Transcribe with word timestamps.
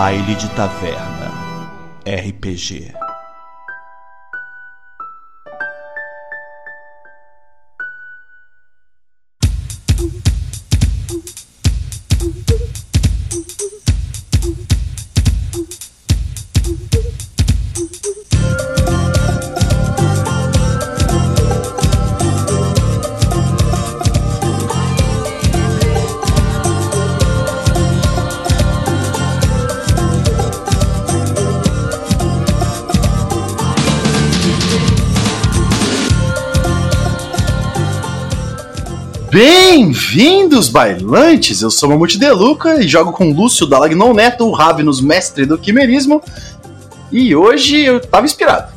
Baile 0.00 0.34
de 0.34 0.48
Taverna 0.56 1.30
RPG. 2.06 2.99
Bem-vindos, 39.90 40.68
bailantes! 40.68 41.62
Eu 41.62 41.70
sou 41.70 41.88
Mamute 41.88 42.16
Deluca 42.16 42.80
e 42.80 42.86
jogo 42.86 43.10
com 43.10 43.32
Lúcio 43.32 43.66
Dalagnon 43.66 44.14
Neto, 44.14 44.46
o 44.46 44.52
Ravenus, 44.52 45.00
mestre 45.00 45.44
do 45.44 45.58
quimerismo. 45.58 46.22
E 47.10 47.34
hoje 47.34 47.80
eu 47.80 47.98
tava 47.98 48.24
inspirado. 48.24 48.72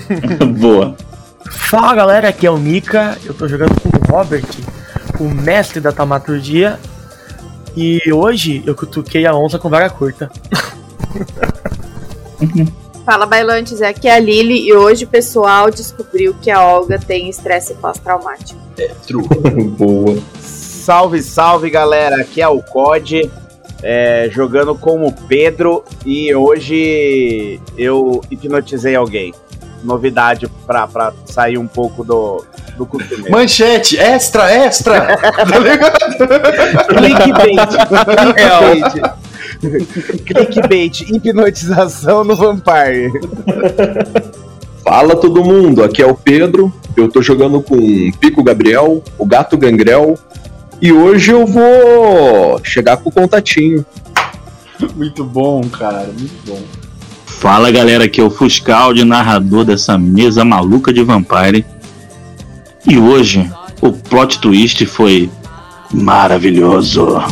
Boa. 0.58 0.96
Fala 1.50 1.94
galera, 1.94 2.30
aqui 2.30 2.46
é 2.46 2.50
o 2.50 2.56
Mika, 2.56 3.18
eu 3.26 3.34
tô 3.34 3.46
jogando 3.46 3.78
com 3.78 3.90
o 3.90 4.10
Robert, 4.10 4.46
o 5.20 5.24
mestre 5.24 5.80
da 5.80 5.92
taumaturgia. 5.92 6.80
E 7.76 8.00
hoje 8.10 8.62
eu 8.64 8.74
cutuquei 8.74 9.26
a 9.26 9.36
onça 9.36 9.58
com 9.58 9.68
vara 9.68 9.90
curta. 9.90 10.32
Fala 13.04 13.26
bailantes, 13.26 13.82
aqui 13.82 14.08
é 14.08 14.14
a 14.14 14.18
Lily 14.18 14.66
e 14.66 14.72
hoje 14.72 15.04
o 15.04 15.08
pessoal 15.08 15.70
descobriu 15.70 16.34
que 16.40 16.50
a 16.50 16.64
Olga 16.64 16.98
tem 16.98 17.28
estresse 17.28 17.74
pós-traumático. 17.74 18.58
É, 18.78 18.88
true. 19.06 19.28
Boa. 19.76 20.16
Salve, 20.84 21.22
salve 21.22 21.70
galera, 21.70 22.16
aqui 22.16 22.42
é 22.42 22.46
o 22.46 22.60
COD, 22.60 23.30
é, 23.82 24.28
jogando 24.30 24.74
com 24.74 25.06
o 25.06 25.10
Pedro 25.10 25.82
e 26.04 26.34
hoje 26.34 27.58
eu 27.78 28.20
hipnotizei 28.30 28.94
alguém. 28.94 29.32
Novidade 29.82 30.46
pra, 30.66 30.86
pra 30.86 31.14
sair 31.24 31.56
um 31.56 31.66
pouco 31.66 32.04
do, 32.04 32.44
do 32.76 32.84
costume. 32.84 33.30
Manchete, 33.30 33.98
extra, 33.98 34.52
extra! 34.52 35.16
tá 35.16 35.44
ligado? 35.58 35.96
Clickbait. 36.86 37.56
Clickbait. 39.62 40.20
Clickbait, 40.26 41.00
hipnotização 41.00 42.24
no 42.24 42.36
Vampire. 42.36 43.10
Fala 44.82 45.16
todo 45.16 45.42
mundo, 45.42 45.82
aqui 45.82 46.02
é 46.02 46.06
o 46.06 46.14
Pedro. 46.14 46.70
Eu 46.94 47.08
tô 47.08 47.22
jogando 47.22 47.62
com 47.62 47.74
o 47.74 48.12
Pico 48.18 48.44
Gabriel, 48.44 49.02
o 49.16 49.24
Gato 49.24 49.56
Gangrel. 49.56 50.18
E 50.80 50.92
hoje 50.92 51.30
eu 51.30 51.46
vou 51.46 52.60
chegar 52.62 52.96
com 52.98 53.08
o 53.08 53.12
contatinho. 53.12 53.84
Muito 54.96 55.24
bom, 55.24 55.62
cara, 55.68 56.08
muito 56.18 56.34
bom. 56.46 56.60
Fala 57.26 57.70
galera, 57.70 58.04
aqui 58.04 58.20
é 58.20 58.24
o 58.24 58.30
Fuscal, 58.30 58.92
de 58.92 59.04
narrador 59.04 59.64
dessa 59.64 59.96
mesa 59.96 60.44
maluca 60.44 60.92
de 60.92 61.02
Vampire. 61.02 61.64
E 62.86 62.98
hoje 62.98 63.50
o 63.80 63.92
plot 63.92 64.40
twist 64.40 64.84
foi 64.86 65.30
maravilhoso. 65.92 67.22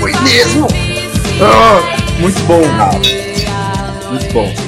Foi 0.00 0.12
mesmo! 0.20 0.68
Ah, 1.40 1.80
muito 2.20 2.40
bom, 2.42 2.62
cara. 2.76 3.00
Muito 4.10 4.32
bom. 4.32 4.67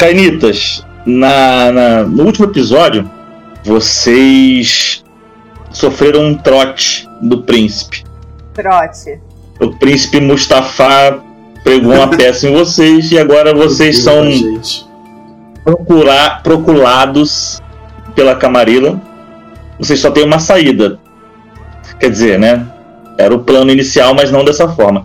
Cainitas, 0.00 0.82
na, 1.04 1.70
na- 1.70 2.02
no 2.04 2.24
último 2.24 2.46
episódio, 2.46 3.08
vocês 3.62 5.04
sofreram 5.70 6.24
um 6.24 6.34
trote 6.34 7.06
do 7.20 7.42
príncipe. 7.42 8.02
Trote. 8.54 9.20
O 9.60 9.76
príncipe 9.76 10.18
Mustafa 10.18 11.20
pregou 11.62 11.92
uma 11.92 12.08
peça 12.16 12.48
em 12.48 12.52
vocês 12.54 13.12
e 13.12 13.18
agora 13.18 13.54
vocês 13.54 13.98
são 14.02 14.24
procurar, 15.62 16.42
procurados 16.42 17.60
pela 18.14 18.34
Camarilla. 18.34 18.98
Vocês 19.78 20.00
só 20.00 20.10
têm 20.10 20.24
uma 20.24 20.38
saída. 20.38 20.98
Quer 21.98 22.10
dizer, 22.10 22.38
né? 22.38 22.66
Era 23.18 23.34
o 23.34 23.40
plano 23.40 23.70
inicial, 23.70 24.14
mas 24.14 24.32
não 24.32 24.46
dessa 24.46 24.66
forma. 24.66 25.04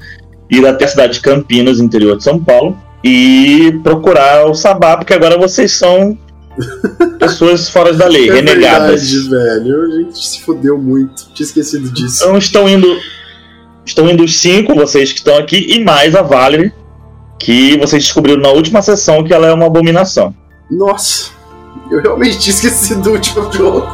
Ir 0.49 0.65
até 0.65 0.85
a 0.85 0.87
cidade 0.87 1.13
de 1.15 1.19
Campinas, 1.19 1.81
interior 1.81 2.15
de 2.15 2.23
São 2.23 2.39
Paulo, 2.41 2.77
e 3.07 3.79
procurar 3.83 4.47
o 4.49 4.55
Sabá, 4.55 4.97
porque 4.97 5.13
agora 5.13 5.37
vocês 5.37 5.73
são 5.73 6.17
pessoas 7.19 7.69
fora 7.69 7.93
da 7.93 8.07
lei, 8.07 8.29
É 8.29 8.33
renegadas. 8.33 9.11
verdade, 9.11 9.29
velho. 9.29 9.81
A 9.83 9.97
gente 9.99 10.27
se 10.27 10.41
fudeu 10.41 10.75
muito. 10.77 11.27
Tinha 11.35 11.45
esquecido 11.45 11.87
disso. 11.91 12.23
Então 12.23 12.35
estão 12.35 12.67
indo. 12.67 12.87
Estão 13.85 14.09
indo 14.09 14.23
os 14.23 14.39
cinco, 14.39 14.73
vocês 14.73 15.11
que 15.11 15.19
estão 15.19 15.37
aqui, 15.37 15.57
e 15.69 15.83
mais 15.83 16.15
a 16.15 16.23
Valerie, 16.23 16.73
que 17.37 17.77
vocês 17.77 18.03
descobriram 18.03 18.41
na 18.41 18.49
última 18.49 18.81
sessão 18.81 19.23
que 19.23 19.31
ela 19.31 19.45
é 19.45 19.53
uma 19.53 19.67
abominação. 19.67 20.33
Nossa, 20.71 21.29
eu 21.91 22.01
realmente 22.01 22.39
tinha 22.39 22.55
esquecido 22.55 23.01
do 23.03 23.11
último 23.11 23.51
jogo. 23.53 23.87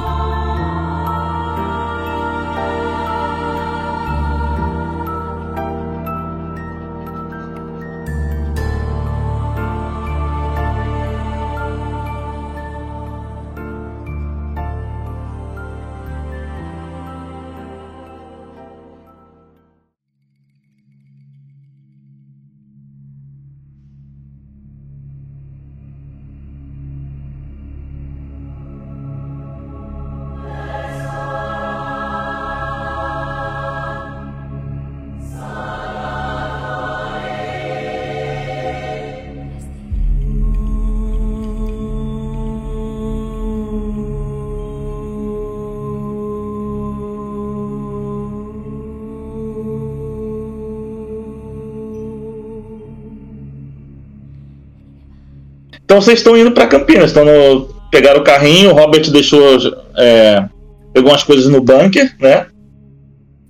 Então 56.01 56.05
vocês 56.07 56.19
estão 56.19 56.35
indo 56.35 56.51
para 56.51 56.65
Campinas, 56.65 57.11
estão 57.11 57.23
no, 57.23 57.67
pegaram 57.91 58.21
o 58.21 58.23
carrinho, 58.23 58.71
o 58.71 58.73
Robert 58.73 59.07
deixou 59.11 59.57
é, 59.95 60.43
pegou 60.91 61.11
umas 61.11 61.21
coisas 61.23 61.45
no 61.47 61.61
bunker, 61.61 62.15
né? 62.19 62.47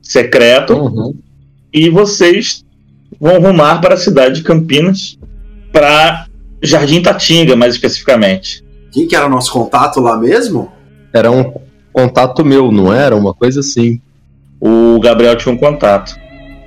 Secreto, 0.02 0.74
Uhum. 0.74 1.16
e 1.74 1.90
vocês 1.90 2.66
vão 3.20 3.40
rumar 3.40 3.80
para 3.80 3.94
a 3.94 3.98
cidade 3.98 4.36
de 4.36 4.44
Campinas, 4.44 5.18
para 5.72 6.26
Jardim 6.62 7.02
Tatinga, 7.02 7.56
mais 7.56 7.76
especificamente. 7.76 8.62
Quem 8.92 9.08
que 9.08 9.16
era 9.16 9.26
o 9.28 9.30
nosso 9.30 9.54
contato 9.54 10.02
lá 10.02 10.18
mesmo? 10.18 10.70
Era 11.14 11.32
um 11.32 11.54
contato 11.94 12.44
meu, 12.44 12.70
não 12.72 12.92
era? 12.94 13.16
Uma 13.16 13.34
coisa 13.34 13.62
assim. 13.62 14.02
o 14.60 15.00
Gabriel 15.00 15.36
tinha 15.38 15.54
um 15.54 15.58
contato. 15.58 16.16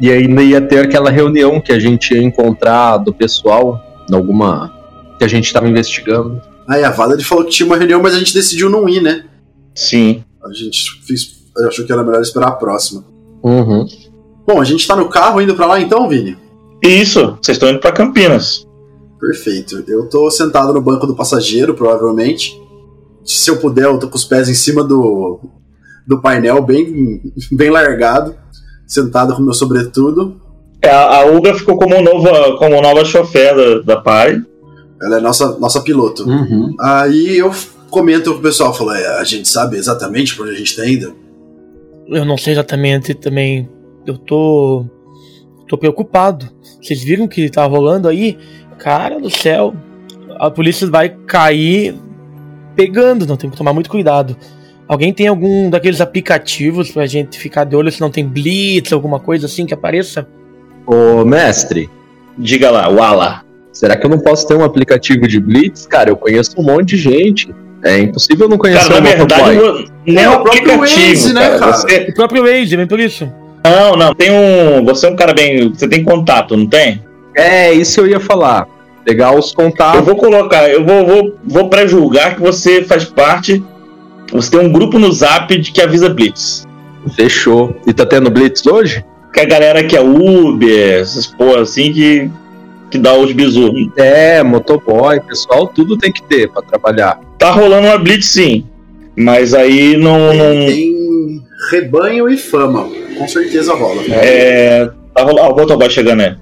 E 0.01 0.11
ainda 0.11 0.43
ia 0.43 0.61
ter 0.61 0.79
aquela 0.81 1.11
reunião 1.11 1.61
que 1.61 1.71
a 1.71 1.79
gente 1.79 2.15
ia 2.15 2.23
encontrar 2.23 2.97
do 2.97 3.13
pessoal, 3.13 3.81
em 4.11 4.15
alguma. 4.15 4.73
Que 5.19 5.25
a 5.25 5.29
gente 5.29 5.53
tava 5.53 5.69
investigando. 5.69 6.41
Aí 6.69 6.83
a 6.83 6.91
Valerie 6.91 7.25
falou 7.25 7.45
que 7.45 7.51
tinha 7.51 7.67
uma 7.67 7.77
reunião, 7.77 8.03
mas 8.03 8.15
a 8.15 8.19
gente 8.19 8.35
decidiu 8.35 8.71
não 8.71 8.89
ir, 8.89 9.01
né? 9.01 9.25
Sim. 9.75 10.25
A 10.43 10.53
gente 10.53 11.01
fez, 11.07 11.45
achou 11.67 11.85
que 11.85 11.93
era 11.93 12.03
melhor 12.03 12.23
esperar 12.23 12.49
a 12.49 12.53
próxima. 12.53 13.05
Uhum. 13.43 13.87
Bom, 14.47 14.61
a 14.61 14.65
gente 14.65 14.87
tá 14.87 14.97
no 14.97 15.09
carro 15.09 15.41
indo 15.41 15.55
pra 15.55 15.67
lá 15.67 15.81
então, 15.81 16.09
Vini? 16.09 16.37
Isso, 16.83 17.39
vocês 17.41 17.57
estão 17.57 17.71
indo 17.71 17.81
pra 17.81 17.93
Campinas. 17.93 18.67
Perfeito. 19.19 19.83
Eu 19.89 20.09
tô 20.09 20.31
sentado 20.31 20.73
no 20.73 20.83
banco 20.83 21.07
do 21.07 21.17
passageiro, 21.17 21.75
provavelmente. 21.75 22.61
Se 23.25 23.51
eu 23.51 23.57
puder, 23.57 23.85
eu 23.85 23.99
tô 23.99 24.09
com 24.09 24.17
os 24.17 24.25
pés 24.25 24.49
em 24.49 24.55
cima 24.55 24.85
do, 24.85 25.41
do 26.07 26.21
painel, 26.21 26.63
bem, 26.63 27.23
bem 27.53 27.71
largado, 27.71 28.37
sentado 28.87 29.35
com 29.35 29.43
meu 29.43 29.55
sobretudo. 29.55 30.41
É, 30.83 30.91
a, 30.91 31.21
a 31.21 31.27
Uga 31.27 31.55
ficou 31.55 31.79
como 31.79 32.03
nova, 32.03 32.57
como 32.59 32.83
nova 32.83 33.05
chofer 33.05 33.57
da, 33.57 33.95
da 33.95 34.01
Pai. 34.01 34.43
Ela 35.05 35.19
é 35.19 35.21
nossa, 35.21 35.59
nossa 35.59 35.81
piloto. 35.81 36.29
Uhum. 36.29 36.75
Aí 36.81 37.37
eu 37.37 37.53
comento 37.91 38.33
com 38.33 38.39
o 38.39 38.43
pessoal, 38.43 38.75
falo, 38.75 38.93
é, 38.93 39.19
a 39.19 39.25
gente 39.25 39.49
sabe 39.49 39.77
exatamente 39.77 40.35
pra 40.35 40.45
onde 40.45 40.55
a 40.55 40.59
gente 40.59 40.75
tá 40.75 40.89
indo? 40.89 41.15
Eu 42.09 42.25
não 42.25 42.37
sei 42.37 42.55
exatamente 42.55 43.15
também. 43.15 43.69
Eu 44.07 44.17
tô. 44.17 44.87
tô 45.69 45.79
preocupado. 45.79 46.49
Vocês 46.81 47.03
viram 47.03 47.25
o 47.25 47.29
que 47.29 47.49
tá 47.49 47.65
rolando 47.65 48.09
aí? 48.09 48.39
Cara 48.79 49.21
do 49.21 49.31
céu. 49.31 49.75
A 50.39 50.51
polícia 50.51 50.87
vai 50.89 51.09
cair 51.09 51.95
pegando, 52.75 53.27
não 53.27 53.37
tem 53.37 53.49
que 53.49 53.57
tomar 53.57 53.73
muito 53.73 53.89
cuidado. 53.89 54.37
Alguém 54.87 55.13
tem 55.13 55.29
algum 55.29 55.71
daqueles 55.71 56.01
aplicativos 56.01 56.91
pra 56.91 57.07
gente 57.07 57.39
ficar 57.39 57.65
de 57.65 57.75
olho 57.75 57.91
se 57.91 58.01
não 58.01 58.11
tem 58.11 58.27
blitz, 58.27 58.93
alguma 58.93 59.19
coisa 59.19 59.47
assim 59.47 59.65
que 59.65 59.73
apareça? 59.73 60.27
Ô, 60.87 61.25
mestre, 61.25 61.89
Diga 62.37 62.71
lá, 62.71 62.89
Wala. 62.89 63.44
Será 63.75 63.95
que 63.97 64.07
eu 64.07 64.11
não 64.11 64.19
posso 64.19 64.47
ter 64.49 64.55
um 64.55 64.65
aplicativo 64.65 65.29
de 65.29 65.39
Blitz? 65.39 65.87
Cara, 65.87 66.09
eu 66.09 66.17
conheço 66.17 66.53
um 66.59 66.63
monte 66.63 66.91
de 66.91 66.97
gente. 66.97 67.55
É 67.85 67.99
impossível 67.99 68.49
não 68.49 68.57
conhecer 68.57 68.89
Cara, 68.89 69.01
na 69.03 69.11
o 69.11 69.13
verdade, 69.19 69.55
motoboy. 69.57 69.87
não 70.07 70.21
é 70.21 70.25
É 70.25 70.31
um 70.31 70.33
o 70.33 70.43
próprio 70.43 70.63
aplicativo, 70.75 71.09
Waze, 71.11 71.35
né, 71.35 71.41
cara. 71.43 71.59
cara? 71.59 71.73
Você- 71.73 72.07
O 72.09 72.15
próprio 72.15 72.43
Waze, 72.45 72.77
vem 72.77 72.87
por 72.87 72.99
isso. 72.99 73.31
Não, 73.63 73.95
não, 73.97 74.15
tem 74.15 74.31
um. 74.31 74.83
Você 74.87 75.07
é 75.07 75.11
um 75.11 75.17
cara 75.17 75.35
bem. 75.35 75.69
Você 75.71 75.87
tem 75.89 76.03
contato, 76.03 76.57
não 76.57 76.67
tem? 76.67 77.03
É, 77.37 77.73
isso 77.75 78.01
eu 78.01 78.07
ia 78.07 78.21
falar. 78.21 78.67
Pegar 79.05 79.35
os 79.37 79.51
Eu 79.51 79.57
contatos. 79.57 80.03
vou 80.05 80.17
colocar, 80.17 80.67
eu 80.71 80.83
vou, 80.85 81.07
vou, 81.07 81.35
vou 81.45 81.69
pré-julgar 81.69 82.37
que 82.37 82.41
você 82.41 82.83
faz 82.83 83.05
parte. 83.05 83.63
Você 84.33 84.51
tem 84.51 84.61
um 84.61 84.73
grupo 84.73 84.99
no 84.99 85.13
zap 85.13 85.55
de 85.59 85.71
que 85.73 85.83
avisa 85.83 86.09
Blitz. 86.09 86.65
Fechou. 87.15 87.77
E 87.87 87.93
tá 87.93 88.07
tendo 88.07 88.31
Blitz 88.31 88.65
hoje? 88.67 89.05
Que 89.33 89.41
a 89.41 89.45
galera 89.45 89.85
que 89.85 89.95
é 89.97 90.01
Uber, 90.01 91.01
essas 91.01 91.27
porra 91.27 91.61
assim 91.63 91.93
que. 91.93 92.31
Que 92.95 92.99
dá 92.99 93.13
os 93.13 93.33
bisu. 93.33 93.73
É, 93.97 94.41
motoboy, 94.45 95.19
pessoal, 95.19 95.67
tudo 95.67 95.99
tem 95.99 96.13
que 96.13 96.23
ter 96.23 96.49
pra 96.49 96.63
trabalhar. 96.63 97.19
Tá 97.37 97.51
rolando 97.51 97.89
uma 97.89 97.99
Blitz 97.99 98.27
sim. 98.27 98.65
Mas 99.17 99.53
aí 99.53 99.97
não. 99.97 100.33
não 100.33 100.67
Tem 100.67 101.43
rebanho 101.73 102.29
e 102.29 102.37
fama. 102.37 102.89
Com 103.19 103.27
certeza 103.27 103.75
rola. 103.75 104.01
é. 104.11 104.89
Tá 105.13 105.23
rolando. 105.25 105.41
Ó, 105.41 105.53
o 105.53 105.57
motoboy 105.57 105.91
chegando 105.91 106.21
aí. 106.21 106.37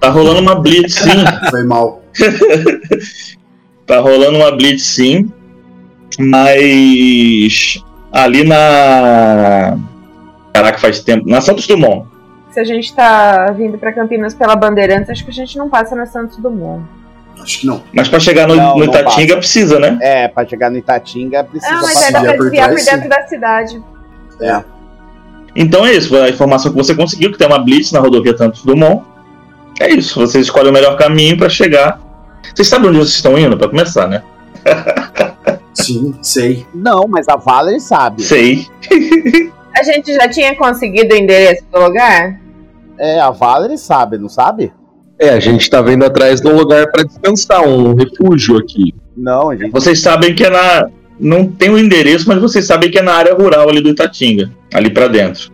Tá 0.00 0.08
rolando 0.08 0.40
uma 0.40 0.54
Blitz 0.54 0.94
sim. 0.94 1.10
Foi 1.50 1.62
mal. 1.64 2.02
Tá 3.84 3.98
rolando 3.98 4.38
uma 4.38 4.52
Blitz 4.52 4.84
sim. 4.84 5.30
Mas. 6.18 7.78
Ali 8.12 8.44
na. 8.44 9.76
Caraca, 10.54 10.78
faz 10.78 11.00
tempo. 11.00 11.28
Na 11.28 11.40
Santos 11.42 11.66
Dumont. 11.66 12.06
Se 12.52 12.60
a 12.60 12.64
gente 12.64 12.94
tá 12.94 13.46
vindo 13.52 13.78
pra 13.78 13.92
Campinas 13.92 14.34
pela 14.34 14.54
Bandeirantes, 14.54 15.08
acho 15.10 15.24
que 15.24 15.30
a 15.30 15.34
gente 15.34 15.56
não 15.58 15.68
passa 15.70 15.96
na 15.96 16.04
Santos 16.06 16.36
Dumont. 16.36 16.84
Acho 17.40 17.60
que 17.60 17.66
não. 17.66 17.82
Mas 17.92 18.08
pra 18.08 18.20
chegar 18.20 18.46
no, 18.46 18.54
Não, 18.54 18.76
no 18.76 18.84
Itatinga 18.84 19.34
passa. 19.34 19.38
precisa, 19.38 19.80
né? 19.80 19.98
É, 20.00 20.28
pra 20.28 20.46
chegar 20.46 20.70
no 20.70 20.76
Itatinga 20.76 21.42
precisa 21.44 21.72
Ah, 21.72 21.80
mas 21.82 21.94
passar. 21.94 22.08
é, 22.08 22.12
dá 22.12 22.20
pra 22.20 22.32
Desviar 22.36 22.68
por 22.68 22.78
dentro 22.84 23.08
da 23.08 23.26
cidade. 23.26 23.82
É. 24.40 24.62
Então 25.56 25.86
é 25.86 25.92
isso. 25.94 26.14
A 26.16 26.28
informação 26.28 26.70
que 26.70 26.76
você 26.76 26.94
conseguiu, 26.94 27.32
que 27.32 27.38
tem 27.38 27.46
uma 27.46 27.58
Blitz 27.58 27.90
na 27.90 28.00
rodovia 28.00 28.36
Santos 28.36 28.62
Dumont. 28.64 29.02
É 29.80 29.90
isso. 29.90 30.20
Vocês 30.20 30.44
escolhem 30.44 30.70
o 30.70 30.72
melhor 30.72 30.96
caminho 30.98 31.36
pra 31.38 31.48
chegar. 31.48 31.98
Vocês 32.54 32.68
sabem 32.68 32.88
onde 32.90 32.98
vocês 32.98 33.14
estão 33.14 33.38
indo, 33.38 33.56
pra 33.56 33.68
começar, 33.68 34.06
né? 34.06 34.22
Sim, 35.74 36.14
sei. 36.22 36.66
Não, 36.74 37.06
mas 37.08 37.26
a 37.28 37.36
Valerie 37.36 37.80
sabe. 37.80 38.22
Sei. 38.22 38.66
A 39.74 39.82
gente 39.82 40.12
já 40.14 40.28
tinha 40.28 40.54
conseguido 40.54 41.14
o 41.14 41.18
endereço 41.18 41.64
do 41.72 41.80
lugar? 41.80 42.38
É, 42.98 43.18
a 43.20 43.30
Valerie 43.30 43.78
sabe, 43.78 44.18
não 44.18 44.28
sabe? 44.28 44.72
É, 45.18 45.30
a 45.30 45.40
gente 45.40 45.68
tá 45.70 45.80
vendo 45.80 46.04
atrás 46.04 46.40
de 46.40 46.48
um 46.48 46.56
lugar 46.56 46.90
pra 46.90 47.02
descansar, 47.04 47.66
um 47.66 47.94
refúgio 47.94 48.56
aqui. 48.58 48.94
Não, 49.16 49.50
a 49.50 49.56
gente. 49.56 49.70
Vocês 49.70 50.00
sabem 50.00 50.34
que 50.34 50.44
é 50.44 50.50
na. 50.50 50.88
Não 51.20 51.46
tem 51.46 51.70
o 51.70 51.78
endereço, 51.78 52.26
mas 52.28 52.40
vocês 52.40 52.64
sabem 52.64 52.90
que 52.90 52.98
é 52.98 53.02
na 53.02 53.12
área 53.14 53.34
rural 53.34 53.68
ali 53.68 53.80
do 53.80 53.88
Itatinga. 53.90 54.50
Ali 54.74 54.90
pra 54.90 55.06
dentro. 55.06 55.52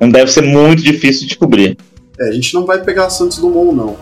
Não 0.00 0.10
deve 0.10 0.30
ser 0.32 0.42
muito 0.42 0.82
difícil 0.82 1.22
de 1.22 1.28
descobrir. 1.28 1.76
É, 2.18 2.28
a 2.30 2.32
gente 2.32 2.52
não 2.54 2.64
vai 2.66 2.82
pegar 2.82 3.08
Santos 3.10 3.38
Dumont, 3.38 3.72
não. 3.76 3.96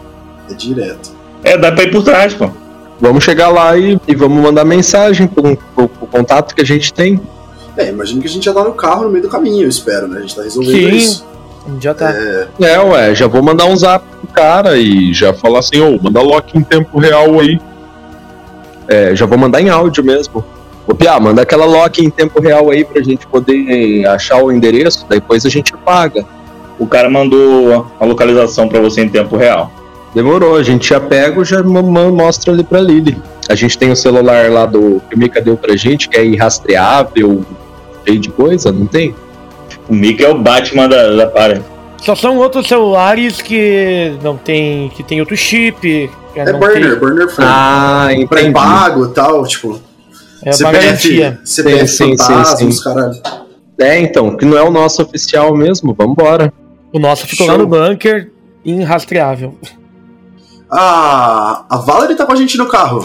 É 0.50 0.54
direto. 0.54 1.10
É, 1.44 1.58
dá 1.58 1.70
pra 1.72 1.84
ir 1.84 1.90
por 1.90 2.02
trás, 2.02 2.32
pô. 2.32 2.50
Vamos 2.98 3.22
chegar 3.24 3.48
lá 3.50 3.76
e, 3.76 4.00
e 4.08 4.14
vamos 4.14 4.42
mandar 4.42 4.64
mensagem 4.64 5.26
pro, 5.26 5.54
pro- 5.74 5.88
pro 5.88 6.06
contato 6.06 6.54
que 6.54 6.62
a 6.62 6.64
gente 6.64 6.94
tem. 6.94 7.20
É, 7.76 7.90
imagino 7.90 8.22
que 8.22 8.26
a 8.26 8.30
gente 8.30 8.44
já 8.44 8.54
tá 8.54 8.64
no 8.64 8.72
carro 8.72 9.04
no 9.04 9.10
meio 9.10 9.22
do 9.24 9.28
caminho, 9.28 9.64
eu 9.64 9.68
espero, 9.68 10.08
né? 10.08 10.18
A 10.18 10.20
gente 10.23 10.35
tá 10.35 10.42
resolvendo 10.42 10.73
Sim. 10.90 10.96
isso. 10.96 11.26
Já 11.80 11.92
tá. 11.94 12.12
É, 12.61 12.78
ué, 12.80 13.14
já 13.14 13.26
vou 13.26 13.42
mandar 13.42 13.64
um 13.66 13.76
zap 13.76 14.04
pro 14.20 14.28
cara 14.32 14.76
e 14.76 15.12
já 15.12 15.32
falar 15.35 15.58
assim, 15.61 15.80
ô, 15.80 15.99
manda 16.00 16.20
lock 16.23 16.56
em 16.56 16.62
tempo 16.62 16.99
real 16.99 17.40
aí. 17.40 17.58
É, 18.88 19.14
já 19.16 19.26
vou 19.26 19.37
mandar 19.38 19.61
em 19.61 19.68
áudio 19.68 20.04
mesmo. 20.04 20.44
Ô, 20.87 20.94
Pia, 20.94 21.18
manda 21.18 21.42
aquela 21.42 21.64
lock 21.64 22.04
em 22.04 22.08
tempo 22.11 22.40
real 22.40 22.70
aí 22.70 22.85
pra 22.85 23.02
gente 23.02 23.26
poder 23.26 24.06
achar 24.06 24.42
o 24.42 24.52
endereço, 24.52 25.04
depois 25.08 25.44
a 25.44 25.49
gente 25.49 25.73
paga. 25.78 26.25
O 26.78 26.87
cara 26.87 27.11
mandou 27.11 27.87
a 27.99 28.04
localização 28.04 28.68
pra 28.68 28.80
você 28.80 29.00
em 29.02 29.08
tempo 29.08 29.37
real. 29.37 29.73
Demorou, 30.14 30.56
a 30.56 30.62
gente 30.62 30.88
já 30.88 31.00
pega 31.00 31.40
e 31.40 31.44
já 31.44 31.62
mo- 31.62 31.82
mo- 31.82 32.12
mostra 32.12 32.52
ali 32.52 32.62
pra 32.62 32.80
Lily. 32.80 33.16
A 33.49 33.54
gente 33.54 33.76
tem 33.76 33.90
o 33.90 33.96
celular 33.96 34.50
lá 34.50 34.64
do 34.66 35.00
que 35.08 35.16
o 35.16 35.18
Mika 35.18 35.40
deu 35.40 35.56
pra 35.56 35.75
gente, 35.76 36.08
que 36.08 36.16
é 36.16 36.25
irrastreável, 36.25 37.44
cheio 38.06 38.18
de 38.20 38.28
coisa, 38.30 38.70
não 38.73 38.87
tem? 38.87 39.14
O 39.88 39.95
Mickey 39.95 40.25
é 40.25 40.28
o 40.28 40.38
Batman 40.38 40.88
da, 40.88 41.11
da 41.14 41.26
party. 41.28 41.62
Só 41.99 42.14
são 42.14 42.37
outros 42.37 42.66
celulares 42.69 43.40
que 43.40 44.16
não 44.23 44.37
tem. 44.37 44.88
que 44.90 45.02
tem 45.02 45.21
outro 45.21 45.37
chip. 45.37 46.11
É 46.35 46.52
burner, 46.52 46.90
tem- 46.90 46.99
burner 46.99 47.28
friend. 47.31 47.50
Ah, 47.52 48.09
entendi. 48.11 48.26
Pré-pago 48.28 49.07
e 49.07 49.09
tal, 49.14 49.47
tipo. 49.47 49.81
É 50.43 50.50
uma 50.50 50.52
CPF, 50.52 50.87
garantia. 50.87 51.40
CPF 51.45 51.88
Sim, 51.88 51.97
sim, 51.97 52.16
fantasma, 52.19 52.45
sim, 52.45 52.57
sim. 52.57 52.69
os 52.69 52.85
caralho. 52.85 53.14
É, 53.81 53.99
então, 53.99 54.37
que 54.37 54.45
não 54.45 54.57
é 54.57 54.62
o 54.62 54.71
nosso 54.71 55.02
oficial 55.02 55.55
mesmo, 55.57 55.95
vambora. 55.95 56.52
O 56.93 56.99
nosso 56.99 57.26
ficou 57.26 57.47
Show. 57.47 57.57
lá 57.57 57.62
no 57.62 57.66
bunker, 57.66 58.31
irrastreável. 58.64 59.59
Ah, 60.71 61.64
a 61.71 61.76
Valerie 61.78 62.16
tá 62.16 62.26
com 62.26 62.33
a 62.33 62.37
gente 62.37 62.57
no 62.59 62.66
carro. 62.66 63.05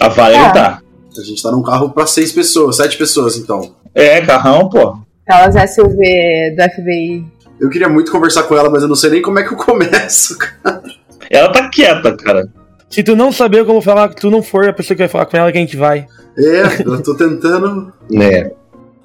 A 0.00 0.08
Valerie 0.08 0.44
Ah. 0.46 0.50
tá. 0.50 0.80
A 1.16 1.22
gente 1.22 1.42
tá 1.42 1.50
num 1.52 1.62
carro 1.62 1.90
pra 1.90 2.06
seis 2.06 2.32
pessoas, 2.32 2.76
sete 2.76 2.96
pessoas, 2.96 3.36
então. 3.36 3.72
É, 3.94 4.20
carrão, 4.20 4.68
pô. 4.68 4.98
Aquelas 5.26 5.70
SUV 5.74 6.54
do 6.56 6.62
FBI. 6.74 7.24
Eu 7.60 7.70
queria 7.70 7.88
muito 7.88 8.10
conversar 8.12 8.42
com 8.44 8.56
ela, 8.56 8.68
mas 8.68 8.82
eu 8.82 8.88
não 8.88 8.96
sei 8.96 9.10
nem 9.10 9.22
como 9.22 9.38
é 9.38 9.42
que 9.42 9.52
eu 9.52 9.56
começo. 9.58 10.36
cara. 10.38 10.82
Ela 11.30 11.52
tá 11.52 11.68
quieta, 11.68 12.16
cara. 12.16 12.48
Se 12.90 13.02
tu 13.02 13.16
não 13.16 13.32
saber 13.32 13.64
como 13.64 13.80
falar, 13.80 14.08
tu 14.10 14.30
não 14.30 14.42
for 14.42 14.68
a 14.68 14.72
pessoa 14.72 14.94
que 14.96 15.02
vai 15.02 15.08
falar 15.08 15.26
com 15.26 15.36
ela, 15.36 15.50
quem 15.50 15.62
a 15.62 15.64
gente 15.64 15.76
vai. 15.76 16.06
É, 16.38 16.82
eu 16.84 17.02
tô 17.02 17.14
tentando. 17.16 17.92
É. 18.20 18.52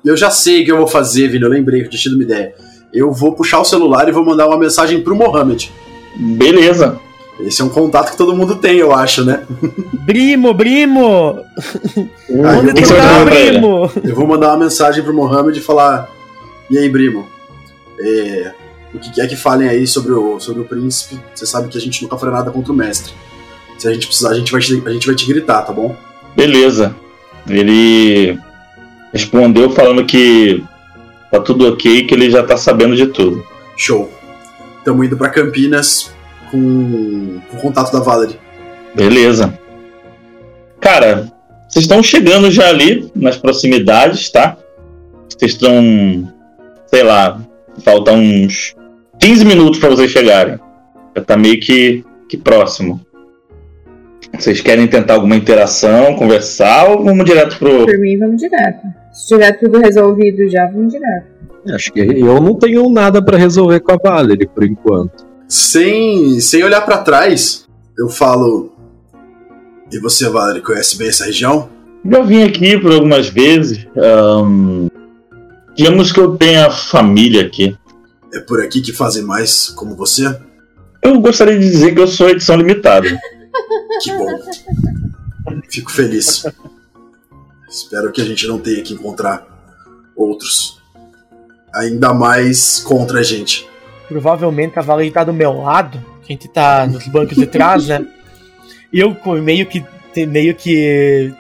Eu 0.03 0.15
já 0.15 0.29
sei 0.29 0.61
o 0.61 0.65
que 0.65 0.71
eu 0.71 0.77
vou 0.77 0.87
fazer, 0.87 1.27
Vini. 1.27 1.43
Eu 1.43 1.49
lembrei, 1.49 1.81
eu 1.81 1.89
tinha 1.89 2.01
tido 2.01 2.13
uma 2.15 2.23
ideia. 2.23 2.53
Eu 2.93 3.11
vou 3.11 3.33
puxar 3.33 3.59
o 3.59 3.65
celular 3.65 4.07
e 4.07 4.11
vou 4.11 4.23
mandar 4.25 4.47
uma 4.47 4.57
mensagem 4.57 5.01
pro 5.01 5.15
Mohamed. 5.15 5.71
Beleza. 6.15 6.97
Esse 7.39 7.61
é 7.61 7.65
um 7.65 7.69
contato 7.69 8.11
que 8.11 8.17
todo 8.17 8.35
mundo 8.35 8.55
tem, 8.55 8.77
eu 8.77 8.93
acho, 8.93 9.23
né? 9.23 9.45
Brimo, 10.05 10.53
Brimo! 10.53 11.43
Ah, 12.45 12.59
Onde 12.59 12.69
eu, 12.69 12.73
tu 12.75 12.89
vai 12.89 12.97
tá? 12.99 13.25
Brimo? 13.25 13.91
eu 14.03 14.15
vou 14.15 14.27
mandar 14.27 14.49
uma 14.49 14.57
mensagem 14.65 15.03
pro 15.03 15.13
Mohamed 15.13 15.57
e 15.57 15.61
falar: 15.61 16.07
E 16.69 16.77
aí, 16.77 16.87
Brimo? 16.87 17.27
É, 17.99 18.53
o 18.93 18.99
que 18.99 19.11
quer 19.11 19.27
que 19.27 19.35
falem 19.35 19.67
aí 19.67 19.87
sobre 19.87 20.13
o, 20.13 20.39
sobre 20.39 20.61
o 20.61 20.65
príncipe? 20.65 21.19
Você 21.33 21.47
sabe 21.47 21.69
que 21.69 21.77
a 21.77 21.81
gente 21.81 22.03
nunca 22.03 22.17
fará 22.17 22.31
nada 22.33 22.51
contra 22.51 22.71
o 22.71 22.75
mestre. 22.75 23.13
Se 23.79 23.87
a 23.87 23.93
gente 23.93 24.05
precisar, 24.05 24.29
a 24.29 24.35
gente 24.35 24.51
vai 24.51 24.61
te, 24.61 24.83
a 24.85 24.91
gente 24.91 25.07
vai 25.07 25.15
te 25.15 25.25
gritar, 25.25 25.63
tá 25.63 25.73
bom? 25.73 25.95
Beleza. 26.35 26.95
Ele 27.47 28.37
respondeu 29.11 29.71
falando 29.71 30.05
que 30.05 30.63
tá 31.31 31.39
tudo 31.39 31.67
ok, 31.67 32.05
que 32.05 32.13
ele 32.13 32.29
já 32.29 32.43
tá 32.43 32.57
sabendo 32.57 32.95
de 32.95 33.07
tudo. 33.07 33.43
Show. 33.75 34.09
Estamos 34.77 35.05
indo 35.05 35.17
pra 35.17 35.29
Campinas 35.29 36.13
com, 36.51 37.39
com 37.49 37.57
o 37.57 37.61
contato 37.61 37.91
da 37.91 37.99
Valerie. 37.99 38.39
Beleza. 38.95 39.53
Cara, 40.79 41.31
vocês 41.67 41.83
estão 41.83 42.01
chegando 42.01 42.49
já 42.49 42.69
ali 42.69 43.11
nas 43.15 43.37
proximidades, 43.37 44.29
tá? 44.29 44.57
Vocês 45.27 45.51
estão 45.51 46.27
sei 46.87 47.03
lá, 47.03 47.39
falta 47.79 48.11
uns 48.11 48.75
15 49.19 49.45
minutos 49.45 49.79
para 49.79 49.89
vocês 49.89 50.11
chegarem. 50.11 50.59
Já 51.15 51.23
tá 51.23 51.37
meio 51.37 51.59
que, 51.59 52.03
que 52.27 52.37
próximo. 52.37 52.99
Vocês 54.37 54.61
querem 54.61 54.87
tentar 54.87 55.15
alguma 55.15 55.35
interação, 55.35 56.15
conversar 56.15 56.89
ou 56.89 57.03
vamos 57.03 57.25
direto 57.25 57.57
pro. 57.57 57.85
Por 57.85 57.99
mim, 57.99 58.17
vamos 58.17 58.37
direto. 58.37 58.85
Se 59.11 59.27
tiver 59.27 59.53
tudo 59.59 59.79
resolvido 59.79 60.47
já, 60.49 60.67
vamos 60.67 60.93
direto. 60.93 61.27
Acho 61.73 61.91
que 61.91 61.99
eu 61.99 62.39
não 62.41 62.55
tenho 62.55 62.89
nada 62.89 63.23
pra 63.23 63.37
resolver 63.37 63.79
com 63.81 63.91
a 63.91 63.97
Valerie 63.97 64.47
por 64.47 64.63
enquanto. 64.63 65.28
Sem, 65.49 66.39
sem 66.39 66.63
olhar 66.63 66.81
pra 66.81 66.99
trás, 66.99 67.67
eu 67.97 68.07
falo. 68.07 68.71
E 69.91 69.99
você, 69.99 70.29
Valerie, 70.29 70.61
conhece 70.61 70.95
bem 70.95 71.07
essa 71.07 71.25
região? 71.25 71.67
Já 72.05 72.21
vim 72.21 72.43
aqui 72.43 72.77
por 72.77 72.91
algumas 72.93 73.27
vezes. 73.29 73.87
ahn, 73.97 74.87
digamos 75.75 76.11
que 76.11 76.19
eu 76.19 76.37
tenha 76.37 76.69
família 76.69 77.41
aqui. 77.41 77.75
É 78.31 78.39
por 78.39 78.61
aqui 78.61 78.79
que 78.79 78.93
fazem 78.93 79.23
mais 79.23 79.69
como 79.69 79.95
você? 79.95 80.39
Eu 81.01 81.19
gostaria 81.19 81.57
de 81.57 81.67
dizer 81.67 81.95
que 81.95 81.99
eu 82.01 82.07
sou 82.07 82.29
edição 82.29 82.55
limitada. 82.55 83.07
Que 84.01 84.11
bom. 84.15 84.27
Fico 85.69 85.91
feliz. 85.91 86.45
Espero 87.69 88.13
que 88.13 88.21
a 88.21 88.23
gente 88.23 88.47
não 88.47 88.57
tenha 88.59 88.81
que 88.81 88.93
encontrar 88.93 89.45
outros. 90.15 90.79
Ainda 91.75 92.13
mais 92.13 92.79
contra 92.79 93.19
a 93.19 93.23
gente. 93.23 93.67
Provavelmente 94.09 94.77
a 94.77 94.81
Valerie 94.81 95.11
tá 95.11 95.23
do 95.23 95.31
meu 95.33 95.53
lado, 95.61 96.03
que 96.23 96.33
a 96.33 96.35
gente 96.35 96.47
tá 96.49 96.85
nos 96.85 97.07
bancos 97.07 97.37
de 97.37 97.45
trás, 97.47 97.87
né? 97.87 98.05
E 98.91 98.99
eu 98.99 99.15
meio 99.41 99.65
que 99.65 99.85
meio 100.27 100.53
que 100.55 101.33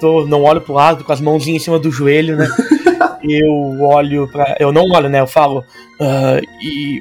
tô, 0.00 0.26
não 0.26 0.42
olho 0.42 0.60
pro 0.60 0.72
lado, 0.74 1.04
com 1.04 1.12
as 1.12 1.20
mãozinhas 1.20 1.62
em 1.62 1.64
cima 1.64 1.78
do 1.78 1.92
joelho, 1.92 2.36
né? 2.36 2.48
eu 3.22 3.80
olho 3.82 4.26
pra. 4.28 4.56
Eu 4.58 4.72
não 4.72 4.82
olho, 4.90 5.08
né? 5.08 5.20
Eu 5.20 5.26
falo. 5.28 5.62
"Ah, 6.00 6.40
e 6.62 7.00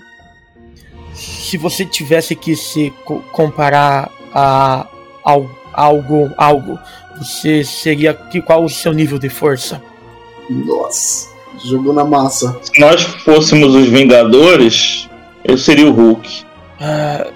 se 1.13 1.57
você 1.57 1.85
tivesse 1.85 2.35
que 2.35 2.55
se 2.55 2.91
co- 3.05 3.21
comparar 3.31 4.11
a, 4.33 4.85
ao- 5.23 5.49
algo, 5.73 6.29
algo, 6.37 6.77
você 7.17 7.63
seria 7.63 8.13
que 8.13 8.41
qual 8.41 8.63
o 8.63 8.69
seu 8.69 8.91
nível 8.93 9.17
de 9.17 9.29
força? 9.29 9.81
Nossa, 10.49 11.29
jogou 11.63 11.93
na 11.93 12.03
massa. 12.03 12.57
Se 12.61 12.79
nós 12.79 13.03
fôssemos 13.03 13.73
os 13.75 13.87
Vingadores, 13.87 15.09
eu 15.43 15.57
seria 15.57 15.87
o 15.87 15.91
Hulk. 15.91 16.43
Ah, 16.79 17.27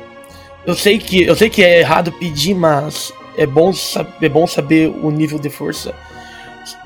eu 0.65 0.75
sei 0.75 0.97
que 0.97 1.23
eu 1.23 1.35
sei 1.35 1.49
que 1.49 1.63
é 1.63 1.79
errado 1.79 2.11
pedir, 2.11 2.53
mas 2.53 3.13
é 3.37 3.45
bom, 3.45 3.71
é 4.21 4.29
bom 4.29 4.45
saber 4.47 4.93
o 5.01 5.09
nível 5.11 5.39
de 5.39 5.49
força. 5.49 5.93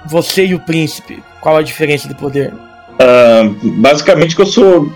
Você 0.07 0.45
e 0.45 0.55
o 0.55 0.59
príncipe, 0.59 1.21
qual 1.41 1.57
a 1.57 1.61
diferença 1.63 2.07
de 2.07 2.15
poder? 2.15 2.53
Ah, 2.99 3.49
basicamente 3.63 4.35
que 4.35 4.41
eu 4.41 4.45
sou. 4.45 4.91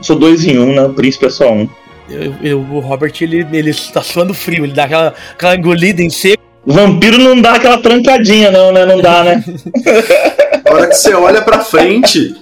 Sou 0.00 0.16
dois 0.16 0.44
em 0.44 0.58
um, 0.58 0.74
né? 0.74 0.82
O 0.82 0.92
príncipe 0.94 1.26
é 1.26 1.30
só 1.30 1.52
um. 1.52 1.68
Eu, 2.10 2.34
eu- 2.42 2.58
o 2.60 2.80
Robert 2.80 3.12
ele, 3.20 3.46
ele 3.52 3.72
tá 3.92 4.02
suando 4.02 4.34
frio, 4.34 4.64
ele 4.64 4.72
dá 4.72 4.84
aquela, 4.84 5.14
aquela 5.32 5.54
engolida 5.56 6.02
em 6.02 6.10
seco. 6.10 6.42
O 6.66 6.72
vampiro 6.72 7.18
não 7.18 7.40
dá 7.40 7.54
aquela 7.54 7.78
trancadinha, 7.78 8.50
não, 8.50 8.72
né? 8.72 8.84
Não 8.84 9.00
dá, 9.00 9.22
né? 9.24 9.44
A 10.72 10.76
hora 10.76 10.86
que 10.88 10.94
você 10.96 11.14
olha 11.14 11.42
pra 11.42 11.60
frente, 11.60 12.34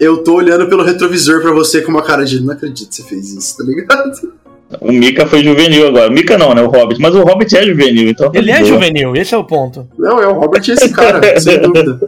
eu 0.00 0.18
tô 0.22 0.34
olhando 0.34 0.68
pelo 0.68 0.82
retrovisor 0.84 1.40
pra 1.40 1.52
você 1.52 1.80
com 1.80 1.90
uma 1.90 2.02
cara 2.02 2.24
de 2.24 2.40
não 2.42 2.52
acredito 2.52 2.88
que 2.90 2.94
você 2.96 3.02
fez 3.04 3.32
isso, 3.32 3.56
tá 3.58 3.64
ligado? 3.64 4.34
O 4.80 4.90
Mika 4.92 5.26
foi 5.26 5.42
juvenil 5.44 5.86
agora. 5.88 6.10
O 6.10 6.12
Mika 6.12 6.36
não, 6.36 6.54
né? 6.54 6.60
O 6.62 6.68
Hobbit. 6.68 7.00
Mas 7.00 7.14
o 7.14 7.22
Hobbit 7.22 7.56
é 7.56 7.62
juvenil, 7.64 8.08
então. 8.10 8.30
tá 8.30 8.38
Ele 8.38 8.50
é 8.50 8.56
boa. 8.58 8.66
juvenil, 8.68 9.14
esse 9.16 9.34
é 9.34 9.38
o 9.38 9.44
ponto. 9.44 9.88
Não, 9.98 10.20
é 10.20 10.26
o 10.26 10.32
Robert 10.34 10.62
esse 10.68 10.88
cara, 10.90 11.38
sem 11.40 11.60
dúvida. 11.60 12.00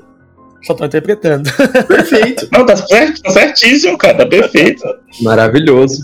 Só 0.65 0.75
tô 0.75 0.85
interpretando. 0.85 1.49
Perfeito. 1.87 2.49
Não, 2.53 2.67
tá, 2.67 2.75
certo, 2.77 3.23
tá 3.23 3.31
certíssimo, 3.31 3.97
cara. 3.97 4.19
Tá 4.19 4.27
perfeito. 4.27 4.83
Maravilhoso. 5.23 6.03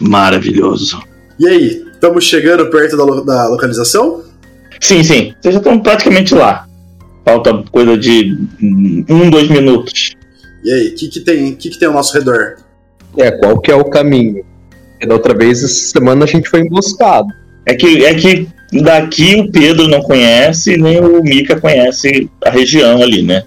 Maravilhoso. 0.00 1.02
E 1.38 1.46
aí, 1.46 1.84
estamos 1.92 2.24
chegando 2.24 2.66
perto 2.70 2.96
da, 2.96 3.04
lo- 3.04 3.24
da 3.24 3.46
localização? 3.48 4.22
Sim, 4.80 5.02
sim. 5.02 5.34
Vocês 5.40 5.54
já 5.54 5.60
estão 5.60 5.78
praticamente 5.78 6.34
lá. 6.34 6.65
Falta 7.26 7.64
coisa 7.72 7.98
de 7.98 8.38
um, 8.62 9.28
dois 9.28 9.48
minutos. 9.48 10.12
E 10.64 10.72
aí, 10.72 10.88
o 10.88 10.94
que, 10.94 11.08
que, 11.08 11.20
tem, 11.20 11.54
que, 11.56 11.70
que 11.70 11.78
tem 11.78 11.88
ao 11.88 11.94
nosso 11.94 12.16
redor? 12.16 12.56
É, 13.18 13.32
qual 13.32 13.58
que 13.58 13.70
é 13.70 13.74
o 13.74 13.84
caminho? 13.84 14.44
Porque 14.92 15.06
da 15.06 15.14
outra 15.14 15.34
vez, 15.34 15.62
essa 15.64 15.74
semana, 15.74 16.24
a 16.24 16.28
gente 16.28 16.48
foi 16.48 16.60
emboscado. 16.60 17.26
É 17.66 17.74
que, 17.74 18.04
é 18.04 18.14
que 18.14 18.48
daqui 18.80 19.34
o 19.40 19.50
Pedro 19.50 19.88
não 19.88 20.00
conhece, 20.02 20.76
nem 20.76 21.00
o 21.00 21.20
Mika 21.22 21.60
conhece 21.60 22.30
a 22.44 22.50
região 22.50 23.02
ali, 23.02 23.22
né? 23.22 23.42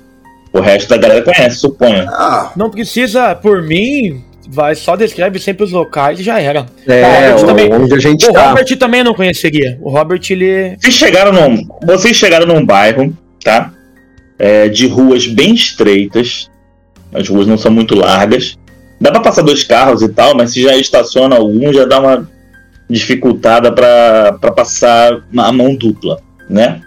O 0.51 0.59
resto 0.59 0.89
da 0.89 0.97
galera 0.97 1.21
conhece, 1.21 1.57
suponho. 1.57 2.05
Ah, 2.09 2.51
Não 2.57 2.69
precisa, 2.69 3.33
por 3.33 3.61
mim, 3.61 4.21
vai 4.49 4.75
só 4.75 4.95
descreve 4.95 5.39
sempre 5.39 5.63
os 5.63 5.71
locais 5.71 6.19
e 6.19 6.23
já 6.23 6.41
era. 6.41 6.65
É, 6.87 7.29
Robert 7.31 7.45
também. 7.45 7.73
onde 7.73 7.93
a 7.93 7.99
gente 7.99 8.27
O 8.27 8.33
tá. 8.33 8.49
Robert 8.49 8.77
também 8.77 9.03
não 9.03 9.13
conheceria. 9.13 9.77
O 9.81 9.89
Robert 9.89 10.21
ele 10.29 10.75
Vocês 10.79 10.95
chegaram 10.95 11.31
num, 11.31 11.67
vocês 11.85 12.17
chegaram 12.17 12.47
num 12.47 12.65
bairro, 12.65 13.15
tá? 13.43 13.73
É, 14.37 14.69
de 14.69 14.87
ruas 14.87 15.27
bem 15.27 15.53
estreitas. 15.53 16.49
As 17.13 17.27
ruas 17.27 17.47
não 17.47 17.57
são 17.57 17.71
muito 17.71 17.95
largas. 17.95 18.57
Dá 19.01 19.11
pra 19.11 19.21
passar 19.21 19.41
dois 19.41 19.63
carros 19.63 20.01
e 20.01 20.09
tal, 20.09 20.35
mas 20.35 20.51
se 20.51 20.61
já 20.61 20.75
estaciona 20.75 21.35
algum, 21.35 21.71
já 21.73 21.85
dá 21.85 21.99
uma 21.99 22.29
dificultada 22.89 23.71
pra 23.71 24.51
passar 24.51 25.23
a 25.37 25.51
mão 25.51 25.75
dupla, 25.75 26.19
né? 26.49 26.81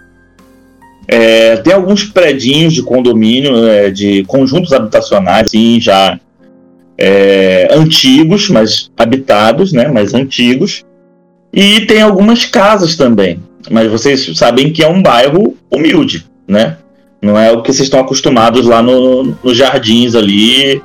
É, 1.07 1.57
tem 1.57 1.73
alguns 1.73 2.03
predinhos 2.03 2.73
de 2.73 2.81
condomínio, 2.81 3.67
é, 3.67 3.89
de 3.89 4.23
conjuntos 4.25 4.71
habitacionais, 4.73 5.47
assim, 5.47 5.79
já 5.79 6.19
é, 6.97 7.67
antigos, 7.71 8.49
mas 8.49 8.91
habitados, 8.97 9.73
né? 9.73 9.87
Mas 9.87 10.13
antigos. 10.13 10.83
E 11.51 11.81
tem 11.81 12.01
algumas 12.01 12.45
casas 12.45 12.95
também. 12.95 13.39
Mas 13.69 13.89
vocês 13.89 14.37
sabem 14.37 14.71
que 14.71 14.83
é 14.83 14.87
um 14.87 15.01
bairro 15.01 15.57
humilde, 15.71 16.25
né? 16.47 16.77
Não 17.21 17.37
é 17.37 17.51
o 17.51 17.61
que 17.61 17.71
vocês 17.71 17.87
estão 17.87 18.01
acostumados 18.01 18.65
lá 18.65 18.81
no, 18.81 19.35
nos 19.43 19.57
jardins 19.57 20.13
ali, 20.13 20.81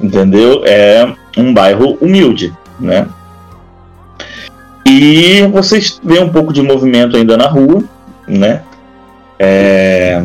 entendeu? 0.00 0.62
É 0.64 1.12
um 1.36 1.52
bairro 1.52 1.98
humilde, 2.00 2.52
né? 2.78 3.06
E 4.86 5.42
vocês 5.52 6.00
veem 6.02 6.24
um 6.24 6.28
pouco 6.28 6.52
de 6.52 6.62
movimento 6.62 7.16
ainda 7.16 7.36
na 7.36 7.46
rua, 7.46 7.82
né? 8.26 8.62
É, 9.38 10.22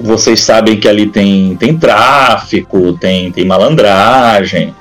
Vocês 0.00 0.40
sabem 0.40 0.80
que 0.80 0.88
ali 0.88 1.08
tem, 1.08 1.56
tem 1.56 1.76
tráfico, 1.76 2.94
tem, 2.94 3.30
tem 3.30 3.44
malandragem, 3.44 4.74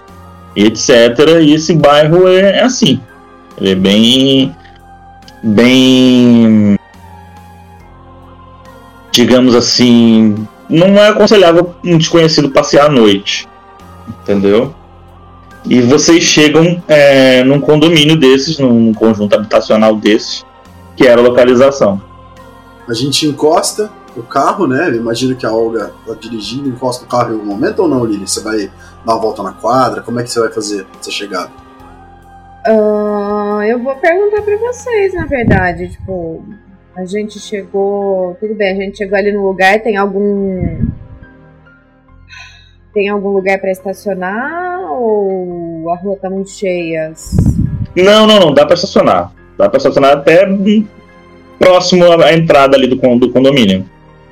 etc. 0.55 0.89
E 1.41 1.53
esse 1.53 1.73
bairro 1.73 2.27
é, 2.27 2.59
é 2.59 2.63
assim. 2.63 2.99
Ele 3.59 3.71
é 3.71 3.75
bem. 3.75 4.55
Bem. 5.43 6.77
Digamos 9.11 9.55
assim. 9.55 10.47
Não 10.69 10.87
é 10.97 11.09
aconselhável 11.09 11.75
um 11.83 11.97
desconhecido 11.97 12.49
passear 12.49 12.85
à 12.85 12.89
noite. 12.89 13.47
Entendeu? 14.07 14.73
E 15.65 15.79
vocês 15.81 16.23
chegam 16.23 16.81
é, 16.87 17.43
num 17.43 17.59
condomínio 17.59 18.15
desses, 18.15 18.57
num 18.57 18.93
conjunto 18.93 19.35
habitacional 19.35 19.95
desses, 19.95 20.45
que 20.95 21.05
era 21.05 21.21
a 21.21 21.23
localização. 21.23 22.01
a 22.87 22.93
gente 22.93 23.27
encosta 23.27 23.91
o 24.15 24.23
carro, 24.23 24.67
né? 24.67 24.89
Eu 24.89 24.95
imagino 24.95 25.35
que 25.35 25.45
a 25.45 25.51
Olga 25.51 25.93
tá 26.05 26.13
dirigindo, 26.19 26.67
encosta 26.67 27.05
o 27.05 27.07
carro 27.07 27.31
em 27.31 27.33
algum 27.33 27.45
momento 27.45 27.79
ou 27.83 27.87
não, 27.87 28.03
Lili? 28.03 28.27
Você 28.27 28.41
vai 28.41 28.71
dar 29.05 29.13
uma 29.13 29.21
volta 29.21 29.43
na 29.43 29.51
quadra? 29.51 30.01
Como 30.01 30.19
é 30.19 30.23
que 30.23 30.31
você 30.31 30.39
vai 30.39 30.51
fazer 30.51 30.85
essa 30.99 31.11
chegada? 31.11 31.51
Ah, 32.65 33.61
eu 33.67 33.81
vou 33.81 33.95
perguntar 33.95 34.41
pra 34.41 34.57
vocês, 34.57 35.13
na 35.13 35.25
verdade. 35.25 35.89
Tipo, 35.89 36.43
a 36.95 37.05
gente 37.05 37.39
chegou. 37.39 38.35
Tudo 38.39 38.55
bem, 38.55 38.71
a 38.71 38.75
gente 38.75 38.97
chegou 38.97 39.17
ali 39.17 39.31
no 39.31 39.47
lugar, 39.47 39.79
tem 39.81 39.97
algum. 39.97 40.79
Tem 42.93 43.07
algum 43.09 43.29
lugar 43.29 43.59
pra 43.59 43.71
estacionar 43.71 44.91
ou 44.91 45.89
a 45.91 45.95
rua 45.95 46.17
tá 46.21 46.29
muito 46.29 46.49
cheia? 46.49 47.13
Não, 47.95 48.27
não, 48.27 48.39
não, 48.39 48.53
dá 48.53 48.65
pra 48.65 48.75
estacionar. 48.75 49.31
Dá 49.57 49.69
pra 49.69 49.77
estacionar 49.77 50.17
até 50.17 50.45
próximo 51.57 52.05
à 52.21 52.33
entrada 52.33 52.75
ali 52.75 52.87
do, 52.87 52.95
do 53.17 53.31
condomínio. 53.31 53.85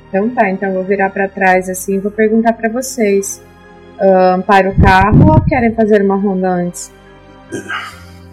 Então 0.08 0.28
tá, 0.30 0.50
então 0.50 0.68
eu 0.68 0.74
vou 0.74 0.84
virar 0.84 1.08
pra 1.10 1.28
trás 1.28 1.68
assim 1.68 1.94
e 1.94 1.98
vou 1.98 2.10
perguntar 2.10 2.52
pra 2.52 2.68
vocês. 2.68 3.40
Ah, 4.00 4.42
para 4.46 4.70
o 4.70 4.80
carro 4.80 5.34
ou 5.34 5.40
querem 5.42 5.74
fazer 5.74 6.02
uma 6.02 6.16
ronda 6.16 6.48
antes? 6.48 6.90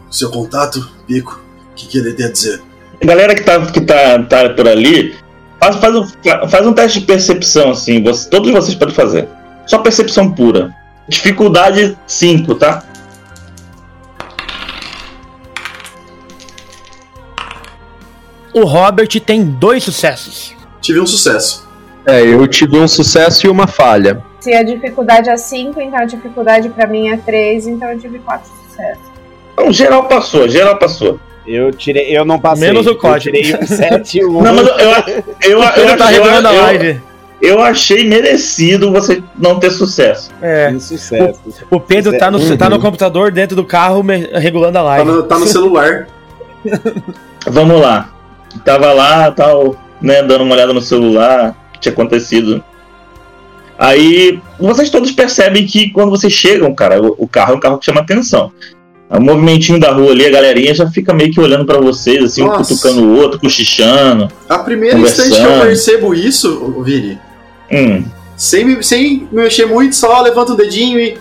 Seu 0.10 0.32
contato, 0.32 0.80
Pico, 1.06 1.42
o 1.72 1.76
que, 1.76 1.88
que 1.88 1.98
ele 1.98 2.14
tem 2.14 2.26
a 2.26 2.32
dizer? 2.32 2.62
Galera 3.02 3.36
que 3.36 3.44
tá, 3.44 3.66
que 3.66 3.82
tá, 3.82 4.24
tá 4.24 4.50
por 4.50 4.68
ali, 4.68 5.16
faz, 5.60 5.76
faz, 5.78 5.96
um, 5.96 6.08
faz 6.50 6.68
um 6.68 6.74
teste 6.74 7.00
de 7.00 7.06
percepção, 7.06 7.72
assim. 7.72 8.02
Você, 8.04 8.30
todos 8.30 8.52
vocês 8.52 8.76
podem 8.76 8.94
fazer. 8.94 9.28
Só 9.66 9.78
percepção 9.80 10.32
pura. 10.32 10.74
Dificuldade 11.08 11.98
5, 12.08 12.56
tá? 12.56 12.84
O 18.54 18.64
Robert 18.64 19.08
tem 19.22 19.44
dois 19.44 19.84
sucessos. 19.84 20.56
Tive 20.82 21.00
um 21.00 21.06
sucesso. 21.06 21.68
É, 22.06 22.22
eu 22.22 22.48
tive 22.48 22.78
um 22.80 22.88
sucesso 22.88 23.46
e 23.46 23.50
uma 23.50 23.68
falha. 23.68 24.24
Se 24.40 24.54
a 24.54 24.64
dificuldade 24.64 25.30
é 25.30 25.38
5, 25.38 25.80
então 25.80 26.00
a 26.00 26.06
dificuldade 26.06 26.70
pra 26.70 26.88
mim 26.88 27.10
é 27.10 27.18
3, 27.18 27.68
então 27.68 27.92
eu 27.92 28.00
tive 28.00 28.20
4 28.20 28.50
sucessos. 28.64 29.04
Então, 29.54 29.72
geral 29.72 30.08
passou, 30.08 30.48
geral 30.48 30.78
passou. 30.78 31.20
Eu 31.48 31.72
tirei, 31.72 32.16
eu 32.18 32.26
não 32.26 32.38
passei. 32.40 32.68
Menos 32.68 32.86
o 32.86 32.90
Eu 32.90 32.96
código. 32.98 33.36
tirei 33.36 33.56
7 33.66 34.18
e 34.20 34.26
o 34.26 34.42
Não, 34.42 34.54
mas 34.54 34.68
eu, 34.68 34.76
eu, 34.78 34.92
eu, 35.42 35.64
eu, 35.64 35.98
tá 35.98 36.12
eu- 36.12 36.24
regulando 36.24 36.48
a 36.50 36.54
eu- 36.54 36.62
live. 36.64 37.02
eu 37.42 37.62
achei 37.62 38.04
merecido 38.08 38.92
você 38.92 39.24
não 39.38 39.58
ter 39.60 39.72
sucesso. 39.72 40.30
É. 40.42 40.74
sucesso. 40.78 41.40
O 41.72 41.80
Pedro 41.80 42.18
tá 42.18 42.30
no, 42.30 42.38
Uhum. 42.38 42.58
tá 42.58 42.70
no 42.70 42.80
computador 42.80 43.32
dentro 43.32 43.56
do 43.56 43.64
carro 43.64 44.04
me- 44.04 44.28
regulando 44.34 44.78
a 44.78 44.82
Tá 44.82 44.88
live. 44.88 45.10
no, 45.12 45.24
tá 45.24 45.40
no 45.40 45.48
celular. 45.48 46.08
Vamos 47.48 47.80
lá. 47.80 48.10
Tava 48.66 48.92
lá, 48.92 49.32
tal, 49.32 49.76
né, 50.02 50.22
dando 50.24 50.44
uma 50.44 50.54
olhada 50.56 50.74
no 50.74 50.82
celular, 50.82 51.56
o 51.70 51.74
que 51.74 51.80
tinha 51.80 51.94
acontecido. 51.94 52.62
Aí, 53.80 54.40
vocês 54.60 54.90
todos 54.90 55.12
percebem 55.12 55.66
que 55.66 55.90
quando 55.92 56.10
vocês 56.10 56.34
chegam, 56.34 56.74
cara, 56.74 57.00
o, 57.02 57.16
o 57.20 57.28
carro 57.28 57.54
é 57.54 57.56
um 57.56 57.60
carro 57.60 57.78
que 57.78 57.86
chama 57.86 58.02
atenção. 58.02 58.52
O 59.10 59.22
movimentinho 59.22 59.80
da 59.80 59.92
rua 59.92 60.12
ali, 60.12 60.26
a 60.26 60.30
galerinha 60.30 60.74
já 60.76 60.90
fica 60.90 61.14
meio 61.14 61.32
que 61.32 61.40
olhando 61.40 61.66
pra 61.66 61.80
vocês, 61.80 62.22
assim, 62.24 62.44
um 62.44 62.50
cutucando 62.50 63.04
o 63.04 63.16
outro, 63.18 63.40
cochichando. 63.40 64.30
A 64.50 64.60
primeira 64.60 64.98
instante 65.00 65.30
que 65.32 65.42
eu 65.42 65.62
percebo 65.62 66.14
isso, 66.14 66.82
Vini, 66.84 67.18
Hum, 67.72 68.04
sem 68.36 68.66
me, 68.66 68.84
sem 68.84 69.28
me 69.32 69.42
mexer 69.44 69.66
muito, 69.66 69.96
só 69.96 70.22
levanta 70.22 70.52
o 70.54 70.56
dedinho 70.58 71.00
e. 71.00 71.18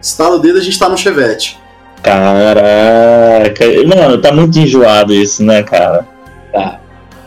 Estala 0.00 0.36
o 0.36 0.38
dedo, 0.38 0.58
a 0.58 0.62
gente 0.62 0.78
tá 0.78 0.88
no 0.88 0.96
chevette. 0.96 1.58
caraca. 2.02 3.64
Mano, 3.86 4.18
tá 4.18 4.32
muito 4.32 4.58
enjoado 4.58 5.12
isso, 5.12 5.42
né, 5.44 5.62
cara? 5.64 6.06
Tá. 6.52 6.78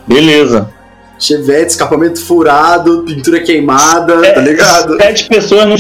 Beleza. 0.08 0.70
Chevette, 1.20 1.72
escapamento 1.72 2.24
furado, 2.24 3.04
pintura 3.06 3.42
queimada, 3.42 4.26
É. 4.26 4.32
tá 4.32 4.42
ligado? 4.42 4.96
Sete 4.98 5.26
pessoas 5.28 5.66
no. 5.68 5.76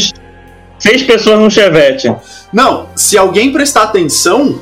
Seis 0.80 1.04
pessoas 1.04 1.40
no 1.40 1.52
chevette. 1.52 2.12
Não, 2.52 2.88
se 2.96 3.18
alguém 3.18 3.52
prestar 3.52 3.84
atenção, 3.84 4.60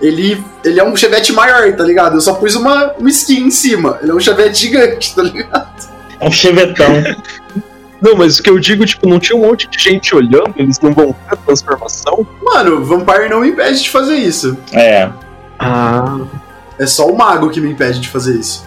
ele, 0.00 0.42
ele 0.64 0.78
é 0.78 0.84
um 0.84 0.94
chevette 0.96 1.32
maior, 1.32 1.72
tá 1.74 1.84
ligado? 1.84 2.16
Eu 2.16 2.20
só 2.20 2.34
pus 2.34 2.54
uma, 2.54 2.92
uma 2.92 3.08
skin 3.08 3.44
em 3.44 3.50
cima. 3.50 3.98
Ele 4.02 4.10
é 4.10 4.14
um 4.14 4.20
chevette 4.20 4.58
gigante, 4.58 5.14
tá 5.14 5.22
ligado? 5.22 5.68
É 6.20 6.26
um 6.26 6.32
chevetão. 6.32 6.86
Não, 8.00 8.14
mas 8.16 8.38
o 8.38 8.42
que 8.42 8.50
eu 8.50 8.58
digo, 8.60 8.86
tipo, 8.86 9.08
não 9.08 9.18
tinha 9.18 9.36
um 9.36 9.40
monte 9.40 9.66
de 9.66 9.76
gente 9.76 10.14
olhando, 10.14 10.54
eles 10.56 10.78
não 10.78 10.92
vão 10.92 11.06
ver 11.06 11.32
a 11.32 11.36
transformação? 11.36 12.24
Mano, 12.40 12.84
Vampire 12.84 13.28
não 13.28 13.40
me 13.40 13.48
impede 13.48 13.82
de 13.82 13.90
fazer 13.90 14.14
isso. 14.14 14.56
É. 14.72 15.10
Ah. 15.58 16.20
É 16.78 16.86
só 16.86 17.08
o 17.08 17.18
mago 17.18 17.50
que 17.50 17.60
me 17.60 17.72
impede 17.72 17.98
de 17.98 18.08
fazer 18.08 18.38
isso. 18.38 18.64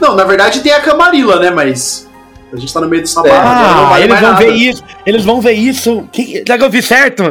Não, 0.00 0.16
na 0.16 0.24
verdade 0.24 0.60
tem 0.60 0.72
a 0.72 0.80
Camarilla, 0.80 1.38
né? 1.38 1.50
Mas 1.50 2.07
a 2.52 2.56
gente 2.56 2.72
tá 2.72 2.80
no 2.80 2.88
meio 2.88 3.02
do 3.02 3.18
agora 3.18 3.32
não 3.34 3.50
Ah, 3.50 3.88
vale 3.90 4.04
eles 4.04 4.20
vão 4.20 4.30
nada. 4.32 4.44
ver 4.44 4.52
isso. 4.52 4.84
Eles 5.06 5.24
vão 5.24 5.40
ver 5.40 5.52
isso. 5.52 6.08
Que, 6.12 6.38
será 6.46 6.58
que 6.58 6.64
eu 6.64 6.70
vi 6.70 6.82
certo? 6.82 7.22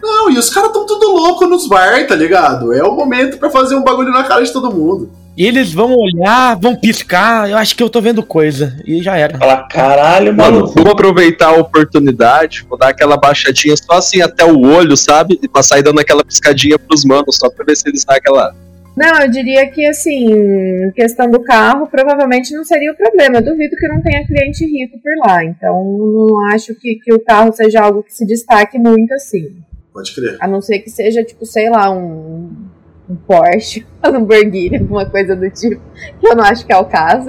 Não, 0.00 0.30
e 0.30 0.38
os 0.38 0.48
caras 0.50 0.72
tão 0.72 0.86
tudo 0.86 1.08
louco 1.08 1.46
nos 1.46 1.66
bar, 1.68 2.06
tá 2.06 2.14
ligado? 2.14 2.72
É 2.72 2.82
o 2.84 2.94
momento 2.94 3.36
pra 3.38 3.50
fazer 3.50 3.74
um 3.74 3.82
bagulho 3.82 4.10
na 4.10 4.22
cara 4.24 4.42
de 4.44 4.52
todo 4.52 4.72
mundo. 4.74 5.10
E 5.36 5.46
eles 5.46 5.72
vão 5.72 5.94
olhar, 5.94 6.56
vão 6.56 6.74
piscar. 6.74 7.48
Eu 7.48 7.56
acho 7.56 7.74
que 7.76 7.82
eu 7.82 7.88
tô 7.88 8.00
vendo 8.00 8.22
coisa. 8.24 8.76
E 8.84 9.00
já 9.02 9.16
era. 9.16 9.38
Fala, 9.38 9.68
caralho, 9.68 10.34
Mano, 10.34 10.60
mano. 10.62 10.72
vou 10.74 10.90
aproveitar 10.92 11.48
a 11.48 11.52
oportunidade, 11.56 12.64
vou 12.68 12.76
dar 12.78 12.88
aquela 12.88 13.16
baixadinha 13.16 13.76
só 13.76 13.98
assim 13.98 14.20
até 14.20 14.44
o 14.44 14.60
olho, 14.60 14.96
sabe? 14.96 15.38
E 15.42 15.48
passar 15.48 15.76
aí 15.76 15.82
dando 15.82 16.00
aquela 16.00 16.24
piscadinha 16.24 16.76
pros 16.78 17.04
manos, 17.04 17.36
só 17.36 17.48
pra 17.50 17.64
ver 17.64 17.76
se 17.76 17.88
eles 17.88 18.04
dão 18.04 18.16
aquela. 18.16 18.52
Não, 18.98 19.22
eu 19.22 19.30
diria 19.30 19.70
que 19.70 19.86
assim, 19.86 20.90
questão 20.94 21.30
do 21.30 21.40
carro 21.40 21.86
provavelmente 21.86 22.52
não 22.52 22.64
seria 22.64 22.92
o 22.92 22.96
problema. 22.96 23.36
Eu 23.36 23.44
duvido 23.44 23.76
que 23.76 23.86
não 23.88 24.02
tenha 24.02 24.26
cliente 24.26 24.64
rico 24.66 24.98
por 25.00 25.12
lá. 25.26 25.44
Então 25.44 25.82
não 25.84 26.46
acho 26.52 26.74
que, 26.74 26.96
que 26.96 27.14
o 27.14 27.20
carro 27.20 27.52
seja 27.52 27.80
algo 27.82 28.02
que 28.02 28.12
se 28.14 28.26
destaque 28.26 28.78
muito 28.78 29.12
assim. 29.14 29.56
Pode 29.92 30.14
crer. 30.14 30.36
A 30.40 30.48
não 30.48 30.60
ser 30.60 30.80
que 30.80 30.90
seja, 30.90 31.22
tipo, 31.24 31.46
sei 31.46 31.70
lá, 31.70 31.90
um, 31.90 32.50
um 33.08 33.16
Porsche, 33.16 33.86
um 34.04 34.10
Lamborghini, 34.10 34.78
alguma 34.78 35.06
coisa 35.06 35.34
do 35.36 35.48
tipo. 35.50 35.80
Que 36.20 36.26
eu 36.28 36.34
não 36.36 36.44
acho 36.44 36.66
que 36.66 36.72
é 36.72 36.76
o 36.76 36.84
caso. 36.84 37.28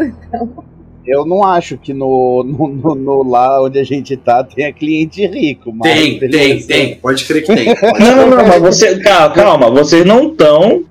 Eu 1.06 1.26
não 1.26 1.44
acho 1.44 1.78
que 1.78 1.92
no, 1.94 2.44
no, 2.44 2.68
no- 2.68 2.96
no- 2.96 3.24
lá 3.28 3.64
onde 3.64 3.80
a 3.80 3.84
gente 3.84 4.16
tá 4.16 4.44
tenha 4.44 4.72
cliente 4.72 5.26
rico, 5.26 5.72
mas. 5.74 5.92
Tem, 5.92 6.20
tem, 6.20 6.62
tem. 6.62 6.96
Pode 6.98 7.26
crer 7.26 7.44
que 7.44 7.56
tem. 7.56 7.68
Não, 8.00 8.16
não, 8.16 8.38
não, 8.38 8.48
mas 8.48 8.62
você. 8.62 9.00
Calma, 9.00 9.34
calma, 9.34 9.70
vocês 9.72 10.06
não 10.06 10.28
estão 10.30 10.84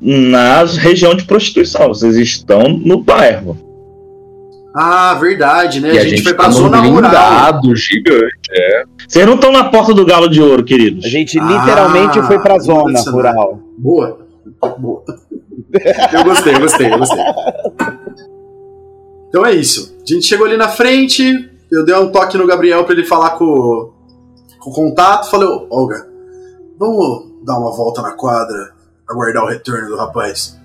na 0.00 0.64
região 0.64 1.14
de 1.14 1.24
prostituição, 1.24 1.88
vocês 1.88 2.16
estão 2.16 2.68
no 2.68 3.02
bairro. 3.02 3.56
Ah, 4.78 5.14
verdade, 5.14 5.80
né? 5.80 5.94
E 5.94 5.98
a, 5.98 6.04
gente 6.04 6.22
foi 6.22 6.34
pra 6.34 6.44
tá 6.44 6.50
num 6.50 6.56
zona 6.56 6.80
rural. 6.82 7.60
gigante. 7.74 8.34
Vocês 9.08 9.24
não 9.26 9.36
estão 9.36 9.50
na 9.50 9.70
porta 9.70 9.94
do 9.94 10.04
galo 10.04 10.28
de 10.28 10.42
ouro, 10.42 10.62
queridos. 10.62 11.04
A 11.04 11.08
gente 11.08 11.38
Ah, 11.40 11.44
literalmente 11.44 12.20
foi 12.22 12.38
pra 12.38 12.58
zona 12.58 13.00
rural. 13.10 13.58
Boa. 13.78 14.18
Boa. 14.78 15.02
Eu 16.12 16.24
gostei, 16.24 16.54
eu 16.54 16.60
gostei, 16.60 16.92
eu 16.92 16.98
gostei. 16.98 17.24
Então 19.28 19.44
é 19.46 19.52
isso. 19.52 19.96
A 20.02 20.12
gente 20.12 20.26
chegou 20.26 20.46
ali 20.46 20.56
na 20.56 20.68
frente, 20.68 21.50
eu 21.70 21.84
dei 21.84 21.94
um 21.94 22.10
toque 22.10 22.36
no 22.38 22.46
Gabriel 22.46 22.84
pra 22.84 22.92
ele 22.94 23.04
falar 23.04 23.30
com, 23.30 23.90
com 24.60 24.70
o 24.70 24.74
contato. 24.74 25.30
Falei, 25.30 25.48
"Ô, 25.48 25.66
Olga, 25.70 26.06
vamos 26.78 27.24
dar 27.44 27.58
uma 27.58 27.74
volta 27.74 28.02
na 28.02 28.12
quadra, 28.12 28.72
aguardar 29.08 29.44
o 29.44 29.48
retorno 29.48 29.88
do 29.88 29.96
rapaz. 29.96 30.58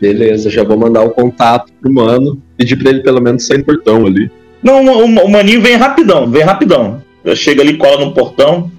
Beleza, 0.00 0.48
já 0.48 0.64
vou 0.64 0.78
mandar 0.78 1.02
o 1.02 1.10
contato 1.10 1.72
pro 1.80 1.92
mano, 1.92 2.40
pedir 2.56 2.76
pra 2.76 2.90
ele 2.90 3.02
pelo 3.02 3.20
menos 3.20 3.46
sair 3.46 3.58
no 3.58 3.64
portão 3.64 4.06
ali. 4.06 4.30
Não, 4.62 4.84
o, 4.84 5.04
o 5.04 5.28
maninho 5.28 5.60
vem 5.60 5.76
rapidão, 5.76 6.30
vem 6.30 6.42
rapidão. 6.42 7.02
Chega 7.34 7.62
ali, 7.62 7.76
cola 7.76 8.04
no 8.04 8.14
portão. 8.14 8.70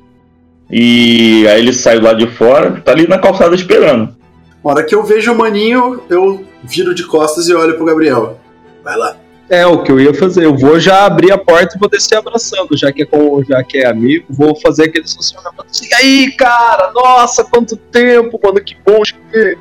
E 0.70 1.46
aí 1.48 1.60
ele 1.60 1.74
sai 1.74 2.00
lá 2.00 2.14
de 2.14 2.28
fora, 2.28 2.82
tá 2.82 2.92
ali 2.92 3.08
na 3.08 3.20
calçada 3.20 3.54
esperando. 3.54 4.16
Na 4.64 4.72
hora 4.72 4.84
que 4.84 4.96
eu 4.96 5.04
vejo 5.04 5.32
o 5.32 5.38
maninho, 5.38 6.02
eu 6.10 6.46
viro 6.64 6.96
de 6.96 7.06
costas 7.06 7.50
e 7.50 7.54
olho 7.54 7.76
pro 7.76 7.86
Gabriel. 7.86 8.40
Vai 8.84 8.98
lá. 8.98 9.18
É, 9.52 9.68
o 9.68 9.84
que 9.84 9.92
eu 9.92 10.00
ia 10.00 10.14
fazer. 10.14 10.46
Eu 10.46 10.56
vou 10.56 10.80
já 10.80 11.06
abrir 11.06 11.30
a 11.30 11.38
porta 11.38 11.76
e 11.76 11.80
vou 11.80 11.90
descer 11.90 12.18
abraçando, 12.18 12.78
já 12.78 12.90
que 12.90 13.02
é, 13.02 13.06
com, 13.06 13.44
já 13.44 13.62
que 13.62 13.80
é 13.80 13.86
amigo, 13.86 14.24
vou 14.30 14.56
fazer 14.56 14.86
aquele 14.86 15.06
funcionamento 15.06 15.66
assim. 15.70 15.90
E 15.92 15.94
aí, 15.94 16.32
cara, 16.32 16.90
nossa, 16.94 17.44
quanto 17.44 17.76
tempo, 17.76 18.40
mano, 18.42 18.62
que 18.62 18.78
bom 18.86 19.02
te 19.04 19.14
ver. 19.30 19.58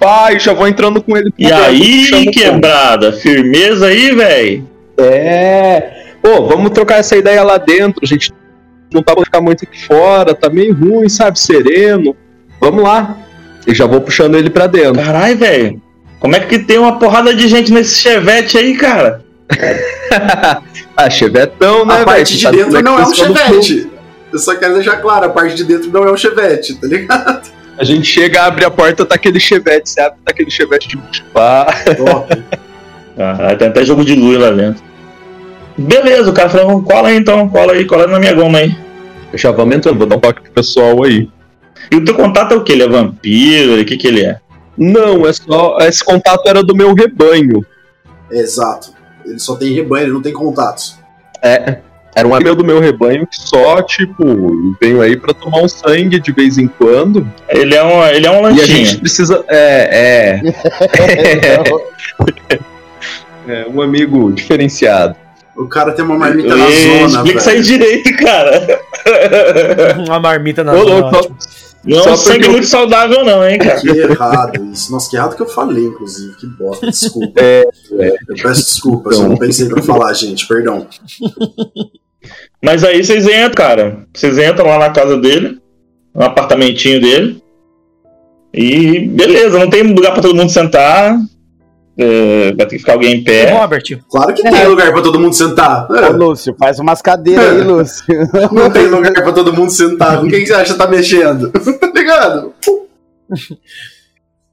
Pai, 0.00 0.40
já 0.40 0.54
vou 0.54 0.66
entrando 0.66 1.02
com 1.02 1.14
ele. 1.14 1.30
E 1.36 1.52
aí, 1.52 2.30
quebrada, 2.32 3.12
firmeza 3.12 3.88
aí, 3.88 4.14
velho. 4.14 4.66
É. 4.96 6.14
Pô, 6.22 6.46
vamos 6.46 6.70
trocar 6.70 7.00
essa 7.00 7.14
ideia 7.14 7.42
lá 7.42 7.58
dentro. 7.58 8.00
A 8.02 8.06
gente 8.06 8.32
não 8.90 9.02
tá 9.02 9.14
pra 9.14 9.22
ficar 9.22 9.42
muito 9.42 9.64
aqui 9.64 9.84
fora, 9.84 10.34
tá 10.34 10.48
meio 10.48 10.74
ruim, 10.74 11.10
sabe? 11.10 11.38
Sereno. 11.38 12.16
Vamos 12.58 12.82
lá. 12.82 13.18
E 13.66 13.74
já 13.74 13.84
vou 13.84 14.00
puxando 14.00 14.36
ele 14.36 14.48
pra 14.48 14.66
dentro. 14.66 14.94
Caralho, 14.94 15.36
velho. 15.36 15.82
Como 16.18 16.34
é 16.34 16.40
que 16.40 16.58
tem 16.58 16.78
uma 16.78 16.98
porrada 16.98 17.34
de 17.34 17.46
gente 17.48 17.70
nesse 17.70 17.96
chevette 17.96 18.56
aí, 18.56 18.74
cara? 18.78 19.25
ah, 20.96 21.10
chevetão, 21.10 21.84
né, 21.84 21.92
a 21.92 21.96
velho? 21.96 22.06
parte 22.06 22.28
Você 22.28 22.36
de 22.36 22.42
sabe 22.42 22.56
dentro 22.56 22.82
não 22.82 22.98
é 22.98 23.06
um 23.06 23.14
chevette. 23.14 23.90
Eu 24.32 24.38
só 24.38 24.54
quero 24.56 24.74
deixar 24.74 24.96
claro, 24.96 25.26
a 25.26 25.28
parte 25.28 25.54
de 25.54 25.64
dentro 25.64 25.90
não 25.90 26.04
é 26.04 26.12
um 26.12 26.16
chevette, 26.16 26.74
tá 26.74 26.86
ligado? 26.86 27.50
A 27.78 27.84
gente 27.84 28.04
chega, 28.04 28.42
abre 28.42 28.64
a 28.64 28.70
porta, 28.70 29.04
tá 29.04 29.14
aquele 29.14 29.38
chevette, 29.38 29.90
você 29.90 30.00
abre, 30.00 30.18
tá 30.24 30.30
aquele 30.30 30.50
chevette 30.50 30.88
de 30.88 31.22
pá. 31.24 31.66
Top. 31.96 32.42
Caralho, 33.16 33.58
tem 33.58 33.68
até 33.68 33.84
jogo 33.84 34.04
de 34.04 34.14
luz 34.14 34.38
lá 34.38 34.50
dentro. 34.50 34.82
Beleza, 35.76 36.30
o 36.30 36.32
cara 36.32 36.48
falou, 36.48 36.82
cola 36.82 37.08
aí 37.08 37.16
então, 37.16 37.48
cola 37.48 37.74
aí, 37.74 37.84
cola 37.84 38.06
na 38.06 38.18
minha 38.18 38.32
goma 38.32 38.58
aí. 38.58 38.74
Já 39.34 39.50
vamos 39.50 39.76
entrando, 39.76 39.98
vou 39.98 40.06
dar 40.06 40.16
um 40.16 40.20
toque 40.20 40.40
pro 40.40 40.52
pessoal 40.52 41.04
aí. 41.04 41.28
E 41.90 41.96
o 41.96 42.04
teu 42.04 42.14
contato 42.14 42.54
é 42.54 42.56
o 42.56 42.64
que? 42.64 42.72
Ele 42.72 42.82
é 42.82 42.88
vampiro? 42.88 43.80
O 43.80 43.84
que 43.84 43.96
que 43.96 44.06
ele 44.06 44.24
é? 44.24 44.38
Não, 44.76 45.26
é 45.26 45.32
só. 45.32 45.76
Esse 45.80 46.02
contato 46.02 46.48
era 46.48 46.62
do 46.62 46.74
meu 46.74 46.94
rebanho. 46.94 47.64
Exato. 48.30 48.95
Ele 49.26 49.38
só 49.38 49.56
tem 49.56 49.72
rebanho, 49.72 50.04
ele 50.04 50.12
não 50.12 50.22
tem 50.22 50.32
contatos. 50.32 50.98
É. 51.42 51.78
Era 52.14 52.26
um 52.26 52.34
amigo 52.34 52.54
do 52.56 52.64
meu 52.64 52.80
rebanho 52.80 53.26
que 53.26 53.36
só, 53.38 53.82
tipo, 53.82 54.24
veio 54.80 55.02
aí 55.02 55.18
pra 55.18 55.34
tomar 55.34 55.60
um 55.60 55.68
sangue 55.68 56.18
de 56.18 56.32
vez 56.32 56.56
em 56.56 56.66
quando. 56.66 57.30
Ele 57.46 57.74
é 57.74 57.84
um, 57.84 58.06
ele 58.06 58.26
é 58.26 58.30
um 58.30 58.36
E 58.36 58.38
a 58.38 58.40
lanchinho. 58.40 58.66
gente 58.66 58.96
precisa. 58.98 59.44
É, 59.48 60.40
é. 60.40 61.62
é 63.48 63.66
um 63.68 63.82
amigo 63.82 64.32
diferenciado. 64.32 65.14
O 65.54 65.66
cara 65.66 65.92
tem 65.92 66.04
uma 66.04 66.16
marmita 66.16 66.54
Ê, 66.54 66.56
na 66.56 66.66
zona, 66.66 67.06
Explica 67.06 67.38
isso 67.38 67.50
aí 67.50 67.62
direito, 67.62 68.16
cara. 68.18 68.80
Uma 70.06 70.20
marmita 70.20 70.62
na 70.62 70.72
Ô, 70.74 70.78
zona, 70.78 70.90
louco, 71.00 71.16
ótimo. 71.16 71.36
Não 71.86 71.98
é 72.00 72.02
Só 72.02 72.12
um 72.12 72.16
sangue 72.16 72.34
porque 72.38 72.48
eu- 72.48 72.52
muito 72.52 72.66
saudável, 72.66 73.24
não, 73.24 73.48
hein, 73.48 73.58
cara. 73.58 73.80
Que 73.80 73.88
errado 73.88 74.64
isso. 74.72 74.90
Nossa, 74.90 75.08
que 75.08 75.16
errado 75.16 75.36
que 75.36 75.42
eu 75.42 75.48
falei, 75.48 75.84
inclusive. 75.84 76.34
Que 76.36 76.46
bosta, 76.46 76.86
desculpa. 76.90 77.40
É, 77.40 77.64
Eu 78.28 78.34
peço 78.42 78.64
desculpas, 78.64 79.18
eu 79.18 79.28
não 79.28 79.36
pensei 79.36 79.68
pra 79.68 79.80
falar, 79.82 80.12
gente, 80.14 80.46
perdão. 80.48 80.86
Mas 82.62 82.82
aí 82.82 83.02
vocês 83.04 83.24
entram, 83.26 83.50
cara. 83.54 84.06
Vocês 84.12 84.36
entram 84.38 84.66
lá 84.66 84.78
na 84.78 84.90
casa 84.90 85.16
dele, 85.16 85.60
no 86.14 86.24
apartamentinho 86.24 87.00
dele. 87.00 87.42
E 88.52 89.06
beleza, 89.08 89.58
não 89.58 89.68
tem 89.70 89.82
lugar 89.82 90.12
pra 90.12 90.22
todo 90.22 90.34
mundo 90.34 90.50
sentar. 90.50 91.16
É, 91.98 92.52
vai 92.54 92.66
ter 92.66 92.76
que 92.76 92.78
ficar 92.80 92.92
alguém 92.92 93.14
em 93.16 93.24
pé. 93.24 93.50
Robert, 93.52 93.82
Claro 94.10 94.34
que 94.34 94.42
tem 94.42 94.66
lugar 94.66 94.92
pra 94.92 95.00
todo 95.02 95.18
mundo 95.18 95.34
sentar. 95.34 95.90
Ô, 95.90 95.94
É, 95.94 96.08
Lúcio, 96.10 96.54
faz 96.58 96.78
umas 96.78 97.00
cadeiras 97.00 97.44
aí, 97.44 97.62
Lúcio. 97.62 98.04
não 98.52 98.70
tem 98.70 98.86
lugar 98.86 99.12
pra 99.14 99.32
todo 99.32 99.52
mundo 99.52 99.70
sentar. 99.70 100.20
Com 100.20 100.28
quem 100.28 100.40
que 100.40 100.46
você 100.46 100.54
acha 100.54 100.72
que 100.74 100.78
tá 100.78 100.86
mexendo? 100.86 101.50
tá 101.80 101.92
ligado? 101.94 102.52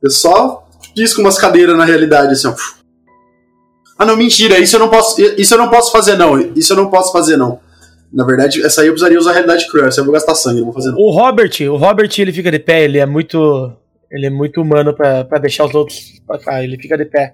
Eu 0.02 0.10
só 0.10 0.68
pisco 0.96 1.22
umas 1.22 1.38
cadeiras 1.38 1.78
na 1.78 1.86
realidade, 1.86 2.34
assim, 2.34 2.48
ó. 2.48 2.54
Ah, 3.98 4.06
não, 4.06 4.16
mentira. 4.16 4.58
Isso 4.60 4.76
eu 4.76 4.80
não 4.80 4.90
posso, 4.90 5.22
isso 5.22 5.54
eu 5.54 5.58
não 5.58 5.70
posso 5.70 5.92
fazer, 5.92 6.16
não. 6.16 6.40
Isso 6.56 6.74
eu 6.74 6.78
não 6.78 6.90
posso 6.90 7.12
fazer, 7.12 7.38
não. 7.38 7.60
Na 8.12 8.26
verdade, 8.26 8.64
essa 8.64 8.82
aí 8.82 8.88
eu 8.88 8.94
precisaria 8.94 9.20
usar 9.20 9.32
a 9.32 9.34
realidade 9.34 9.68
cruel. 9.70 9.88
Essa 9.88 10.02
eu 10.02 10.06
vou 10.06 10.14
gastar 10.14 10.36
sangue, 10.36 10.58
não 10.58 10.66
vou 10.66 10.74
fazer, 10.74 10.92
não. 10.92 10.98
o 10.98 11.10
Robert, 11.12 11.52
o 11.70 11.76
Robert 11.76 12.10
ele 12.18 12.32
fica 12.32 12.52
de 12.52 12.60
pé, 12.60 12.84
ele 12.84 13.00
é 13.00 13.06
muito. 13.06 13.72
Ele 14.14 14.28
é 14.28 14.30
muito 14.30 14.62
humano 14.62 14.94
pra, 14.96 15.26
pra 15.26 15.40
deixar 15.40 15.66
os 15.66 15.74
outros 15.74 16.22
pra 16.28 16.38
cá, 16.38 16.64
ele 16.64 16.78
fica 16.78 16.96
de 16.98 17.06
pé. 17.06 17.34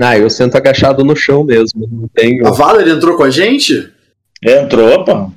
Ah, 0.00 0.18
eu 0.18 0.28
sento 0.30 0.56
agachado 0.56 1.04
no 1.04 1.14
chão 1.14 1.44
mesmo. 1.44 1.86
Não 1.88 2.08
tenho. 2.08 2.46
A 2.46 2.50
Valerie 2.50 2.92
entrou 2.94 3.16
com 3.16 3.22
a 3.22 3.30
gente? 3.30 3.92
Entrou, 4.42 5.04
pô. 5.04 5.30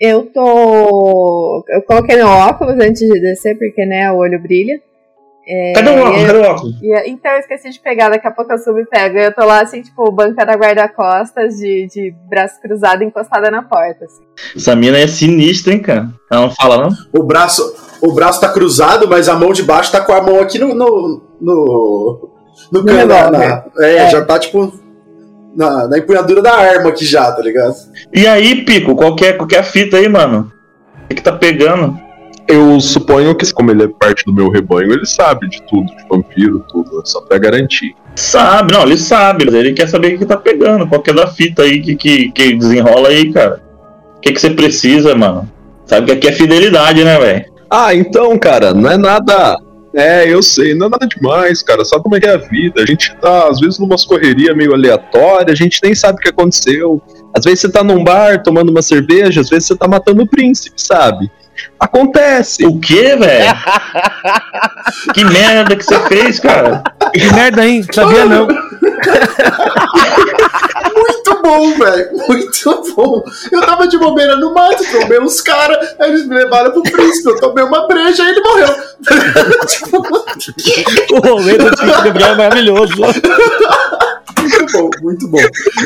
Eu 0.00 0.26
tô. 0.32 1.64
Eu 1.68 1.82
coloquei 1.82 2.16
meu 2.16 2.26
óculos 2.26 2.74
antes 2.80 3.00
de 3.06 3.20
descer, 3.20 3.56
porque 3.58 3.84
né, 3.84 4.10
o 4.10 4.16
olho 4.16 4.40
brilha. 4.40 4.80
É, 5.46 5.72
Cadê 5.74 5.90
o 5.90 5.98
óculos? 6.00 6.22
e 6.22 6.26
Cadê 6.26 6.38
o 6.38 6.42
óculos? 6.50 6.82
e- 6.82 7.08
então 7.10 7.32
eu 7.32 7.38
esqueci 7.40 7.70
de 7.70 7.80
pegar, 7.80 8.08
daqui 8.08 8.26
a 8.26 8.30
pouco 8.30 8.52
eu 8.52 8.58
subo 8.58 8.78
e 8.78 8.86
pego. 8.86 9.18
Eu 9.18 9.34
tô 9.34 9.44
lá 9.44 9.60
assim, 9.60 9.82
tipo, 9.82 10.10
banca 10.12 10.44
da 10.46 10.54
guarda-costas, 10.54 11.56
de, 11.56 11.86
de 11.88 12.14
braço 12.30 12.60
cruzado 12.62 13.02
encostada 13.02 13.50
na 13.50 13.62
porta. 13.62 14.04
Assim. 14.04 14.22
Essa 14.56 14.74
mina 14.76 14.98
é 14.98 15.06
sinistra, 15.06 15.72
hein, 15.72 15.80
cara? 15.82 16.08
Ela 16.30 16.42
não 16.42 16.50
fala, 16.50 16.78
não? 16.78 16.90
O 17.12 17.24
braço, 17.24 17.62
o 18.02 18.12
braço 18.12 18.40
tá 18.40 18.48
cruzado, 18.48 19.08
mas 19.08 19.28
a 19.28 19.34
mão 19.34 19.52
de 19.52 19.62
baixo 19.62 19.92
tá 19.92 20.00
com 20.00 20.12
a 20.12 20.20
mão 20.22 20.40
aqui 20.40 20.58
no. 20.58 20.74
no. 20.74 21.22
no, 21.40 22.28
no 22.70 22.84
cano, 22.84 23.06
na- 23.06 23.30
na- 23.30 23.64
é, 23.78 23.96
É. 23.96 24.10
já 24.10 24.22
tá 24.24 24.38
tipo. 24.38 24.72
Na, 25.54 25.86
na 25.86 25.98
empunhadura 25.98 26.40
da 26.40 26.54
arma 26.54 26.88
aqui 26.88 27.04
já, 27.04 27.30
tá 27.30 27.42
ligado? 27.42 27.74
E 28.12 28.26
aí, 28.26 28.64
Pico, 28.64 28.96
qual 28.96 29.14
que 29.14 29.26
é, 29.26 29.32
qual 29.34 29.46
que 29.46 29.54
é 29.54 29.58
a 29.58 29.62
fita 29.62 29.98
aí, 29.98 30.08
mano? 30.08 30.50
O 31.04 31.08
que, 31.08 31.16
que 31.16 31.22
tá 31.22 31.32
pegando? 31.32 31.94
Eu 32.48 32.80
suponho 32.80 33.34
que, 33.34 33.52
como 33.52 33.70
ele 33.70 33.84
é 33.84 33.88
parte 33.88 34.24
do 34.24 34.32
meu 34.32 34.48
rebanho, 34.50 34.90
ele 34.92 35.04
sabe 35.04 35.48
de 35.50 35.62
tudo, 35.68 35.84
de 35.94 36.08
vampiro, 36.10 36.64
tudo, 36.70 36.96
né? 36.96 37.02
só 37.04 37.20
pra 37.20 37.36
garantir. 37.38 37.94
Sabe, 38.16 38.72
não, 38.72 38.82
ele 38.82 38.96
sabe, 38.96 39.44
ele 39.46 39.74
quer 39.74 39.88
saber 39.88 40.14
o 40.14 40.18
que 40.18 40.24
tá 40.24 40.36
pegando, 40.38 40.86
qual 40.86 41.02
que 41.02 41.10
é 41.10 41.14
da 41.14 41.26
fita 41.26 41.62
aí 41.62 41.80
que, 41.82 41.96
que, 41.96 42.32
que 42.32 42.54
desenrola 42.54 43.08
aí, 43.10 43.30
cara. 43.30 43.62
O 44.16 44.20
que, 44.20 44.32
que 44.32 44.40
você 44.40 44.50
precisa, 44.50 45.14
mano? 45.14 45.48
Sabe 45.84 46.06
que 46.06 46.12
aqui 46.12 46.28
é 46.28 46.32
fidelidade, 46.32 47.04
né, 47.04 47.18
velho? 47.18 47.51
Ah, 47.74 47.94
então, 47.94 48.38
cara, 48.38 48.74
não 48.74 48.90
é 48.90 48.98
nada. 48.98 49.56
É, 49.94 50.30
eu 50.30 50.42
sei, 50.42 50.74
não 50.74 50.88
é 50.88 50.90
nada 50.90 51.06
demais, 51.06 51.62
cara. 51.62 51.82
Sabe 51.86 52.02
como 52.02 52.14
é 52.14 52.20
que 52.20 52.26
é 52.26 52.34
a 52.34 52.36
vida? 52.36 52.82
A 52.82 52.86
gente 52.86 53.16
tá, 53.16 53.48
às 53.48 53.60
vezes, 53.60 53.78
numas 53.78 54.04
correria 54.04 54.54
meio 54.54 54.74
aleatória, 54.74 55.50
a 55.50 55.56
gente 55.56 55.80
nem 55.82 55.94
sabe 55.94 56.18
o 56.18 56.20
que 56.20 56.28
aconteceu. 56.28 57.00
Às 57.34 57.44
vezes 57.44 57.60
você 57.60 57.70
tá 57.70 57.82
num 57.82 58.04
bar 58.04 58.42
tomando 58.42 58.68
uma 58.68 58.82
cerveja, 58.82 59.40
às 59.40 59.48
vezes 59.48 59.68
você 59.68 59.74
tá 59.74 59.88
matando 59.88 60.22
o 60.22 60.26
príncipe, 60.26 60.74
sabe? 60.76 61.30
Acontece. 61.80 62.66
O 62.66 62.78
quê, 62.78 63.16
velho? 63.16 63.54
que 65.14 65.24
merda 65.24 65.74
que 65.74 65.82
você 65.82 65.98
fez, 66.08 66.40
cara? 66.40 66.82
Que 67.14 67.32
merda, 67.32 67.66
hein? 67.66 67.82
Sabia 67.90 68.26
não. 68.26 68.48
Muito 71.42 71.76
bom, 71.78 71.78
velho. 71.84 72.08
Muito 72.28 72.94
bom. 72.94 73.24
Eu 73.50 73.60
tava 73.62 73.88
de 73.88 73.98
bobeira 73.98 74.36
no 74.36 74.54
mato, 74.54 74.84
trombei 74.84 75.20
uns 75.20 75.40
caras, 75.40 75.94
aí 75.98 76.10
eles 76.10 76.26
me 76.26 76.36
levaram 76.36 76.70
pro 76.70 76.82
príncipe. 76.82 77.30
Eu 77.30 77.40
tomei 77.40 77.64
uma 77.64 77.86
breja 77.88 78.22
e 78.24 78.28
ele 78.28 78.40
morreu. 78.40 78.68
O 81.12 81.18
rolê 81.26 81.58
do 81.58 81.70
Tio 81.70 81.86
Gabriel 81.86 82.28
é 82.28 82.36
maravilhoso. 82.36 82.94
Muito 84.38 84.72
bom, 84.72 84.90
muito 85.02 85.28
bom. 85.28 85.38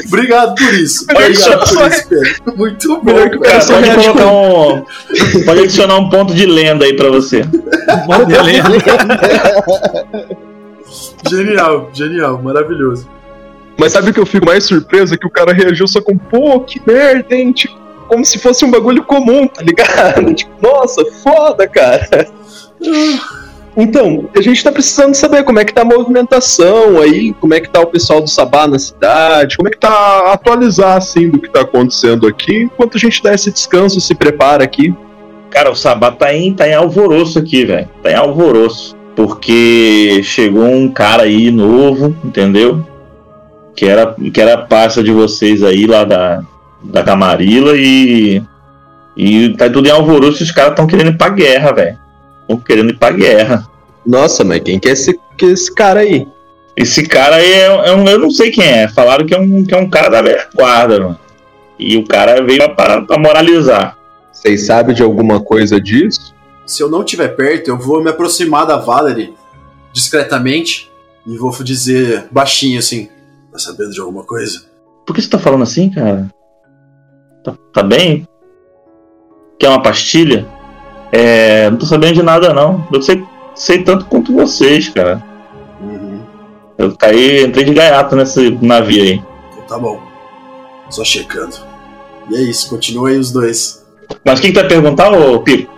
Obrigado 0.06 0.54
por 0.54 0.74
isso. 0.74 1.04
Obrigado 1.10 1.74
por 1.74 1.90
isso, 1.90 2.08
Pedro. 2.08 2.56
Muito 2.56 3.00
bom. 3.00 3.14
Cara, 3.40 3.64
pode 3.66 3.94
colocar 3.94 4.26
um. 4.26 4.84
Pode 5.44 5.60
adicionar 5.60 5.96
um 5.96 6.08
ponto 6.08 6.34
de 6.34 6.46
lenda 6.46 6.84
aí 6.84 6.94
pra 6.94 7.10
você. 7.10 7.42
Beleza. 8.26 8.68
Genial, 11.28 11.90
genial, 11.92 12.40
maravilhoso. 12.40 13.08
Mas 13.78 13.92
sabe 13.92 14.10
o 14.10 14.14
que 14.14 14.20
eu 14.20 14.26
fico 14.26 14.46
mais 14.46 14.64
surpreso? 14.64 15.14
É 15.14 15.18
que 15.18 15.26
o 15.26 15.30
cara 15.30 15.52
reagiu 15.52 15.86
só 15.86 16.00
com, 16.00 16.16
pô, 16.16 16.60
que 16.60 16.80
merda, 16.86 17.34
hein? 17.34 17.52
Tipo, 17.52 17.76
como 18.08 18.24
se 18.24 18.38
fosse 18.38 18.64
um 18.64 18.70
bagulho 18.70 19.04
comum, 19.04 19.46
tá 19.46 19.62
ligado? 19.62 20.32
Tipo, 20.34 20.52
nossa, 20.62 21.04
foda, 21.22 21.66
cara. 21.68 22.28
Então, 23.76 24.28
a 24.34 24.40
gente 24.40 24.64
tá 24.64 24.72
precisando 24.72 25.14
saber 25.14 25.44
como 25.44 25.58
é 25.58 25.64
que 25.64 25.74
tá 25.74 25.82
a 25.82 25.84
movimentação 25.84 26.98
aí, 26.98 27.34
como 27.34 27.52
é 27.52 27.60
que 27.60 27.68
tá 27.68 27.80
o 27.80 27.86
pessoal 27.86 28.22
do 28.22 28.28
Sabá 28.28 28.66
na 28.66 28.78
cidade, 28.78 29.56
como 29.56 29.68
é 29.68 29.70
que 29.70 29.78
tá 29.78 30.32
atualizar, 30.32 30.96
assim, 30.96 31.28
do 31.28 31.38
que 31.38 31.50
tá 31.50 31.60
acontecendo 31.60 32.26
aqui, 32.26 32.62
enquanto 32.62 32.96
a 32.96 33.00
gente 33.00 33.22
dá 33.22 33.34
esse 33.34 33.50
descanso, 33.50 34.00
se 34.00 34.14
prepara 34.14 34.64
aqui. 34.64 34.94
Cara, 35.50 35.70
o 35.70 35.76
Sabá 35.76 36.10
tá 36.10 36.34
em, 36.34 36.54
tá 36.54 36.66
em 36.66 36.74
alvoroço 36.74 37.38
aqui, 37.38 37.66
velho. 37.66 37.88
Tá 38.02 38.10
em 38.10 38.14
alvoroço. 38.14 38.96
Porque 39.14 40.20
chegou 40.22 40.64
um 40.64 40.88
cara 40.88 41.24
aí 41.24 41.50
novo, 41.50 42.16
entendeu? 42.24 42.84
Que 43.76 43.86
era, 43.86 44.14
que 44.32 44.40
era 44.40 44.58
parça 44.58 45.02
de 45.02 45.12
vocês 45.12 45.62
aí 45.62 45.86
lá 45.86 46.02
da, 46.04 46.42
da 46.82 47.02
Camarilla 47.02 47.76
e. 47.76 48.42
E 49.16 49.54
tá 49.56 49.70
tudo 49.70 49.86
em 49.88 49.90
alvoroço 49.90 50.42
os 50.42 50.50
caras 50.50 50.74
tão 50.74 50.86
querendo 50.86 51.10
ir 51.10 51.18
pra 51.18 51.28
guerra, 51.28 51.72
velho. 51.72 51.98
Tão 52.48 52.56
querendo 52.58 52.90
ir 52.90 52.98
pra 52.98 53.10
guerra. 53.10 53.66
Nossa, 54.04 54.44
mas 54.44 54.60
quem 54.60 54.78
que 54.78 54.88
é 54.88 54.92
esse, 54.92 55.18
que 55.36 55.46
é 55.46 55.48
esse 55.50 55.74
cara 55.74 56.00
aí? 56.00 56.26
Esse 56.76 57.02
cara 57.06 57.36
aí 57.36 57.52
é, 57.52 57.64
é 57.64 57.94
um. 57.94 58.06
Eu 58.06 58.18
não 58.18 58.30
sei 58.30 58.50
quem 58.50 58.64
é. 58.64 58.88
Falaram 58.88 59.24
que 59.24 59.34
é 59.34 59.38
um, 59.38 59.64
que 59.64 59.74
é 59.74 59.78
um 59.78 59.88
cara 59.88 60.08
da 60.08 60.22
velha 60.22 60.46
guarda, 60.54 61.00
mano. 61.00 61.18
E 61.78 61.96
o 61.96 62.04
cara 62.04 62.42
veio 62.42 62.74
pra, 62.74 63.02
pra 63.02 63.18
moralizar. 63.18 63.96
Vocês 64.32 64.66
sabem 64.66 64.94
de 64.94 65.02
alguma 65.02 65.40
coisa 65.40 65.80
disso? 65.80 66.34
Se 66.66 66.82
eu 66.82 66.90
não 66.90 67.00
estiver 67.00 67.28
perto, 67.28 67.68
eu 67.68 67.78
vou 67.78 68.02
me 68.02 68.10
aproximar 68.10 68.66
da 68.66 68.76
Valerie 68.76 69.34
discretamente 69.92 70.90
e 71.26 71.36
vou 71.38 71.50
dizer 71.62 72.26
baixinho 72.30 72.78
assim: 72.78 73.08
Tá 73.56 73.60
sabendo 73.60 73.90
de 73.90 74.00
alguma 74.00 74.22
coisa? 74.22 74.64
Por 75.06 75.14
que 75.14 75.22
você 75.22 75.30
tá 75.30 75.38
falando 75.38 75.62
assim, 75.62 75.88
cara? 75.88 76.30
Tá, 77.42 77.54
tá 77.72 77.82
bem? 77.82 78.28
Quer 79.58 79.70
uma 79.70 79.82
pastilha? 79.82 80.46
É. 81.10 81.70
Não 81.70 81.78
tô 81.78 81.86
sabendo 81.86 82.16
de 82.16 82.22
nada, 82.22 82.52
não. 82.52 82.86
Eu 82.92 83.00
sei, 83.00 83.24
sei 83.54 83.82
tanto 83.82 84.04
quanto 84.04 84.34
vocês, 84.34 84.90
cara. 84.90 85.24
Uhum. 85.80 86.20
Eu 86.76 86.94
caí, 86.98 87.46
entrei 87.46 87.64
de 87.64 87.72
gaiato 87.72 88.14
nesse 88.14 88.50
navio 88.60 89.02
aí. 89.02 89.22
Então 89.52 89.66
tá 89.66 89.78
bom. 89.78 90.02
Só 90.90 91.02
checando. 91.02 91.56
E 92.28 92.36
é 92.36 92.42
isso, 92.42 92.68
continua 92.68 93.08
aí 93.08 93.18
os 93.18 93.32
dois. 93.32 93.86
Mas 94.22 94.38
quem 94.38 94.52
que 94.52 94.60
vai 94.60 94.68
perguntar, 94.68 95.10
ô 95.14 95.40
Pico? 95.40 95.72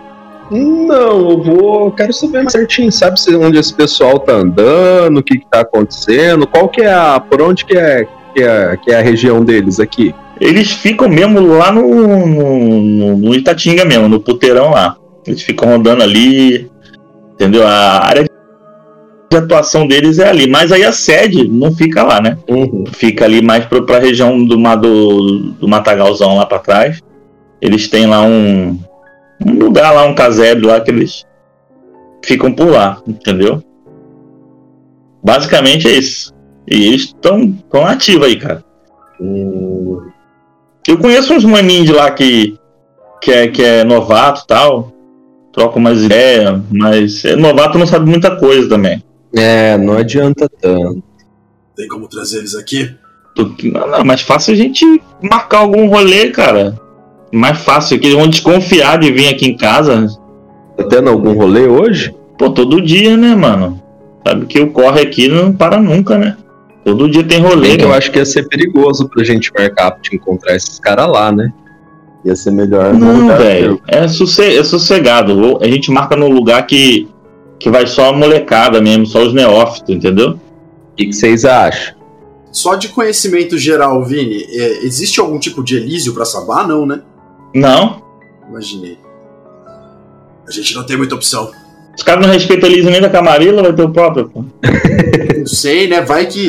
Não, 0.51 1.29
eu 1.31 1.43
vou. 1.43 1.85
Eu 1.85 1.91
quero 1.91 2.11
saber 2.13 2.39
mais 2.39 2.51
certinho, 2.51 2.91
sabe 2.91 3.19
se 3.19 3.35
onde 3.35 3.57
esse 3.59 3.73
pessoal 3.73 4.19
tá 4.19 4.33
andando, 4.33 5.17
o 5.19 5.23
que, 5.23 5.37
que 5.39 5.45
tá 5.49 5.61
acontecendo, 5.61 6.47
qual 6.47 6.67
que 6.67 6.81
é 6.81 6.91
a. 6.93 7.19
por 7.19 7.41
onde 7.41 7.65
que 7.65 7.77
é, 7.77 8.07
que 8.35 8.43
é, 8.43 8.77
que 8.77 8.91
é 8.91 8.97
a 8.99 9.01
região 9.01 9.43
deles 9.43 9.79
aqui? 9.79 10.13
Eles 10.39 10.71
ficam 10.71 11.09
mesmo 11.09 11.39
lá 11.41 11.71
no, 11.71 12.25
no, 12.25 13.17
no- 13.17 13.35
Itatinga 13.35 13.83
mesmo, 13.83 14.07
no 14.07 14.19
puteirão 14.19 14.71
lá. 14.71 14.95
Eles 15.27 15.41
ficam 15.41 15.69
rodando 15.69 16.01
ali, 16.01 16.69
entendeu? 17.33 17.67
A 17.67 18.05
área 18.05 18.23
de 18.23 19.37
atuação 19.37 19.85
deles 19.85 20.17
é 20.17 20.29
ali, 20.29 20.49
mas 20.49 20.71
aí 20.71 20.83
a 20.83 20.91
sede 20.93 21.47
não 21.47 21.71
fica 21.75 22.03
lá, 22.03 22.21
né? 22.21 22.37
Uhum. 22.49 22.85
Fica 22.91 23.25
ali 23.25 23.41
mais 23.41 23.65
pro, 23.65 23.85
pra 23.85 23.99
região 23.99 24.43
do, 24.43 24.55
do, 24.55 25.39
do 25.59 25.67
Matagalzão 25.67 26.37
lá 26.37 26.45
pra 26.45 26.57
trás. 26.59 27.01
Eles 27.61 27.89
têm 27.89 28.07
lá 28.07 28.21
um, 28.23 28.79
um 29.45 29.53
lugar 29.53 29.91
lá, 29.91 30.05
um 30.05 30.15
casebre 30.15 30.65
lá 30.65 30.81
que 30.81 30.91
eles 30.91 31.25
ficam 32.23 32.51
por 32.51 32.67
lá, 32.67 33.01
entendeu? 33.07 33.63
Basicamente 35.23 35.87
é 35.87 35.91
isso. 35.91 36.33
E 36.67 36.87
eles 36.87 37.01
estão 37.03 37.51
tão 37.71 37.85
ativos 37.85 38.27
aí, 38.27 38.35
cara. 38.37 38.63
Eu 40.87 40.97
conheço 40.99 41.33
uns 41.33 41.43
maninhos 41.43 41.85
de 41.85 41.93
lá 41.93 42.11
que, 42.11 42.57
que, 43.21 43.31
é, 43.31 43.47
que 43.47 43.63
é 43.63 43.83
novato 43.83 44.41
e 44.43 44.47
tal. 44.47 44.93
Troca 45.51 45.79
umas 45.79 46.03
ideias, 46.03 46.61
mas 46.71 47.25
é, 47.25 47.35
novato 47.35 47.77
não 47.77 47.87
sabe 47.87 48.09
muita 48.09 48.35
coisa 48.35 48.69
também. 48.69 49.03
É, 49.35 49.77
não 49.77 49.97
adianta 49.97 50.47
tanto. 50.49 51.03
Tem 51.75 51.87
como 51.87 52.07
trazer 52.07 52.39
eles 52.39 52.55
aqui? 52.55 52.95
Não, 53.63 53.87
não, 53.87 54.03
mais 54.03 54.21
fácil 54.21 54.53
a 54.53 54.57
gente 54.57 54.85
marcar 55.21 55.59
algum 55.59 55.87
rolê, 55.87 56.29
cara. 56.29 56.79
Mais 57.31 57.59
fácil, 57.59 57.99
que 57.99 58.07
eles 58.07 58.17
vão 58.17 58.27
desconfiar 58.27 58.97
de 58.99 59.11
vir 59.11 59.27
aqui 59.27 59.45
em 59.47 59.55
casa. 59.57 60.07
Tá 60.77 60.83
tendo 60.85 61.09
algum 61.09 61.33
rolê 61.33 61.67
hoje? 61.67 62.15
Pô, 62.37 62.49
todo 62.49 62.81
dia, 62.81 63.15
né, 63.17 63.35
mano? 63.35 63.81
Sabe 64.27 64.45
que 64.45 64.59
o 64.59 64.71
corre 64.71 65.01
aqui 65.01 65.27
não 65.27 65.51
para 65.51 65.79
nunca, 65.79 66.17
né? 66.17 66.35
Todo 66.83 67.09
dia 67.09 67.23
tem 67.23 67.39
rolê. 67.41 67.75
Bem 67.77 67.81
eu 67.85 67.93
acho 67.93 68.11
que 68.11 68.17
ia 68.17 68.25
ser 68.25 68.47
perigoso 68.47 69.07
pra 69.09 69.23
gente 69.23 69.51
marcar 69.57 69.91
pra 69.91 69.99
te 70.01 70.15
encontrar 70.15 70.55
esses 70.55 70.79
caras 70.79 71.07
lá, 71.07 71.31
né? 71.31 71.51
Ia 72.25 72.35
ser 72.35 72.51
melhor. 72.51 72.93
no 72.93 72.99
Não, 72.99 73.21
lugar 73.21 73.37
velho. 73.37 73.81
É, 73.87 74.07
sosse- 74.07 74.57
é 74.57 74.63
sossegado. 74.63 75.57
A 75.61 75.65
gente 75.67 75.91
marca 75.91 76.15
num 76.15 76.29
lugar 76.29 76.65
que, 76.65 77.07
que 77.59 77.69
vai 77.69 77.85
só 77.85 78.09
a 78.09 78.13
molecada 78.13 78.81
mesmo, 78.81 79.05
só 79.05 79.21
os 79.21 79.33
neófitos, 79.33 79.93
entendeu? 79.95 80.39
que 80.97 81.05
que 81.07 81.13
vocês 81.13 81.45
acham? 81.45 81.95
Só 82.51 82.75
de 82.75 82.89
conhecimento 82.89 83.57
geral, 83.57 84.03
Vini, 84.03 84.43
é, 84.49 84.83
existe 84.85 85.19
algum 85.19 85.39
tipo 85.39 85.63
de 85.63 85.77
Elísio 85.77 86.13
pra 86.13 86.25
Sabá? 86.25 86.65
Não, 86.67 86.85
né? 86.85 87.01
Não. 87.53 88.01
Imaginei. 88.49 88.97
A 90.47 90.51
gente 90.51 90.75
não 90.75 90.85
tem 90.85 90.97
muita 90.97 91.15
opção. 91.15 91.51
Os 91.95 92.03
caras 92.03 92.25
não 92.25 92.33
respeitam 92.33 92.69
a 92.69 92.71
Elisa 92.71 92.89
nem 92.89 93.01
da 93.01 93.09
Camarilla, 93.09 93.61
vai 93.61 93.73
ter 93.73 93.83
o 93.83 93.89
próprio. 93.91 94.29
pô. 94.29 94.43
Não 95.39 95.45
sei, 95.45 95.87
né? 95.87 96.01
Vai 96.01 96.25
que. 96.25 96.47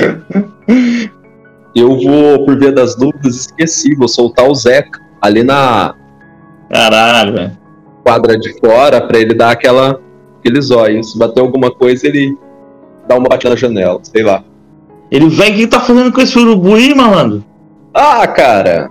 Eu 1.74 1.98
vou, 2.00 2.44
por 2.44 2.58
via 2.58 2.72
das 2.72 2.96
dúvidas, 2.96 3.36
esqueci, 3.36 3.94
vou 3.94 4.08
soltar 4.08 4.48
o 4.48 4.54
Zeca 4.54 5.00
ali 5.20 5.42
na 5.44 5.94
Caralho, 6.68 7.32
velho. 7.34 7.58
quadra 8.02 8.38
de 8.38 8.58
fora 8.58 9.00
pra 9.00 9.18
ele 9.18 9.34
dar 9.34 9.50
aquela 9.52 10.00
aquele 10.38 10.60
zóio. 10.60 11.02
Se 11.04 11.18
bater 11.18 11.40
alguma 11.40 11.70
coisa, 11.70 12.06
ele 12.06 12.36
dá 13.08 13.16
uma 13.16 13.28
batida 13.28 13.50
na 13.50 13.56
janela, 13.56 14.00
sei 14.02 14.22
lá. 14.22 14.42
Ele, 15.10 15.28
velho, 15.28 15.54
o 15.54 15.56
que 15.56 15.66
tá 15.66 15.80
fazendo 15.80 16.12
com 16.12 16.20
esse 16.20 16.38
urubu 16.38 16.74
aí, 16.74 16.94
malandro? 16.94 17.44
Ah, 17.94 18.26
cara, 18.26 18.88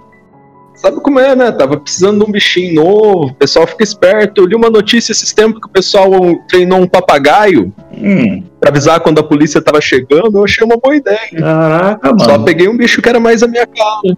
sabe 0.81 0.97
como 1.01 1.19
é, 1.19 1.35
né? 1.35 1.51
Tava 1.51 1.77
precisando 1.77 2.23
de 2.23 2.29
um 2.29 2.31
bichinho 2.31 2.75
novo, 2.75 3.25
o 3.27 3.33
pessoal 3.35 3.67
fica 3.67 3.83
esperto. 3.83 4.41
Eu 4.41 4.45
li 4.47 4.55
uma 4.55 4.69
notícia 4.69 5.11
esses 5.11 5.33
tempos 5.33 5.59
que 5.61 5.67
o 5.67 5.71
pessoal 5.71 6.09
treinou 6.47 6.79
um 6.79 6.87
papagaio 6.87 7.73
Hum, 8.01 8.43
pra 8.59 8.69
avisar 8.69 8.99
quando 9.01 9.19
a 9.19 9.23
polícia 9.23 9.61
tava 9.61 9.81
chegando. 9.81 10.37
Eu 10.37 10.43
achei 10.43 10.65
uma 10.65 10.77
boa 10.77 10.95
ideia. 10.95 11.19
caraca, 11.37 12.07
mano. 12.07 12.23
Só 12.23 12.39
peguei 12.39 12.67
um 12.69 12.77
bicho 12.77 13.01
que 13.01 13.09
era 13.09 13.19
mais 13.19 13.43
a 13.43 13.47
minha 13.47 13.67
cara. 13.67 14.17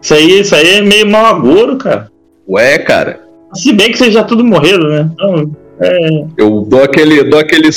Isso 0.00 0.14
aí, 0.14 0.40
isso 0.40 0.54
aí 0.54 0.76
é 0.76 0.80
meio 0.80 1.06
mau 1.06 1.26
agouro, 1.26 1.76
cara. 1.76 2.10
Ué, 2.48 2.78
cara, 2.78 3.20
Se 3.54 3.72
bem 3.72 3.90
que 3.92 3.98
vocês 3.98 4.14
já 4.14 4.24
tudo 4.24 4.42
morreram, 4.44 4.88
né? 4.88 5.10
Então, 5.12 5.50
é, 5.80 6.24
eu 6.38 6.62
dou 6.66 6.82
aquele, 6.82 7.22
dou 7.24 7.38
aquele, 7.38 7.68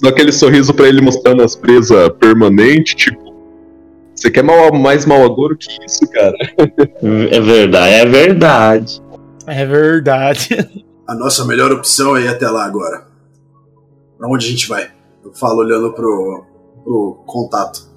dou 0.00 0.10
aquele 0.10 0.30
sorriso 0.32 0.72
pra 0.72 0.88
ele 0.88 1.00
mostrando 1.00 1.42
as 1.42 1.56
presas 1.56 2.08
permanentes, 2.20 2.94
tipo. 2.94 3.29
Você 4.20 4.30
quer 4.30 4.44
mal, 4.44 4.70
mais 4.70 5.06
mal 5.06 5.24
agouro 5.24 5.56
que 5.56 5.82
isso, 5.82 6.06
cara? 6.10 6.36
é 7.30 7.40
verdade, 7.40 7.94
é 7.94 8.04
verdade. 8.04 9.02
É 9.46 9.64
verdade. 9.64 10.84
A 11.08 11.14
nossa 11.14 11.42
melhor 11.46 11.72
opção 11.72 12.14
é 12.14 12.24
ir 12.24 12.28
até 12.28 12.46
lá 12.46 12.66
agora. 12.66 13.06
Pra 14.18 14.28
onde 14.28 14.44
a 14.44 14.50
gente 14.50 14.68
vai? 14.68 14.90
Eu 15.24 15.32
falo 15.32 15.60
olhando 15.60 15.94
pro, 15.94 16.44
pro 16.84 17.22
contato. 17.26 17.88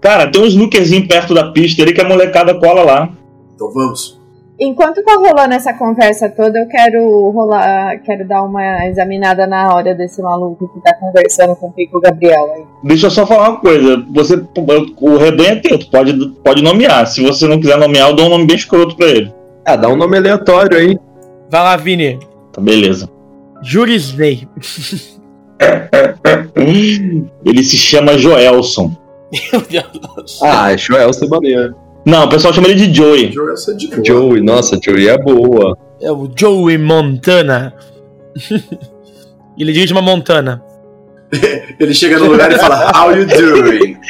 Cara, 0.00 0.28
tem 0.28 0.42
uns 0.42 0.48
snookerzinho 0.48 1.06
perto 1.06 1.32
da 1.32 1.52
pista 1.52 1.80
ali 1.80 1.94
que 1.94 2.00
a 2.00 2.08
molecada 2.08 2.58
cola 2.58 2.82
lá. 2.82 3.16
Então 3.54 3.72
vamos. 3.72 4.17
Enquanto 4.60 5.04
tá 5.04 5.14
rolando 5.14 5.54
essa 5.54 5.72
conversa 5.72 6.28
toda, 6.28 6.58
eu 6.58 6.66
quero 6.66 7.30
rolar, 7.30 7.96
quero 8.02 8.26
dar 8.26 8.42
uma 8.42 8.86
examinada 8.88 9.46
na 9.46 9.72
hora 9.72 9.94
desse 9.94 10.20
maluco 10.20 10.68
que 10.74 10.80
tá 10.80 10.92
conversando 10.94 11.54
com 11.54 11.68
o 11.68 11.72
Pico 11.72 12.00
Gabriel 12.00 12.52
aí. 12.54 12.64
Deixa 12.82 13.06
eu 13.06 13.10
só 13.10 13.24
falar 13.24 13.50
uma 13.50 13.60
coisa. 13.60 14.04
Você, 14.12 14.34
o 14.34 15.16
rebanho 15.16 15.50
é 15.50 15.56
teu, 15.56 15.78
tu 15.78 15.88
pode, 15.88 16.28
pode 16.42 16.60
nomear. 16.60 17.06
Se 17.06 17.22
você 17.22 17.46
não 17.46 17.60
quiser 17.60 17.78
nomear, 17.78 18.08
eu 18.08 18.16
dou 18.16 18.26
um 18.26 18.30
nome 18.30 18.46
bem 18.46 18.56
escroto 18.56 18.96
pra 18.96 19.06
ele. 19.06 19.32
Ah, 19.64 19.76
dá 19.76 19.88
um 19.88 19.96
nome 19.96 20.16
aleatório 20.16 20.76
aí. 20.76 20.98
Vai 21.48 21.62
lá, 21.62 21.76
Vini. 21.76 22.18
Tá, 22.52 22.60
beleza. 22.60 23.08
Jurisney. 23.62 24.48
Ele 27.44 27.64
se 27.64 27.76
chama 27.76 28.18
Joelson. 28.18 28.90
Meu 29.52 29.60
Deus. 29.60 30.42
Ah, 30.42 30.76
Joel 30.76 31.12
Semaneiro. 31.12 31.74
Não, 32.08 32.24
o 32.24 32.28
pessoal 32.28 32.54
chama 32.54 32.68
ele 32.68 32.86
de 32.86 32.94
Joey. 32.96 33.30
Joel, 33.32 33.52
essa 33.52 33.72
é 33.72 33.74
de 33.74 33.86
boa. 33.88 34.02
Joey, 34.04 34.40
nossa, 34.42 34.78
Joey 34.82 35.08
é 35.08 35.18
boa. 35.18 35.76
É 36.00 36.10
o 36.10 36.30
Joey 36.34 36.78
Montana. 36.78 37.74
Ele 39.58 39.72
dirige 39.72 39.92
uma 39.92 40.00
Montana. 40.00 40.62
Ele 41.78 41.92
chega 41.92 42.18
no 42.18 42.30
lugar 42.30 42.50
e 42.50 42.56
fala, 42.58 42.90
How 42.96 43.12
you 43.14 43.26
doing? 43.26 43.96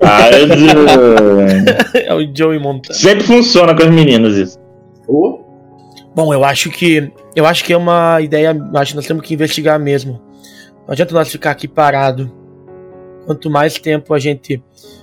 Ah, 0.00 0.28
é- 0.30 2.06
É 2.06 2.14
o 2.14 2.34
Joey 2.34 2.58
Montana. 2.58 2.94
Sempre 2.98 3.24
funciona 3.24 3.74
com 3.74 3.82
as 3.82 3.90
meninas 3.90 4.34
isso. 4.34 4.58
Oh, 5.06 5.38
Bom, 6.14 6.32
eu 6.34 6.42
acho 6.44 6.70
que. 6.70 7.10
Eu 7.36 7.46
acho 7.46 7.64
que 7.64 7.72
é 7.72 7.76
uma 7.76 8.20
ideia. 8.20 8.50
Acho 8.74 8.92
que 8.92 8.96
nós 8.96 9.06
temos 9.06 9.24
que 9.24 9.32
investigar 9.34 9.78
mesmo. 9.78 10.20
Não 10.86 10.92
adianta 10.92 11.14
nós 11.14 11.28
ficar 11.30 11.52
aqui 11.52 11.68
parado. 11.68 12.32
Quanto 13.30 13.48
mais 13.48 13.74
tempo 13.78 14.12
a 14.12 14.18
gente 14.18 14.60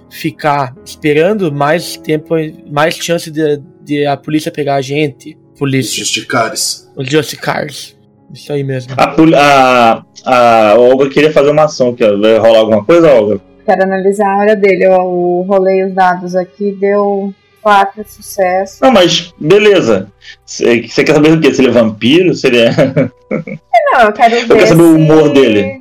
ficar 0.10 0.76
esperando, 0.84 1.50
mais 1.50 1.96
tempo, 1.96 2.36
mais 2.70 2.94
chance 2.98 3.32
de, 3.32 3.62
de 3.82 4.06
a 4.06 4.18
polícia 4.18 4.52
pegar 4.52 4.76
a 4.76 4.82
gente. 4.82 5.38
os 5.54 5.58
Polícia. 5.58 6.00
justicares. 6.00 6.92
Os 6.98 7.08
Just 7.10 7.38
Cars. 7.38 7.96
Isso 8.34 8.52
aí 8.52 8.66
mesmo. 8.66 8.94
A, 8.98 10.04
a, 10.26 10.72
a 10.74 10.76
Olga 10.78 11.10
queria 11.10 11.32
fazer 11.32 11.52
uma 11.52 11.64
ação 11.64 11.92
aqui, 11.92 12.04
ó. 12.04 12.20
Vai 12.20 12.38
rolar 12.38 12.60
alguma 12.60 12.84
coisa, 12.84 13.14
Olga? 13.14 13.40
Quero 13.66 13.84
analisar 13.84 14.28
a 14.28 14.38
hora 14.40 14.56
dele. 14.58 14.84
Eu 14.86 15.46
rolei 15.48 15.86
os 15.86 15.94
dados 15.94 16.36
aqui, 16.36 16.74
deu 16.82 17.34
quatro 17.62 18.04
sucessos. 18.10 18.82
Não, 18.82 18.92
mas 18.92 19.34
beleza. 19.40 20.12
Você 20.46 20.82
quer 20.82 21.14
saber 21.14 21.32
o 21.32 21.40
quê? 21.40 21.54
Se 21.54 21.62
ele 21.62 21.70
é 21.70 21.72
vampiro? 21.72 22.34
Se 22.34 22.48
ele 22.48 22.58
é. 22.60 22.72
Não, 23.94 24.02
eu 24.02 24.12
quero 24.12 24.36
ver. 24.36 24.48
quero 24.48 24.68
saber 24.68 24.82
o 24.84 24.96
se- 24.96 25.02
humor 25.02 25.32
dele. 25.32 25.77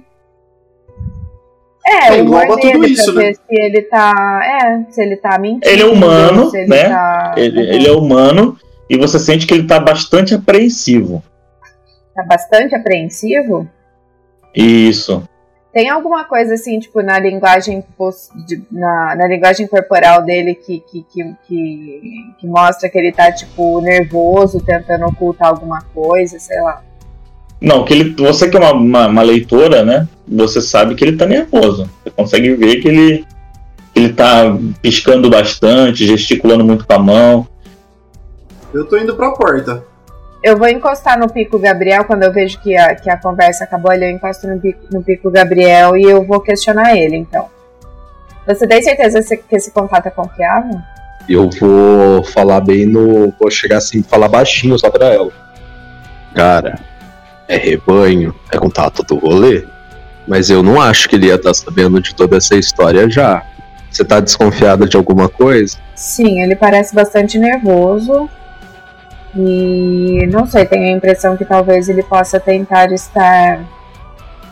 É, 1.89 2.15
É, 2.15 2.19
engloba 2.21 2.57
tudo 2.61 2.85
isso, 2.85 3.13
pra 3.13 3.23
né? 3.23 3.29
ver 3.29 3.35
se 3.37 3.43
ele 3.51 3.83
tá. 3.83 4.41
É, 4.45 4.91
se 4.93 5.01
ele 5.03 5.17
tá 5.17 5.39
mentindo. 5.39 5.67
Ele 5.69 5.83
é 5.83 5.87
humano, 5.87 6.51
ele 6.55 6.67
né? 6.67 6.89
Tá, 6.89 7.35
Ele, 7.37 7.61
ele 7.61 7.87
é 7.87 7.93
humano 7.93 8.57
e 8.91 8.97
você 8.97 9.19
sente 9.19 9.47
que 9.47 9.55
ele 9.55 9.67
tá 9.67 9.79
bastante 9.79 10.35
apreensivo. 10.35 11.23
tá 12.15 12.23
bastante 12.25 12.75
apreensivo. 12.75 13.69
Isso. 14.55 15.23
Tem 15.73 15.91
alguma 15.91 16.25
coisa 16.25 16.55
assim, 16.55 16.79
tipo, 16.81 17.03
na 17.03 17.19
linguagem 17.19 17.85
na, 18.73 19.15
na 19.15 19.27
linguagem 19.29 19.67
corporal 19.67 20.23
dele 20.23 20.55
que, 20.55 20.81
que, 20.81 21.03
que, 21.13 21.35
que, 21.47 22.01
que 22.41 22.47
mostra 22.47 22.89
que 22.89 22.97
ele 22.99 23.13
tá, 23.13 23.31
tipo, 23.31 23.81
nervoso, 23.83 24.59
tentando 24.65 25.05
ocultar 25.05 25.49
alguma 25.49 25.83
coisa, 25.95 26.39
sei 26.39 26.59
lá. 26.63 26.83
Não, 27.61 27.85
que 27.85 27.93
ele, 27.95 28.15
você 28.19 28.49
que 28.49 28.57
é 28.57 28.61
uma, 28.61 28.73
uma, 28.73 29.07
uma 29.09 29.23
leitora, 29.23 29.85
né? 29.85 30.07
Você 30.29 30.61
sabe 30.61 30.95
que 30.95 31.05
ele 31.05 31.17
tá 31.17 31.27
nervoso. 31.27 31.89
Você 32.03 32.11
consegue 32.11 32.55
ver 32.55 32.77
que 32.77 32.89
ele, 32.89 33.19
que 33.95 34.01
ele 34.01 34.13
tá 34.13 34.57
piscando 34.83 35.31
bastante, 35.31 36.07
gesticulando 36.07 36.65
muito 36.65 36.87
com 36.87 36.93
a 36.93 36.99
mão. 36.99 37.47
Eu 38.75 38.85
tô 38.85 38.97
indo 38.99 39.15
pra 39.17 39.31
porta. 39.31 39.83
Eu 40.43 40.57
vou 40.57 40.69
encostar 40.69 41.19
no 41.19 41.29
Pico 41.33 41.59
Gabriel 41.59 42.05
quando 42.05 42.23
eu 42.25 42.33
vejo 42.33 42.61
que 42.61 42.77
a, 42.77 42.95
que 42.95 43.09
a 43.09 43.17
conversa 43.17 43.65
acabou 43.65 43.91
ali. 43.91 44.05
Eu 44.05 44.11
encosto 44.11 44.47
no 44.47 44.61
Pico, 44.61 44.81
no 44.93 45.03
Pico 45.03 45.31
Gabriel 45.31 45.97
e 45.97 46.03
eu 46.03 46.25
vou 46.25 46.41
questionar 46.41 46.95
ele, 46.97 47.17
então. 47.17 47.47
Você 48.47 48.67
tem 48.67 48.81
certeza 48.83 49.23
se- 49.23 49.39
que 49.39 49.57
esse 49.57 49.73
contato 49.73 50.07
é 50.07 50.11
confiável? 50.11 50.79
Eu 51.29 51.49
vou 51.51 52.23
falar 52.23 52.61
bem 52.61 52.87
no. 52.87 53.33
Vou 53.41 53.51
chegar 53.51 53.79
assim, 53.79 54.03
falar 54.03 54.29
baixinho 54.29 54.79
só 54.79 54.89
pra 54.91 55.07
ela. 55.07 55.33
Cara, 56.35 56.79
é 57.49 57.57
rebanho, 57.57 58.35
é 58.53 58.59
contato 58.59 59.03
do 59.03 59.17
rolê. 59.17 59.65
Mas 60.27 60.51
eu 60.51 60.63
não 60.63 60.81
acho 60.81 61.09
que 61.09 61.17
ele 61.17 61.27
ia 61.27 61.37
estar 61.37 61.55
sabendo 61.55 62.01
de 62.01 62.15
toda 62.15 62.37
essa 62.37 62.57
história 62.57 63.09
já. 63.09 63.45
Você 63.91 64.05
tá 64.05 64.21
desconfiada 64.21 64.87
de 64.87 64.97
alguma 64.97 65.29
coisa? 65.29 65.79
Sim, 65.95 66.43
ele 66.43 66.57
parece 66.57 66.95
bastante 66.95 67.39
nervoso. 67.39 68.29
E 69.35 70.27
não 70.31 70.47
sei, 70.47 70.65
tenho 70.65 70.93
a 70.93 70.97
impressão 70.97 71.37
que 71.37 71.45
talvez 71.45 71.89
ele 71.89 72.03
possa 72.03 72.41
tentar 72.41 72.91
estar 72.93 73.61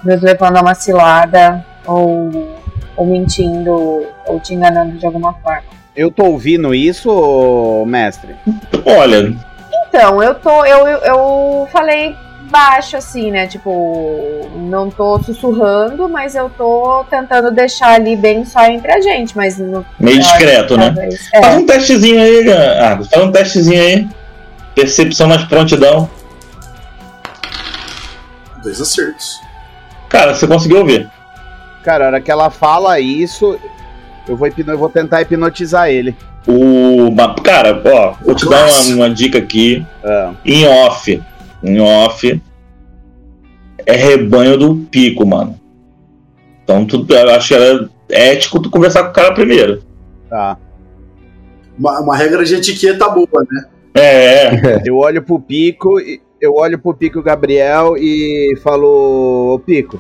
nos 0.05 0.21
levando 0.23 0.59
a 0.59 0.61
uma 0.61 0.75
cilada 0.75 1.65
ou, 1.87 2.57
ou 2.97 3.07
mentindo 3.07 4.07
ou 4.27 4.41
te 4.41 4.55
enganando 4.55 4.97
de 4.99 5.07
alguma 5.07 5.33
forma. 5.35 5.63
Eu 5.97 6.11
tô 6.11 6.25
ouvindo 6.25 6.75
isso, 6.75 7.11
ô, 7.11 7.85
mestre? 7.87 8.35
Olha, 8.85 9.35
Então, 9.89 10.23
eu 10.23 10.35
tô. 10.35 10.65
Eu, 10.65 10.87
eu, 10.87 10.99
eu 10.99 11.69
falei 11.71 12.15
baixo, 12.59 12.97
assim, 12.97 13.33
né? 13.33 13.49
Tipo, 13.49 14.49
não 14.55 14.89
tô 14.89 15.21
sussurrando, 15.21 16.09
mas 16.09 16.37
eu 16.37 16.49
tô 16.49 17.05
tentando 17.11 17.51
deixar 17.51 17.95
ali 17.95 18.15
bem 18.15 18.45
só 18.45 18.65
entre 18.67 18.93
a 18.93 19.01
gente, 19.01 19.37
mas 19.37 19.59
no, 19.59 19.85
meio 19.99 20.21
discreto, 20.21 20.77
né? 20.77 20.87
talvez- 20.95 21.29
Faz 21.31 21.45
É, 21.47 21.59
um 21.59 21.67
testezinho 21.67 22.21
aí, 22.21 22.53
ah, 22.53 23.01
faz 23.11 23.25
um 23.25 23.33
testezinho 23.33 23.83
aí. 23.83 24.09
Percepção 24.73 25.27
mais 25.27 25.43
prontidão. 25.45 26.09
Dois 28.63 28.81
acertos. 28.81 29.41
Cara, 30.09 30.33
você 30.35 30.47
conseguiu 30.47 30.79
ouvir. 30.79 31.11
Cara, 31.83 32.05
a 32.05 32.07
hora 32.09 32.21
que 32.21 32.31
ela 32.31 32.51
fala 32.51 32.99
isso, 33.01 33.59
eu 34.29 34.37
vou, 34.37 34.47
hipno- 34.47 34.73
eu 34.73 34.79
vou 34.79 34.89
tentar 34.89 35.23
hipnotizar 35.23 35.89
ele. 35.91 36.17
O. 36.47 37.13
Cara, 37.43 37.81
ó, 37.85 38.15
vou 38.25 38.35
te 38.35 38.49
dar 38.49 38.65
uma, 38.69 38.95
uma 38.95 39.11
dica 39.11 39.39
aqui. 39.39 39.85
Ah, 40.05 40.33
Em 40.45 40.67
off. 40.69 41.21
Em 41.65 41.81
off. 41.81 42.41
É 43.87 43.93
rebanho 43.97 44.57
do 44.57 44.77
pico, 44.91 45.27
mano. 45.27 45.59
Então 46.63 46.85
tu, 46.87 47.05
eu 47.09 47.31
acho 47.31 47.49
que 47.49 47.55
era 47.55 47.89
ético 48.09 48.61
tu 48.61 48.71
conversar 48.71 49.05
com 49.05 49.11
o 49.11 49.13
cara 49.13 49.33
primeiro. 49.35 49.83
tá. 50.29 50.57
Uma, 51.79 52.01
uma 52.01 52.17
regra 52.17 52.45
de 52.45 52.55
etiqueta 52.55 53.09
boa, 53.09 53.45
né? 53.51 53.65
É, 53.95 54.45
é. 54.77 54.83
Eu 54.87 54.97
olho 54.97 55.21
pro 55.23 55.41
Pico, 55.41 55.99
e- 56.01 56.21
eu 56.41 56.55
olho 56.55 56.79
pro 56.79 56.95
Pico 56.95 57.21
Gabriel 57.23 57.97
e 57.97 58.55
falo, 58.63 59.55
ô 59.55 59.59
Pico, 59.59 59.99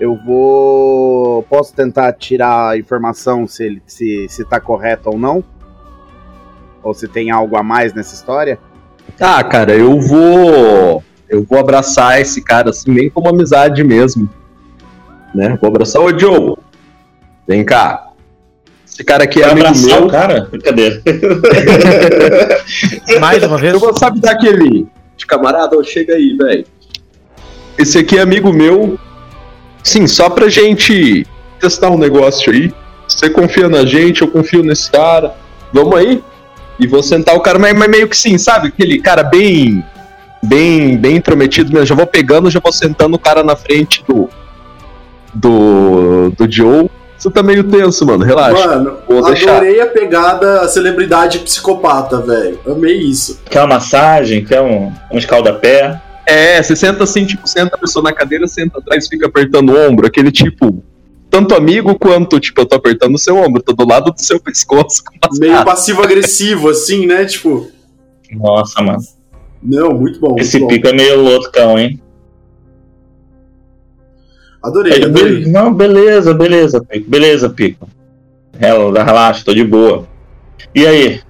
Eu 0.00 0.16
vou. 0.26 1.42
Posso 1.44 1.72
tentar 1.74 2.12
tirar 2.14 2.70
a 2.70 2.76
informação 2.78 3.46
se, 3.46 3.64
ele, 3.64 3.82
se, 3.86 4.26
se 4.28 4.44
tá 4.44 4.58
correto 4.58 5.10
ou 5.10 5.18
não? 5.18 5.44
Ou 6.82 6.92
se 6.94 7.06
tem 7.06 7.30
algo 7.30 7.56
a 7.56 7.62
mais 7.62 7.92
nessa 7.94 8.14
história? 8.14 8.58
Ah, 9.20 9.42
cara, 9.44 9.74
eu 9.74 10.00
vou. 10.00 11.02
Eu 11.28 11.42
vou 11.42 11.58
abraçar 11.58 12.20
esse 12.20 12.42
cara 12.42 12.70
assim, 12.70 12.92
bem 12.92 13.10
como 13.10 13.28
amizade 13.28 13.82
mesmo. 13.82 14.28
Né? 15.34 15.58
Vou 15.60 15.68
abraçar 15.68 16.02
o 16.02 16.18
Joe. 16.18 16.56
Vem 17.46 17.64
cá. 17.64 18.08
Esse 18.86 19.02
cara 19.02 19.24
aqui 19.24 19.42
é 19.42 19.50
amigo 19.50 19.66
abraçar 19.66 19.98
meu. 19.98 20.06
o 20.06 20.10
cara? 20.10 20.48
Brincadeira. 20.50 21.02
Mais 23.20 23.42
uma 23.42 23.58
vez. 23.58 23.74
Eu 23.74 23.80
vou 23.80 23.96
sabe 23.96 24.20
dar 24.20 24.32
aquele 24.32 24.86
de 25.16 25.26
camarada, 25.26 25.76
ó, 25.76 25.82
chega 25.82 26.14
aí, 26.14 26.36
velho. 26.36 26.64
Esse 27.78 27.98
aqui 27.98 28.18
é 28.18 28.20
amigo 28.20 28.52
meu. 28.52 28.98
Sim, 29.82 30.06
só 30.06 30.30
pra 30.30 30.48
gente 30.48 31.26
testar 31.58 31.90
um 31.90 31.98
negócio 31.98 32.52
aí. 32.52 32.72
Você 33.08 33.28
confia 33.28 33.68
na 33.68 33.84
gente, 33.84 34.22
eu 34.22 34.28
confio 34.28 34.62
nesse 34.62 34.90
cara. 34.90 35.34
Vamos 35.72 35.96
aí? 35.96 36.22
E 36.78 36.86
vou 36.86 37.02
sentar 37.02 37.34
o 37.34 37.40
cara, 37.40 37.58
mas, 37.58 37.72
mas 37.74 37.88
meio 37.88 38.08
que 38.08 38.16
sim, 38.16 38.36
sabe? 38.38 38.68
Aquele 38.68 39.00
cara 39.00 39.22
bem. 39.22 39.84
Bem, 40.42 40.96
bem 40.98 41.16
intrometido 41.16 41.72
mesmo. 41.72 41.86
Já 41.86 41.94
vou 41.94 42.06
pegando, 42.06 42.50
já 42.50 42.60
vou 42.60 42.72
sentando 42.72 43.16
o 43.16 43.18
cara 43.18 43.42
na 43.42 43.56
frente 43.56 44.04
do. 44.06 44.28
Do. 45.34 46.30
Do 46.36 46.50
Joe. 46.50 46.90
Você 47.16 47.30
tá 47.30 47.42
meio 47.42 47.64
tenso, 47.64 48.04
mano. 48.04 48.24
Relaxa. 48.24 48.66
Mano, 48.66 48.98
vou 49.08 49.24
deixar. 49.24 49.56
adorei 49.56 49.80
a 49.80 49.86
pegada 49.86 50.68
celebridade 50.68 51.38
psicopata, 51.38 52.20
velho. 52.20 52.60
Amei 52.66 52.98
isso. 52.98 53.40
Quer 53.48 53.60
uma 53.60 53.76
massagem? 53.76 54.44
Quer 54.44 54.60
um, 54.60 54.92
um 55.10 55.16
escaldapé? 55.16 56.02
É, 56.26 56.62
você 56.62 56.74
senta 56.74 57.04
assim, 57.04 57.24
tipo, 57.24 57.46
senta 57.46 57.76
a 57.76 57.78
pessoa 57.78 58.02
na 58.02 58.12
cadeira, 58.12 58.46
senta 58.46 58.78
atrás, 58.78 59.06
fica 59.08 59.26
apertando 59.26 59.70
o 59.70 59.88
ombro, 59.88 60.06
aquele 60.06 60.32
tipo, 60.32 60.82
tanto 61.34 61.52
amigo 61.56 61.98
quanto, 61.98 62.38
tipo, 62.38 62.60
eu 62.60 62.66
tô 62.66 62.76
apertando 62.76 63.16
o 63.16 63.18
seu 63.18 63.36
ombro, 63.36 63.60
tô 63.60 63.72
do 63.72 63.84
lado 63.84 64.12
do 64.12 64.22
seu 64.22 64.38
pescoço. 64.40 65.02
com 65.04 65.14
umas 65.26 65.38
Meio 65.40 65.64
passivo-agressivo, 65.64 66.68
assim, 66.68 67.06
né? 67.06 67.24
Tipo, 67.24 67.68
Nossa, 68.30 68.80
mano. 68.80 69.00
não, 69.60 69.90
muito 69.90 70.20
bom. 70.20 70.28
Muito 70.28 70.42
Esse 70.42 70.60
bom. 70.60 70.68
pico 70.68 70.86
é 70.86 70.92
meio 70.92 71.20
loucão, 71.20 71.76
hein? 71.76 72.00
Adorei, 74.62 75.04
adorei. 75.04 75.44
"Be- 75.44 75.50
Não, 75.50 75.74
beleza, 75.74 76.32
beleza, 76.32 76.80
Pico. 76.82 77.10
Beleza, 77.10 77.50
Pico. 77.50 77.88
Rela- 78.56 79.02
Relaxa, 79.02 79.44
tô 79.44 79.52
de 79.52 79.64
boa. 79.64 80.06
E 80.74 80.86
aí? 80.86 81.20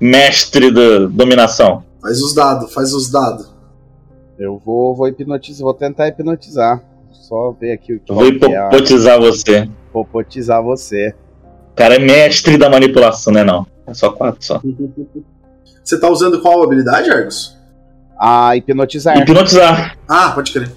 Mestre 0.00 0.70
da 0.72 1.06
dominação. 1.06 1.84
Faz 2.02 2.20
os 2.20 2.34
dados, 2.34 2.74
faz 2.74 2.92
os 2.92 3.08
dados. 3.10 3.54
Eu 4.38 4.60
vou, 4.64 4.94
vou 4.94 5.08
hipnotizar, 5.08 5.62
vou 5.64 5.72
tentar 5.72 6.08
hipnotizar. 6.08 6.82
Só 7.26 7.50
ver 7.50 7.72
aqui 7.72 7.94
o 7.94 7.98
que 7.98 8.12
vou 8.12 8.22
que 8.22 8.44
é 8.44 9.18
você. 9.18 9.68
hipnotizar 9.98 10.62
você. 10.62 11.12
O 11.72 11.74
cara 11.74 11.96
é 11.96 11.98
mestre 11.98 12.56
da 12.56 12.70
manipulação, 12.70 13.32
né? 13.32 13.42
Não. 13.42 13.66
É 13.84 13.92
só 13.92 14.12
quatro 14.12 14.44
só. 14.44 14.62
Você 15.82 15.98
tá 15.98 16.08
usando 16.08 16.40
qual 16.40 16.62
habilidade, 16.62 17.10
Argos? 17.10 17.58
A 18.16 18.56
hipnotizar. 18.56 19.18
Hipnotizar. 19.18 19.98
Ah, 20.08 20.30
pode 20.30 20.52
crer. 20.52 20.70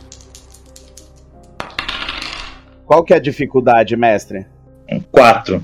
Qual 2.83 3.03
que 3.03 3.13
é 3.13 3.17
a 3.17 3.21
dificuldade, 3.21 3.95
mestre? 3.95 4.47
Quatro. 5.11 5.61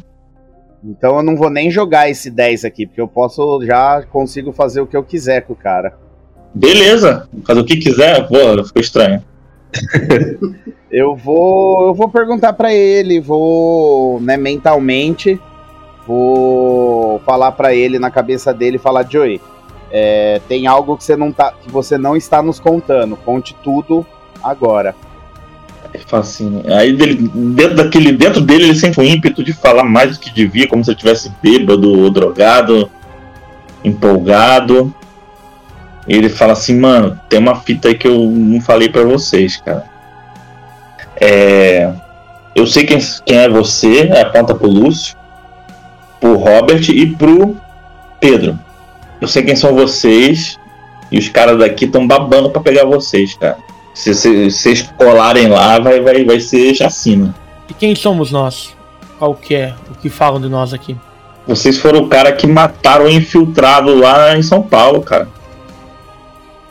Então 0.84 1.18
eu 1.18 1.24
não 1.24 1.36
vou 1.36 1.50
nem 1.50 1.72
jogar 1.72 2.12
esse 2.12 2.30
10 2.30 2.64
aqui, 2.64 2.86
porque 2.86 3.02
eu 3.02 3.08
posso 3.08 3.60
já 3.66 4.04
consigo 4.04 4.54
fazer 4.54 4.82
o 4.82 4.88
que 4.88 4.96
eu 4.96 5.04
quiser 5.04 5.42
com 5.42 5.54
o 5.54 5.56
cara. 5.56 5.98
Beleza. 6.54 7.28
Fazer 7.44 7.60
o 7.60 7.66
que 7.66 7.78
quiser. 7.78 8.28
Pô, 8.28 8.64
ficou 8.64 8.80
estranho. 8.80 9.24
Eu 10.92 11.14
vou, 11.14 11.88
eu 11.88 11.94
vou 11.94 12.08
perguntar 12.08 12.54
pra 12.54 12.74
ele, 12.74 13.20
vou, 13.20 14.22
né, 14.22 14.38
mentalmente, 14.38 15.38
vou 16.08 17.20
falar 17.26 17.52
pra 17.52 17.76
ele 17.76 18.00
na 18.00 18.10
cabeça 18.10 18.54
dele, 18.54 18.78
falar 18.78 19.06
Joey, 19.10 19.42
é, 19.92 20.42
tem 20.48 20.68
algo 20.68 20.98
que 20.98 21.04
você 21.04 21.16
não 21.16 21.32
tá, 21.32 21.54
que 21.62 21.72
você 21.72 21.98
não 21.98 22.16
está 22.16 22.42
nos 22.42 22.60
contando. 22.60 23.16
Conte 23.16 23.56
tudo 23.64 24.06
agora. 24.44 24.96
Assim. 26.12 26.62
Aí 26.68 26.92
dele, 26.92 27.30
dentro 27.34 27.76
daquele. 27.76 28.12
Dentro 28.12 28.42
dele 28.42 28.66
ele 28.66 28.76
sente 28.76 29.00
um 29.00 29.04
ímpeto 29.04 29.44
de 29.44 29.54
falar 29.54 29.84
mais 29.84 30.18
do 30.18 30.22
que 30.22 30.34
devia, 30.34 30.68
como 30.68 30.84
se 30.84 30.92
ele 30.92 30.96
estivesse 30.96 31.32
bêbado 31.42 31.90
ou 31.98 32.10
drogado, 32.10 32.90
empolgado. 33.84 34.94
E 36.08 36.16
ele 36.16 36.30
fala 36.30 36.54
assim, 36.54 36.80
mano, 36.80 37.20
tem 37.28 37.40
uma 37.40 37.56
fita 37.56 37.88
aí 37.88 37.96
que 37.96 38.08
eu 38.08 38.20
não 38.30 38.62
falei 38.62 38.90
pra 38.90 39.04
vocês, 39.04 39.58
cara. 39.58 39.84
É. 41.20 41.92
Eu 42.56 42.66
sei 42.66 42.86
quem, 42.86 43.00
quem 43.26 43.38
é 43.38 43.50
você, 43.50 44.12
aponta 44.22 44.56
pro 44.56 44.70
Lúcio, 44.70 45.16
pro 46.20 46.38
Robert 46.38 46.90
e 46.90 47.06
pro 47.08 47.58
Pedro. 48.20 48.58
Eu 49.20 49.28
sei 49.28 49.44
quem 49.44 49.56
são 49.56 49.76
vocês 49.76 50.58
e 51.12 51.18
os 51.18 51.28
caras 51.30 51.58
daqui 51.60 51.86
estão 51.86 52.08
babando 52.08 52.50
pra 52.50 52.62
pegar 52.62 52.86
vocês, 52.86 53.34
cara. 53.36 53.58
Se 53.94 54.14
vocês 54.14 54.82
colarem 54.98 55.48
lá, 55.48 55.80
vai, 55.80 56.02
vai, 56.02 56.24
vai 56.24 56.40
ser 56.40 56.76
chacina. 56.76 57.34
E 57.70 57.74
quem 57.74 57.96
somos 57.96 58.32
nós? 58.32 58.76
Qual 59.18 59.34
que 59.34 59.56
é 59.56 59.74
o 59.90 59.96
que 59.96 60.10
falam 60.10 60.40
de 60.40 60.50
nós 60.50 60.74
aqui? 60.74 60.96
Vocês 61.48 61.78
foram 61.78 62.02
o 62.02 62.08
cara 62.10 62.32
que 62.32 62.48
mataram 62.48 63.06
o 63.06 63.10
infiltrado 63.10 63.98
lá 63.98 64.38
em 64.38 64.42
São 64.42 64.62
Paulo, 64.62 65.02
cara. 65.02 65.28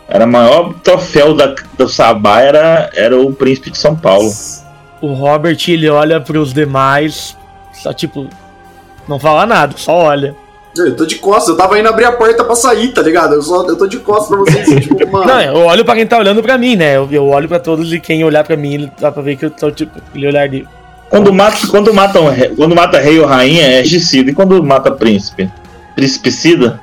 Era 0.09 0.25
o 0.27 0.29
maior 0.29 0.75
troféu 0.83 1.35
da, 1.35 1.55
do 1.79 1.89
Sabá, 1.89 2.41
era, 2.41 2.91
era 2.95 3.19
o 3.19 3.33
príncipe 3.33 3.71
de 3.71 3.79
São 3.79 3.97
Paulo. 3.97 4.31
O 5.01 5.13
Robert 5.15 5.57
ele 5.69 5.89
olha 5.89 6.21
pros 6.21 6.53
demais, 6.53 7.37
só 7.73 7.93
tipo, 7.93 8.27
não 9.09 9.19
fala 9.19 9.47
nada, 9.47 9.75
só 9.77 9.93
olha. 9.95 10.35
Eu 10.77 10.97
tô 10.97 11.07
de 11.07 11.17
costas, 11.17 11.51
eu 11.51 11.57
tava 11.57 11.79
indo 11.79 11.89
abrir 11.89 12.05
a 12.05 12.13
porta 12.13 12.43
pra 12.43 12.55
sair, 12.57 12.89
tá 12.93 13.01
ligado? 13.01 13.35
Eu, 13.35 13.43
só, 13.43 13.65
eu 13.67 13.77
tô 13.77 13.87
de 13.87 13.99
costas 14.01 14.29
pra 14.29 14.39
vocês, 14.39 14.69
tipo, 14.87 15.11
mano. 15.13 15.27
Não, 15.27 15.41
eu 15.41 15.57
olho 15.67 15.85
pra 15.85 15.95
quem 15.95 16.07
tá 16.07 16.19
olhando 16.19 16.43
pra 16.43 16.59
mim, 16.59 16.75
né? 16.77 16.97
Eu, 16.97 17.09
eu 17.13 17.27
olho 17.29 17.49
pra 17.49 17.61
todos 17.61 17.93
e 17.93 18.01
quem 18.01 18.25
olhar 18.25 18.43
pra 18.45 18.57
mim, 18.57 18.75
ele 18.75 18.93
dá 19.01 19.11
pra 19.13 19.23
ver 19.23 19.37
que 19.37 19.45
eu 19.47 19.51
tô 19.51 19.71
tipo, 19.71 19.99
ele 20.15 20.27
olhar 20.27 20.49
de. 20.49 20.67
Quando 21.09 21.33
mata, 21.33 21.67
quando 21.69 21.95
mata, 21.95 22.21
um 22.21 22.29
re- 22.29 22.49
quando 22.57 22.75
mata 22.75 22.99
rei 22.99 23.21
ou 23.21 23.27
rainha, 23.27 23.63
é 23.63 23.81
regicida. 23.83 24.31
E 24.31 24.35
quando 24.35 24.61
mata 24.65 24.91
príncipe? 24.91 25.49
Príncipecida? 25.95 26.81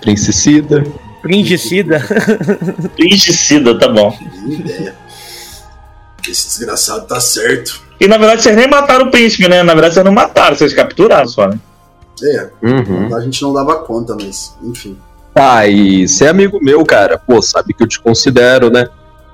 Princecida. 0.00 0.84
Príncicida. 1.22 2.00
Príncipecida, 2.96 3.76
tá 3.78 3.88
bom. 3.88 4.16
Ideia. 4.46 4.94
Esse 6.28 6.48
desgraçado 6.48 7.06
tá 7.06 7.20
certo. 7.20 7.82
E 8.00 8.06
na 8.06 8.18
verdade 8.18 8.42
vocês 8.42 8.56
nem 8.56 8.68
mataram 8.68 9.06
o 9.06 9.10
príncipe, 9.10 9.48
né? 9.48 9.62
Na 9.62 9.72
verdade 9.72 9.94
vocês 9.94 10.04
não 10.04 10.12
mataram, 10.12 10.54
vocês 10.56 10.72
capturaram 10.74 11.26
só, 11.28 11.48
né? 11.48 11.58
É, 12.22 12.48
Uhum. 12.62 13.14
a 13.14 13.20
gente 13.20 13.40
não 13.42 13.52
dava 13.52 13.76
conta, 13.76 14.14
mas 14.20 14.56
enfim. 14.62 14.98
Tá, 15.32 15.66
e 15.66 16.06
você 16.06 16.24
é 16.24 16.28
amigo 16.28 16.58
meu, 16.62 16.84
cara. 16.84 17.16
Pô, 17.18 17.40
sabe 17.40 17.72
que 17.72 17.82
eu 17.82 17.86
te 17.86 18.00
considero, 18.00 18.70
né? 18.70 18.88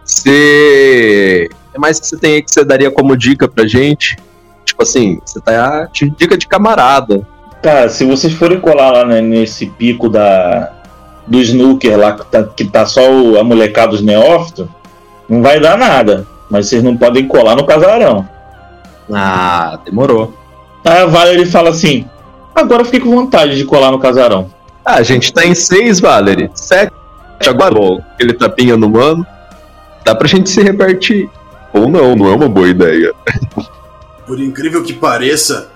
Você. 0.05 1.49
É 1.73 1.79
mais 1.79 1.99
que 1.99 2.07
você 2.07 2.17
tem 2.17 2.35
aí 2.35 2.43
que 2.43 2.51
você 2.53 2.65
daria 2.65 2.91
como 2.91 3.17
dica 3.17 3.49
pra 3.49 3.67
gente? 3.67 4.17
Tipo 4.65 4.83
assim, 4.83 5.19
você 5.25 5.41
tá. 5.41 5.89
de 5.93 6.11
Dica 6.11 6.37
de 6.37 6.47
camarada. 6.47 7.27
Cara, 7.63 7.89
se 7.89 8.05
vocês 8.05 8.33
forem 8.35 8.61
colar 8.61 8.91
lá 8.91 9.05
né, 9.07 9.21
nesse 9.23 9.67
pico 9.67 10.09
da 10.09 10.71
do 11.27 11.41
snooker 11.41 11.99
lá 11.99 12.13
que 12.13 12.27
tá, 12.27 12.43
que 12.45 12.65
tá 12.65 12.87
só 12.87 13.11
o, 13.11 13.39
a 13.39 13.45
molecada 13.45 13.93
dos 13.93 14.03
neófitos, 14.03 14.67
não 15.29 15.43
vai 15.43 15.59
dar 15.59 15.77
nada. 15.77 16.27
Mas 16.51 16.69
vocês 16.69 16.83
não 16.83 16.97
podem 16.97 17.27
colar 17.27 17.57
no 17.57 17.67
casarão. 17.67 18.29
Ah, 19.13 19.79
demorou. 19.85 20.35
Aí 20.85 20.99
a 20.99 21.07
Valerie 21.07 21.47
fala 21.47 21.71
assim: 21.71 22.07
agora 22.55 22.83
eu 22.83 22.87
fiquei 22.87 23.01
com 23.01 23.11
vontade 23.11 23.57
de 23.57 23.65
colar 23.65 23.91
no 23.91 23.99
casarão. 23.99 24.51
Ah, 24.85 24.97
a 24.97 25.03
gente 25.03 25.33
tá 25.33 25.45
em 25.45 25.55
seis, 25.55 25.99
Valerie. 25.99 26.51
Sete. 26.55 26.93
Agora, 27.47 27.75
ó, 27.79 27.99
aquele 28.15 28.35
tapinha 28.35 28.77
no 28.77 28.89
mano. 28.89 29.27
Dá 30.05 30.15
pra 30.15 30.29
gente 30.29 30.51
se 30.51 30.63
repartir. 30.63 31.29
Ou 31.73 31.89
não, 31.89 32.15
não 32.15 32.29
é 32.29 32.35
uma 32.35 32.49
boa 32.49 32.69
ideia. 32.69 33.13
Por 34.27 34.39
incrível 34.39 34.83
que 34.83 34.93
pareça, 34.93 35.71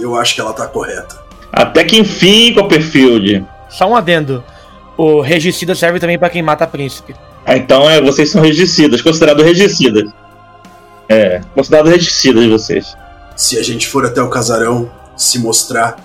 eu 0.00 0.16
acho 0.16 0.34
que 0.34 0.40
ela 0.40 0.52
tá 0.52 0.66
correta. 0.66 1.22
Até 1.52 1.84
que 1.84 1.98
enfim, 1.98 2.52
Copperfield. 2.54 3.44
Só 3.68 3.88
um 3.88 3.96
adendo. 3.96 4.42
O 4.96 5.20
regicida 5.20 5.74
serve 5.74 5.98
também 5.98 6.18
pra 6.18 6.30
quem 6.30 6.42
mata 6.42 6.66
príncipe. 6.66 7.14
Ah, 7.44 7.56
então 7.56 7.88
é, 7.88 8.00
vocês 8.00 8.30
são 8.30 8.40
regicidas, 8.40 9.02
considerados 9.02 9.44
regicidas. 9.44 10.04
É, 11.08 11.40
considerados 11.54 11.90
regicidas 11.92 12.46
vocês. 12.46 12.96
Se 13.36 13.58
a 13.58 13.62
gente 13.62 13.88
for 13.88 14.06
até 14.06 14.22
o 14.22 14.30
casarão, 14.30 14.90
se 15.16 15.38
mostrar 15.38 15.96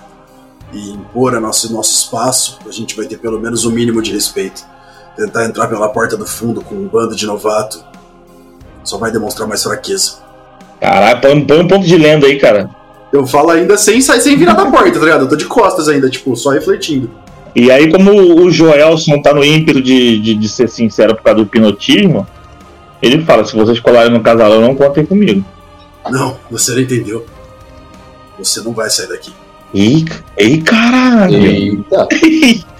e 0.72 0.90
impor 0.90 1.34
a 1.34 1.40
nosso, 1.40 1.72
nosso 1.72 1.92
espaço, 1.94 2.58
a 2.68 2.72
gente 2.72 2.96
vai 2.96 3.06
ter 3.06 3.16
pelo 3.18 3.40
menos 3.40 3.64
o 3.64 3.70
mínimo 3.70 4.02
de 4.02 4.12
respeito. 4.12 4.62
Tentar 5.16 5.44
entrar 5.46 5.66
pela 5.68 5.88
porta 5.88 6.16
do 6.16 6.26
fundo 6.26 6.60
com 6.60 6.74
um 6.74 6.86
bando 6.88 7.14
de 7.16 7.26
novato 7.26 7.82
só 8.84 8.98
vai 8.98 9.10
demonstrar 9.10 9.46
mais 9.48 9.62
fraqueza. 9.62 10.18
Caralho, 10.80 11.20
põe, 11.20 11.44
põe 11.44 11.60
um 11.60 11.68
ponto 11.68 11.86
de 11.86 11.96
lenda 11.96 12.26
aí, 12.26 12.38
cara. 12.38 12.68
Eu 13.12 13.26
falo 13.26 13.50
ainda 13.50 13.76
sem, 13.76 14.00
sair- 14.00 14.20
sem 14.20 14.36
virar 14.36 14.54
da 14.54 14.66
porta, 14.70 14.92
tá 14.92 15.04
ligado? 15.04 15.22
Eu 15.24 15.28
tô 15.28 15.36
de 15.36 15.44
costas 15.46 15.88
ainda, 15.88 16.08
tipo, 16.08 16.34
só 16.36 16.50
refletindo. 16.50 17.10
E 17.54 17.70
aí, 17.70 17.90
como 17.90 18.12
o 18.12 18.50
Joelson 18.50 19.20
tá 19.20 19.34
no 19.34 19.44
ímpeto 19.44 19.82
de, 19.82 20.18
de, 20.20 20.34
de 20.34 20.48
ser 20.48 20.68
sincero 20.68 21.14
por 21.16 21.22
causa 21.22 21.36
do 21.36 21.42
hipnotismo, 21.42 22.26
ele 23.02 23.24
fala: 23.24 23.44
se 23.44 23.56
vocês 23.56 23.80
colarem 23.80 24.12
no 24.12 24.20
casarão, 24.20 24.60
não 24.60 24.74
contem 24.74 25.04
comigo. 25.04 25.44
Não, 26.10 26.38
você 26.50 26.72
não 26.72 26.80
entendeu. 26.80 27.26
Você 28.38 28.60
não 28.60 28.72
vai 28.72 28.88
sair 28.88 29.08
daqui. 29.08 29.32
Ih, 29.74 30.04
ei, 30.36 30.60
caralho. 30.62 31.36
Eita. 31.36 32.08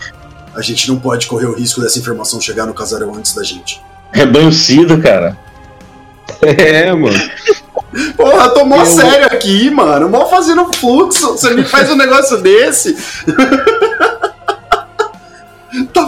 A 0.54 0.62
gente 0.62 0.88
não 0.88 0.98
pode 0.98 1.26
correr 1.26 1.46
o 1.46 1.54
risco 1.54 1.80
dessa 1.80 1.98
informação 1.98 2.40
chegar 2.40 2.66
no 2.66 2.74
casarão 2.74 3.14
antes 3.14 3.32
da 3.34 3.42
gente. 3.44 3.80
Rebanho 4.12 4.52
Cida, 4.52 4.98
cara. 4.98 5.38
É, 6.42 6.92
mano. 6.92 7.16
Porra, 8.16 8.48
tô 8.50 8.64
mó 8.64 8.78
Eu- 8.78 8.86
sério 8.86 9.26
aqui, 9.26 9.70
mano. 9.70 10.08
Mó 10.08 10.26
fazendo 10.26 10.72
fluxo. 10.74 11.32
Você 11.32 11.54
me 11.54 11.64
faz 11.64 11.90
um 11.90 11.96
negócio 11.96 12.38
desse. 12.38 12.96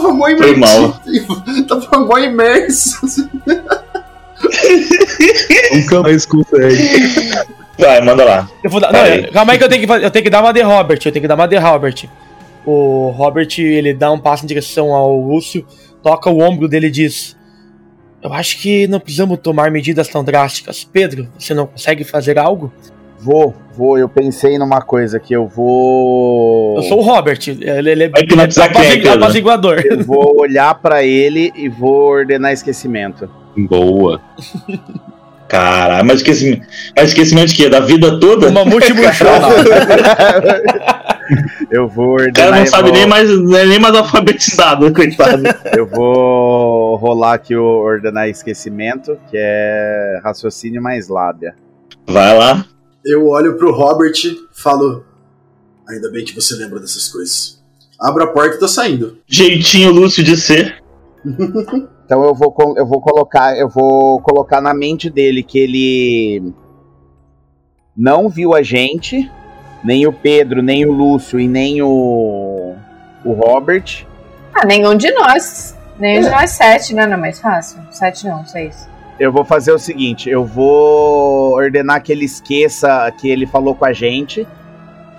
Tava 0.03 0.13
mó 0.13 0.25
Foi 0.37 0.55
mal. 0.57 0.99
Tava 1.67 1.99
mó 2.05 2.17
imerso. 2.17 2.99
Nunca 5.73 6.01
mais 6.01 6.25
consegue. 6.25 6.77
Vai, 7.79 8.01
manda 8.01 8.23
lá. 8.25 8.49
Eu 8.63 8.69
vou 8.69 8.79
dar, 8.79 8.91
não, 8.91 8.99
aí. 9.01 9.31
calma 9.31 9.53
aí 9.53 9.57
que 9.57 9.63
eu 9.63 9.69
tenho 9.69 9.81
que, 9.81 9.87
fazer- 9.87 10.05
eu 10.05 10.11
tenho 10.11 10.23
que 10.23 10.29
dar 10.29 10.41
uma 10.41 10.51
de 10.53 10.61
Robert. 10.61 10.99
Eu 11.05 11.11
tenho 11.11 11.21
que 11.21 11.27
dar 11.27 11.35
uma 11.35 11.47
de 11.47 11.57
Robert. 11.57 12.09
O 12.65 13.09
Robert, 13.15 13.47
ele 13.59 13.93
dá 13.93 14.11
um 14.11 14.19
passo 14.19 14.43
em 14.43 14.47
direção 14.47 14.93
ao 14.93 15.17
Lúcio, 15.19 15.65
toca 16.01 16.29
o 16.29 16.41
ombro 16.41 16.67
dele 16.67 16.87
e 16.87 16.91
diz: 16.91 17.35
Eu 18.21 18.33
acho 18.33 18.59
que 18.59 18.87
não 18.87 18.99
precisamos 18.99 19.39
tomar 19.41 19.71
medidas 19.71 20.07
tão 20.07 20.23
drásticas. 20.23 20.83
Pedro, 20.83 21.27
você 21.37 21.53
não 21.53 21.65
consegue 21.65 22.03
fazer 22.03 22.37
algo? 22.37 22.71
Vou, 23.23 23.53
vou. 23.75 23.97
Eu 23.97 24.09
pensei 24.09 24.57
numa 24.57 24.81
coisa 24.81 25.19
que 25.19 25.33
eu 25.33 25.47
vou. 25.47 26.75
Eu 26.77 26.83
sou 26.83 26.99
o 26.99 27.01
Robert. 27.01 27.39
Ele, 27.47 27.63
ele, 27.69 27.89
ele 27.91 28.03
é 28.03 28.09
Pedro? 28.09 28.41
apaziguador. 29.13 29.81
Eu 29.85 30.03
vou 30.03 30.39
olhar 30.41 30.73
pra 30.75 31.03
ele 31.03 31.51
e 31.55 31.69
vou 31.69 32.09
ordenar 32.09 32.51
esquecimento. 32.51 33.29
Boa. 33.55 34.19
Caralho, 35.47 36.05
mas 36.05 36.17
esquecimento. 36.17 36.65
Mas 36.95 37.09
esquecimento 37.09 37.47
de 37.49 37.55
quê? 37.55 37.69
Da 37.69 37.79
vida 37.79 38.19
toda? 38.19 38.49
Uma 38.49 38.65
multifuncional. 38.65 39.51
Eu 41.71 41.87
vou 41.87 42.07
O 42.07 42.11
ordenar. 42.13 42.33
cara 42.49 42.59
não 42.59 42.65
sabe 42.67 42.89
vou- 42.89 42.97
nem 42.97 43.07
mais, 43.07 43.29
não 43.29 43.57
é 43.57 43.65
nem 43.65 43.79
mais 43.79 43.95
alfabetizado, 43.95 44.91
coitado. 44.93 45.43
Eu 45.75 45.87
vou 45.87 46.95
rolar 46.97 47.33
aqui 47.35 47.55
o 47.55 47.63
ordenar 47.63 48.27
esquecimento, 48.27 49.17
que 49.29 49.37
é 49.37 50.19
raciocínio 50.23 50.81
mais 50.81 51.07
lábia. 51.07 51.55
Vai 52.05 52.37
lá. 52.37 52.65
Eu 53.05 53.27
olho 53.27 53.57
pro 53.57 53.73
Robert 53.73 54.13
e 54.23 54.47
falo: 54.51 55.03
Ainda 55.87 56.09
bem 56.09 56.23
que 56.23 56.35
você 56.35 56.55
lembra 56.55 56.79
dessas 56.79 57.09
coisas. 57.09 57.61
Abro 57.99 58.23
a 58.23 58.27
porta 58.27 58.55
e 58.55 58.59
tô 58.59 58.67
saindo. 58.67 59.17
Jeitinho 59.27 59.91
Lúcio 59.91 60.23
de 60.23 60.37
ser. 60.37 60.81
Então 62.05 62.21
eu 62.21 62.35
vou, 62.35 62.53
eu 62.75 62.85
vou 62.85 63.01
colocar, 63.01 63.57
eu 63.57 63.69
vou 63.69 64.19
colocar 64.21 64.59
na 64.59 64.73
mente 64.73 65.09
dele 65.09 65.41
que 65.41 65.57
ele 65.57 66.53
não 67.95 68.27
viu 68.27 68.53
a 68.53 68.61
gente, 68.61 69.31
nem 69.83 70.05
o 70.05 70.11
Pedro, 70.11 70.61
nem 70.61 70.85
o 70.85 70.91
Lúcio 70.91 71.39
e 71.39 71.47
nem 71.47 71.81
o 71.81 72.75
o 73.23 73.31
Robert. 73.31 74.05
Ah, 74.53 74.65
nenhum 74.65 74.95
de 74.95 75.11
nós. 75.11 75.77
Nenhum 75.97 76.23
de 76.23 76.29
nós 76.29 76.51
sete, 76.51 76.93
né? 76.93 77.05
Não 77.05 77.13
é 77.13 77.17
mais 77.17 77.39
fácil? 77.39 77.79
Sete 77.89 78.27
não, 78.27 78.45
seis. 78.45 78.87
Eu 79.19 79.31
vou 79.31 79.45
fazer 79.45 79.71
o 79.71 79.77
seguinte, 79.79 80.29
eu 80.29 80.43
vou 80.43 81.53
ordenar 81.53 82.01
que 82.01 82.11
ele 82.11 82.25
esqueça 82.25 83.11
que 83.17 83.29
ele 83.29 83.45
falou 83.45 83.75
com 83.75 83.85
a 83.85 83.93
gente, 83.93 84.47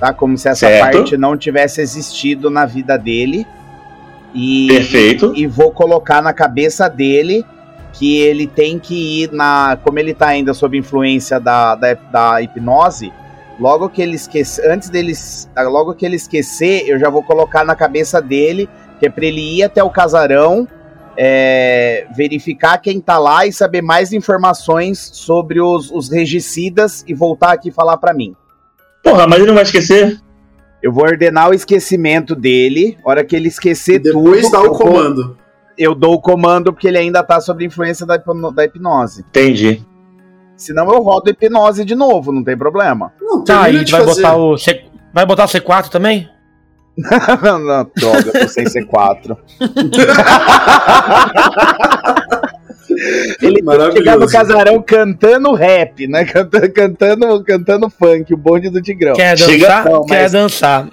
tá? 0.01 0.13
Como 0.13 0.37
se 0.37 0.49
essa 0.49 0.67
Certo. 0.67 0.83
parte 0.83 1.17
não 1.17 1.37
tivesse 1.37 1.81
existido 1.81 2.51
na 2.51 2.67
vida 2.67 2.97
dele. 2.99 3.47
E 4.35 4.67
Perfeito. 4.69 5.33
e 5.37 5.47
vou 5.47 5.71
colocar 5.71 6.21
na 6.21 6.33
cabeça 6.33 6.89
dele 6.89 7.45
que 7.93 8.19
ele 8.19 8.49
tem 8.49 8.81
que 8.81 9.23
ir 9.23 9.33
na. 9.33 9.79
Como 9.83 9.99
ele 9.99 10.13
tá 10.13 10.27
ainda 10.27 10.53
sob 10.53 10.77
influência 10.77 11.39
da, 11.39 11.77
da, 11.77 11.95
da 11.95 12.43
hipnose, 12.43 13.13
logo 13.61 13.89
que 13.89 14.03
ele 14.03 14.17
esquecer. 14.17 14.69
Antes 14.69 14.91
dele. 14.91 15.13
Logo 15.57 15.95
que 15.95 16.05
ele 16.05 16.17
esquecer, 16.17 16.83
eu 16.89 16.99
já 16.99 17.09
vou 17.09 17.23
colocar 17.23 17.65
na 17.65 17.77
cabeça 17.77 18.21
dele 18.21 18.69
que 18.99 19.07
é 19.07 19.11
pra 19.11 19.25
ele 19.25 19.59
ir 19.59 19.63
até 19.63 19.83
o 19.85 19.91
casarão. 19.91 20.67
É, 21.17 22.07
verificar 22.17 22.79
quem 22.79 23.01
tá 23.01 23.19
lá 23.19 23.47
e 23.47 23.53
saber 23.53 23.83
mais 23.83 24.13
informações 24.13 24.99
sobre 25.13 25.61
os, 25.61 25.91
os 25.91 26.11
regicidas 26.11 27.05
e 27.07 27.15
voltar 27.15 27.53
aqui 27.53 27.71
falar 27.71 27.97
pra 27.97 28.13
mim. 28.15 28.35
Porra, 29.03 29.27
mas 29.27 29.39
ele 29.39 29.49
não 29.49 29.55
vai 29.55 29.63
esquecer? 29.65 30.19
Eu 30.83 30.93
vou 30.93 31.05
ordenar 31.05 31.49
o 31.51 31.55
esquecimento 31.55 32.35
dele. 32.35 32.99
hora 33.05 33.25
que 33.25 33.35
ele 33.35 33.49
esquecer 33.49 33.95
E 33.95 33.99
depois 34.01 34.43
tudo, 34.43 34.53
dá 34.53 34.59
eu 34.59 34.65
o 34.65 34.69
vou- 34.69 34.79
comando. 34.79 35.39
eu 35.79 35.95
dou 35.95 36.15
o 36.15 36.21
comando 36.21 36.73
porque 36.73 36.89
ele 36.89 36.99
ainda 36.99 37.23
tá 37.23 37.41
sob 37.41 37.65
influência 37.65 38.05
da, 38.07 38.17
da 38.17 38.65
hipnose. 38.65 39.23
Entendi. 39.29 39.83
Senão 40.57 40.89
eu 40.93 41.03
rodo 41.03 41.31
hipnose 41.31 41.85
de 41.85 41.95
novo, 41.95 42.31
não 42.33 42.45
tem 42.45 42.57
problema. 42.57 43.13
Não, 43.21 43.43
Tá, 43.43 43.69
e 43.71 43.85
vai 43.85 44.05
fazer. 44.05 44.23
botar 44.23 44.37
o. 44.37 44.57
C... 44.57 44.85
Vai 45.13 45.27
botar 45.27 45.45
o 45.45 45.49
C4 45.49 45.89
também? 45.89 46.29
não, 47.43 47.59
não, 47.59 47.91
droga, 47.97 48.25
eu 48.27 48.33
tô 48.43 48.49
sem 48.49 48.65
C4. 48.65 49.37
ele 53.43 53.61
chegar 53.93 54.17
no 54.17 54.29
casarão 54.29 54.81
cantando 54.83 55.53
rap, 55.55 56.07
né? 56.07 56.25
Cantando, 56.25 56.73
cantando, 56.73 57.45
cantando 57.45 57.91
funk, 57.91 58.33
o 58.33 58.37
bonde 58.37 58.71
do 58.71 58.81
Tigrão. 58.81 59.15
Quer 59.15 59.37
Chega- 59.39 59.67
dançar? 59.69 59.85
Não, 59.91 60.07
Quer 60.07 60.23
mas- 60.23 60.33
dançar. 60.33 60.89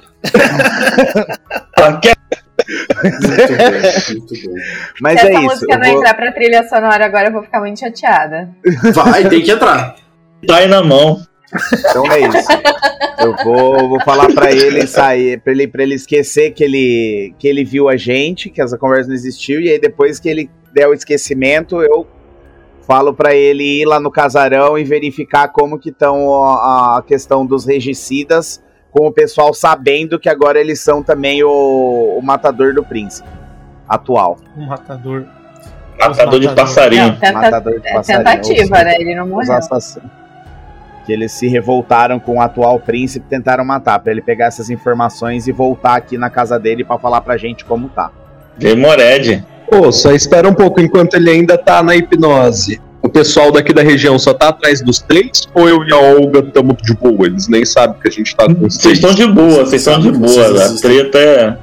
Ah, 1.78 1.94
quer- 2.02 2.16
Muito 3.04 3.28
bom, 3.28 4.12
muito 4.12 4.34
bom. 4.44 4.56
Mas 5.02 5.20
Se 5.20 5.28
é 5.28 5.30
essa 5.32 5.40
isso. 5.40 5.50
música 5.50 5.78
não 5.78 5.90
vou, 5.90 5.98
entrar 6.00 6.14
pra 6.14 6.32
trilha 6.32 6.64
sonora 6.68 7.06
agora, 7.06 7.28
eu 7.28 7.34
vou 7.34 7.44
ficar 7.44 7.60
muito 7.60 7.80
chateada. 7.80 8.50
Vai, 8.94 9.28
tem 9.28 9.42
que 9.42 9.52
entrar. 9.52 9.96
Tá 10.48 10.58
aí 10.58 10.68
na 10.68 10.84
mão. 10.84 11.20
Então 11.90 12.12
é 12.12 12.20
isso. 12.22 12.48
Eu 13.20 13.36
vou, 13.44 13.90
vou 13.90 14.02
falar 14.02 14.32
pra 14.34 14.52
ele 14.52 14.86
sair, 14.88 15.40
pra 15.42 15.52
ele, 15.54 15.68
pra 15.68 15.84
ele 15.84 15.96
esquecer 15.96 16.52
que 16.52 16.64
ele, 16.64 17.34
que 17.38 17.48
ele 17.48 17.64
viu 17.64 17.88
a 17.90 17.96
gente, 17.98 18.50
que 18.50 18.62
essa 18.62 18.78
conversa 18.78 19.08
não 19.10 19.16
existiu, 19.16 19.60
e 19.62 19.70
aí 19.70 19.80
depois 19.80 20.20
que 20.20 20.28
ele 20.30 20.50
der 20.74 20.88
o 20.88 20.94
esquecimento, 20.94 21.82
eu 21.82 22.08
falo 22.88 23.14
pra 23.14 23.36
ele 23.36 23.82
ir 23.82 23.86
lá 23.86 24.00
no 24.00 24.10
casarão 24.10 24.78
e 24.78 24.84
verificar 24.84 25.50
como 25.50 25.78
que 25.78 25.90
estão 25.90 26.44
a, 26.44 26.98
a 26.98 27.02
questão 27.04 27.46
dos 27.46 27.66
regicidas, 27.66 28.62
com 28.90 29.08
o 29.08 29.12
pessoal 29.12 29.54
sabendo 29.54 30.20
que 30.20 30.28
agora 30.28 30.60
eles 30.60 30.80
são 30.82 31.02
também 31.04 31.44
o, 31.44 32.18
o 32.18 32.22
matador 32.22 32.74
do 32.74 32.84
príncipe 32.84 33.30
atual. 33.88 34.38
Um 34.58 34.66
matador. 34.66 35.26
Matador 36.00 36.40
de 36.40 36.48
Matador. 36.48 36.56
passarinho. 36.56 37.08
Não, 37.08 37.16
tenta- 37.16 37.34
matador 37.34 37.80
de 37.80 37.88
é 37.88 37.94
passarinho, 37.94 38.26
tentativa, 38.26 38.64
os- 38.64 38.84
né? 38.84 38.96
Ele 39.00 39.16
não 39.16 39.24
os 39.26 39.30
morreu. 39.30 39.54
assassinos. 39.54 40.10
Que 41.06 41.12
eles 41.12 41.32
se 41.32 41.48
revoltaram 41.48 42.20
com 42.20 42.38
o 42.38 42.42
atual 42.42 42.80
príncipe 42.80 43.26
e 43.26 43.30
tentaram 43.30 43.66
matar, 43.66 44.00
pra 44.00 44.12
ele 44.12 44.22
pegar 44.22 44.46
essas 44.46 44.70
informações 44.70 45.48
e 45.48 45.52
voltar 45.52 45.96
aqui 45.96 46.18
na 46.18 46.30
casa 46.30 46.60
dele 46.60 46.84
pra 46.84 46.98
falar 46.98 47.22
pra 47.22 47.38
gente 47.38 47.66
como 47.66 47.90
tá. 47.90 48.12
Demored. 48.58 49.44
Pô, 49.70 49.92
só 49.92 50.12
espera 50.12 50.48
um 50.48 50.54
pouco 50.54 50.82
enquanto 50.82 51.16
ele 51.16 51.30
ainda 51.30 51.58
tá 51.58 51.82
na 51.82 51.96
hipnose. 51.96 52.80
O 53.02 53.10
pessoal 53.10 53.52
daqui 53.52 53.74
da 53.74 53.82
região 53.82 54.20
só 54.20 54.34
tá 54.34 54.50
atrás 54.50 54.82
dos 54.82 55.00
três? 55.00 55.48
Ou 55.56 55.68
eu 55.68 55.84
e 55.84 55.92
a 55.92 55.98
Olga 55.98 56.40
estamos 56.40 56.78
de 56.84 56.94
boa? 56.94 57.26
Eles 57.26 57.48
nem 57.48 57.66
sabem 57.66 58.00
que 58.00 58.08
a 58.08 58.12
gente 58.12 58.36
tá 58.36 58.46
com 58.46 58.66
os 58.66 58.76
Vocês 58.76 58.98
estão 58.98 59.14
de 59.14 59.26
boa, 59.26 59.66
vocês 59.66 59.82
estão 59.82 60.00
de 60.00 60.12
boa. 60.12 60.66
A 60.66 60.76
treta 60.76 61.18
é. 61.18 61.58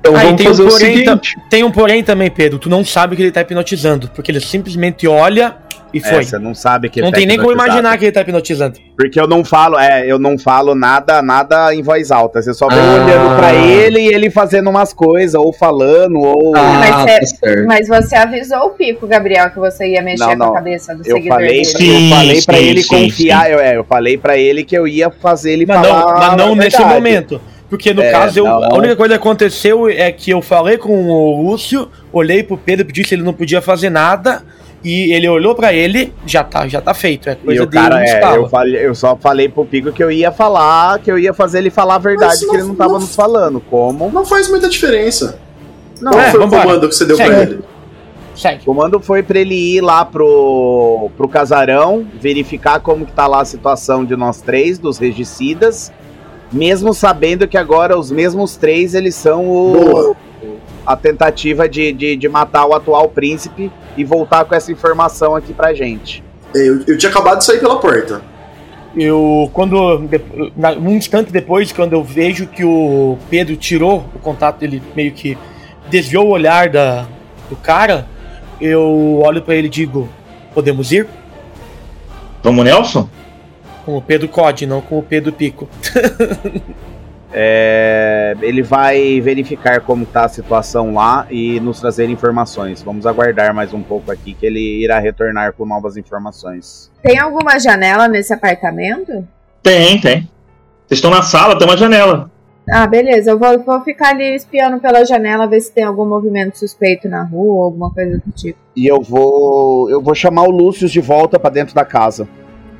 Então 0.00 0.16
Aí 0.16 0.26
vamos 0.26 0.40
tem 0.40 0.46
um 0.46 0.50
fazer 0.50 0.62
o 0.62 0.68
porém 0.68 0.96
seguinte. 0.96 1.36
Tem 1.50 1.64
um 1.64 1.70
porém 1.70 2.02
também, 2.02 2.30
Pedro. 2.30 2.58
Tu 2.58 2.68
não 2.68 2.84
sabe 2.84 3.14
que 3.14 3.22
ele 3.22 3.30
tá 3.30 3.42
hipnotizando. 3.42 4.10
Porque 4.14 4.32
ele 4.32 4.40
simplesmente 4.40 5.06
olha 5.06 5.56
e 5.92 5.98
É, 5.98 6.00
foi. 6.02 6.22
você 6.24 6.38
não 6.38 6.54
sabe 6.54 6.88
que 6.88 7.00
não 7.00 7.08
ele 7.08 7.16
tem 7.16 7.24
tá 7.26 7.28
nem 7.28 7.38
como 7.38 7.52
imaginar 7.52 7.96
que 7.96 8.04
ele 8.06 8.12
tá 8.12 8.20
hipnotizando. 8.20 8.78
Porque 8.96 9.18
eu 9.20 9.26
não 9.26 9.44
falo, 9.44 9.78
é, 9.78 10.04
eu 10.06 10.18
não 10.18 10.36
falo 10.38 10.74
nada, 10.74 11.22
nada 11.22 11.74
em 11.74 11.82
voz 11.82 12.10
alta. 12.10 12.42
Você 12.42 12.52
só 12.52 12.68
vê 12.68 12.74
eu 12.74 12.80
Ah. 12.80 13.04
olhando 13.04 13.36
pra 13.38 13.54
ele 13.54 14.00
e 14.00 14.06
ele 14.14 14.28
fazendo 14.30 14.68
umas 14.68 14.92
coisas, 14.92 15.34
ou 15.34 15.52
falando, 15.52 16.16
ou. 16.18 16.52
mas 16.52 16.94
Ah, 16.94 17.04
é- 17.08 17.20
tá 17.20 17.26
certo. 17.26 17.66
Mas 17.66 17.88
você 17.88 18.16
avisou 18.16 18.66
o 18.66 18.70
Pico, 18.70 19.06
Gabriel, 19.06 19.50
que 19.50 19.58
você 19.58 19.92
ia 19.92 20.02
mexer 20.02 20.24
Não, 20.24 20.30
com 20.32 20.36
não. 20.38 20.50
a 20.50 20.54
cabeça 20.54 20.94
do 20.94 21.00
eu 21.06 21.16
seguidor 21.16 21.38
falei, 21.38 21.48
dele. 21.48 21.64
Sim, 21.64 22.10
eu 22.10 22.16
falei 22.16 22.42
pra 22.42 22.56
sim, 22.56 22.64
ele 22.64 22.82
sim, 22.82 22.88
confiar, 23.04 23.50
Eu, 23.50 23.58
é, 23.60 23.76
eu 23.76 23.84
falei 23.84 24.18
pra 24.18 24.36
ele 24.36 24.64
que 24.64 24.76
eu 24.76 24.86
ia 24.86 25.10
fazer 25.10 25.52
ele 25.52 25.64
Mas 25.66 25.86
falar. 25.86 26.00
não, 26.00 26.18
mas 26.18 26.36
não 26.36 26.52
a 26.52 26.56
nesse 26.56 26.84
momento. 26.84 27.40
Porque 27.70 27.92
no 27.92 28.00
É, 28.02 28.10
caso, 28.10 28.38
eu- 28.40 28.44
não. 28.44 28.64
a 28.64 28.74
única 28.78 28.96
coisa 28.96 29.14
que 29.14 29.20
aconteceu 29.20 29.88
é 29.90 30.10
que 30.10 30.30
eu 30.30 30.40
falei 30.40 30.78
com 30.78 31.06
o 31.06 31.42
Lúcio, 31.42 31.88
olhei 32.10 32.42
pro 32.42 32.56
Pedro, 32.56 32.86
pedi 32.86 33.04
se 33.06 33.14
ele 33.14 33.22
não 33.22 33.34
podia 33.34 33.60
fazer 33.60 33.90
nada. 33.90 34.42
E 34.84 35.12
ele 35.12 35.28
olhou 35.28 35.54
pra 35.56 35.72
ele, 35.72 36.12
já 36.24 36.44
tá, 36.44 36.68
já 36.68 36.80
tá 36.80 36.94
feito. 36.94 37.28
É 37.28 37.32
E 37.32 37.36
coisa 37.36 37.62
o 37.64 37.66
dele, 37.66 37.82
cara, 37.82 37.96
não 37.96 38.02
é, 38.04 38.36
eu, 38.38 38.48
falei, 38.48 38.86
eu 38.86 38.94
só 38.94 39.16
falei 39.16 39.48
pro 39.48 39.64
Pico 39.64 39.90
que 39.92 40.02
eu 40.02 40.10
ia 40.10 40.30
falar, 40.30 41.00
que 41.00 41.10
eu 41.10 41.18
ia 41.18 41.34
fazer 41.34 41.58
ele 41.58 41.70
falar 41.70 41.96
a 41.96 41.98
verdade, 41.98 42.30
Mas 42.32 42.40
que 42.40 42.46
não- 42.46 42.54
ele 42.54 42.62
não 42.64 42.74
tava 42.76 42.92
não- 42.92 43.00
nos 43.00 43.14
falando. 43.14 43.60
Como? 43.60 44.10
Não 44.10 44.24
faz 44.24 44.48
muita 44.48 44.68
diferença. 44.68 45.38
Não, 46.00 46.12
Qual 46.12 46.22
é, 46.22 46.30
foi 46.30 46.40
o 46.44 46.48
comando 46.48 46.88
que 46.88 46.94
você 46.94 47.04
deu 47.04 47.16
Segue. 47.16 47.28
pra 47.30 47.42
ele? 47.42 47.58
Segue. 48.36 48.60
O 48.62 48.64
comando 48.66 49.00
foi 49.00 49.20
pra 49.20 49.40
ele 49.40 49.54
ir 49.76 49.80
lá 49.80 50.04
pro, 50.04 51.10
pro 51.16 51.28
casarão, 51.28 52.06
verificar 52.20 52.78
como 52.78 53.04
que 53.04 53.10
tá 53.10 53.26
lá 53.26 53.40
a 53.40 53.44
situação 53.44 54.04
de 54.04 54.14
nós 54.14 54.40
três, 54.40 54.78
dos 54.78 54.96
regicidas, 54.96 55.90
mesmo 56.52 56.94
sabendo 56.94 57.48
que 57.48 57.58
agora 57.58 57.98
os 57.98 58.12
mesmos 58.12 58.54
três, 58.56 58.94
eles 58.94 59.16
são 59.16 59.44
o, 59.44 59.72
Boa. 59.72 60.16
a 60.86 60.94
tentativa 60.96 61.68
de, 61.68 61.92
de, 61.92 62.14
de 62.16 62.28
matar 62.28 62.64
o 62.64 62.74
atual 62.74 63.08
príncipe 63.08 63.72
e 63.98 64.04
voltar 64.04 64.44
com 64.44 64.54
essa 64.54 64.70
informação 64.72 65.34
aqui 65.34 65.52
pra 65.52 65.74
gente. 65.74 66.22
É, 66.54 66.58
Eu, 66.68 66.82
eu 66.86 66.96
tinha 66.98 67.10
acabado 67.10 67.38
de 67.38 67.44
sair 67.44 67.58
pela 67.60 67.78
porta. 67.78 68.22
Eu, 68.96 69.50
quando. 69.52 70.08
na- 70.56 70.72
Um 70.72 70.92
instante 70.96 71.30
depois, 71.30 71.70
quando 71.72 71.92
eu 71.92 72.02
vejo 72.02 72.46
que 72.46 72.64
o 72.64 73.18
Pedro 73.28 73.54
tirou 73.56 74.06
o 74.14 74.18
contato, 74.18 74.62
ele 74.62 74.82
meio 74.96 75.12
que 75.12 75.36
desviou 75.90 76.26
o 76.26 76.30
olhar 76.30 76.68
da, 76.70 77.06
do 77.50 77.56
cara, 77.56 78.06
eu 78.60 79.20
olho 79.22 79.42
pra 79.42 79.54
ele 79.54 79.66
e 79.66 79.70
digo: 79.70 80.08
Podemos 80.54 80.90
ir? 80.90 81.06
Vamos, 82.42 82.64
Nelson? 82.64 83.08
Com 83.84 83.96
o 83.98 84.02
Pedro 84.02 84.28
Code, 84.28 84.66
não 84.66 84.80
com 84.80 84.98
o 84.98 85.02
Pedro 85.02 85.32
Pico. 85.32 85.68
É, 87.32 88.34
ele 88.40 88.62
vai 88.62 89.20
verificar 89.20 89.80
como 89.80 90.06
tá 90.06 90.24
a 90.24 90.28
situação 90.28 90.94
lá 90.94 91.26
e 91.30 91.60
nos 91.60 91.80
trazer 91.80 92.08
informações. 92.08 92.82
Vamos 92.82 93.06
aguardar 93.06 93.54
mais 93.54 93.72
um 93.74 93.82
pouco 93.82 94.10
aqui 94.10 94.32
que 94.34 94.46
ele 94.46 94.82
irá 94.82 94.98
retornar 94.98 95.52
com 95.52 95.66
novas 95.66 95.96
informações. 95.96 96.90
Tem 97.02 97.18
alguma 97.18 97.58
janela 97.58 98.08
nesse 98.08 98.32
apartamento? 98.32 99.26
Tem, 99.62 100.00
tem. 100.00 100.20
Vocês 100.86 100.98
estão 100.98 101.10
na 101.10 101.22
sala, 101.22 101.58
tem 101.58 101.68
uma 101.68 101.76
janela. 101.76 102.30
Ah, 102.70 102.86
beleza. 102.86 103.30
Eu 103.30 103.38
vou, 103.38 103.58
vou 103.62 103.80
ficar 103.82 104.10
ali 104.10 104.34
espiando 104.34 104.78
pela 104.78 105.04
janela, 105.04 105.46
ver 105.46 105.60
se 105.60 105.72
tem 105.72 105.84
algum 105.84 106.06
movimento 106.06 106.58
suspeito 106.58 107.08
na 107.08 107.22
rua, 107.22 107.64
alguma 107.64 107.90
coisa 107.90 108.22
do 108.24 108.32
tipo. 108.32 108.58
E 108.76 108.86
eu 108.86 109.00
vou 109.02 109.88
eu 109.90 110.02
vou 110.02 110.14
chamar 110.14 110.42
o 110.42 110.50
Lúcio 110.50 110.88
de 110.88 111.00
volta 111.00 111.38
pra 111.38 111.50
dentro 111.50 111.74
da 111.74 111.84
casa. 111.84 112.28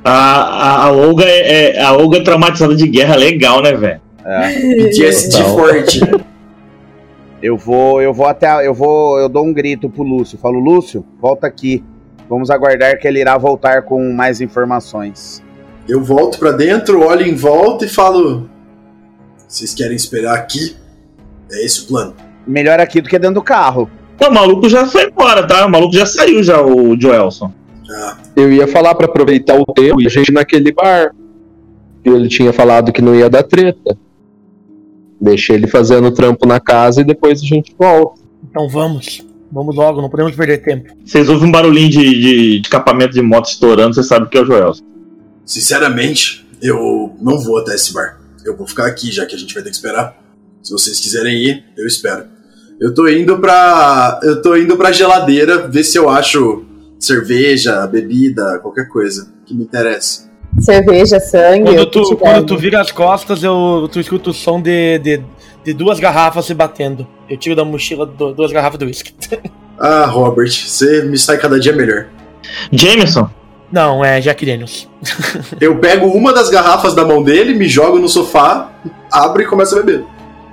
A, 0.05 0.11
a, 0.12 0.84
a 0.86 0.92
Olga 0.92 1.24
é, 1.24 1.76
é- 1.76 1.82
a 1.82 1.92
Olga 1.92 2.18
é 2.18 2.22
traumatizada 2.22 2.74
de 2.74 2.86
guerra, 2.86 3.16
legal, 3.16 3.61
né, 3.62 3.72
velho? 3.72 4.01
É, 4.29 4.61
PTSD 4.85 5.43
forte. 5.45 6.01
eu 7.43 7.57
vou 7.57 8.03
eu 8.03 8.12
vou 8.12 8.26
até 8.26 8.66
eu 8.66 8.74
vou 8.74 9.18
eu 9.18 9.29
dou 9.29 9.47
um 9.47 9.53
grito 9.55 9.89
pro 9.89 10.03
Lúcio. 10.03 10.37
Falo 10.39 10.59
Lúcio, 10.59 11.05
volta 11.20 11.47
aqui. 11.47 11.83
Vamos 12.29 12.51
aguardar 12.51 12.99
que 12.99 13.09
ele 13.09 13.20
irá 13.20 13.39
voltar 13.39 13.83
com 13.83 14.12
mais 14.12 14.43
informações. 14.43 15.43
Eu 15.89 16.05
volto 16.05 16.39
pra 16.39 16.53
dentro, 16.53 17.03
olho 17.03 17.26
em 17.26 17.35
volta 17.35 17.87
e 17.87 17.89
falo: 17.89 18.51
Vocês 19.47 19.72
querem 19.72 19.97
esperar 19.97 20.35
aqui? 20.37 20.76
É 21.51 21.64
esse 21.64 21.85
o 21.85 21.87
plano. 21.87 22.14
Melhor 22.47 22.79
aqui 22.81 23.01
do 23.01 23.09
que 23.09 23.18
dentro 23.18 23.37
do 23.37 23.43
carro. 23.43 23.91
Pô, 24.18 24.29
o 24.29 24.35
maluco 24.35 24.68
já 24.68 24.85
foi 24.87 25.07
embora, 25.07 25.47
tá? 25.47 25.64
O 25.64 25.70
maluco 25.70 25.95
já 25.95 26.05
saiu 26.05 26.43
já, 26.43 26.61
o 26.61 27.01
Joelson. 27.01 27.51
Ah, 27.91 28.18
Eu 28.37 28.53
ia 28.53 28.66
falar 28.68 28.95
pra 28.95 29.07
aproveitar 29.07 29.59
o 29.59 29.64
tempo 29.64 30.03
e 30.03 30.07
a 30.07 30.11
gente 30.11 30.29
ir 30.29 30.33
naquele 30.35 30.72
bar. 30.72 31.14
E 32.05 32.09
ele 32.11 32.29
tinha 32.29 32.53
falado 32.53 32.93
que 32.93 33.01
não 33.01 33.14
ia 33.14 33.31
dar 33.31 33.43
treta. 33.43 33.97
Deixei 35.21 35.57
ele 35.57 35.66
fazendo 35.66 36.09
o 36.09 36.12
trampo 36.12 36.47
na 36.47 36.61
casa 36.61 37.01
e 37.01 37.05
depois 37.05 37.41
a 37.43 37.45
gente 37.45 37.75
volta. 37.79 38.21
Então 38.49 38.69
vamos. 38.69 39.27
Vamos 39.51 39.75
logo, 39.75 40.03
não 40.03 40.11
podemos 40.11 40.37
perder 40.37 40.59
tempo. 40.59 40.93
Vocês 41.05 41.29
ouvem 41.29 41.49
um 41.49 41.53
barulhinho 41.53 41.89
de, 41.89 41.99
de, 41.99 42.61
de 42.61 42.66
escapamento 42.66 43.14
de 43.14 43.23
moto 43.23 43.49
estourando, 43.49 43.95
você 43.95 44.03
sabe 44.03 44.29
que 44.29 44.37
é 44.37 44.43
o 44.43 44.45
Joelson. 44.45 44.85
sinceramente, 45.45 46.47
eu 46.62 47.16
não 47.21 47.39
vou 47.39 47.59
até 47.59 47.75
esse 47.75 47.93
bar. 47.93 48.21
Eu 48.45 48.57
vou 48.57 48.66
ficar 48.66 48.87
aqui, 48.87 49.11
já 49.11 49.25
que 49.27 49.35
a 49.35 49.39
gente 49.39 49.55
vai 49.55 49.62
ter 49.62 49.71
que 49.71 49.77
esperar. 49.77 50.16
Se 50.62 50.73
vocês 50.73 51.01
quiserem 51.01 51.35
ir, 51.43 51.64
eu 51.77 51.87
espero. 51.87 52.25
Eu 52.81 52.93
tô 52.95 53.09
indo 53.09 53.39
pra. 53.39 54.21
Eu 54.23 54.43
tô 54.43 54.55
indo 54.57 54.77
pra 54.77 54.93
geladeira 54.93 55.66
ver 55.66 55.83
se 55.83 55.99
eu 55.99 56.09
acho 56.09 56.64
cerveja, 56.99 57.87
bebida, 57.87 58.59
qualquer 58.59 58.89
coisa 58.89 59.33
que 59.47 59.55
me 59.55 59.64
interesse. 59.64 60.28
Cerveja, 60.61 61.21
sangue. 61.21 61.65
Quando 61.75 61.87
tu, 61.87 62.17
quando 62.17 62.41
né? 62.41 62.47
tu 62.47 62.57
vira 62.57 62.81
as 62.81 62.91
costas, 62.91 63.43
eu, 63.43 63.89
tu 63.91 64.01
escuta 64.01 64.31
o 64.31 64.33
som 64.35 64.61
de, 64.61 64.99
de, 64.99 65.23
de 65.65 65.73
duas 65.73 65.99
garrafas 66.01 66.45
se 66.47 66.55
batendo. 66.55 67.07
Eu 67.29 67.37
tiro 67.37 67.55
da 67.57 67.65
mochila 67.65 68.05
du- 68.07 68.33
duas 68.35 68.53
garrafas 68.53 68.79
de 68.79 68.85
uísque. 68.87 69.13
Ah, 69.81 70.07
Robert, 70.07 70.51
você 70.51 71.03
me 71.05 71.17
sai 71.17 71.39
cada 71.39 71.57
dia 71.61 71.73
melhor. 71.73 72.07
Jameson, 72.73 73.31
Não, 73.71 74.05
é 74.05 74.21
Jack 74.21 74.45
Daniels. 74.45 74.89
Eu 75.61 75.79
pego 75.79 76.07
uma 76.09 76.33
das 76.33 76.51
garrafas 76.51 76.97
da 76.97 77.05
mão 77.05 77.23
dele, 77.23 77.55
me 77.55 77.69
jogo 77.69 77.97
no 77.97 78.09
sofá, 78.09 78.73
abro 79.13 79.41
e 79.41 79.47
começo 79.47 79.77
a 79.79 79.83
beber. 79.85 80.05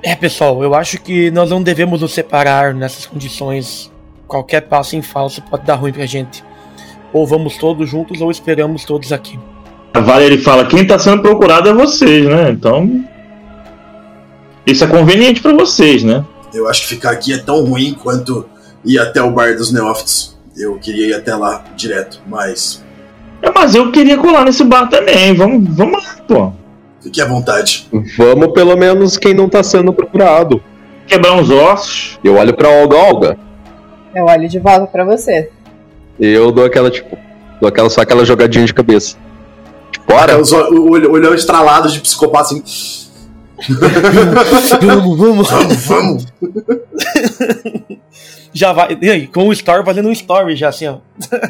É, 0.04 0.14
pessoal, 0.16 0.62
eu 0.64 0.76
acho 0.76 1.02
que 1.02 1.32
nós 1.32 1.50
não 1.50 1.64
devemos 1.64 2.02
nos 2.02 2.14
separar 2.14 2.76
nessas 2.76 3.08
condições. 3.08 3.92
Qualquer 4.28 4.62
passo 4.62 4.96
em 4.96 5.02
falso 5.02 5.42
pode 5.42 5.66
dar 5.66 5.74
ruim 5.74 5.92
pra 5.92 6.06
gente. 6.06 6.44
Ou 7.12 7.26
vamos 7.26 7.58
todos 7.58 7.90
juntos 7.90 8.22
ou 8.22 8.30
esperamos 8.30 8.86
todos 8.86 9.12
aqui. 9.12 9.40
A 9.96 10.00
Valerie 10.02 10.38
fala, 10.38 10.66
quem 10.66 10.86
tá 10.86 11.00
sendo 11.00 11.22
procurado 11.22 11.70
é 11.70 11.74
vocês, 11.74 12.26
né? 12.26 12.50
Então. 12.52 13.04
Isso 14.66 14.84
é 14.84 14.88
conveniente 14.88 15.42
pra 15.42 15.54
vocês, 15.54 16.04
né? 16.04 16.26
Eu 16.54 16.68
acho 16.68 16.82
que 16.82 16.88
ficar 16.88 17.12
aqui 17.12 17.34
é 17.34 17.38
tão 17.38 17.64
ruim 17.64 17.96
quanto 18.02 18.46
ir 18.84 19.00
até 19.00 19.22
o 19.22 19.32
bar 19.32 19.56
dos 19.56 19.72
neófitos. 19.72 20.36
Eu 20.58 20.76
queria 20.80 21.08
ir 21.08 21.14
até 21.14 21.36
lá 21.36 21.64
direto, 21.76 22.22
mas 22.28 22.84
É, 23.42 23.50
mas 23.54 23.76
eu 23.76 23.92
queria 23.92 24.18
colar 24.18 24.44
nesse 24.46 24.64
bar 24.64 24.88
também. 24.90 25.34
Vamos, 25.34 25.76
vamos 25.76 26.04
lá, 26.04 26.16
pô. 26.28 26.52
fique 27.02 27.22
à 27.22 27.26
vontade. 27.26 27.88
Vamos 28.18 28.54
pelo 28.54 28.76
menos 28.76 29.18
quem 29.18 29.34
não 29.34 29.48
tá 29.48 29.62
sendo 29.64 29.94
procurado. 29.94 30.62
Quebrar 31.08 31.34
uns 31.34 31.50
ossos. 31.50 32.20
Eu 32.24 32.36
olho 32.36 32.54
pra 32.56 32.68
Olga, 32.70 32.98
Olga. 32.98 33.38
Eu 34.16 34.26
olho 34.26 34.48
de 34.50 34.60
volta 34.60 34.88
pra 34.88 35.04
você. 35.06 35.50
Eu 36.20 36.52
dou 36.52 36.66
aquela, 36.66 36.90
tipo, 36.90 37.18
dou 37.62 37.68
aquela, 37.68 37.90
só 37.90 38.02
aquela 38.02 38.26
jogadinha 38.26 38.66
de 38.66 38.74
cabeça. 38.74 39.18
Bora. 40.08 40.40
Os 40.40 40.52
olhão 40.52 41.34
estralado 41.34 41.90
de 41.90 42.00
psicopata 42.00 42.54
assim. 42.54 42.64
vamos, 44.82 45.18
vamos. 45.18 45.50
Vamos, 45.50 45.86
vamos. 45.86 46.26
Já 48.54 48.72
vai. 48.72 48.98
E 49.02 49.10
aí, 49.10 49.28
com 49.28 49.48
o 49.48 49.54
story 49.54 49.84
fazendo 49.84 50.08
um 50.08 50.12
story 50.14 50.56
já 50.56 50.70
assim, 50.70 50.88
ó. 50.88 50.98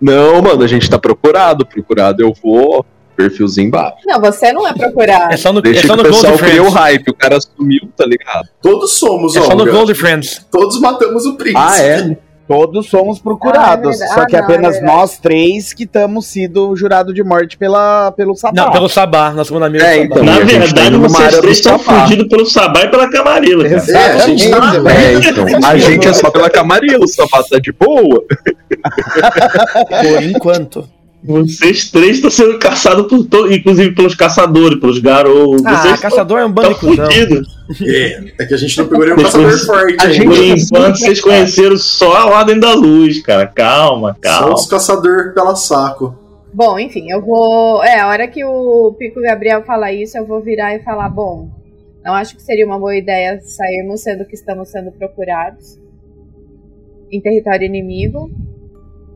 Não, 0.00 0.40
mano, 0.42 0.62
a 0.62 0.66
gente 0.66 0.88
tá 0.88 0.98
procurado. 0.98 1.64
Procurado 1.66 2.22
eu 2.22 2.32
vou. 2.42 2.84
Perfilzinho 3.14 3.68
embaixo. 3.68 3.98
Não, 4.06 4.18
você 4.18 4.50
não 4.50 4.66
é 4.66 4.72
procurar. 4.72 5.30
É 5.30 5.36
só 5.36 5.52
no, 5.52 5.58
é 5.58 5.62
Deixa 5.62 5.86
só 5.86 5.94
que 5.94 6.02
no 6.02 6.08
o 6.08 6.10
pessoal 6.10 6.32
Gold 6.32 6.42
cria 6.48 6.62
o 6.62 6.70
Friends. 6.70 6.80
hype. 6.80 7.10
O 7.10 7.14
cara 7.14 7.38
sumiu, 7.38 7.80
tá 7.94 8.06
ligado? 8.06 8.48
Todos 8.62 8.92
somos, 8.92 9.36
É 9.36 9.42
só 9.42 9.54
no. 9.54 9.70
Gold 9.70 9.92
Friends. 9.94 10.46
Todos 10.50 10.80
matamos 10.80 11.26
o 11.26 11.34
príncipe. 11.36 11.60
Ah, 11.62 11.78
é? 11.78 12.16
Todos 12.50 12.88
somos 12.88 13.20
procurados, 13.20 14.00
Ah, 14.00 14.04
é 14.04 14.08
só 14.08 14.26
que 14.26 14.34
Ah, 14.34 14.40
não, 14.40 14.48
é 14.48 14.52
apenas 14.52 14.72
verdade. 14.74 14.92
nós 14.96 15.18
três 15.18 15.72
que 15.72 15.84
estamos 15.84 16.26
sido 16.26 16.74
jurado 16.74 17.14
de 17.14 17.22
morte 17.22 17.56
pela, 17.56 18.10
pelo 18.10 18.34
Sabá. 18.34 18.60
Não, 18.64 18.72
pelo 18.72 18.88
Sabá, 18.88 19.30
nós 19.30 19.46
somos 19.46 19.60
na 19.62 19.70
mesa 19.70 19.84
É, 19.86 19.98
do 19.98 20.04
então. 20.06 20.18
Sabá. 20.18 20.30
Na 20.32 20.36
e 20.36 20.40
tá 20.40 20.58
verdade, 20.58 20.90
numa 20.90 21.08
vocês 21.08 21.38
três 21.38 21.56
estão 21.58 21.78
Sabá. 21.78 22.00
fudidos 22.02 22.26
pelo 22.26 22.46
Sabá 22.46 22.80
e 22.82 22.88
pela 22.88 23.08
Camarilla, 23.08 23.68
cara. 23.68 23.76
É, 23.92 24.12
a 24.14 24.18
gente 24.26 24.50
tá 24.50 24.56
Exatamente, 24.58 24.82
bem. 24.82 24.96
É, 24.96 25.12
então. 25.30 25.68
A 25.68 25.78
gente 25.78 26.08
é 26.08 26.12
só 26.12 26.28
pela 26.28 26.50
Camarilla, 26.50 27.04
o 27.04 27.08
sapato 27.08 27.50
tá 27.50 27.58
de 27.60 27.70
boa. 27.70 28.20
Por 30.02 30.22
enquanto. 30.24 30.88
Vocês 31.22 31.90
três 31.90 32.16
estão 32.16 32.30
sendo 32.30 32.58
caçados 32.58 33.06
por 33.06 33.26
todos, 33.26 33.54
inclusive 33.54 33.94
pelos 33.94 34.14
caçadores, 34.14 34.80
pelos 34.80 34.98
garotos. 34.98 35.64
Ah, 35.66 35.76
Vocês 35.82 36.00
caçador 36.00 36.38
é 36.38 36.46
um 36.46 36.50
bando 36.52 36.70
de 36.70 36.80
cuzão. 36.80 37.04
fudidos. 37.06 37.60
É, 37.82 38.32
é 38.42 38.46
que 38.46 38.54
a 38.54 38.56
gente 38.56 38.78
não 38.78 38.86
pegou 38.88 39.04
nenhum 39.04 39.16
caçador 39.18 39.58
forte. 39.66 39.96
a 40.00 40.10
gente- 40.10 40.26
Por 40.26 40.44
enquanto, 40.44 40.96
vocês 40.98 41.20
conheceram 41.20 41.76
só 41.76 42.16
a 42.16 42.26
Ordem 42.38 42.58
da 42.58 42.72
Luz, 42.74 43.20
cara. 43.22 43.46
Calma, 43.46 44.14
Só 44.14 44.18
calma. 44.20 44.54
os 44.54 44.66
caçador 44.66 45.34
pela 45.34 45.54
saco. 45.54 46.16
Bom, 46.54 46.78
enfim, 46.78 47.10
eu 47.12 47.20
vou. 47.20 47.84
É, 47.84 48.00
a 48.00 48.08
hora 48.08 48.26
que 48.26 48.42
o 48.44 48.92
Pico 48.98 49.20
Gabriel 49.20 49.62
falar 49.62 49.92
isso, 49.92 50.16
eu 50.16 50.26
vou 50.26 50.40
virar 50.42 50.74
e 50.74 50.82
falar: 50.82 51.08
bom, 51.10 51.48
não 52.04 52.14
acho 52.14 52.34
que 52.34 52.42
seria 52.42 52.64
uma 52.66 52.78
boa 52.78 52.96
ideia 52.96 53.38
sairmos 53.42 54.02
sendo 54.02 54.24
que 54.24 54.34
estamos 54.34 54.70
sendo 54.70 54.90
procurados 54.90 55.78
em 57.12 57.20
território 57.20 57.66
inimigo. 57.66 58.30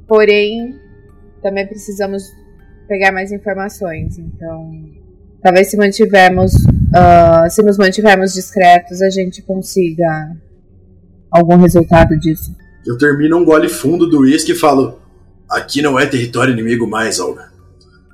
Porém, 0.07 0.75
também 1.45 1.67
precisamos 1.67 2.23
pegar 2.89 3.13
mais 3.13 3.31
informações. 3.31 4.19
Então, 4.19 4.73
talvez 5.43 5.71
se 5.71 5.77
mantivermos. 5.77 6.53
ah, 6.95 7.47
se 7.51 7.63
nos 7.63 7.77
mantivermos 7.77 8.33
discretos, 8.33 9.03
a 9.03 9.11
gente 9.11 9.43
consiga 9.43 10.35
algum 11.31 11.57
resultado 11.59 12.19
disso. 12.19 12.57
Eu 12.87 12.97
termino 12.97 13.37
um 13.37 13.45
gole 13.45 13.69
fundo 13.69 14.09
do 14.09 14.21
uísque 14.21 14.53
e 14.53 14.55
falo: 14.55 14.99
Aqui 15.49 15.83
não 15.83 15.99
é 16.01 16.07
território 16.07 16.53
inimigo 16.53 16.87
mais, 16.89 17.21
Olga. 17.21 17.53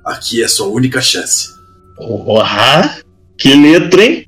Aqui 0.05 0.43
é 0.43 0.47
sua 0.47 0.67
única 0.67 1.01
chance. 1.01 1.49
Porra! 1.95 2.97
Que 3.37 3.55
letra, 3.55 4.03
hein? 4.03 4.25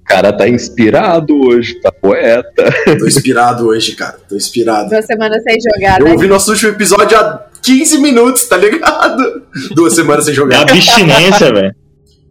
O 0.00 0.04
cara 0.04 0.32
tá 0.32 0.48
inspirado 0.48 1.32
hoje, 1.46 1.80
tá 1.80 1.92
poeta. 1.92 2.64
Tô 2.98 3.06
inspirado 3.06 3.66
hoje, 3.68 3.94
cara. 3.94 4.18
Tô 4.28 4.34
inspirado. 4.36 4.90
Duas 4.90 5.06
semanas 5.06 5.42
sem 5.42 5.56
jogar, 5.60 6.00
Eu 6.00 6.06
né? 6.06 6.12
ouvi 6.12 6.26
nosso 6.26 6.50
último 6.50 6.70
episódio 6.70 7.16
há 7.16 7.46
15 7.62 7.98
minutos, 7.98 8.44
tá 8.46 8.56
ligado? 8.56 9.42
Duas 9.74 9.94
semanas 9.94 10.24
sem 10.24 10.32
É 10.32 10.34
jogar. 10.36 10.62
abstinência, 10.62 11.52
velho. 11.52 11.74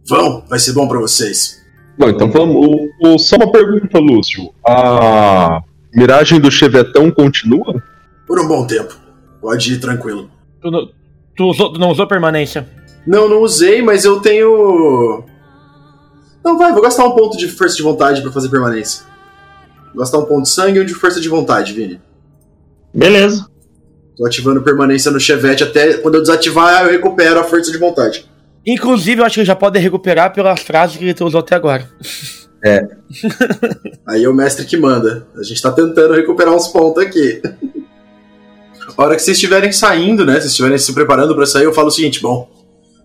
Vão, 0.06 0.44
vai 0.48 0.58
ser 0.58 0.72
bom 0.72 0.88
pra 0.88 0.98
vocês. 0.98 1.60
Bom, 1.98 2.08
então 2.08 2.30
vamos. 2.30 2.56
o- 2.56 2.88
o- 3.14 3.18
só 3.18 3.36
uma 3.36 3.50
pergunta, 3.52 3.98
Lúcio. 3.98 4.52
A 4.66 5.60
miragem 5.94 6.40
do 6.40 6.50
Chevetão 6.50 7.10
continua? 7.10 7.82
Por 8.26 8.40
um 8.40 8.48
bom 8.48 8.66
tempo. 8.66 8.94
Pode 9.40 9.72
ir 9.74 9.78
tranquilo. 9.80 10.30
Tu, 10.60 10.70
não- 10.70 10.88
tu 11.36 11.44
usou- 11.44 11.72
tu 11.72 11.78
não 11.80 11.90
usou 11.90 12.06
permanência. 12.06 12.66
Não, 13.06 13.28
não 13.28 13.42
usei, 13.42 13.82
mas 13.82 14.04
eu 14.04 14.20
tenho. 14.20 15.24
Não, 16.44 16.56
vai, 16.58 16.72
vou 16.72 16.82
gastar 16.82 17.04
um 17.04 17.12
ponto 17.14 17.36
de 17.36 17.48
força 17.48 17.76
de 17.76 17.82
vontade 17.82 18.20
pra 18.22 18.32
fazer 18.32 18.48
permanência. 18.48 19.04
Vou 19.94 20.00
gastar 20.00 20.18
um 20.18 20.24
ponto 20.24 20.42
de 20.42 20.48
sangue 20.48 20.78
e 20.78 20.82
um 20.82 20.84
de 20.86 20.94
força 20.94 21.20
de 21.20 21.28
vontade, 21.28 21.72
Vini. 21.72 22.00
Beleza. 22.94 23.46
Tô 24.16 24.26
ativando 24.26 24.62
permanência 24.62 25.10
no 25.10 25.18
Chevette 25.18 25.64
até 25.64 25.94
quando 25.94 26.16
eu 26.16 26.20
desativar, 26.20 26.84
eu 26.84 26.90
recupero 26.90 27.40
a 27.40 27.44
força 27.44 27.72
de 27.72 27.78
vontade. 27.78 28.30
Inclusive, 28.64 29.20
eu 29.20 29.24
acho 29.24 29.40
que 29.40 29.44
já 29.44 29.56
pode 29.56 29.78
recuperar 29.78 30.32
pelas 30.32 30.60
frases 30.60 30.96
que 30.96 31.04
ele 31.04 31.14
usou 31.20 31.40
até 31.40 31.54
agora. 31.54 31.88
Aí 34.06 34.22
é 34.22 34.28
o 34.28 34.34
mestre 34.34 34.64
que 34.64 34.76
manda. 34.76 35.26
A 35.36 35.42
gente 35.42 35.60
tá 35.60 35.72
tentando 35.72 36.14
recuperar 36.14 36.54
uns 36.54 36.68
pontos 36.68 37.02
aqui. 37.02 37.42
A 38.96 39.02
hora 39.02 39.16
que 39.16 39.22
vocês 39.22 39.36
estiverem 39.36 39.72
saindo, 39.72 40.24
né? 40.24 40.34
Vocês 40.34 40.46
estiverem 40.46 40.78
se 40.78 40.92
preparando 40.92 41.34
pra 41.34 41.46
sair, 41.46 41.64
eu 41.64 41.72
falo 41.72 41.88
o 41.88 41.90
seguinte: 41.90 42.20
bom, 42.20 42.48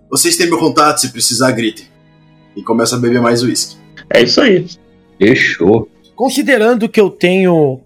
vocês 0.10 0.38
têm 0.38 0.47
meu 0.47 0.60
contato, 0.60 0.99
se 0.99 1.12
precisar, 1.12 1.51
gritem. 1.51 1.86
E 2.55 2.62
começa 2.64 2.95
a 2.95 2.99
beber 2.99 3.22
mais 3.22 3.41
uísque. 3.41 3.78
É 4.10 4.22
isso 4.22 4.41
aí. 4.41 4.68
Fechou. 5.18 5.89
Considerando 6.16 6.88
que 6.89 6.99
eu 6.99 7.10
tenho 7.10 7.80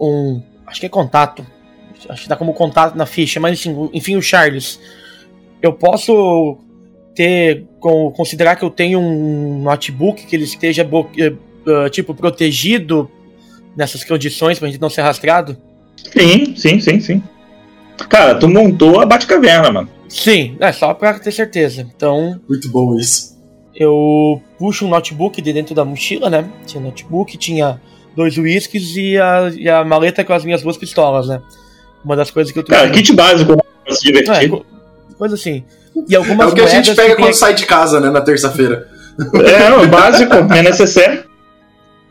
um. 0.00 0.42
Acho 0.66 0.80
que 0.80 0.86
é 0.86 0.90
contato. 0.90 1.46
Acho 2.08 2.22
que 2.22 2.28
dá 2.28 2.36
como 2.36 2.54
contato 2.54 2.96
na 2.96 3.06
ficha, 3.06 3.38
mas 3.40 3.58
enfim, 3.64 3.90
enfim 3.92 4.16
o 4.16 4.22
Charles. 4.22 4.80
Eu 5.60 5.72
posso 5.72 6.58
ter. 7.14 7.64
com- 7.80 8.10
considerar 8.12 8.56
que 8.56 8.64
eu 8.64 8.70
tenho 8.70 8.98
um 9.00 9.62
notebook 9.62 10.24
que 10.26 10.34
ele 10.34 10.44
esteja 10.44 10.82
bo- 10.84 11.08
eh, 11.18 11.32
eh, 11.66 11.88
tipo 11.90 12.14
protegido 12.14 13.08
nessas 13.76 14.02
condições 14.04 14.58
pra 14.58 14.68
gente 14.68 14.80
não 14.80 14.90
ser 14.90 15.02
rastreado? 15.02 15.56
Sim, 16.12 16.54
sim, 16.56 16.80
sim, 16.80 17.00
sim. 17.00 17.22
Cara, 18.08 18.34
tu 18.36 18.48
montou 18.48 19.00
a 19.00 19.06
Batcaverna, 19.06 19.70
mano. 19.70 19.88
Sim, 20.08 20.56
é 20.60 20.72
só 20.72 20.94
pra 20.94 21.18
ter 21.18 21.32
certeza. 21.32 21.82
Então, 21.82 22.40
Muito 22.48 22.68
bom 22.70 22.96
isso. 22.96 23.36
eu 23.74 24.40
puxo 24.58 24.86
um 24.86 24.88
notebook 24.88 25.40
de 25.42 25.52
dentro 25.52 25.74
da 25.74 25.84
mochila, 25.84 26.30
né? 26.30 26.48
Tinha 26.66 26.82
notebook, 26.82 27.36
tinha 27.36 27.80
dois 28.16 28.36
whiskies 28.38 28.96
e 28.96 29.16
a, 29.18 29.52
e 29.54 29.68
a 29.68 29.84
maleta 29.84 30.24
com 30.24 30.32
as 30.32 30.44
minhas 30.44 30.62
duas 30.62 30.76
pistolas, 30.76 31.28
né? 31.28 31.40
Uma 32.04 32.16
das 32.16 32.30
coisas 32.30 32.52
que 32.52 32.58
eu 32.58 32.64
Cara, 32.64 32.82
trouxe. 32.84 33.02
kit 33.02 33.12
básico 33.14 33.56
pra 33.56 33.94
se 33.94 34.08
É, 34.08 34.12
divertir. 34.12 34.50
co- 34.50 34.64
coisa 35.16 35.34
assim. 35.34 35.64
E 36.08 36.14
É 36.14 36.18
algumas 36.18 36.52
o 36.52 36.54
que 36.54 36.60
a 36.60 36.66
gente 36.66 36.94
pega 36.94 37.16
quando 37.16 37.28
aqui. 37.28 37.36
sai 37.36 37.54
de 37.54 37.66
casa, 37.66 37.98
né? 38.00 38.08
Na 38.10 38.20
terça-feira. 38.20 38.88
É, 39.18 39.72
o 39.74 39.88
básico, 39.88 40.32
é 40.54 40.62
necessário. 40.62 41.24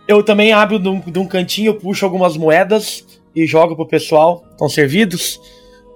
Eu 0.07 0.21
também 0.23 0.51
abro 0.53 0.77
de 0.79 0.87
um, 0.89 0.99
de 0.99 1.19
um 1.19 1.25
cantinho, 1.25 1.73
puxo 1.75 2.03
algumas 2.05 2.35
moedas 2.37 3.05
e 3.35 3.45
jogo 3.45 3.75
pro 3.75 3.87
pessoal. 3.87 4.43
Estão 4.51 4.67
servidos. 4.69 5.39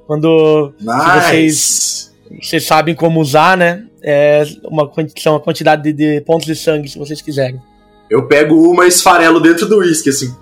Quando 0.08 0.74
Nice. 0.80 2.10
vocês 2.42 2.66
sabem 2.66 2.96
como 2.96 3.20
usar, 3.20 3.58
né? 3.58 3.84
É 4.04 4.44
uma, 4.66 4.90
são 5.20 5.34
uma 5.34 5.40
quantidade 5.40 5.84
de, 5.84 5.94
de 5.94 6.22
pontos 6.22 6.46
de 6.46 6.56
sangue, 6.56 6.90
se 6.90 6.98
vocês 6.98 7.22
quiserem. 7.22 7.62
Eu 8.10 8.28
pego 8.28 8.56
uma 8.70 8.86
e 8.86 8.88
esfarelo 8.90 9.40
dentro 9.40 9.66
do 9.68 9.78
uísque, 9.78 10.10
assim. 10.10 10.34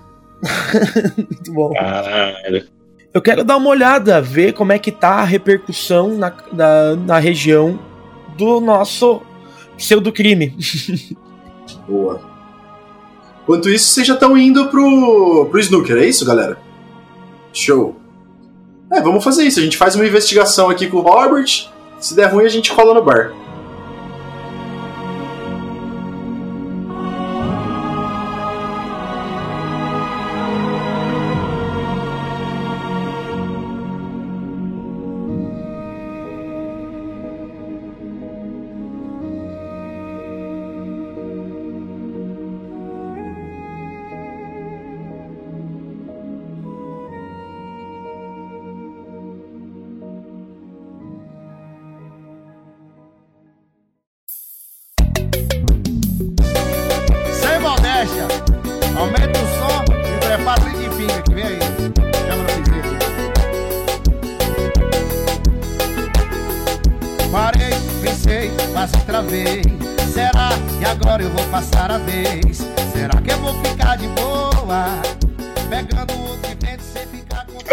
Muito 1.16 1.52
bom. 1.52 1.72
Caralho. 1.74 2.64
Eu 3.12 3.20
quero 3.20 3.42
dar 3.42 3.56
uma 3.56 3.70
olhada, 3.70 4.22
ver 4.22 4.52
como 4.52 4.72
é 4.72 4.78
que 4.78 4.92
tá 4.92 5.16
a 5.16 5.24
repercussão 5.24 6.16
na, 6.16 6.32
na, 6.52 6.96
na 6.96 7.18
região 7.18 7.78
do 8.36 8.60
nosso 8.60 9.20
pseudo-crime. 9.76 10.56
Boa. 11.88 12.20
Enquanto 13.42 13.68
isso, 13.68 13.92
vocês 13.92 14.06
já 14.06 14.14
estão 14.14 14.38
indo 14.38 14.68
pro, 14.68 15.48
pro 15.50 15.58
snooker, 15.58 15.96
é 15.96 16.06
isso, 16.06 16.24
galera? 16.24 16.56
Show. 17.52 17.96
É, 18.92 19.00
vamos 19.00 19.24
fazer 19.24 19.42
isso. 19.42 19.58
A 19.58 19.62
gente 19.62 19.76
faz 19.76 19.96
uma 19.96 20.06
investigação 20.06 20.70
aqui 20.70 20.86
com 20.86 20.98
o 20.98 21.00
Robert. 21.00 21.68
Se 21.98 22.14
der 22.14 22.26
ruim, 22.26 22.44
a 22.44 22.48
gente 22.48 22.72
cola 22.72 22.94
no 22.94 23.02
bar. 23.02 23.32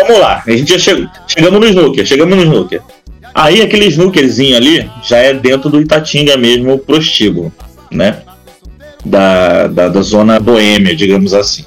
Vamos 0.07 0.21
lá, 0.21 0.41
a 0.45 0.51
gente 0.51 0.71
já 0.71 0.79
chegou. 0.79 1.07
Chegamos 1.27 1.59
no 1.59 1.67
snooker, 1.67 2.05
chegamos 2.05 2.37
no 2.37 2.43
snooker. 2.43 2.81
Aí 3.35 3.61
aquele 3.61 3.87
snookerzinho 3.87 4.55
ali 4.55 4.89
já 5.03 5.17
é 5.17 5.33
dentro 5.33 5.69
do 5.69 5.81
Itatinga 5.81 6.37
mesmo, 6.37 6.79
prostíbulo, 6.79 7.51
né? 7.91 8.21
Da, 9.05 9.67
da, 9.67 9.89
da 9.89 10.01
zona 10.01 10.39
boêmia, 10.39 10.95
digamos 10.95 11.33
assim. 11.33 11.65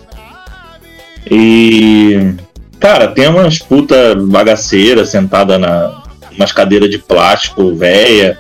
E. 1.30 2.34
Cara, 2.78 3.08
tem 3.08 3.28
umas 3.28 3.58
puta 3.58 4.14
bagaceira 4.16 5.04
sentada 5.04 5.58
na 5.58 6.02
umas 6.34 6.52
cadeiras 6.52 6.88
de 6.88 6.98
plástico, 6.98 7.74
véia. 7.74 8.38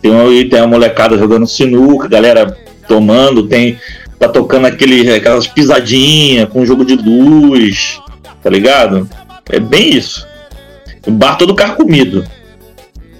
Tem 0.00 0.12
uma, 0.12 0.28
tem 0.48 0.60
uma 0.60 0.68
molecada 0.68 1.18
jogando 1.18 1.46
sinuca, 1.46 2.08
galera 2.08 2.56
tomando, 2.86 3.48
tem. 3.48 3.78
Tá 4.18 4.28
tocando 4.28 4.66
aquele, 4.66 5.12
aquelas 5.12 5.46
pisadinhas 5.46 6.48
com 6.48 6.64
jogo 6.64 6.86
de 6.86 6.96
luz, 6.96 8.00
tá 8.46 8.50
ligado? 8.50 9.10
É 9.50 9.58
bem 9.58 9.96
isso. 9.96 10.24
O 11.04 11.10
bar 11.10 11.34
todo 11.36 11.52
carcomido. 11.52 12.24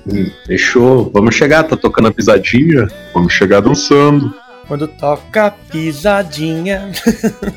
Hum, 0.07 0.31
Fechou. 0.47 1.11
Vamos 1.13 1.35
chegar, 1.35 1.65
tá 1.65 1.77
tocando 1.77 2.07
a 2.07 2.13
pisadinha? 2.13 2.87
Vamos 3.13 3.33
chegar 3.33 3.59
dançando. 3.59 4.33
Quando 4.69 4.87
toca 4.87 5.47
a 5.47 5.51
pisadinha. 5.51 6.93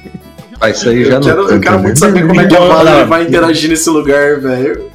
Vai 0.59 0.73
sair 0.73 1.05
já 1.05 1.13
Eu 1.13 1.19
no 1.19 1.25
quero, 1.25 1.41
eu 1.51 1.61
quero 1.61 1.79
muito 1.79 1.99
saber 1.99 2.25
como 2.27 2.41
é 2.41 2.47
que 2.47 2.55
a 2.55 2.59
Não, 2.59 2.67
Valerie 2.67 2.99
não. 3.01 3.07
vai 3.07 3.23
interagir 3.23 3.69
nesse 3.69 3.89
lugar, 3.89 4.41
velho. 4.41 4.91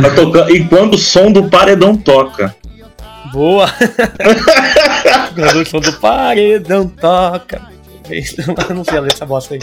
Tá 0.00 0.10
tocando, 0.14 0.54
e 0.54 0.64
quando 0.68 0.94
o 0.94 0.98
som 0.98 1.32
do 1.32 1.48
paredão 1.48 1.96
toca. 1.96 2.54
Boa! 3.32 3.66
Quando 5.34 5.62
o 5.62 5.66
som 5.66 5.80
do 5.80 5.92
paredão 5.94 6.86
toca. 6.86 7.60
Eu 8.08 8.74
não 8.74 8.84
sei 8.84 8.98
a 8.98 9.00
letra 9.00 9.14
dessa 9.16 9.26
bosta 9.26 9.54
aí. 9.54 9.60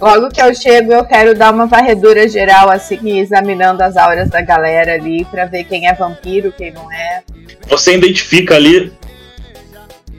Logo 0.00 0.28
que 0.28 0.40
eu 0.40 0.54
chego, 0.54 0.92
eu 0.92 1.04
quero 1.04 1.34
dar 1.34 1.52
uma 1.52 1.66
varredura 1.66 2.28
geral, 2.28 2.70
assim, 2.70 3.18
examinando 3.18 3.82
as 3.82 3.96
auras 3.96 4.28
da 4.28 4.40
galera 4.40 4.94
ali, 4.94 5.24
pra 5.24 5.46
ver 5.46 5.64
quem 5.64 5.88
é 5.88 5.94
vampiro, 5.94 6.52
quem 6.56 6.72
não 6.72 6.90
é. 6.92 7.22
Você 7.68 7.96
identifica 7.96 8.56
ali 8.56 8.92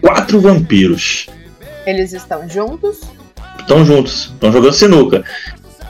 quatro 0.01 0.39
vampiros. 0.39 1.27
Eles 1.86 2.13
estão 2.13 2.47
juntos. 2.49 3.01
Estão 3.59 3.86
juntos, 3.86 4.32
estão 4.34 4.51
jogando 4.51 4.73
sinuca. 4.73 5.23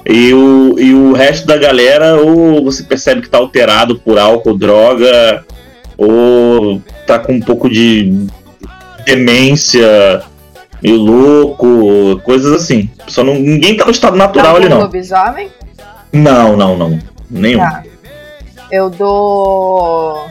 E 0.06 0.34
o, 0.34 0.80
e 0.80 0.94
o 0.94 1.14
resto 1.14 1.46
da 1.46 1.58
galera, 1.58 2.16
ou 2.16 2.64
você 2.64 2.84
percebe 2.84 3.22
que 3.22 3.30
tá 3.30 3.38
alterado 3.38 4.00
por 4.00 4.18
álcool, 4.18 4.58
droga, 4.58 5.46
ou 5.98 6.82
tá 7.06 7.20
com 7.20 7.34
um 7.34 7.40
pouco 7.40 7.70
de 7.70 8.28
demência, 9.06 10.24
meio 10.82 10.98
louco, 10.98 12.20
coisas 12.24 12.52
assim. 12.54 12.90
Só 13.08 13.24
não, 13.24 13.36
ninguém 13.36 13.76
tá 13.78 13.86
no 13.86 13.92
estado 13.92 14.18
natural 14.18 14.56
ali, 14.56 14.66
Algum 14.66 14.76
não. 14.76 14.84
lobisomem? 14.84 15.50
Não, 16.12 16.58
não, 16.58 16.78
não. 16.78 17.00
Nenhum. 17.30 17.60
Tá. 17.60 17.84
Eu 18.72 18.90
dou. 18.90 20.28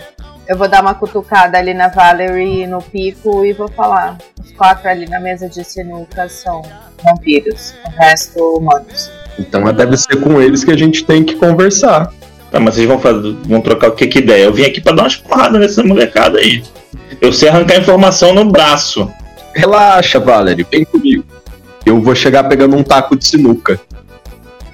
Eu 0.47 0.57
vou 0.57 0.69
dar 0.69 0.83
uma 0.83 0.95
cutucada 0.95 1.59
ali 1.59 1.73
na 1.73 1.89
Valerie 1.89 2.67
no 2.67 2.83
pico 2.83 3.45
e 3.45 3.53
vou 3.53 3.69
falar. 3.69 4.19
Os 4.43 4.51
quatro 4.53 4.89
ali 4.89 5.09
na 5.09 5.21
mesa 5.21 5.49
de 5.49 5.63
sinuca 5.63 6.29
são 6.29 6.63
vampiros, 7.05 7.75
o 7.87 7.91
resto 8.01 8.39
humanos. 8.57 9.11
Então 9.39 9.63
deve 9.73 9.97
ser 9.97 10.17
com 10.21 10.41
eles 10.41 10.65
que 10.65 10.71
a 10.71 10.77
gente 10.77 11.05
tem 11.05 11.23
que 11.23 11.37
conversar. 11.37 12.13
Tá, 12.51 12.59
mas 12.59 12.75
vocês 12.75 12.87
vão, 12.87 12.99
fazer, 12.99 13.33
vão 13.45 13.61
trocar 13.61 13.91
o 13.91 13.93
que 13.93 14.09
que 14.09 14.19
ideia? 14.19 14.45
Eu 14.45 14.53
vim 14.53 14.65
aqui 14.65 14.81
pra 14.81 14.93
dar 14.93 15.05
umas 15.05 15.17
porradas 15.17 15.61
nessa 15.61 15.85
molecada 15.85 16.39
aí. 16.39 16.65
Eu 17.21 17.33
sei 17.33 17.49
arrancar 17.49 17.79
informação 17.79 18.35
no 18.35 18.45
braço. 18.45 19.09
Relaxa, 19.55 20.19
Valerie, 20.19 20.67
vem 20.71 20.85
comigo. 20.85 21.25
Eu 21.85 22.01
vou 22.01 22.15
chegar 22.15 22.45
pegando 22.45 22.77
um 22.77 22.83
taco 22.83 23.17
de 23.17 23.25
sinuca. 23.25 23.81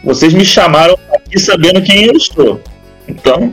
Vocês 0.04 0.32
me 0.34 0.44
chamaram 0.44 0.96
aqui 1.14 1.38
sabendo 1.38 1.82
quem 1.82 2.04
eu 2.04 2.20
sou. 2.20 2.60
Então, 3.08 3.52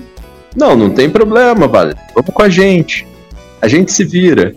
Não, 0.56 0.76
não 0.76 0.90
tem 0.92 1.10
problema, 1.10 1.68
Valerie. 1.68 2.00
Vamos 2.14 2.34
com 2.34 2.44
a 2.44 2.50
gente. 2.50 3.08
A 3.62 3.68
gente 3.68 3.92
se 3.92 4.04
vira. 4.04 4.54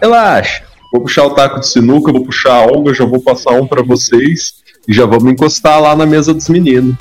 Relaxa. 0.00 0.64
Vou 0.92 1.02
puxar 1.02 1.24
o 1.24 1.34
taco 1.34 1.60
de 1.60 1.68
sinuca, 1.68 2.10
vou 2.10 2.24
puxar 2.24 2.54
a 2.54 2.66
Olga, 2.66 2.92
já 2.92 3.04
vou 3.04 3.22
passar 3.22 3.52
um 3.52 3.66
pra 3.66 3.80
vocês 3.80 4.54
e 4.88 4.92
já 4.92 5.06
vamos 5.06 5.32
encostar 5.32 5.80
lá 5.80 5.94
na 5.94 6.04
mesa 6.04 6.34
dos 6.34 6.48
meninos. 6.48 6.96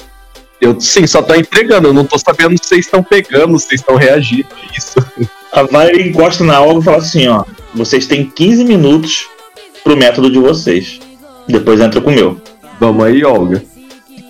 Eu 0.61 0.79
sim, 0.79 1.07
só 1.07 1.21
tô 1.21 1.33
entregando, 1.35 1.87
eu 1.87 1.93
não 1.93 2.05
tô 2.05 2.17
sabendo 2.17 2.57
se 2.57 2.67
vocês 2.67 2.85
estão 2.85 3.01
pegando, 3.01 3.57
se 3.57 3.67
vocês 3.67 3.81
estão 3.81 3.95
reagindo 3.95 4.47
a 4.51 4.77
isso. 4.77 4.95
A 5.51 5.63
Valerie 5.63 6.09
encosta 6.09 6.43
na 6.43 6.61
Olga 6.61 6.79
e 6.79 6.83
fala 6.83 6.97
assim, 6.97 7.27
ó. 7.27 7.43
Vocês 7.73 8.05
têm 8.05 8.29
15 8.29 8.63
minutos 8.63 9.27
pro 9.83 9.97
método 9.97 10.29
de 10.29 10.37
vocês. 10.37 10.99
Depois 11.47 11.79
entra 11.79 11.99
com 11.99 12.11
o 12.11 12.13
meu. 12.13 12.39
Vamos 12.79 13.03
aí, 13.03 13.23
Olga. 13.23 13.63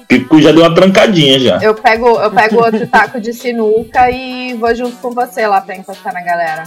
Pico 0.07 0.41
já 0.41 0.51
deu 0.51 0.63
uma 0.63 0.73
trancadinha 0.73 1.39
já. 1.39 1.59
Eu 1.61 1.75
pego, 1.75 2.19
eu 2.19 2.31
pego 2.31 2.63
outro 2.63 2.87
taco 2.89 3.21
de 3.21 3.31
sinuca 3.31 4.09
e 4.09 4.55
vou 4.55 4.73
junto 4.73 4.95
com 4.97 5.11
você 5.11 5.45
lá 5.45 5.61
pra 5.61 5.75
encostar 5.75 6.11
na 6.11 6.21
galera. 6.21 6.63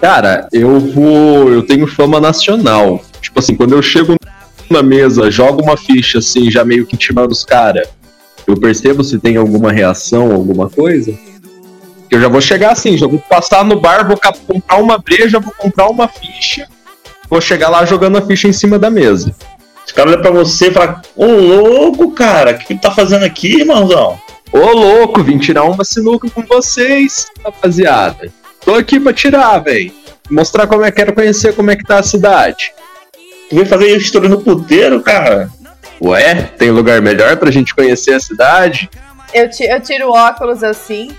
Cara, 0.00 0.48
eu 0.50 0.80
vou. 0.80 1.52
Eu 1.52 1.62
tenho 1.62 1.86
fama 1.86 2.18
nacional. 2.18 3.02
Tipo 3.20 3.38
assim, 3.38 3.54
quando 3.54 3.74
eu 3.74 3.82
chego 3.82 4.14
na 4.70 4.82
mesa, 4.82 5.30
jogo 5.30 5.62
uma 5.62 5.76
ficha 5.76 6.20
assim, 6.20 6.50
já 6.50 6.64
meio 6.64 6.86
que 6.86 6.94
intimando 6.94 7.32
os 7.32 7.44
caras. 7.44 7.86
Eu 8.46 8.56
percebo 8.56 9.02
se 9.02 9.18
tem 9.18 9.36
alguma 9.36 9.72
reação, 9.72 10.32
alguma 10.32 10.70
coisa. 10.70 11.12
Eu 12.10 12.20
já 12.20 12.28
vou 12.28 12.40
chegar 12.40 12.72
assim, 12.72 12.96
já 12.96 13.06
vou 13.06 13.18
passar 13.18 13.64
no 13.64 13.80
bar, 13.80 14.06
vou 14.06 14.18
comprar 14.46 14.76
uma 14.76 14.98
breja, 14.98 15.40
vou 15.40 15.52
comprar 15.56 15.88
uma 15.88 16.06
ficha. 16.06 16.68
Vou 17.28 17.40
chegar 17.40 17.68
lá 17.68 17.84
jogando 17.84 18.18
a 18.18 18.22
ficha 18.22 18.46
em 18.46 18.52
cima 18.52 18.78
da 18.78 18.88
mesa. 18.88 19.34
Os 19.84 19.92
caras 19.92 20.12
olham 20.12 20.22
pra 20.22 20.30
você 20.30 20.68
e 20.68 20.72
falam, 20.72 21.00
ô 21.16 21.26
louco, 21.26 22.12
cara, 22.12 22.52
o 22.52 22.58
que, 22.58 22.74
tu 22.74 22.80
tá 22.80 22.90
fazendo 22.90 23.24
aqui, 23.24 23.60
irmãozão? 23.60 24.18
Ô 24.52 24.58
louco, 24.58 25.22
vim 25.22 25.38
tirar 25.38 25.64
uma 25.64 25.84
sinuca 25.84 26.28
com 26.30 26.42
vocês, 26.42 27.26
rapaziada. 27.44 28.32
Tô 28.64 28.74
aqui 28.74 28.98
pra 28.98 29.12
tirar, 29.12 29.58
velho. 29.58 29.92
Mostrar 30.30 30.66
como 30.66 30.84
é 30.84 30.90
que 30.90 30.96
quero 30.96 31.12
conhecer 31.12 31.54
como 31.54 31.70
é 31.70 31.76
que 31.76 31.84
tá 31.84 31.98
a 31.98 32.02
cidade. 32.02 32.72
Tu 33.48 33.54
veio 33.54 33.66
fazer 33.66 33.96
história 33.96 34.28
no 34.28 34.40
puteiro, 34.40 35.00
cara? 35.00 35.50
Ué, 36.02 36.34
tem 36.58 36.70
lugar 36.70 37.00
melhor 37.00 37.36
pra 37.36 37.50
gente 37.50 37.74
conhecer 37.74 38.14
a 38.14 38.20
cidade? 38.20 38.88
Eu, 39.32 39.48
ti- 39.50 39.64
eu 39.64 39.80
tiro 39.80 40.10
óculos 40.10 40.62
assim 40.62 41.10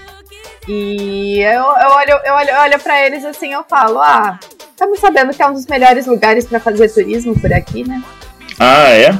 e 0.67 1.39
eu, 1.39 1.61
eu 1.63 1.89
olho, 1.91 2.19
eu 2.25 2.33
olho, 2.33 2.49
eu 2.49 2.59
olho 2.61 2.79
pra 2.79 3.05
eles 3.05 3.23
assim 3.25 3.53
eu 3.53 3.63
falo, 3.69 3.99
ah, 3.99 4.39
estamos 4.71 4.99
sabendo 4.99 5.33
que 5.33 5.41
é 5.41 5.47
um 5.47 5.53
dos 5.53 5.65
melhores 5.65 6.05
lugares 6.05 6.45
pra 6.45 6.59
fazer 6.59 6.89
turismo 6.89 7.39
por 7.39 7.51
aqui, 7.53 7.87
né? 7.87 8.01
Ah, 8.59 8.89
é? 8.89 9.17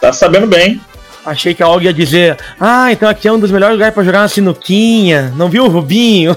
Tá 0.00 0.12
sabendo 0.12 0.46
bem. 0.46 0.80
Achei 1.24 1.54
que 1.54 1.62
a 1.62 1.68
Olga 1.68 1.86
ia 1.86 1.92
dizer, 1.94 2.36
ah, 2.60 2.92
então 2.92 3.08
aqui 3.08 3.26
é 3.26 3.32
um 3.32 3.38
dos 3.40 3.50
melhores 3.50 3.74
lugares 3.74 3.94
pra 3.94 4.04
jogar 4.04 4.20
uma 4.22 4.28
sinuquinha. 4.28 5.32
Não 5.36 5.48
viu 5.48 5.64
o 5.64 5.68
Rubinho? 5.68 6.36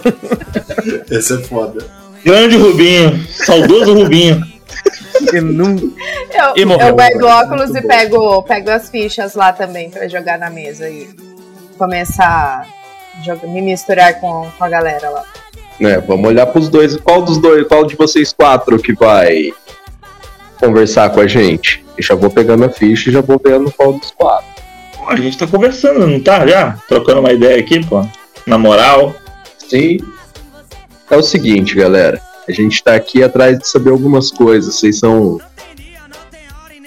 Esse 1.11 1.33
é 1.35 1.37
foda. 1.39 1.85
Grande 2.23 2.55
Rubinho, 2.57 3.25
saudoso 3.29 3.93
Rubinho. 3.93 4.41
Eu 5.33 5.41
não- 5.41 5.75
Eu, 5.75 6.53
E 6.55 6.65
morreu. 6.65 6.87
eu 6.89 6.95
guardo 6.95 7.21
o 7.23 7.27
óculos 7.27 7.69
Muito 7.71 7.77
e 7.77 7.81
bom. 7.81 7.87
pego, 7.87 8.43
pego 8.43 8.69
as 8.69 8.89
fichas 8.89 9.33
lá 9.35 9.51
também 9.51 9.89
pra 9.89 10.07
jogar 10.07 10.37
na 10.37 10.49
mesa 10.49 10.89
e 10.89 11.09
começar 11.77 12.65
a 13.17 13.23
jogar, 13.23 13.47
me 13.47 13.61
misturar 13.61 14.19
com, 14.19 14.49
com 14.57 14.63
a 14.63 14.69
galera 14.69 15.09
lá. 15.09 15.23
né, 15.79 15.99
vamos 15.99 16.27
olhar 16.29 16.45
pros 16.47 16.69
dois. 16.69 16.95
Qual 16.97 17.21
dos 17.23 17.37
dois, 17.39 17.67
qual 17.67 17.85
de 17.85 17.95
vocês 17.95 18.31
quatro 18.33 18.77
que 18.79 18.93
vai 18.93 19.51
conversar 20.59 21.09
com 21.11 21.19
a 21.19 21.27
gente? 21.27 21.83
Eu 21.97 22.03
já 22.03 22.15
vou 22.15 22.29
pegando 22.29 22.65
a 22.65 22.69
ficha 22.69 23.09
e 23.09 23.13
já 23.13 23.21
vou 23.21 23.39
vendo 23.43 23.71
qual 23.71 23.93
dos 23.93 24.11
quatro. 24.11 24.45
Pô, 24.95 25.09
a 25.09 25.15
gente 25.15 25.37
tá 25.37 25.47
conversando, 25.47 26.05
não 26.07 26.19
tá? 26.19 26.45
Já? 26.47 26.77
Trocando 26.87 27.19
uma 27.21 27.31
ideia 27.31 27.59
aqui, 27.59 27.83
pô. 27.85 28.05
Na 28.45 28.57
moral. 28.57 29.15
Sim. 29.57 29.97
É 31.09 31.15
o 31.15 31.23
seguinte, 31.23 31.75
galera. 31.75 32.21
A 32.47 32.51
gente 32.51 32.83
tá 32.83 32.95
aqui 32.95 33.21
atrás 33.21 33.59
de 33.59 33.67
saber 33.67 33.91
algumas 33.91 34.31
coisas. 34.31 34.75
Vocês 34.75 34.99
são. 34.99 35.39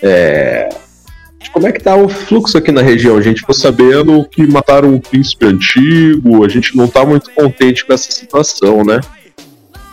É. 0.03 0.69
Como 1.53 1.67
é 1.67 1.73
que 1.73 1.83
tá 1.83 1.97
o 1.97 2.09
fluxo 2.09 2.57
aqui 2.57 2.71
na 2.71 2.81
região? 2.81 3.17
A 3.17 3.23
gente 3.23 3.41
ficou 3.41 3.55
sabendo 3.55 4.25
que 4.25 4.47
mataram 4.47 4.95
um 4.95 5.01
príncipe 5.01 5.47
antigo, 5.47 6.45
a 6.45 6.49
gente 6.49 6.77
não 6.77 6.87
tá 6.87 7.05
muito 7.05 7.31
contente 7.33 7.85
com 7.85 7.93
essa 7.93 8.13
situação, 8.13 8.85
né? 8.85 9.01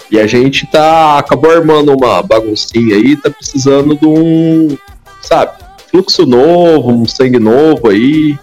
E 0.09 0.19
a 0.19 0.27
gente 0.27 0.65
tá. 0.67 1.17
acabou 1.17 1.51
armando 1.51 1.93
uma 1.93 2.21
baguncinha 2.21 2.95
aí, 2.95 3.15
tá 3.17 3.29
precisando 3.29 3.97
de 3.97 4.05
um. 4.05 4.77
sabe? 5.21 5.51
Fluxo 5.89 6.25
novo, 6.25 6.91
um 6.91 7.05
sangue 7.05 7.39
novo 7.39 7.89
aí, 7.89 8.37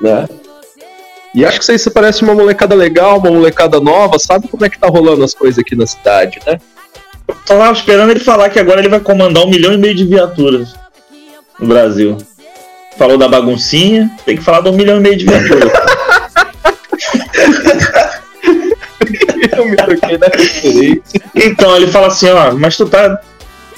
né? 0.00 0.26
E 1.36 1.44
acho 1.44 1.58
que 1.58 1.66
vocês 1.66 1.82
se 1.82 1.90
parecem 1.90 2.26
uma 2.26 2.34
molecada 2.34 2.74
legal, 2.74 3.18
uma 3.18 3.30
molecada 3.30 3.78
nova, 3.78 4.18
sabe 4.18 4.48
como 4.48 4.64
é 4.64 4.70
que 4.70 4.78
tá 4.78 4.88
rolando 4.88 5.22
as 5.22 5.34
coisas 5.34 5.58
aqui 5.58 5.76
na 5.76 5.86
cidade, 5.86 6.40
né? 6.46 6.58
Tava 7.44 7.70
esperando 7.72 8.08
ele 8.08 8.20
falar 8.20 8.48
que 8.48 8.58
agora 8.58 8.80
ele 8.80 8.88
vai 8.88 9.00
comandar 9.00 9.44
um 9.44 9.50
milhão 9.50 9.74
e 9.74 9.76
meio 9.76 9.94
de 9.94 10.06
viaturas 10.06 10.74
no 11.60 11.66
Brasil. 11.66 12.16
Falou 12.96 13.18
da 13.18 13.28
baguncinha, 13.28 14.10
tem 14.24 14.34
que 14.38 14.42
falar 14.42 14.62
de 14.62 14.70
um 14.70 14.72
milhão 14.72 14.96
e 14.96 15.00
meio 15.00 15.18
de 15.18 15.26
viaturas. 15.26 15.72
Eu 19.58 19.66
me 19.66 19.76
toquei 19.76 20.16
na 20.16 20.28
referência. 20.28 21.20
então 21.34 21.76
ele 21.76 21.88
fala 21.88 22.06
assim, 22.06 22.30
ó, 22.30 22.54
mas 22.54 22.78
tu 22.78 22.88
tá, 22.88 23.20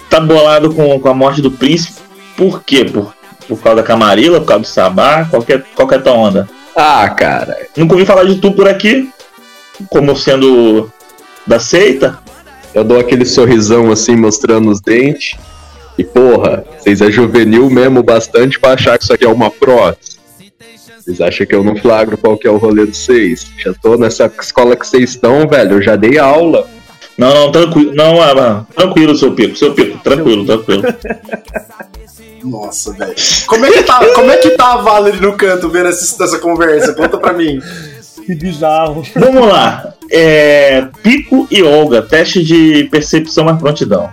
tá 0.09 0.21
bolado 0.21 0.73
com, 0.73 1.01
com 1.01 1.09
a 1.09 1.15
morte 1.15 1.43
do 1.43 1.51
príncipe, 1.51 2.01
por 2.37 2.63
quê? 2.63 2.85
Por, 2.85 3.13
por 3.49 3.61
causa 3.61 3.83
da 3.83 3.87
Camarilla, 3.87 4.39
por 4.39 4.47
causa 4.47 4.63
do 4.63 4.69
Sabá? 4.69 5.25
Qual 5.29 5.43
que 5.43 5.55
é, 5.55 5.63
qual 5.75 5.89
que 5.89 5.95
é 5.95 5.97
a 5.97 6.01
tua 6.01 6.13
onda? 6.13 6.58
Ah, 6.81 7.09
cara. 7.11 7.67
Nunca 7.77 7.95
ouvi 7.95 8.07
falar 8.07 8.23
de 8.23 8.37
tu 8.37 8.53
por 8.53 8.69
aqui, 8.69 9.11
como 9.91 10.17
sendo 10.17 10.89
da 11.45 11.59
seita. 11.59 12.21
Eu 12.73 12.85
dou 12.85 13.01
aquele 13.01 13.25
sorrisão 13.25 13.91
assim, 13.91 14.15
mostrando 14.15 14.71
os 14.71 14.81
dentes. 14.81 15.37
E 15.99 16.05
porra, 16.05 16.65
vocês 16.79 17.01
é 17.01 17.11
juvenil 17.11 17.69
mesmo 17.69 18.01
bastante 18.01 18.61
pra 18.61 18.75
achar 18.75 18.97
que 18.97 19.03
isso 19.03 19.13
aqui 19.13 19.25
é 19.25 19.29
uma 19.29 19.51
prótese. 19.51 20.19
Vocês 21.01 21.21
acham 21.21 21.45
que 21.49 21.55
eu 21.57 21.65
não 21.65 21.75
flagro 21.75 22.17
qual 22.17 22.39
que 22.39 22.47
é 22.47 22.51
o 22.51 22.59
rolê 22.59 22.87
de 22.87 22.97
vocês? 22.97 23.51
Já 23.59 23.75
tô 23.75 23.97
nessa 23.97 24.31
escola 24.41 24.77
que 24.77 24.87
vocês 24.87 25.11
estão, 25.11 25.49
velho. 25.49 25.73
Eu 25.73 25.83
já 25.83 25.97
dei 25.97 26.17
aula. 26.17 26.69
Não, 27.19 27.35
não, 27.35 27.51
tranquilo, 27.51 27.93
não, 27.97 28.23
ah, 28.23 28.31
ah, 28.31 28.65
tranquilo, 28.77 29.17
seu 29.17 29.33
pico, 29.33 29.57
seu 29.57 29.75
pico, 29.75 29.99
tranquilo, 29.99 30.47
tranquilo. 30.47 30.85
Nossa, 32.45 32.93
velho. 32.93 33.15
Como 33.49 33.67
é 33.67 33.71
que 33.73 33.83
tá, 33.83 34.07
como 34.15 34.31
é 34.31 34.37
que 34.37 34.51
tá 34.51 34.75
a 34.75 34.77
Valerie 34.77 35.21
no 35.21 35.37
canto 35.37 35.69
vendo 35.69 35.89
essa, 35.89 36.23
essa 36.23 36.39
conversa? 36.39 36.95
Conta 36.95 37.19
pra 37.19 37.33
mim. 37.33 37.61
Que 38.25 38.37
bizarro. 38.37 39.03
Vamos 39.17 39.49
lá. 39.49 39.95
É, 40.11 40.87
Pico 41.03 41.49
e 41.51 41.61
Olga, 41.63 42.03
teste 42.03 42.45
de 42.45 42.85
percepção 42.85 43.45
mais 43.45 43.59
prontidão. 43.59 44.13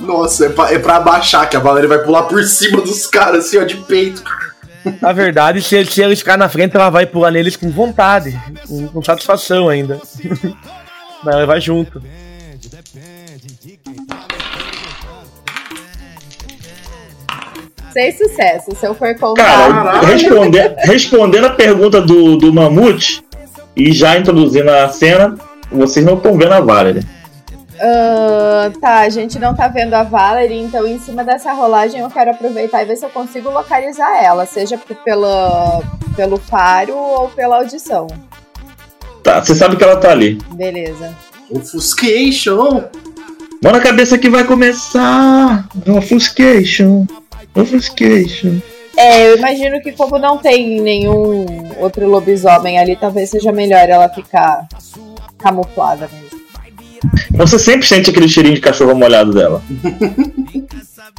Nossa, 0.00 0.46
é 0.46 0.48
pra, 0.48 0.72
é 0.72 0.78
pra 0.78 0.96
abaixar, 0.96 1.50
que 1.50 1.56
a 1.56 1.60
Valerie 1.60 1.88
vai 1.88 1.98
pular 1.98 2.22
por 2.22 2.42
cima 2.44 2.80
dos 2.80 3.06
caras, 3.06 3.46
assim, 3.46 3.58
ó, 3.58 3.64
de 3.64 3.76
peito. 3.76 4.24
Na 5.02 5.12
verdade, 5.12 5.60
se, 5.60 5.84
se 5.84 6.00
eles 6.00 6.20
ficarem 6.20 6.38
na 6.38 6.48
frente, 6.48 6.74
ela 6.74 6.88
vai 6.88 7.04
pular 7.04 7.30
neles 7.30 7.56
com 7.56 7.70
vontade, 7.70 8.40
com, 8.66 8.88
com 8.88 9.02
satisfação 9.02 9.68
ainda. 9.68 10.00
Mas 11.22 11.34
ela 11.34 11.44
vai 11.44 11.60
junto. 11.60 12.02
Seis 17.96 18.18
sucessos, 18.18 18.76
se 18.78 18.86
eu 18.86 18.94
for 18.94 19.14
contar. 19.18 19.42
Cara, 19.42 19.72
Caralho. 19.72 20.06
responde- 20.06 20.74
respondendo 20.84 21.46
a 21.46 21.50
pergunta 21.50 21.98
do, 22.02 22.36
do 22.36 22.52
Mamute 22.52 23.24
e 23.74 23.90
já 23.90 24.18
introduzindo 24.18 24.70
a 24.70 24.86
cena, 24.90 25.34
vocês 25.72 26.04
não 26.04 26.12
estão 26.14 26.36
vendo 26.36 26.52
a 26.52 26.60
Valerie. 26.60 27.02
Ah, 27.80 28.70
tá, 28.78 28.98
a 29.00 29.08
gente 29.08 29.38
não 29.38 29.54
tá 29.54 29.68
vendo 29.68 29.94
a 29.94 30.02
Valerie, 30.02 30.60
então 30.60 30.86
em 30.86 30.98
cima 30.98 31.24
dessa 31.24 31.54
rolagem 31.54 32.00
eu 32.02 32.10
quero 32.10 32.32
aproveitar 32.32 32.82
e 32.82 32.84
ver 32.84 32.96
se 32.96 33.06
eu 33.06 33.08
consigo 33.08 33.48
localizar 33.50 34.22
ela, 34.22 34.44
seja 34.44 34.78
pela, 35.02 35.80
pelo 36.14 36.36
faro 36.36 36.94
ou 36.94 37.28
pela 37.30 37.56
audição. 37.56 38.08
Tá, 39.22 39.42
você 39.42 39.54
sabe 39.54 39.76
que 39.76 39.82
ela 39.84 39.96
tá 39.96 40.10
ali. 40.10 40.38
Beleza. 40.52 41.14
Ofuscation. 41.50 42.84
Mão 43.62 43.72
na 43.72 43.80
cabeça 43.80 44.18
que 44.18 44.28
vai 44.28 44.44
começar! 44.44 45.66
Offuscation! 45.96 47.06
Offuscation! 47.56 48.60
É, 48.96 49.28
eu 49.28 49.36
imagino 49.36 49.80
que 49.82 49.92
como 49.92 50.18
não 50.18 50.38
tem 50.38 50.80
nenhum 50.80 51.44
outro 51.78 52.08
lobisomem 52.08 52.78
ali, 52.78 52.96
talvez 52.96 53.30
seja 53.30 53.52
melhor 53.52 53.88
ela 53.88 54.08
ficar 54.08 54.66
camuflada 55.38 56.08
mesmo. 56.12 56.36
Você 57.32 57.58
sempre 57.58 57.86
sente 57.86 58.10
aquele 58.10 58.28
cheirinho 58.28 58.54
de 58.54 58.60
cachorro 58.60 58.94
molhado 58.94 59.32
dela. 59.32 59.62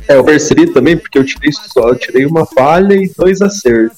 É, 0.07 0.15
eu 0.15 0.23
percebi 0.23 0.71
também, 0.73 0.97
porque 0.97 1.17
eu 1.17 1.25
tirei 1.25 1.51
só, 1.51 1.89
eu 1.89 1.95
tirei 1.95 2.25
uma 2.25 2.45
falha 2.45 2.95
e 2.95 3.11
dois 3.15 3.41
acertos. 3.41 3.97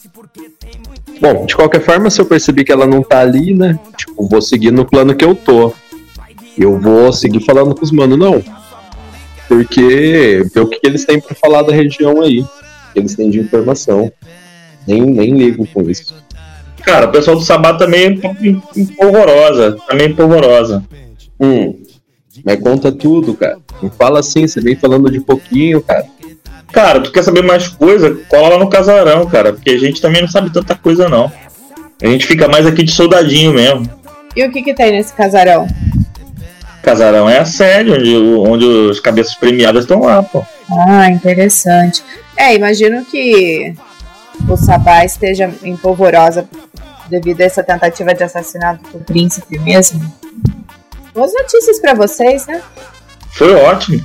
Bom, 1.22 1.46
de 1.46 1.56
qualquer 1.56 1.82
forma, 1.82 2.10
se 2.10 2.20
eu 2.20 2.26
percebi 2.26 2.64
que 2.64 2.72
ela 2.72 2.88
não 2.88 3.02
tá 3.02 3.20
ali, 3.20 3.54
né? 3.54 3.78
Tipo, 3.98 4.28
vou 4.28 4.42
seguir 4.42 4.72
no 4.72 4.86
plano 4.86 5.16
que 5.16 5.24
eu 5.24 5.36
tô. 5.36 5.74
Eu 6.58 6.80
vou 6.80 7.12
seguir 7.14 7.46
falando 7.46 7.76
com 7.76 7.84
os 7.84 7.92
mano, 7.92 8.18
não. 8.18 8.44
Porque 9.50 10.43
ver 10.54 10.60
o 10.62 10.68
que 10.68 10.80
eles 10.84 11.04
têm 11.06 11.20
pra 11.20 11.36
falar 11.36 11.64
da 11.64 11.74
região 11.74 12.22
aí. 12.22 12.43
Que 12.93 13.00
eles 13.00 13.16
têm 13.16 13.30
de 13.32 13.39
informação. 13.39 14.12
Nem, 14.88 15.02
nem 15.02 15.34
ligo 15.36 15.68
com 15.74 15.82
isso. 15.89 16.16
Cara, 16.84 17.08
o 17.08 17.12
pessoal 17.12 17.36
do 17.36 17.43
Sabá 17.43 17.74
também 17.74 18.06
é 18.06 18.10
um 18.10 18.18
pouco 18.18 18.45
em- 18.45 18.62
empolvorosa. 18.78 19.76
Também 19.88 20.10
empolvorosa. 20.10 20.84
Hum. 21.39 21.82
Mas 22.45 22.60
conta 22.62 22.91
tudo, 22.91 23.34
cara. 23.34 23.58
Não 23.82 23.89
fala 23.89 24.20
assim, 24.20 24.47
você 24.47 24.62
vem 24.62 24.76
falando 24.76 25.12
de 25.12 25.20
pouquinho, 25.20 25.82
cara. 25.82 26.06
Cara, 26.72 27.00
tu 27.02 27.12
quer 27.12 27.24
saber 27.24 27.41
mais 27.41 27.68
coisa? 27.68 28.16
Cola 28.30 28.50
lá 28.50 28.58
no 28.60 28.70
casarão, 28.70 29.26
cara. 29.26 29.52
Porque 29.52 29.72
a 29.72 29.78
gente 29.80 30.00
também 30.00 30.22
não 30.22 30.30
sabe 30.30 30.54
tanta 30.54 30.76
coisa, 30.76 31.10
não. 31.10 31.32
A 32.02 32.08
gente 32.08 32.26
fica 32.28 32.47
mais 32.47 32.66
aqui 32.68 32.84
de 32.84 32.91
soldadinho 32.91 33.52
mesmo. 33.54 33.89
E 34.36 34.43
o 34.45 34.52
que 34.52 34.62
que 34.62 34.74
tem 34.76 34.91
nesse 34.91 35.12
casarão? 35.14 35.68
Casarão 36.82 37.30
é 37.30 37.40
a 37.40 37.46
série, 37.46 37.92
onde, 37.92 38.16
onde 38.16 38.66
os 38.66 39.00
cabeças 39.00 39.36
premiadas 39.36 39.84
estão 39.84 40.02
lá, 40.02 40.24
pô. 40.24 40.44
Ah, 40.72 41.10
interessante. 41.10 42.04
É, 42.38 42.56
imagino 42.56 43.04
que 43.06 43.74
o 44.48 44.56
Sabá 44.56 45.04
esteja 45.04 45.52
em 45.64 45.76
polvorosa 45.76 46.48
devido 47.10 47.42
a 47.42 47.46
essa 47.46 47.64
tentativa 47.64 48.14
de 48.14 48.24
assassinato 48.24 48.98
do 48.98 49.04
príncipe 49.04 49.60
mesmo. 49.60 50.00
Boas 51.14 51.34
notícias 51.34 51.80
pra 51.80 51.94
vocês, 51.94 52.46
né? 52.48 52.62
Foi 53.32 53.54
ótimo. 53.56 54.02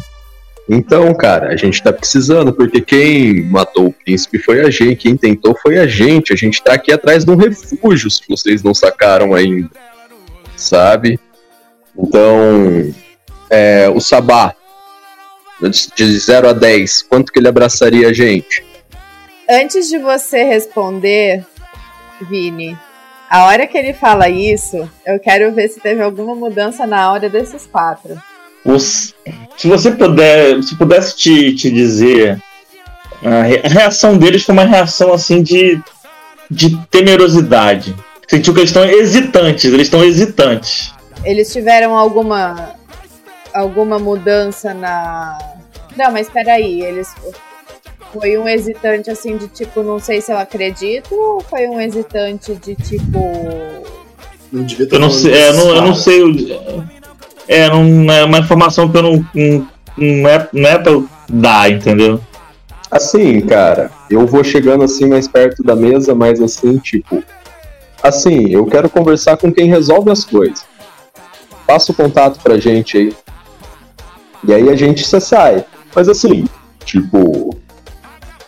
Então, 0.68 1.12
cara, 1.14 1.48
a 1.48 1.56
gente 1.56 1.82
tá 1.82 1.92
precisando, 1.92 2.52
porque 2.52 2.80
quem 2.80 3.44
matou 3.50 3.86
o 3.86 3.92
príncipe 3.92 4.38
foi 4.38 4.60
a 4.62 4.70
gente, 4.70 4.96
quem 4.96 5.16
tentou 5.16 5.54
foi 5.54 5.78
a 5.78 5.86
gente. 5.86 6.32
A 6.32 6.36
gente 6.36 6.62
tá 6.62 6.72
aqui 6.72 6.90
atrás 6.90 7.24
de 7.24 7.30
um 7.30 7.36
refúgio, 7.36 8.10
se 8.10 8.22
vocês 8.28 8.62
não 8.62 8.74
sacaram 8.74 9.34
ainda. 9.34 9.70
Sabe? 10.56 11.20
Então, 11.98 12.92
é, 13.50 13.88
o 13.88 14.00
Sabá, 14.00 14.54
de 15.96 16.18
0 16.18 16.48
a 16.48 16.52
10, 16.52 17.02
quanto 17.02 17.32
que 17.32 17.38
ele 17.38 17.48
abraçaria 17.48 18.08
a 18.08 18.12
gente? 18.12 18.64
Antes 19.48 19.88
de 19.88 19.98
você 19.98 20.42
responder, 20.44 21.44
Vini, 22.28 22.76
a 23.30 23.44
hora 23.46 23.66
que 23.66 23.76
ele 23.76 23.92
fala 23.92 24.28
isso, 24.28 24.88
eu 25.06 25.18
quero 25.20 25.52
ver 25.52 25.68
se 25.68 25.80
teve 25.80 26.02
alguma 26.02 26.34
mudança 26.34 26.86
na 26.86 27.10
hora 27.12 27.28
desses 27.28 27.66
quatro. 27.66 28.20
Os- 28.64 29.14
se 29.56 29.68
você 29.68 29.90
puder, 29.90 30.62
se 30.62 30.74
pudesse 30.76 31.16
te, 31.16 31.54
te 31.54 31.70
dizer, 31.70 32.40
a, 33.22 33.42
re- 33.42 33.60
a 33.64 33.68
reação 33.68 34.16
deles 34.16 34.42
foi 34.44 34.54
uma 34.54 34.64
reação 34.64 35.12
assim 35.12 35.42
de, 35.42 35.80
de 36.50 36.76
temerosidade. 36.90 37.94
Sentiu 38.28 38.54
que 38.54 38.60
eles 38.60 38.70
estão 38.70 38.84
hesitantes, 38.84 39.66
eles 39.66 39.86
estão 39.86 40.02
hesitantes. 40.02 40.93
Eles 41.24 41.52
tiveram 41.52 41.96
alguma 41.96 42.74
alguma 43.52 43.98
mudança 43.98 44.74
na 44.74 45.38
Não, 45.96 46.10
mas 46.12 46.28
peraí, 46.28 46.82
eles 46.82 47.08
foi 48.12 48.36
um 48.38 48.48
hesitante 48.48 49.10
assim 49.10 49.36
de 49.36 49.48
tipo, 49.48 49.82
não 49.82 49.98
sei 49.98 50.20
se 50.20 50.32
eu 50.32 50.38
acredito, 50.38 51.14
ou 51.14 51.40
foi 51.40 51.66
um 51.68 51.80
hesitante 51.80 52.54
de 52.54 52.74
tipo 52.74 53.18
Não 54.52 54.62
devia 54.64 54.88
ter 54.88 54.94
Eu 54.96 55.00
não 55.00 55.10
falado 55.10 55.22
sei, 55.22 55.34
é, 55.34 55.52
não, 55.52 55.68
eu 55.74 55.82
não 55.82 55.94
sei. 55.94 56.22
o- 56.22 56.84
É, 57.46 57.68
não 57.68 58.12
é 58.12 58.24
uma 58.24 58.38
informação 58.38 58.88
que 58.90 58.96
eu 58.96 59.02
não, 59.02 59.26
não, 59.34 59.68
não 59.96 60.28
é, 60.28 60.48
não 60.52 60.68
é 60.68 60.78
pra 60.78 60.92
eu 60.92 61.08
dar, 61.28 61.70
entendeu? 61.70 62.20
Assim, 62.90 63.40
cara, 63.40 63.90
eu 64.08 64.24
vou 64.26 64.44
chegando 64.44 64.84
assim 64.84 65.06
mais 65.08 65.26
perto 65.26 65.62
da 65.62 65.74
mesa, 65.74 66.14
mas 66.14 66.40
assim, 66.40 66.78
tipo. 66.78 67.22
Assim, 68.02 68.50
eu 68.50 68.64
quero 68.66 68.88
conversar 68.88 69.36
com 69.36 69.52
quem 69.52 69.66
resolve 69.68 70.10
as 70.10 70.24
coisas. 70.24 70.64
Passa 71.66 71.92
o 71.92 71.94
contato 71.94 72.40
pra 72.42 72.58
gente 72.58 72.96
aí. 72.96 73.12
E 74.46 74.52
aí 74.52 74.68
a 74.68 74.76
gente 74.76 75.04
se 75.04 75.20
sai. 75.20 75.64
Mas 75.94 76.08
assim, 76.08 76.44
tipo. 76.84 77.56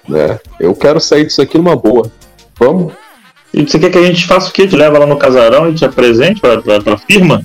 Né? 0.09 0.39
Eu 0.61 0.75
quero 0.75 1.01
sair 1.01 1.25
disso 1.25 1.43
aqui 1.43 1.57
numa 1.57 1.77
boa. 1.77 2.11
Vamos? 2.59 2.93
E 3.53 3.63
você 3.63 3.79
quer 3.79 3.91
que 3.91 3.99
a 3.99 4.03
gente 4.03 4.27
faça 4.27 4.51
o 4.51 4.53
quê? 4.53 4.67
Te 4.67 4.77
leva 4.77 4.99
lá 4.99 5.07
no 5.07 5.17
casarão 5.17 5.71
e 5.71 5.75
te 5.75 5.85
apresente 5.85 6.41
pra, 6.41 6.61
pra, 6.61 6.81
pra 6.81 6.99
firma? 6.99 7.43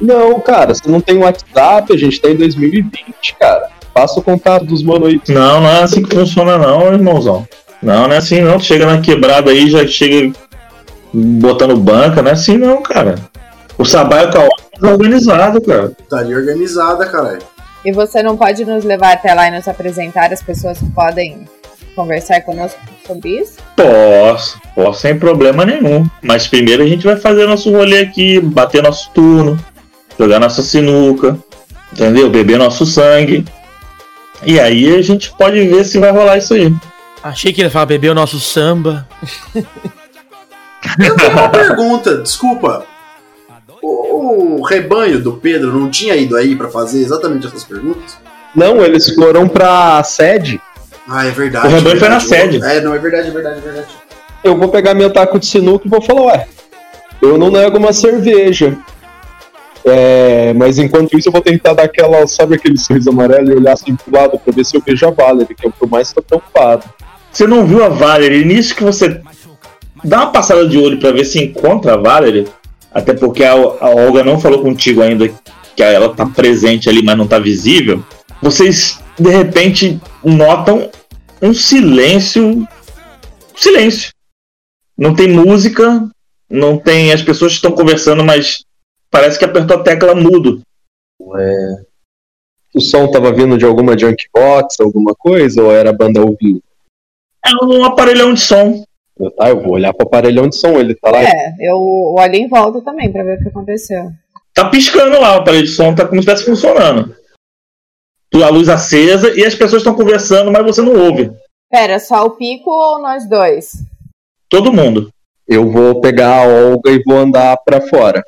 Não, 0.00 0.40
cara, 0.40 0.74
você 0.74 0.88
não 0.88 1.00
tem 1.00 1.18
WhatsApp, 1.18 1.92
a 1.92 1.96
gente 1.96 2.20
tá 2.20 2.30
em 2.30 2.36
2020, 2.36 3.36
cara. 3.38 3.68
Passa 3.92 4.20
o 4.20 4.22
contato 4.22 4.64
dos 4.64 4.82
mano 4.82 5.06
aí. 5.06 5.20
Não, 5.28 5.60
não 5.60 5.68
é 5.68 5.82
assim 5.82 6.02
que 6.02 6.14
funciona, 6.14 6.56
não, 6.56 6.92
irmãozão. 6.92 7.46
Não, 7.82 8.06
não 8.06 8.14
é 8.14 8.18
assim, 8.18 8.40
não. 8.40 8.58
Tu 8.58 8.64
chega 8.64 8.86
na 8.86 9.00
quebrada 9.00 9.50
aí 9.50 9.68
já 9.68 9.86
chega 9.86 10.32
botando 11.12 11.76
banca, 11.76 12.22
não 12.22 12.30
é 12.30 12.34
assim, 12.34 12.56
não, 12.56 12.82
cara. 12.82 13.16
O 13.76 13.84
Sabá 13.84 14.20
é 14.20 14.26
o 14.26 14.32
Cauã 14.32 14.48
é 14.48 14.67
organizado, 14.82 15.60
cara. 15.60 15.92
Estaria 16.00 16.36
organizada, 16.36 17.06
caralho. 17.06 17.42
E 17.84 17.92
você 17.92 18.22
não 18.22 18.36
pode 18.36 18.64
nos 18.64 18.84
levar 18.84 19.12
até 19.12 19.32
lá 19.34 19.48
e 19.48 19.50
nos 19.50 19.68
apresentar 19.68 20.32
as 20.32 20.42
pessoas 20.42 20.78
que 20.78 20.90
podem 20.90 21.46
conversar 21.94 22.40
conosco 22.42 22.78
sobre 23.06 23.40
isso? 23.40 23.58
Posso, 23.76 24.60
posso 24.74 25.00
sem 25.00 25.18
problema 25.18 25.64
nenhum. 25.64 26.06
Mas 26.22 26.46
primeiro 26.46 26.82
a 26.82 26.86
gente 26.86 27.04
vai 27.04 27.16
fazer 27.16 27.46
nosso 27.46 27.70
rolê 27.72 28.00
aqui, 28.00 28.40
bater 28.40 28.82
nosso 28.82 29.10
turno, 29.10 29.58
jogar 30.18 30.38
nossa 30.38 30.62
sinuca, 30.62 31.38
entendeu? 31.92 32.30
Beber 32.30 32.58
nosso 32.58 32.86
sangue. 32.86 33.44
E 34.44 34.60
aí 34.60 34.94
a 34.94 35.02
gente 35.02 35.32
pode 35.32 35.66
ver 35.66 35.84
se 35.84 35.98
vai 35.98 36.10
rolar 36.10 36.38
isso 36.38 36.54
aí. 36.54 36.72
Achei 37.22 37.52
que 37.52 37.60
ele 37.60 37.66
ia 37.66 37.72
falar 37.72 37.86
beber 37.86 38.10
o 38.10 38.14
nosso 38.14 38.38
samba. 38.38 39.08
Eu 41.00 41.16
tenho 41.16 41.32
uma 41.32 41.48
pergunta, 41.48 42.18
desculpa. 42.18 42.86
O, 44.18 44.62
rebanho 44.62 45.20
do 45.20 45.34
Pedro 45.34 45.72
não 45.72 45.88
tinha 45.90 46.16
ido 46.16 46.36
aí 46.36 46.56
pra 46.56 46.68
fazer 46.68 47.00
exatamente 47.00 47.46
essas 47.46 47.64
perguntas? 47.64 48.18
Não, 48.54 48.84
eles 48.84 49.14
foram 49.14 49.46
pra 49.48 50.02
sede. 50.02 50.60
Ah, 51.08 51.26
é 51.26 51.30
verdade. 51.30 51.68
O 51.68 51.70
rebanho 51.70 51.96
é 51.96 52.00
foi 52.00 52.08
na 52.08 52.20
sede. 52.20 52.62
É, 52.62 52.80
não, 52.80 52.94
é 52.94 52.98
verdade, 52.98 53.28
é 53.28 53.30
verdade, 53.30 53.58
é 53.58 53.62
verdade. 53.62 53.88
Eu 54.42 54.56
vou 54.56 54.68
pegar 54.68 54.94
meu 54.94 55.12
taco 55.12 55.38
de 55.38 55.46
sinuca 55.46 55.86
e 55.86 55.90
vou 55.90 56.02
falar, 56.02 56.22
ué, 56.22 56.48
eu 57.22 57.38
não 57.38 57.50
nego 57.50 57.78
uma 57.78 57.92
cerveja. 57.92 58.76
É, 59.84 60.52
mas 60.54 60.78
enquanto 60.78 61.16
isso 61.16 61.28
eu 61.28 61.32
vou 61.32 61.40
tentar 61.40 61.72
dar 61.72 61.84
aquela, 61.84 62.26
sabe 62.26 62.56
aquele 62.56 62.76
sorriso 62.76 63.10
amarelo 63.10 63.50
e 63.50 63.54
olhar 63.54 63.72
assim 63.72 63.94
pro 63.94 64.14
lado 64.14 64.38
pra 64.38 64.52
ver 64.52 64.64
se 64.64 64.76
eu 64.76 64.82
vejo 64.84 65.06
a 65.06 65.10
Valerie, 65.10 65.54
que 65.54 65.66
é 65.66 65.68
o 65.68 65.72
que 65.72 65.82
eu 65.82 65.88
mais 65.88 66.12
tô 66.12 66.20
preocupado. 66.20 66.84
Você 67.30 67.46
não 67.46 67.64
viu 67.64 67.84
a 67.84 67.88
Valerie? 67.88 68.44
Nisso 68.44 68.74
que 68.74 68.82
você 68.82 69.20
dá 70.04 70.18
uma 70.22 70.32
passada 70.32 70.66
de 70.66 70.78
olho 70.78 70.98
pra 70.98 71.12
ver 71.12 71.24
se 71.24 71.42
encontra 71.42 71.94
a 71.94 71.96
Valerie. 71.96 72.48
Até 72.92 73.14
porque 73.14 73.44
a, 73.44 73.52
a 73.52 73.90
Olga 73.90 74.24
não 74.24 74.40
falou 74.40 74.62
contigo 74.62 75.02
ainda 75.02 75.28
que 75.76 75.82
ela 75.82 76.14
tá 76.14 76.26
presente 76.26 76.88
ali, 76.88 77.02
mas 77.02 77.16
não 77.16 77.26
tá 77.26 77.38
visível. 77.38 78.02
Vocês 78.42 79.00
de 79.18 79.30
repente 79.30 80.00
notam 80.24 80.90
um 81.42 81.52
silêncio. 81.52 82.66
Silêncio. 83.54 84.12
Não 84.96 85.14
tem 85.14 85.28
música, 85.28 86.08
não 86.50 86.76
tem. 86.78 87.12
As 87.12 87.22
pessoas 87.22 87.52
estão 87.52 87.72
conversando, 87.72 88.24
mas 88.24 88.64
parece 89.10 89.38
que 89.38 89.44
apertou 89.44 89.76
a 89.76 89.82
tecla 89.82 90.14
mudo. 90.14 90.60
O 92.74 92.80
som 92.80 93.10
tava 93.10 93.32
vindo 93.32 93.56
de 93.56 93.64
alguma 93.64 93.98
junkbox, 93.98 94.80
alguma 94.80 95.14
coisa, 95.14 95.62
ou 95.62 95.72
era 95.72 95.90
a 95.90 95.92
banda 95.92 96.20
ouvindo? 96.20 96.62
É 97.44 97.64
um 97.64 97.84
aparelhão 97.84 98.34
de 98.34 98.40
som. 98.40 98.84
Eu, 99.18 99.30
tá, 99.30 99.48
eu 99.48 99.60
vou 99.60 99.72
olhar 99.72 99.92
pro 99.92 100.06
aparelhão 100.06 100.48
de 100.48 100.56
som, 100.56 100.78
ele 100.78 100.94
tá 100.94 101.10
lá. 101.10 101.22
É, 101.22 101.54
eu 101.60 101.78
olho 102.16 102.34
em 102.34 102.48
volta 102.48 102.80
também 102.80 103.10
pra 103.10 103.24
ver 103.24 103.38
o 103.38 103.42
que 103.42 103.48
aconteceu. 103.48 104.10
Tá 104.54 104.68
piscando 104.68 105.20
lá, 105.20 105.36
o 105.36 105.40
aparelho 105.40 105.64
de 105.64 105.72
som 105.72 105.94
tá 105.94 106.06
como 106.06 106.22
se 106.22 106.28
estivesse 106.28 106.44
funcionando. 106.44 107.14
A 108.34 108.48
luz 108.50 108.68
acesa 108.68 109.36
e 109.36 109.44
as 109.44 109.54
pessoas 109.54 109.80
estão 109.80 109.94
conversando, 109.94 110.52
mas 110.52 110.64
você 110.64 110.80
não 110.80 110.94
ouve. 110.94 111.30
Pera, 111.70 111.98
só 111.98 112.24
o 112.24 112.30
pico 112.30 112.70
ou 112.70 113.00
nós 113.00 113.28
dois? 113.28 113.72
Todo 114.48 114.72
mundo. 114.72 115.10
Eu 115.46 115.70
vou 115.70 116.00
pegar 116.00 116.42
a 116.42 116.46
Olga 116.46 116.90
e 116.90 117.02
vou 117.02 117.16
andar 117.16 117.56
pra 117.58 117.80
fora. 117.80 118.22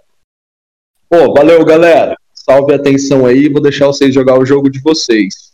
Pô, 1.09 1.33
valeu, 1.33 1.65
galera. 1.65 2.17
Salve 2.35 2.73
a 2.73 2.77
atenção 2.77 3.27
aí, 3.27 3.49
vou 3.49 3.61
deixar 3.61 3.87
vocês 3.87 4.15
jogar 4.15 4.39
o 4.39 4.45
jogo 4.45 4.71
de 4.71 4.81
vocês. 4.81 5.50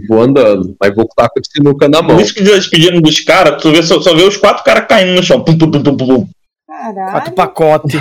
E 0.00 0.06
vou 0.06 0.22
andando, 0.22 0.76
mas 0.80 0.94
vou 0.94 1.06
com 1.06 1.12
o 1.12 1.16
taco 1.16 1.40
de 1.40 1.48
sinuca 1.50 1.88
na 1.88 2.00
mão. 2.02 2.16
Por 2.16 2.22
isso 2.22 2.34
que 2.34 2.40
eles 2.40 2.66
pedindo 2.68 3.00
dos 3.00 3.18
caras, 3.20 3.60
tu 3.60 3.72
vê, 3.72 3.82
só, 3.82 4.00
só 4.00 4.14
vê 4.14 4.22
os 4.22 4.36
quatro 4.36 4.62
caras 4.62 4.86
caindo 4.88 5.16
no 5.16 5.22
chão. 5.22 5.42
Pum, 5.42 5.56
pum, 5.58 5.70
pum, 5.70 5.82
pum, 5.82 5.96
pum, 5.96 6.06
pum. 6.06 6.28
Quatro 6.66 6.94
Caralho. 6.94 7.32
pacote. 7.32 7.96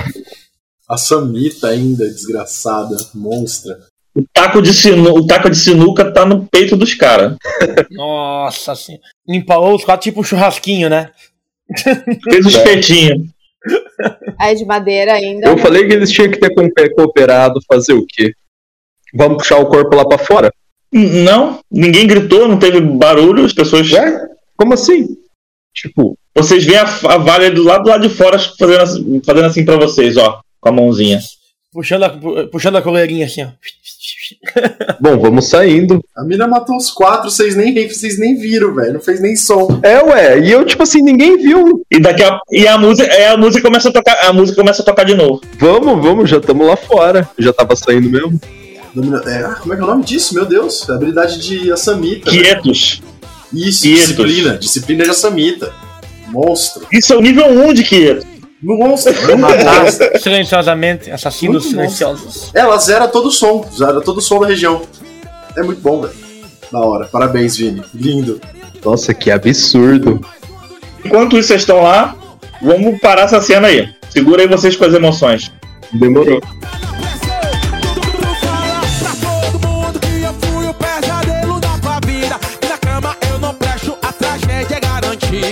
A 0.89 0.97
Samita 0.97 1.67
ainda, 1.69 2.05
desgraçada, 2.05 2.95
monstra. 3.15 3.77
O 4.15 4.23
taco, 4.33 4.61
de 4.61 4.73
sinu, 4.73 5.13
o 5.15 5.25
taco 5.27 5.49
de 5.49 5.55
sinuca 5.57 6.11
tá 6.11 6.25
no 6.25 6.45
peito 6.47 6.75
dos 6.75 6.93
caras. 6.93 7.35
Nossa 7.91 8.75
senhora. 8.75 9.03
Empalou 9.27 9.75
os 9.75 9.83
quatro 9.85 10.03
tipo 10.03 10.21
um 10.21 10.23
churrasquinho, 10.23 10.89
né? 10.89 11.11
Fez 12.29 12.45
o 12.45 12.49
espetinho. 12.49 13.25
Aí 14.39 14.55
de 14.55 14.65
madeira 14.65 15.13
ainda. 15.13 15.47
Eu 15.49 15.57
falei 15.57 15.87
que 15.87 15.93
eles 15.93 16.09
tinham 16.11 16.31
que 16.31 16.39
ter 16.39 16.49
co- 16.53 16.95
cooperado, 16.95 17.59
fazer 17.67 17.93
o 17.93 18.05
quê? 18.07 18.33
Vamos 19.13 19.37
puxar 19.37 19.59
o 19.59 19.67
corpo 19.67 19.95
lá 19.95 20.07
pra 20.07 20.17
fora? 20.17 20.51
Não, 20.91 21.59
ninguém 21.71 22.07
gritou, 22.07 22.47
não 22.47 22.57
teve 22.57 22.79
barulho, 22.79 23.45
as 23.45 23.53
pessoas. 23.53 23.91
É? 23.91 24.27
Como 24.55 24.73
assim? 24.73 25.07
Tipo, 25.75 26.17
Vocês 26.35 26.63
veem 26.65 26.77
a, 26.79 26.83
a 26.83 27.17
Vale 27.17 27.49
do 27.51 27.63
lado 27.63 27.83
do 27.83 27.89
lado 27.89 28.07
de 28.07 28.13
fora 28.13 28.39
fazendo 28.39 28.81
assim, 28.81 29.21
fazendo 29.25 29.45
assim 29.45 29.65
pra 29.65 29.75
vocês, 29.77 30.17
ó. 30.17 30.39
Com 30.59 30.69
a 30.69 30.71
mãozinha. 30.71 31.19
Puxando 31.71 32.03
a, 32.03 32.09
pu- 32.09 32.47
puxando 32.47 32.77
a 32.77 32.81
coleirinha 32.81 33.25
assim, 33.25 33.43
ó. 33.43 33.47
bom, 34.99 35.17
vamos 35.19 35.47
saindo. 35.49 36.03
A 36.15 36.23
mina 36.23 36.47
matou 36.47 36.75
os 36.75 36.89
quatro, 36.89 37.29
vocês 37.29 37.55
nem, 37.55 37.73
vocês 37.87 38.17
nem 38.17 38.35
viram, 38.35 38.73
velho. 38.73 38.93
Não 38.93 38.99
fez 39.01 39.21
nem 39.21 39.35
som. 39.35 39.79
É, 39.83 40.01
ué, 40.01 40.39
e 40.39 40.51
eu, 40.51 40.65
tipo 40.65 40.81
assim, 40.81 41.01
ninguém 41.01 41.37
viu. 41.37 41.83
E 41.91 41.99
daqui 41.99 42.23
a, 42.23 42.39
e 42.51 42.67
a 42.67 42.77
música, 42.77 43.07
é, 43.13 43.27
a 43.29 43.37
música 43.37 43.61
começa 43.67 43.89
a 43.89 43.91
tocar, 43.91 44.17
a 44.25 44.33
música 44.33 44.55
começa 44.59 44.81
a 44.81 44.85
tocar 44.85 45.03
de 45.03 45.13
novo. 45.13 45.41
Vamos, 45.59 46.03
vamos, 46.03 46.29
já 46.29 46.37
estamos 46.37 46.65
lá 46.65 46.75
fora. 46.75 47.29
Já 47.37 47.53
tava 47.53 47.75
saindo 47.75 48.09
mesmo. 48.09 48.39
Domina- 48.93 49.21
é, 49.25 49.43
ah, 49.43 49.55
como 49.61 49.73
é 49.73 49.75
que 49.77 49.81
é 49.81 49.85
o 49.85 49.87
nome 49.87 50.03
disso? 50.03 50.33
Meu 50.33 50.45
Deus. 50.45 50.87
É 50.87 50.91
a 50.91 50.95
habilidade 50.95 51.39
de 51.39 51.71
Asamita. 51.71 52.31
velho. 52.31 52.43
Quietos. 52.43 53.01
Isso, 53.53 53.81
Quietos. 53.83 54.07
disciplina. 54.07 54.57
Disciplina 54.57 55.03
de 55.05 55.13
Samita. 55.15 55.71
Monstro. 56.27 56.85
Isso 56.91 57.13
é 57.13 57.17
o 57.17 57.21
nível 57.21 57.47
1 57.49 57.73
de 57.73 57.83
Quieto. 57.83 58.25
Monstro. 58.61 59.13
Matar 59.37 59.85
silenciosamente, 60.19 61.11
assassinos 61.11 61.63
Muito 61.65 61.75
silenciosos. 61.75 62.51
Ela 62.53 62.77
zera 62.77 63.07
todo 63.07 63.27
o 63.27 63.31
som. 63.31 63.65
Zera 63.75 64.01
todo 64.01 64.17
o 64.17 64.21
som 64.21 64.39
da 64.39 64.47
região. 64.47 64.81
É 65.55 65.61
muito 65.63 65.81
bom, 65.81 66.01
velho. 66.01 66.13
Da 66.71 66.79
hora. 66.79 67.05
Parabéns, 67.07 67.55
Vini. 67.57 67.81
Lindo. 67.93 68.41
Nossa, 68.83 69.13
que 69.13 69.31
absurdo. 69.31 70.19
Enquanto 71.05 71.37
isso, 71.37 71.49
vocês 71.49 71.61
estão 71.61 71.81
lá, 71.83 72.15
vamos 72.61 72.99
parar 72.99 73.23
essa 73.23 73.41
cena 73.41 73.67
aí. 73.67 73.89
Segura 74.09 74.41
aí 74.41 74.47
vocês 74.47 74.75
com 74.75 74.85
as 74.85 74.93
emoções. 74.93 75.51
Demorou. 75.93 76.41
Tudo 76.41 76.57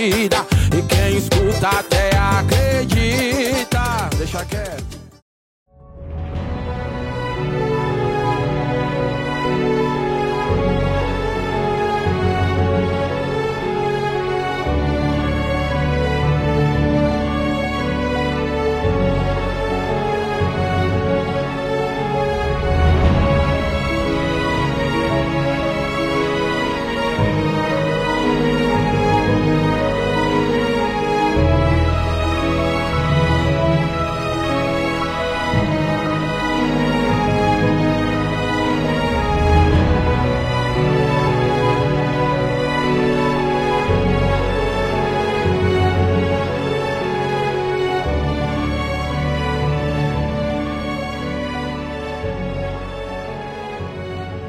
garantida. 0.06 0.46
E 0.76 0.82
quem 0.82 1.16
escuta 1.16 1.68
até 1.68 2.10
acredita. 2.16 4.10
Deixa 4.16 4.44
quieto. 4.44 4.85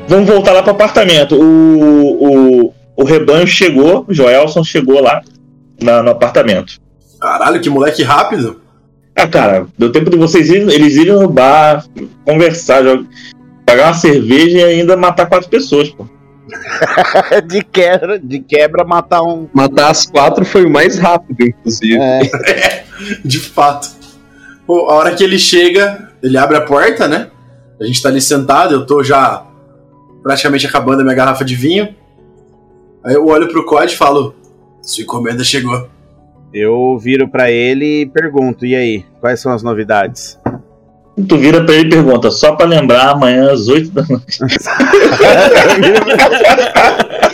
Vamos 0.07 0.29
voltar 0.29 0.53
lá 0.53 0.61
pro 0.61 0.71
apartamento. 0.71 1.35
O, 1.35 2.65
o, 2.67 2.73
o 2.95 3.03
rebanho 3.03 3.45
chegou, 3.47 4.05
o 4.07 4.13
Joelson 4.13 4.63
chegou 4.63 5.01
lá 5.01 5.21
na- 5.81 6.01
no 6.01 6.11
apartamento. 6.11 6.79
Caralho, 7.19 7.59
que 7.61 7.69
moleque 7.69 8.03
rápido. 8.03 8.61
Ah, 9.15 9.27
cara, 9.27 9.65
deu 9.77 9.91
tempo 9.91 10.09
de 10.09 10.17
vocês 10.17 10.49
irem, 10.49 10.71
eles 10.71 10.95
irem 10.95 11.13
no 11.13 11.27
bar, 11.27 11.83
conversar, 12.23 12.83
jogar- 12.83 13.03
pagar 13.65 13.87
uma 13.87 13.93
cerveja 13.95 14.59
e 14.59 14.63
ainda 14.63 14.95
matar 14.95 15.25
quatro 15.25 15.49
pessoas, 15.49 15.89
pô. 15.89 16.05
de, 17.47 17.61
quebra, 17.63 18.17
de 18.19 18.39
quebra, 18.39 18.85
matar 18.85 19.21
um. 19.21 19.47
Matar 19.53 19.89
as 19.89 20.05
quatro 20.05 20.45
foi 20.45 20.65
o 20.65 20.69
mais 20.69 20.97
rápido, 20.97 21.41
inclusive. 21.45 21.97
É, 21.99 22.83
De 23.25 23.39
fato. 23.39 23.89
Pô, 24.65 24.89
a 24.89 24.95
hora 24.95 25.13
que 25.15 25.23
ele 25.23 25.37
chega, 25.39 26.09
ele 26.23 26.37
abre 26.37 26.57
a 26.57 26.61
porta, 26.61 27.07
né? 27.07 27.27
A 27.81 27.85
gente 27.85 28.01
tá 28.01 28.09
ali 28.09 28.21
sentado, 28.21 28.73
eu 28.73 28.85
tô 28.85 29.03
já 29.03 29.43
praticamente 30.27 30.67
acabando 30.67 30.99
a 30.99 31.03
minha 31.05 31.15
garrafa 31.15 31.45
de 31.45 31.55
vinho. 31.55 31.95
Aí 33.01 33.15
eu 33.15 33.25
olho 33.27 33.47
pro 33.47 33.65
COD 33.65 33.93
e 33.93 33.95
falo: 33.95 34.35
Sua 34.81 35.01
encomenda 35.01 35.41
chegou. 35.41 35.87
eu 36.53 36.99
viro 36.99 37.29
pra 37.29 37.49
ele 37.49 38.01
e 38.01 38.05
pergunto: 38.05 38.65
e 38.65 38.75
aí, 38.75 39.05
quais 39.21 39.39
são 39.39 39.53
as 39.53 39.63
novidades? 39.63 40.37
Tu 41.29 41.37
vira 41.37 41.63
pra 41.63 41.75
ele 41.75 41.87
e 41.87 41.91
pergunta, 41.91 42.29
só 42.29 42.55
pra 42.55 42.65
lembrar, 42.65 43.11
amanhã 43.11 43.53
às 43.53 43.69
8 43.69 43.89
da 43.89 44.03
noite. 44.03 44.37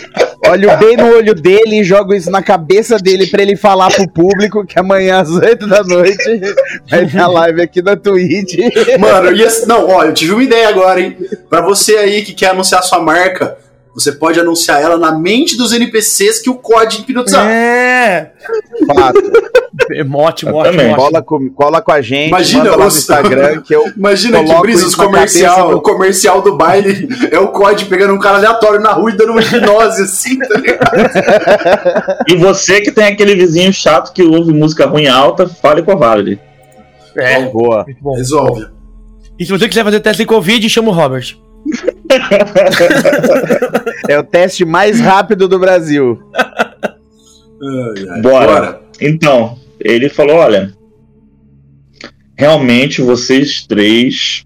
Olho 0.50 0.76
bem 0.78 0.96
no 0.96 1.08
olho 1.16 1.34
dele 1.34 1.80
e 1.80 1.84
jogo 1.84 2.14
isso 2.14 2.30
na 2.30 2.42
cabeça 2.42 2.98
dele 2.98 3.26
pra 3.26 3.42
ele 3.42 3.56
falar 3.56 3.90
pro 3.90 4.08
público 4.08 4.64
que 4.66 4.78
amanhã 4.78 5.20
às 5.20 5.30
8 5.30 5.66
da 5.66 5.82
noite 5.82 6.16
vai 6.90 7.06
ter 7.06 7.18
a 7.18 7.26
live 7.26 7.62
aqui 7.62 7.80
na 7.82 7.96
Twitch. 7.96 8.54
Mano, 8.98 9.30
esse- 9.30 9.66
não, 9.66 9.88
ó, 9.88 10.04
eu 10.04 10.12
tive 10.14 10.32
uma 10.32 10.42
ideia 10.42 10.68
agora, 10.68 11.00
hein? 11.00 11.16
Pra 11.48 11.60
você 11.60 11.96
aí 11.96 12.22
que 12.22 12.32
quer 12.34 12.48
anunciar 12.50 12.82
sua 12.82 13.00
marca, 13.00 13.56
você 13.94 14.12
pode 14.12 14.40
anunciar 14.40 14.82
ela 14.82 14.96
na 14.98 15.12
mente 15.12 15.56
dos 15.56 15.72
NPCs 15.72 16.40
que 16.40 16.50
o 16.50 16.56
COD 16.56 17.00
hipnotizar. 17.00 17.46
É! 17.48 18.32
Fato. 18.86 19.22
É 19.92 20.02
ótimo, 20.02 20.54
ótimo. 20.54 20.94
Cola, 20.94 21.22
com, 21.22 21.50
cola 21.50 21.82
com 21.82 21.92
a 21.92 22.00
gente, 22.00 22.28
Imagina 22.28 22.64
manda 22.64 22.76
lá 22.76 22.84
no 22.84 22.88
Instagram 22.90 23.60
que 23.62 23.74
eu. 23.74 23.92
Imagina 23.96 24.42
que 24.44 24.54
brisa 24.60 24.86
os 24.86 24.94
comercial, 24.94 25.70
do- 25.70 25.76
o 25.76 25.80
comercial 25.80 26.42
do 26.42 26.56
baile 26.56 27.08
é 27.30 27.38
o 27.38 27.48
COD 27.48 27.84
pegando 27.86 28.14
um 28.14 28.18
cara 28.18 28.36
aleatório 28.38 28.80
na 28.80 28.92
rua 28.92 29.10
e 29.10 29.16
dando 29.16 29.32
uma 29.32 29.42
hipnose 29.42 30.02
assim, 30.02 30.38
tá 30.38 30.58
ligado? 30.58 32.24
E 32.28 32.36
você 32.36 32.80
que 32.80 32.90
tem 32.92 33.04
aquele 33.04 33.34
vizinho 33.34 33.72
chato 33.72 34.12
que 34.12 34.22
ouve 34.22 34.52
música 34.52 34.86
ruim 34.86 35.06
alta, 35.08 35.48
fale 35.48 35.82
com 35.82 35.92
a 35.92 35.96
Valerie. 35.96 36.38
É, 37.16 37.42
Boa. 37.46 37.84
muito 37.84 38.02
bom. 38.02 38.14
Resolve. 38.16 38.66
E 39.38 39.44
se 39.44 39.50
você 39.50 39.68
quiser 39.68 39.84
fazer 39.84 40.00
teste 40.00 40.22
de 40.22 40.26
Covid, 40.26 40.68
chama 40.70 40.88
o 40.90 40.92
Robert. 40.94 41.36
É 44.08 44.18
o 44.18 44.22
teste 44.22 44.64
mais 44.64 45.00
rápido 45.00 45.48
do 45.48 45.58
Brasil. 45.58 46.20
Ai. 46.34 48.20
Bora. 48.20 48.80
Então, 49.00 49.58
ele 49.80 50.08
falou: 50.08 50.36
olha, 50.36 50.74
realmente 52.36 53.00
vocês 53.00 53.66
três, 53.66 54.44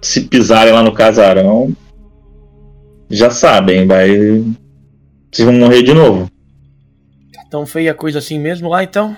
se 0.00 0.22
pisarem 0.22 0.72
lá 0.72 0.82
no 0.82 0.92
casarão, 0.92 1.74
já 3.10 3.30
sabem, 3.30 3.86
vai. 3.86 4.08
Vocês 5.30 5.46
vão 5.46 5.54
morrer 5.54 5.82
de 5.82 5.92
novo. 5.92 6.30
Tão 7.50 7.64
feia 7.64 7.92
a 7.92 7.94
coisa 7.94 8.18
assim 8.18 8.38
mesmo 8.38 8.68
lá, 8.68 8.82
então? 8.82 9.16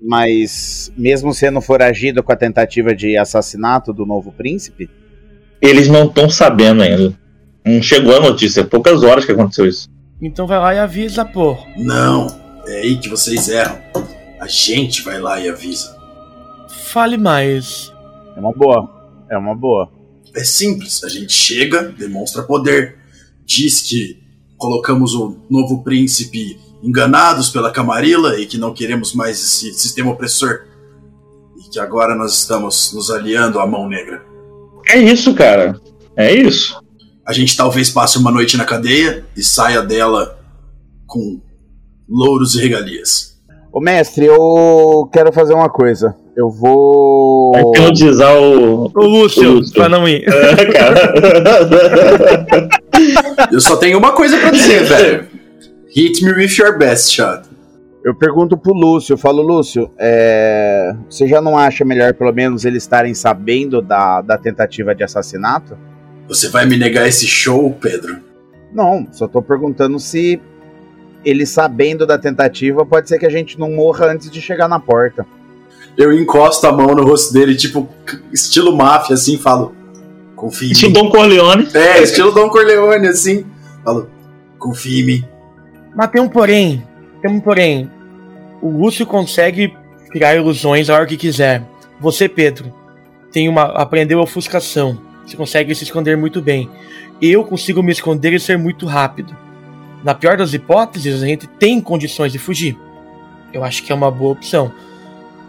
Mas, 0.00 0.92
mesmo 0.96 1.34
sendo 1.34 1.60
foragido 1.60 2.22
com 2.22 2.30
a 2.30 2.36
tentativa 2.36 2.94
de 2.94 3.16
assassinato 3.16 3.92
do 3.92 4.06
novo 4.06 4.30
príncipe, 4.30 4.88
Eles 5.60 5.88
não 5.88 6.06
estão 6.06 6.28
sabendo 6.30 6.82
ainda. 6.82 7.12
Não 7.64 7.82
chegou 7.82 8.16
a 8.16 8.20
notícia, 8.20 8.64
poucas 8.64 9.02
horas 9.02 9.24
que 9.24 9.32
aconteceu 9.32 9.66
isso. 9.66 9.88
Então 10.20 10.46
vai 10.46 10.58
lá 10.58 10.74
e 10.74 10.78
avisa, 10.78 11.24
pô. 11.24 11.56
Não, 11.76 12.26
é 12.66 12.80
aí 12.80 12.98
que 12.98 13.08
vocês 13.08 13.48
erram. 13.48 13.78
A 14.40 14.46
gente 14.46 15.02
vai 15.02 15.20
lá 15.20 15.40
e 15.40 15.48
avisa. 15.48 15.96
Fale 16.68 17.16
mais. 17.16 17.92
é 18.36 18.40
uma 18.40 18.52
boa. 18.52 18.98
É 19.30 19.36
uma 19.36 19.54
boa. 19.54 19.90
É 20.34 20.44
simples, 20.44 21.02
a 21.04 21.08
gente 21.08 21.32
chega, 21.32 21.82
demonstra 21.82 22.42
poder, 22.42 22.96
diz 23.44 23.80
que 23.80 24.22
colocamos 24.56 25.14
o 25.14 25.36
novo 25.50 25.82
príncipe 25.82 26.58
enganados 26.82 27.50
pela 27.50 27.72
Camarilla 27.72 28.38
e 28.38 28.46
que 28.46 28.58
não 28.58 28.72
queremos 28.72 29.14
mais 29.14 29.38
esse 29.38 29.72
sistema 29.72 30.12
opressor. 30.12 30.60
E 31.58 31.70
que 31.70 31.80
agora 31.80 32.14
nós 32.14 32.34
estamos 32.38 32.92
nos 32.92 33.10
aliando 33.10 33.58
à 33.58 33.66
mão 33.66 33.88
negra. 33.88 34.24
É 34.88 34.98
isso, 34.98 35.34
cara. 35.34 35.78
É 36.16 36.32
isso. 36.32 36.80
A 37.26 37.32
gente 37.32 37.56
talvez 37.56 37.90
passe 37.90 38.16
uma 38.18 38.30
noite 38.30 38.56
na 38.56 38.64
cadeia 38.64 39.24
e 39.36 39.42
saia 39.42 39.82
dela 39.82 40.38
com 41.06 41.40
louros 42.08 42.54
e 42.54 42.60
regalias. 42.62 43.36
Ô 43.70 43.80
mestre, 43.80 44.24
eu 44.24 45.08
quero 45.12 45.30
fazer 45.32 45.52
uma 45.54 45.68
coisa. 45.68 46.14
Eu 46.34 46.48
vou. 46.50 47.52
Vai 47.52 47.62
hipnotizar 47.62 48.34
o. 48.34 48.90
Lúcio, 48.94 49.50
Ô, 49.50 49.54
Lúcio. 49.56 49.74
pra 49.74 49.88
não 49.88 50.08
ir. 50.08 50.24
É, 50.28 50.64
cara. 50.72 51.14
Eu 53.52 53.60
só 53.60 53.76
tenho 53.76 53.98
uma 53.98 54.12
coisa 54.12 54.38
pra 54.38 54.50
dizer, 54.50 54.84
velho. 54.88 55.26
Hit 55.94 56.22
me 56.24 56.32
with 56.32 56.56
your 56.58 56.78
best 56.78 57.12
shot. 57.12 57.47
Eu 58.08 58.14
pergunto 58.14 58.56
pro 58.56 58.72
Lúcio, 58.72 59.12
eu 59.12 59.18
falo, 59.18 59.42
Lúcio, 59.42 59.90
é, 59.98 60.96
você 61.10 61.28
já 61.28 61.42
não 61.42 61.58
acha 61.58 61.84
melhor, 61.84 62.14
pelo 62.14 62.32
menos, 62.32 62.64
eles 62.64 62.82
estarem 62.82 63.12
sabendo 63.12 63.82
da, 63.82 64.22
da 64.22 64.38
tentativa 64.38 64.94
de 64.94 65.04
assassinato? 65.04 65.76
Você 66.26 66.48
vai 66.48 66.64
me 66.64 66.78
negar 66.78 67.06
esse 67.06 67.26
show, 67.26 67.70
Pedro? 67.78 68.16
Não, 68.72 69.06
só 69.12 69.28
tô 69.28 69.42
perguntando 69.42 70.00
se 70.00 70.40
eles 71.22 71.50
sabendo 71.50 72.06
da 72.06 72.16
tentativa, 72.16 72.86
pode 72.86 73.10
ser 73.10 73.18
que 73.18 73.26
a 73.26 73.30
gente 73.30 73.60
não 73.60 73.72
morra 73.72 74.06
antes 74.06 74.30
de 74.30 74.40
chegar 74.40 74.68
na 74.68 74.80
porta. 74.80 75.26
Eu 75.94 76.10
encosto 76.10 76.66
a 76.66 76.72
mão 76.72 76.94
no 76.94 77.04
rosto 77.04 77.34
dele, 77.34 77.54
tipo, 77.54 77.90
estilo 78.32 78.74
máfia, 78.74 79.16
assim, 79.16 79.36
falo: 79.36 79.74
Confie 80.34 80.70
em 80.70 80.72
Tipo 80.72 80.86
mim. 80.86 80.94
Dom 80.94 81.10
Corleone. 81.10 81.68
É, 81.74 82.02
estilo 82.02 82.32
Don 82.32 82.48
Corleone, 82.48 83.06
assim. 83.06 83.44
Falo: 83.84 84.08
Confie 84.58 85.02
em 85.02 85.04
mim. 85.04 85.24
Mas 85.94 86.10
tem 86.10 86.22
um 86.22 86.28
porém. 86.30 86.82
Tem 87.20 87.30
um 87.30 87.40
porém. 87.40 87.97
O 88.60 88.68
Lúcio 88.70 89.06
consegue 89.06 89.74
criar 90.10 90.36
ilusões 90.36 90.90
a 90.90 90.94
hora 90.94 91.06
que 91.06 91.16
quiser. 91.16 91.62
Você, 92.00 92.28
Pedro, 92.28 92.72
tem 93.32 93.48
uma. 93.48 93.62
aprendeu 93.64 94.20
ofuscação. 94.20 94.98
Você 95.26 95.36
consegue 95.36 95.74
se 95.74 95.84
esconder 95.84 96.16
muito 96.16 96.40
bem. 96.40 96.68
Eu 97.20 97.44
consigo 97.44 97.82
me 97.82 97.92
esconder 97.92 98.32
e 98.32 98.40
ser 98.40 98.56
muito 98.58 98.86
rápido. 98.86 99.36
na 100.04 100.14
pior 100.14 100.36
das 100.36 100.54
hipóteses, 100.54 101.22
a 101.22 101.26
gente 101.26 101.46
tem 101.46 101.80
condições 101.80 102.32
de 102.32 102.38
fugir. 102.38 102.76
Eu 103.52 103.64
acho 103.64 103.82
que 103.82 103.90
é 103.90 103.94
uma 103.94 104.10
boa 104.10 104.32
opção. 104.32 104.70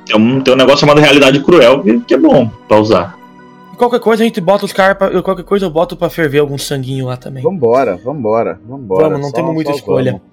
Tem 0.06 0.16
um, 0.16 0.42
tem 0.42 0.54
um 0.54 0.58
negócio 0.58 0.80
chamado 0.80 1.00
realidade 1.00 1.40
cruel 1.44 1.84
que, 2.08 2.14
é 2.14 2.18
bom 2.18 2.48
pra 2.68 2.80
usar. 2.80 3.18
Qualquer 3.78 4.00
coisa 4.00 4.24
a 4.24 4.26
gente 4.26 4.42
bota 4.42 4.66
os 4.66 4.74
caras 4.74 4.98
pra. 4.98 5.22
Qualquer 5.22 5.44
coisa 5.44 5.66
eu 5.66 5.70
boto 5.70 5.96
pra 5.96 6.10
ferver 6.10 6.40
algum 6.40 6.58
sanguinho 6.58 7.06
lá 7.06 7.16
também. 7.16 7.44
Vambora, 7.44 7.96
vambora, 7.98 8.60
vambora. 8.68 9.04
Vamos, 9.04 9.20
não 9.22 9.30
Só- 9.30 9.36
temos 9.36 9.54
muita 9.54 9.72
escolha. 9.72 10.12
vamos. 10.14 10.28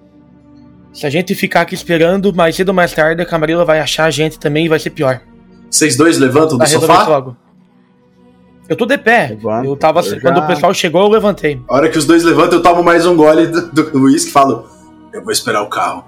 Se 0.97 1.05
a 1.05 1.11
gente 1.11 1.35
ficar 1.35 1.61
aqui 1.61 1.75
esperando, 1.75 2.33
mais 2.33 2.55
cedo 2.55 2.69
ou 2.69 2.73
mais 2.73 2.91
tarde, 2.91 3.21
a 3.21 3.25
Camarilla 3.25 3.63
vai 3.63 3.79
achar 3.79 4.05
a 4.05 4.09
gente 4.09 4.39
também 4.39 4.65
e 4.65 4.67
vai 4.67 4.79
ser 4.79 4.89
pior. 4.89 5.21
Vocês 5.69 5.95
dois 5.95 6.17
levantam 6.17 6.57
do 6.57 6.65
sofá? 6.67 7.07
logo. 7.07 7.37
Eu 8.67 8.75
tô 8.75 8.83
de 8.87 8.97
pé. 8.97 9.27
Levanto, 9.29 9.65
eu 9.67 9.75
tava. 9.77 9.99
eu 9.99 10.03
já- 10.15 10.19
Quando 10.19 10.39
o 10.39 10.47
pessoal 10.47 10.73
chegou, 10.73 11.03
eu 11.03 11.09
levantei. 11.09 11.61
A 11.69 11.75
hora 11.75 11.87
que 11.87 11.99
os 11.99 12.05
dois 12.05 12.23
levantam, 12.23 12.57
eu 12.57 12.63
tomo 12.63 12.81
mais 12.81 13.05
um 13.05 13.15
gole 13.15 13.45
do, 13.45 13.61
do 13.91 13.99
uísque 14.05 14.29
e 14.29 14.33
falo: 14.33 14.65
Eu 15.13 15.21
vou 15.23 15.31
esperar 15.31 15.61
o 15.61 15.69
carro. 15.69 16.03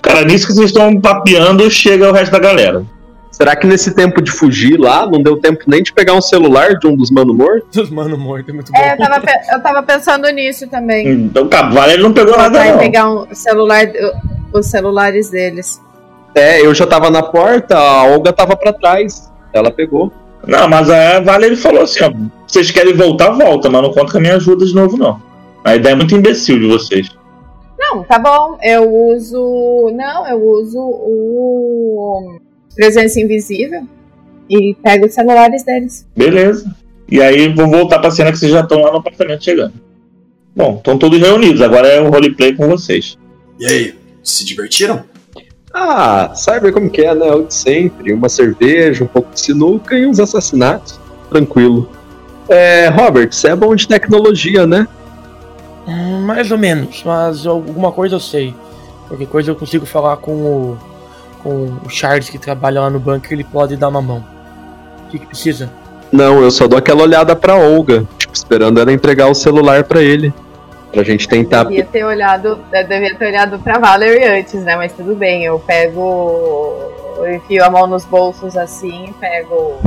Cara, 0.00 0.24
nisso 0.24 0.46
que 0.46 0.54
vocês 0.54 0.70
estão 0.70 0.98
papeando, 0.98 1.70
chega 1.70 2.08
o 2.08 2.12
resto 2.12 2.32
da 2.32 2.38
galera. 2.38 2.86
Será 3.34 3.56
que 3.56 3.66
nesse 3.66 3.92
tempo 3.92 4.22
de 4.22 4.30
fugir 4.30 4.78
lá, 4.78 5.10
não 5.10 5.20
deu 5.20 5.36
tempo 5.36 5.64
nem 5.66 5.82
de 5.82 5.92
pegar 5.92 6.14
um 6.14 6.22
celular 6.22 6.78
de 6.78 6.86
um 6.86 6.96
dos 6.96 7.10
mano 7.10 7.34
mortos? 7.34 7.68
Dos 7.72 7.90
mano 7.90 8.16
morto, 8.16 8.48
é 8.48 8.54
muito 8.54 8.70
bom. 8.70 8.78
É, 8.78 8.92
eu 8.92 8.96
tava, 8.96 9.22
eu 9.52 9.60
tava 9.60 9.82
pensando 9.82 10.28
nisso 10.28 10.68
também. 10.68 11.08
Então, 11.08 11.48
cara, 11.48 11.92
ele 11.92 12.04
não 12.04 12.12
pegou 12.12 12.36
nada, 12.36 12.56
Vai 12.56 12.70
não. 12.70 12.78
pegar 12.78 13.10
um 13.10 13.26
celular, 13.34 13.90
os 14.52 14.66
celulares 14.66 15.30
deles. 15.30 15.82
É, 16.32 16.64
eu 16.64 16.72
já 16.76 16.86
tava 16.86 17.10
na 17.10 17.24
porta, 17.24 17.76
a 17.76 18.04
Olga 18.04 18.32
tava 18.32 18.56
pra 18.56 18.72
trás. 18.72 19.28
Ela 19.52 19.72
pegou. 19.72 20.12
Não, 20.46 20.68
mas 20.68 20.88
a 20.88 21.18
Vale 21.18 21.46
ele 21.46 21.56
falou 21.56 21.82
assim: 21.82 22.04
ó, 22.04 22.12
vocês 22.46 22.70
querem 22.70 22.94
voltar, 22.94 23.30
volta, 23.30 23.68
mas 23.68 23.82
não 23.82 23.92
conta 23.92 24.12
com 24.12 24.18
a 24.18 24.20
minha 24.20 24.36
ajuda 24.36 24.64
de 24.64 24.74
novo, 24.76 24.96
não. 24.96 25.20
A 25.64 25.74
ideia 25.74 25.94
é 25.94 25.96
muito 25.96 26.14
imbecil 26.14 26.60
de 26.60 26.68
vocês. 26.68 27.08
Não, 27.76 28.04
tá 28.04 28.16
bom. 28.16 28.58
Eu 28.62 28.88
uso. 28.88 29.90
Não, 29.92 30.24
eu 30.28 30.40
uso 30.40 30.78
o 30.78 32.38
presença 32.74 33.20
invisível 33.20 33.86
e 34.48 34.74
pego 34.82 35.06
os 35.06 35.14
celulares 35.14 35.62
deles. 35.62 36.06
Beleza. 36.16 36.74
E 37.10 37.20
aí 37.20 37.52
vou 37.52 37.68
voltar 37.68 37.98
pra 37.98 38.10
cena 38.10 38.32
que 38.32 38.38
vocês 38.38 38.52
já 38.52 38.60
estão 38.60 38.80
lá 38.80 38.90
no 38.90 38.98
apartamento 38.98 39.44
chegando. 39.44 39.74
Bom, 40.56 40.76
estão 40.76 40.96
todos 40.96 41.18
reunidos, 41.18 41.60
agora 41.60 41.88
é 41.88 42.00
o 42.00 42.10
roleplay 42.10 42.54
com 42.54 42.68
vocês. 42.68 43.18
E 43.58 43.66
aí, 43.66 43.94
se 44.22 44.44
divertiram? 44.44 45.04
Ah, 45.72 46.32
sabe 46.34 46.70
como 46.70 46.88
que 46.88 47.02
é, 47.02 47.14
né? 47.14 47.32
O 47.32 47.42
de 47.42 47.54
sempre. 47.54 48.12
Uma 48.12 48.28
cerveja, 48.28 49.02
um 49.02 49.08
pouco 49.08 49.32
de 49.34 49.40
sinuca 49.40 49.96
e 49.96 50.06
uns 50.06 50.20
assassinatos. 50.20 51.00
Tranquilo. 51.28 51.90
É, 52.48 52.88
Robert, 52.88 53.32
você 53.32 53.48
é 53.48 53.56
bom 53.56 53.74
de 53.74 53.88
tecnologia, 53.88 54.66
né? 54.66 54.86
Hum, 55.86 56.20
Mais 56.20 56.50
ou 56.52 56.58
menos, 56.58 57.02
mas 57.04 57.44
alguma 57.46 57.90
coisa 57.90 58.14
eu 58.14 58.20
sei. 58.20 58.54
Qualquer 59.08 59.26
coisa 59.26 59.50
eu 59.50 59.56
consigo 59.56 59.84
falar 59.84 60.16
com 60.18 60.32
o. 60.32 60.78
com 61.44 61.78
o 61.84 61.88
Charles 61.90 62.30
que 62.30 62.38
trabalha 62.38 62.80
lá 62.80 62.90
no 62.90 62.98
banco, 62.98 63.26
ele 63.30 63.44
pode 63.44 63.76
dar 63.76 63.88
uma 63.88 64.00
mão. 64.00 64.24
O 65.06 65.10
que, 65.10 65.18
que 65.18 65.26
precisa? 65.26 65.70
Não, 66.10 66.40
eu 66.42 66.50
só 66.50 66.66
dou 66.66 66.78
aquela 66.78 67.02
olhada 67.02 67.36
pra 67.36 67.54
Olga, 67.54 68.06
tipo, 68.16 68.34
esperando 68.34 68.80
ela 68.80 68.90
entregar 68.90 69.28
o 69.28 69.34
celular 69.34 69.84
pra 69.84 70.00
ele. 70.00 70.32
Pra 70.90 71.02
gente 71.02 71.28
tentar. 71.28 71.64
Devia 71.64 71.84
ter 71.84 72.04
olhado, 72.04 72.60
eu 72.72 72.86
devia 72.86 73.14
ter 73.16 73.26
olhado 73.26 73.58
pra 73.58 73.78
Valerie 73.78 74.24
antes, 74.38 74.62
né? 74.62 74.76
Mas 74.76 74.92
tudo 74.92 75.14
bem, 75.16 75.44
eu 75.44 75.58
pego. 75.58 76.92
Eu 77.16 77.34
enfio 77.34 77.64
a 77.64 77.70
mão 77.70 77.86
nos 77.88 78.04
bolsos 78.04 78.56
assim 78.56 79.06
e 79.06 79.12
pego 79.14 79.80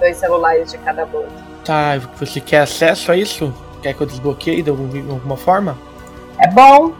dois 0.00 0.16
celulares 0.16 0.70
de 0.70 0.78
cada 0.78 1.04
bolso. 1.04 1.28
Tá, 1.62 2.00
você 2.18 2.40
quer 2.40 2.60
acesso 2.60 3.12
a 3.12 3.16
isso? 3.16 3.52
Quer 3.82 3.92
que 3.92 4.00
eu 4.00 4.06
desbloqueie 4.06 4.62
de 4.62 4.70
alguma 4.70 5.36
forma? 5.36 5.76
É 6.38 6.48
bom. 6.50 6.92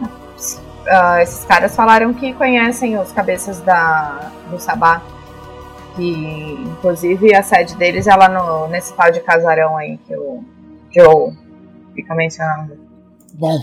Ah, 0.87 1.21
esses 1.21 1.43
caras 1.45 1.75
falaram 1.75 2.13
que 2.13 2.33
conhecem 2.33 2.97
os 2.97 3.11
cabeças 3.11 3.59
da, 3.61 4.31
do 4.49 4.59
Sabá. 4.59 5.01
Que 5.95 6.11
inclusive 6.65 7.33
a 7.33 7.41
sede 7.41 7.75
deles 7.75 8.07
é 8.07 8.15
lá 8.15 8.29
no, 8.29 8.67
nesse 8.67 8.93
tal 8.93 9.11
de 9.11 9.19
casarão 9.19 9.75
aí 9.77 9.97
que 10.07 10.15
o 10.15 10.43
Joe 10.95 11.33
fica 11.95 12.13
mencionando. 12.13 12.77
Bom, 13.33 13.59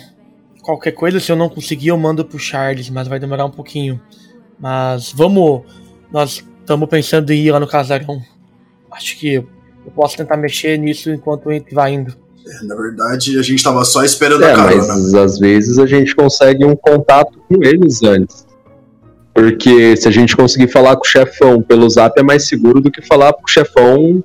qualquer 0.63 0.93
coisa, 0.93 1.21
se 1.21 1.31
eu 1.31 1.37
não 1.37 1.49
conseguir, 1.49 1.89
eu 1.89 1.97
mando 1.97 2.25
pro 2.25 2.39
Charles, 2.39 2.91
mas 2.91 3.07
vai 3.07 3.21
demorar 3.21 3.45
um 3.45 3.51
pouquinho. 3.51 4.01
Mas 4.59 5.13
vamos. 5.13 5.63
Nós 6.11 6.45
estamos 6.61 6.89
pensando 6.89 7.31
em 7.33 7.41
ir 7.41 7.53
lá 7.53 7.61
no 7.61 7.69
casarão. 7.69 8.21
Acho 8.91 9.17
que 9.19 9.35
eu 9.35 9.93
posso 9.95 10.17
tentar 10.17 10.37
mexer 10.37 10.79
nisso 10.79 11.11
enquanto 11.11 11.51
a 11.51 11.55
gente 11.55 11.75
vai 11.75 11.93
indo. 11.93 12.24
É, 12.47 12.65
Na 12.65 12.75
verdade, 12.75 13.39
a 13.39 13.43
gente 13.43 13.63
tava 13.63 13.85
só 13.85 14.05
esperando 14.05 14.43
É, 14.45 14.53
a 14.53 14.57
carona. 14.57 14.77
mas 14.87 15.15
às 15.15 15.39
vezes 15.39 15.79
a 15.79 15.87
gente 15.87 16.15
consegue 16.15 16.65
um 16.65 16.77
contato 16.77 17.39
com 17.49 17.63
eles 17.63 18.03
antes. 18.03 18.45
Porque 19.35 19.97
se 19.97 20.07
a 20.07 20.11
gente 20.11 20.37
conseguir 20.37 20.69
falar 20.69 20.95
com 20.97 21.03
o 21.05 21.09
chefão 21.09 21.61
pelo 21.61 21.89
zap 21.91 22.19
é 22.19 22.23
mais 22.23 22.47
seguro 22.47 22.81
do 22.81 22.91
que 22.91 23.03
falar 23.03 23.33
com 23.33 23.43
o 23.45 23.51
chefão 23.51 24.23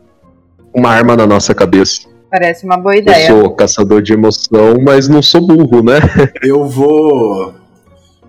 com 0.72 0.80
uma 0.80 0.90
arma 0.92 1.16
na 1.16 1.26
nossa 1.26 1.56
cabeça. 1.56 2.02
Parece 2.30 2.64
uma 2.64 2.78
boa 2.78 2.94
Eu 2.96 3.00
ideia. 3.02 3.28
sou 3.28 3.50
caçador 3.56 4.04
de 4.04 4.14
emoção, 4.14 4.76
mas 4.84 5.08
não 5.08 5.20
sou 5.22 5.42
burro, 5.42 5.82
né? 5.82 6.00
Eu 6.44 6.64
vou. 6.68 7.56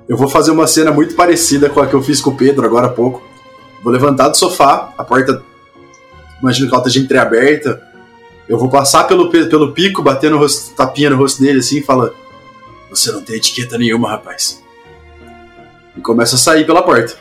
Eu 0.08 0.16
vou 0.16 0.26
fazer 0.26 0.50
uma 0.52 0.66
cena 0.66 0.90
muito 0.90 1.14
parecida 1.14 1.68
com 1.68 1.80
a 1.80 1.86
que 1.86 1.94
eu 1.94 2.02
fiz 2.02 2.20
com 2.20 2.30
o 2.30 2.34
Pedro 2.34 2.64
agora 2.64 2.86
há 2.86 2.90
pouco. 2.90 3.22
Vou 3.84 3.92
levantar 3.92 4.28
do 4.28 4.36
sofá, 4.36 4.92
a 4.98 5.04
porta. 5.04 5.42
Imagino 6.40 6.66
que 6.68 6.74
ela 6.74 6.82
esteja 6.84 7.04
entreaberta. 7.04 7.80
Eu 8.50 8.58
vou 8.58 8.68
passar 8.68 9.04
pelo, 9.04 9.30
pe- 9.30 9.46
pelo 9.46 9.70
pico, 9.72 10.02
bater 10.02 10.28
no 10.28 10.36
rosto, 10.36 10.74
tapinha 10.74 11.08
no 11.10 11.16
rosto 11.16 11.40
dele 11.40 11.60
assim 11.60 11.78
e 11.78 11.82
fala: 11.82 12.12
Você 12.90 13.12
não 13.12 13.22
tem 13.22 13.36
etiqueta 13.36 13.78
nenhuma, 13.78 14.10
rapaz. 14.10 14.60
E 15.96 16.00
começa 16.00 16.34
a 16.34 16.38
sair 16.38 16.66
pela 16.66 16.82
porta. 16.82 17.14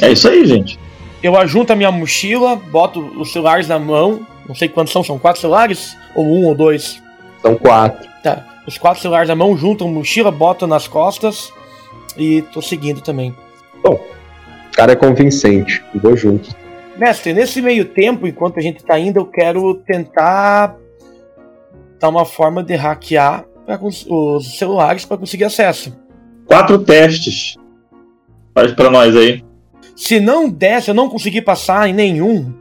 É 0.00 0.12
isso 0.12 0.28
aí, 0.28 0.46
gente. 0.46 0.78
Eu 1.20 1.36
ajunto 1.36 1.72
a 1.72 1.76
minha 1.76 1.90
mochila, 1.90 2.54
boto 2.54 3.00
os 3.20 3.32
celulares 3.32 3.66
na 3.66 3.78
mão. 3.78 4.24
Não 4.46 4.54
sei 4.54 4.68
quantos 4.68 4.92
são, 4.92 5.02
são 5.02 5.18
quatro 5.18 5.40
celulares? 5.40 5.96
Ou 6.14 6.24
um 6.24 6.46
ou 6.46 6.54
dois? 6.54 7.02
São 7.42 7.56
quatro. 7.56 8.08
Tá. 8.22 8.46
Os 8.66 8.78
quatro 8.78 9.02
celulares 9.02 9.28
na 9.28 9.34
mão, 9.34 9.56
junto 9.56 9.84
a 9.84 9.88
mochila, 9.88 10.30
boto 10.30 10.64
nas 10.66 10.86
costas 10.86 11.52
e 12.16 12.42
tô 12.52 12.62
seguindo 12.62 13.00
também. 13.00 13.34
O 13.84 13.98
cara 14.76 14.92
é 14.92 14.96
convincente. 14.96 15.82
Vou 15.94 16.16
junto. 16.16 16.54
Mestre, 17.00 17.32
nesse 17.32 17.62
meio 17.62 17.86
tempo, 17.86 18.26
enquanto 18.26 18.58
a 18.58 18.62
gente 18.62 18.84
tá 18.84 18.98
indo, 18.98 19.18
eu 19.18 19.24
quero 19.24 19.76
tentar 19.86 20.76
dar 21.98 22.10
uma 22.10 22.26
forma 22.26 22.62
de 22.62 22.74
hackear 22.74 23.46
os 23.80 24.58
celulares 24.58 25.06
para 25.06 25.16
conseguir 25.16 25.44
acesso. 25.44 25.96
Quatro 26.44 26.78
testes. 26.80 27.56
Faz 28.54 28.72
pra 28.72 28.90
nós 28.90 29.16
aí. 29.16 29.42
Se 29.96 30.20
não 30.20 30.46
der, 30.46 30.82
se 30.82 30.90
eu 30.90 30.94
não 30.94 31.08
conseguir 31.08 31.40
passar 31.40 31.88
em 31.88 31.94
nenhum, 31.94 32.52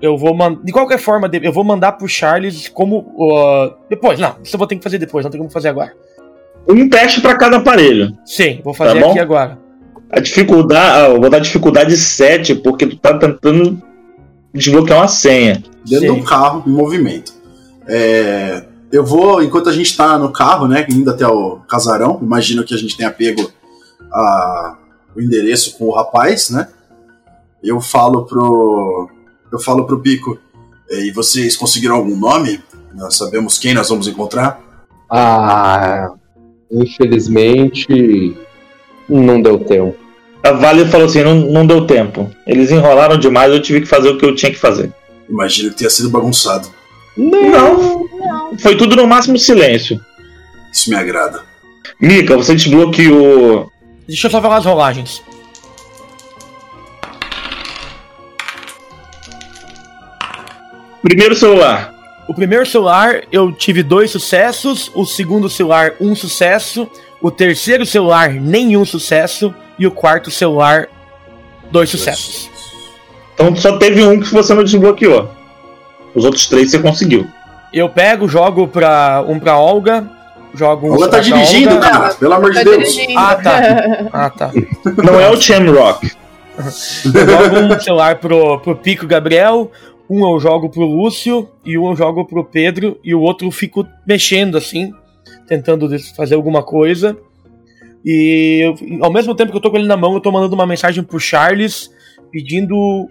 eu 0.00 0.16
vou 0.16 0.32
mandar. 0.32 0.62
De 0.62 0.70
qualquer 0.70 0.98
forma, 0.98 1.28
eu 1.42 1.52
vou 1.52 1.64
mandar 1.64 1.92
pro 1.92 2.06
Charles 2.06 2.68
como. 2.68 3.12
ó, 3.18 3.74
depois, 3.90 4.20
não, 4.20 4.36
isso 4.40 4.54
eu 4.54 4.58
vou 4.58 4.68
ter 4.68 4.76
que 4.76 4.84
fazer 4.84 4.98
depois, 4.98 5.24
não 5.24 5.32
tem 5.32 5.38
como 5.38 5.50
fazer 5.50 5.70
agora. 5.70 5.92
Um 6.68 6.88
teste 6.88 7.20
pra 7.20 7.36
cada 7.36 7.56
aparelho. 7.56 8.16
Sim, 8.24 8.60
vou 8.62 8.72
fazer 8.72 9.00
Tá 9.00 9.10
aqui 9.10 9.18
agora. 9.18 9.65
A 10.10 10.20
dificuldade. 10.20 10.98
ah, 11.06 11.08
Eu 11.14 11.20
vou 11.20 11.28
dar 11.30 11.38
dificuldade 11.40 11.96
7, 11.96 12.54
porque 12.56 12.86
tu 12.86 12.96
tá 12.96 13.16
tentando 13.18 13.80
desbloquear 14.54 15.00
uma 15.00 15.08
senha. 15.08 15.62
Dentro 15.84 16.14
Sim. 16.14 16.18
do 16.20 16.24
carro, 16.24 16.62
em 16.66 16.70
movimento. 16.70 17.32
É, 17.88 18.64
eu 18.92 19.04
vou, 19.04 19.42
enquanto 19.42 19.68
a 19.68 19.72
gente 19.72 19.96
tá 19.96 20.16
no 20.18 20.32
carro, 20.32 20.66
né, 20.66 20.86
indo 20.88 21.10
até 21.10 21.26
o 21.26 21.56
casarão, 21.68 22.18
imagino 22.22 22.64
que 22.64 22.74
a 22.74 22.78
gente 22.78 22.96
tenha 22.96 23.10
pego 23.10 23.50
a- 24.12 24.76
o 25.14 25.20
endereço 25.20 25.76
com 25.78 25.84
o 25.86 25.94
rapaz, 25.94 26.50
né? 26.50 26.68
Eu 27.62 27.80
falo 27.80 28.24
pro. 28.26 29.08
Eu 29.52 29.58
falo 29.58 29.84
pro 29.86 30.00
Pico. 30.00 30.38
"É, 30.90 31.06
E 31.06 31.10
vocês 31.10 31.56
conseguiram 31.56 31.96
algum 31.96 32.16
nome? 32.16 32.60
Nós 32.94 33.16
sabemos 33.16 33.58
quem 33.58 33.74
nós 33.74 33.88
vamos 33.88 34.06
encontrar? 34.08 34.60
Ah, 35.10 36.10
infelizmente 36.70 38.36
não 39.08 39.40
deu 39.40 39.58
tempo. 39.58 39.96
A 40.42 40.52
Vale 40.52 40.84
falou 40.86 41.06
assim: 41.06 41.22
não, 41.22 41.34
não 41.34 41.66
deu 41.66 41.86
tempo. 41.86 42.30
Eles 42.46 42.70
enrolaram 42.70 43.18
demais, 43.18 43.52
eu 43.52 43.60
tive 43.60 43.80
que 43.80 43.86
fazer 43.86 44.10
o 44.10 44.18
que 44.18 44.24
eu 44.24 44.34
tinha 44.34 44.50
que 44.50 44.58
fazer. 44.58 44.92
Imagino 45.28 45.70
que 45.70 45.78
tenha 45.78 45.90
sido 45.90 46.10
bagunçado. 46.10 46.68
Não. 47.16 48.06
Foi 48.58 48.76
tudo 48.76 48.94
no 48.94 49.06
máximo 49.06 49.38
silêncio. 49.38 50.00
Isso 50.72 50.90
me 50.90 50.96
agrada. 50.96 51.42
Mika, 52.00 52.36
você 52.36 52.54
desbloqueou. 52.54 53.70
Deixa 54.06 54.26
eu 54.26 54.30
só 54.30 54.40
falar 54.40 54.58
as 54.58 54.64
rolagens. 54.64 55.22
Primeiro 61.02 61.34
celular. 61.34 61.94
O 62.28 62.34
primeiro 62.34 62.66
celular 62.66 63.22
eu 63.30 63.52
tive 63.52 63.82
dois 63.82 64.10
sucessos, 64.10 64.90
o 64.94 65.06
segundo 65.06 65.48
celular 65.48 65.94
um 66.00 66.14
sucesso, 66.14 66.88
o 67.26 67.30
terceiro 67.32 67.84
celular 67.84 68.30
nenhum 68.30 68.84
sucesso 68.84 69.52
e 69.76 69.84
o 69.84 69.90
quarto 69.90 70.30
celular 70.30 70.86
dois 71.72 71.90
sucessos. 71.90 72.48
Então 73.34 73.54
só 73.56 73.76
teve 73.78 74.04
um 74.06 74.20
que 74.20 74.32
você 74.32 74.54
não 74.54 74.62
desbloqueou. 74.62 75.28
Os 76.14 76.24
outros 76.24 76.46
três 76.46 76.70
você 76.70 76.78
conseguiu. 76.78 77.26
Eu 77.72 77.88
pego, 77.88 78.28
jogo 78.28 78.68
pra 78.68 79.24
um 79.26 79.40
pra 79.40 79.58
Olga, 79.58 80.08
jogo 80.54 80.86
um. 80.86 80.92
Olga 80.92 81.08
tá 81.08 81.18
dirigindo, 81.18 81.74
Olga. 81.74 81.90
cara. 81.90 82.14
Pelo 82.14 82.32
amor 82.34 82.52
de 82.52 82.62
Tô 82.62 82.70
Deus. 82.70 82.94
dirigindo. 82.94 83.18
Ah, 83.18 83.34
tá. 83.34 83.60
Ah, 84.12 84.30
tá. 84.30 84.52
Não 85.02 85.20
é 85.20 85.28
o 85.28 85.36
Shamrock. 85.36 86.12
Eu 87.12 87.26
jogo 87.28 87.74
um 87.74 87.80
celular 87.80 88.16
pro, 88.20 88.60
pro 88.60 88.76
Pico 88.76 89.04
Gabriel, 89.04 89.68
um 90.08 90.24
eu 90.32 90.38
jogo 90.38 90.70
pro 90.70 90.82
Lúcio, 90.82 91.50
e 91.64 91.76
um 91.76 91.90
eu 91.90 91.96
jogo 91.96 92.24
pro 92.24 92.44
Pedro, 92.44 93.00
e 93.02 93.12
o 93.16 93.20
outro 93.20 93.48
eu 93.48 93.50
fico 93.50 93.84
mexendo 94.06 94.56
assim, 94.56 94.92
tentando 95.46 95.88
fazer 96.16 96.34
alguma 96.34 96.62
coisa. 96.62 97.16
E 98.04 98.60
eu- 98.64 99.04
ao 99.04 99.12
mesmo 99.12 99.34
tempo 99.34 99.50
que 99.50 99.56
eu 99.56 99.60
tô 99.62 99.70
com 99.70 99.76
ele 99.76 99.86
na 99.86 99.96
mão, 99.96 100.14
eu 100.14 100.20
tô 100.20 100.30
mandando 100.30 100.54
uma 100.54 100.66
mensagem 100.66 101.02
pro 101.02 101.18
Charles 101.18 101.90
pedindo 102.30 103.08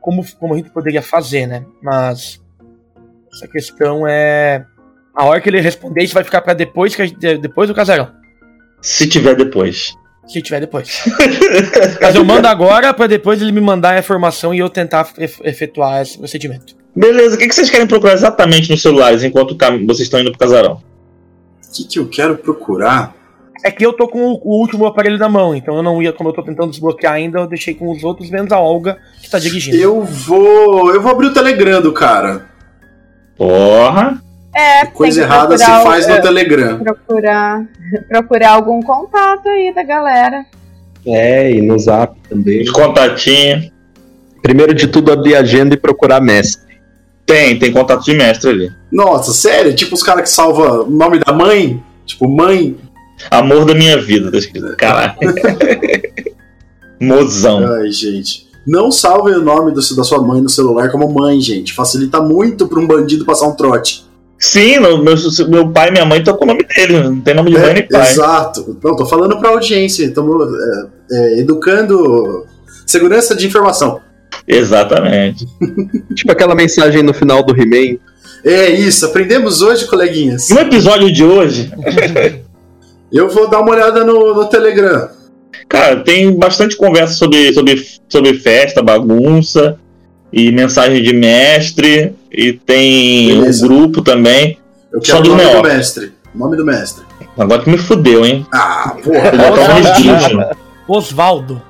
como, 0.00 0.24
como 0.38 0.54
a 0.54 0.56
gente 0.56 0.70
poderia 0.70 1.02
fazer, 1.02 1.46
né? 1.46 1.64
Mas 1.82 2.40
essa 3.32 3.46
questão 3.48 4.06
é. 4.06 4.64
A 5.14 5.24
hora 5.24 5.40
que 5.40 5.48
ele 5.48 5.60
responder, 5.60 6.04
isso 6.04 6.14
vai 6.14 6.22
ficar 6.24 6.40
pra 6.40 6.54
depois, 6.54 6.94
que 6.94 7.06
gente- 7.06 7.38
depois 7.38 7.68
do 7.68 7.74
casarão. 7.74 8.08
Se 8.80 9.08
tiver 9.08 9.34
depois. 9.34 9.94
Se 10.28 10.40
tiver 10.40 10.60
depois. 10.60 11.02
Mas 12.00 12.14
eu 12.14 12.24
mando 12.24 12.46
agora 12.46 12.94
pra 12.94 13.06
depois 13.06 13.42
ele 13.42 13.50
me 13.50 13.60
mandar 13.60 13.94
a 13.94 13.98
informação 13.98 14.54
e 14.54 14.58
eu 14.60 14.68
tentar 14.68 15.10
ef- 15.18 15.40
efetuar 15.42 16.02
esse 16.02 16.16
procedimento. 16.16 16.76
Beleza, 16.94 17.34
o 17.34 17.38
que 17.38 17.50
vocês 17.52 17.68
querem 17.70 17.86
procurar 17.86 18.12
exatamente 18.12 18.70
nos 18.70 18.80
celulares 18.80 19.24
enquanto 19.24 19.56
cam- 19.56 19.84
vocês 19.86 20.00
estão 20.06 20.20
indo 20.20 20.30
pro 20.30 20.38
casarão? 20.38 20.80
O 21.68 21.72
que, 21.72 21.84
que 21.84 21.98
eu 21.98 22.08
quero 22.08 22.36
procurar? 22.36 23.14
É 23.64 23.70
que 23.70 23.84
eu 23.84 23.92
tô 23.92 24.06
com 24.08 24.20
o, 24.20 24.40
o 24.42 24.60
último 24.60 24.86
aparelho 24.86 25.18
na 25.18 25.28
mão, 25.28 25.54
então 25.54 25.76
eu 25.76 25.82
não 25.82 26.00
ia, 26.00 26.12
como 26.12 26.28
eu 26.28 26.32
tô 26.32 26.42
tentando 26.42 26.70
desbloquear 26.70 27.14
ainda, 27.14 27.40
eu 27.40 27.46
deixei 27.46 27.74
com 27.74 27.90
os 27.90 28.04
outros, 28.04 28.30
menos 28.30 28.52
a 28.52 28.58
Olga, 28.58 28.98
que 29.20 29.28
tá 29.28 29.38
dirigindo. 29.38 29.76
Eu 29.76 30.02
vou. 30.02 30.94
Eu 30.94 31.00
vou 31.02 31.10
abrir 31.10 31.26
o 31.26 31.32
Telegram 31.32 31.82
do 31.82 31.92
cara. 31.92 32.46
Porra! 33.36 34.22
É, 34.54 34.86
Coisa 34.86 35.22
errada 35.22 35.56
se 35.56 35.64
faz 35.64 36.08
é, 36.08 36.16
no 36.16 36.22
Telegram. 36.22 36.78
Procurar, 36.78 37.64
procurar 38.08 38.50
algum 38.52 38.80
contato 38.82 39.48
aí 39.48 39.72
da 39.74 39.82
galera. 39.82 40.44
É, 41.06 41.50
e 41.52 41.62
no 41.62 41.78
zap 41.78 42.18
também. 42.28 42.62
Os 42.62 42.70
contatinhos. 42.70 43.70
Primeiro 44.42 44.74
de 44.74 44.86
tudo, 44.86 45.12
abrir 45.12 45.36
a 45.36 45.40
agenda 45.40 45.74
e 45.74 45.76
procurar 45.76 46.20
mestre. 46.20 46.67
Tem, 47.28 47.58
tem 47.58 47.70
contato 47.70 48.02
de 48.04 48.14
mestre 48.14 48.50
ali. 48.50 48.72
Nossa, 48.90 49.32
sério? 49.32 49.74
Tipo 49.74 49.94
os 49.94 50.02
caras 50.02 50.22
que 50.22 50.30
salva 50.30 50.82
o 50.82 50.90
nome 50.90 51.20
da 51.20 51.32
mãe? 51.32 51.80
Tipo, 52.06 52.26
mãe. 52.28 52.74
Amor 53.30 53.64
da 53.64 53.74
minha 53.74 54.00
vida, 54.00 54.30
tá 54.32 54.38
escrito. 54.38 54.74
Caralho. 54.76 55.12
Mozão. 57.00 57.64
Ai, 57.66 57.90
gente. 57.90 58.46
Não 58.66 58.90
salve 58.90 59.32
o 59.32 59.42
nome 59.42 59.72
do- 59.72 59.96
da 59.96 60.04
sua 60.04 60.20
mãe 60.22 60.40
no 60.40 60.48
celular 60.48 60.90
como 60.90 61.08
mãe, 61.12 61.40
gente. 61.40 61.72
Facilita 61.72 62.20
muito 62.20 62.66
pra 62.66 62.78
um 62.80 62.86
bandido 62.86 63.24
passar 63.24 63.46
um 63.46 63.54
trote. 63.54 64.06
Sim, 64.38 64.78
meu, 64.78 64.98
meu 65.48 65.68
pai 65.72 65.88
e 65.88 65.92
minha 65.92 66.04
mãe 66.04 66.18
estão 66.20 66.36
com 66.36 66.44
o 66.44 66.48
nome 66.48 66.64
dele. 66.64 67.00
Não 67.02 67.20
tem 67.20 67.34
nome 67.34 67.50
de 67.50 67.58
mãe 67.58 67.70
É, 67.70 67.74
nem 67.74 67.88
pai. 67.88 68.10
exato. 68.10 68.76
Não, 68.82 68.94
tô 68.96 69.04
falando 69.06 69.38
pra 69.38 69.50
audiência. 69.50 70.04
Estamos 70.04 70.46
educando 71.38 72.46
segurança 72.86 73.34
de 73.34 73.46
informação. 73.46 74.00
Exatamente. 74.48 75.46
Tipo 76.14 76.32
aquela 76.32 76.54
mensagem 76.54 77.02
no 77.02 77.12
final 77.12 77.42
do 77.42 77.54
He-Man. 77.54 77.98
É 78.44 78.70
isso, 78.70 79.04
aprendemos 79.06 79.60
hoje, 79.62 79.86
coleguinhas. 79.86 80.48
No 80.48 80.60
episódio 80.60 81.12
de 81.12 81.24
hoje, 81.24 81.70
Eu 83.10 83.28
vou 83.28 83.48
dar 83.48 83.60
uma 83.60 83.70
olhada 83.72 84.04
no, 84.04 84.34
no 84.34 84.44
Telegram. 84.46 85.08
cara, 85.68 85.96
tem 86.04 86.30
bastante 86.36 86.76
conversa 86.76 87.14
sobre, 87.14 87.52
sobre, 87.54 87.82
sobre 88.08 88.34
festa, 88.34 88.82
bagunça 88.82 89.78
e 90.32 90.52
mensagem 90.52 91.02
de 91.02 91.14
mestre. 91.14 92.14
E 92.30 92.52
tem 92.52 93.28
Beleza. 93.28 93.64
um 93.64 93.68
grupo 93.68 94.02
também. 94.02 94.58
Eu 94.92 95.02
Só 95.02 95.20
quero 95.22 95.34
o 95.34 95.36
do 95.36 95.42
nome 95.42 95.56
do 95.56 95.62
mestre. 95.62 96.12
O 96.34 96.38
nome 96.38 96.56
do 96.58 96.64
mestre. 96.66 97.04
Agora 97.38 97.62
que 97.62 97.70
me 97.70 97.78
fudeu, 97.78 98.26
hein? 98.26 98.46
Ah, 98.52 98.94
Vou 99.02 99.14
porra. 99.14 99.30
botar 99.30 100.52
um. 100.88 100.94
Osvaldo. 100.94 101.62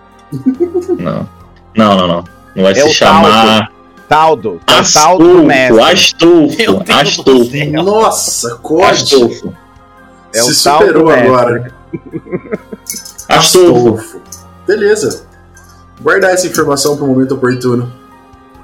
Não. 0.99 1.29
Não, 1.77 1.97
não, 1.97 2.09
não. 2.09 2.25
Não 2.59 2.65
vai 2.65 2.73
É 2.73 2.75
se 2.75 2.89
o 2.89 2.93
chamar 2.93 3.71
Taldo. 4.09 4.55
O 4.55 4.61
Taldo 4.61 4.61
do 4.67 4.73
Astolfo. 4.73 5.43
mestre. 5.45 5.81
Astolfo. 5.81 6.93
Astolfo. 6.93 7.73
Nossa, 7.73 8.55
Code 8.57 8.85
Astolfo. 8.85 9.55
É 10.35 10.43
o 10.43 10.45
se 10.47 10.55
superou 10.55 11.09
agora. 11.09 11.73
Astolfo. 13.29 14.21
Beleza. 14.67 15.25
Guardar 16.01 16.33
essa 16.33 16.49
informação 16.49 16.97
pro 16.97 17.07
momento 17.07 17.37
oportuno. 17.37 17.93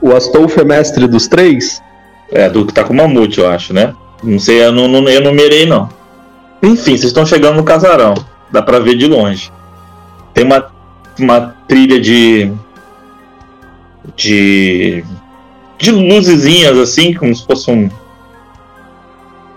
O 0.03 0.13
Astolfo 0.13 0.61
é 0.61 0.65
mestre 0.65 1.07
dos 1.07 1.29
três? 1.29 1.81
É, 2.33 2.49
do 2.51 2.67
que 2.67 2.75
tá 2.75 2.83
com 2.83 2.93
o 2.93 2.97
Mamute, 2.97 3.39
eu 3.39 3.49
acho, 3.49 3.73
né? 3.73 3.95
Não 4.25 4.41
sei, 4.41 4.65
eu 4.65 4.73
não, 4.73 4.89
não 4.89 5.09
eu 5.09 5.21
numerei, 5.21 5.67
não. 5.67 5.89
Enfim, 6.61 6.97
vocês 6.97 7.05
estão 7.05 7.25
chegando 7.25 7.57
no 7.57 7.63
casarão. 7.63 8.15
Dá 8.51 8.61
pra 8.61 8.81
ver 8.81 8.97
de 8.97 9.07
longe. 9.07 9.53
Tem 10.33 10.45
uma, 10.45 10.67
uma 11.17 11.55
trilha 11.69 12.01
de. 12.01 12.51
De. 14.17 15.05
de 15.79 15.91
luzezinhas, 15.91 16.79
assim, 16.79 17.13
como 17.15 17.35
se 17.35 17.45
fosse 17.47 17.71
um. 17.71 17.89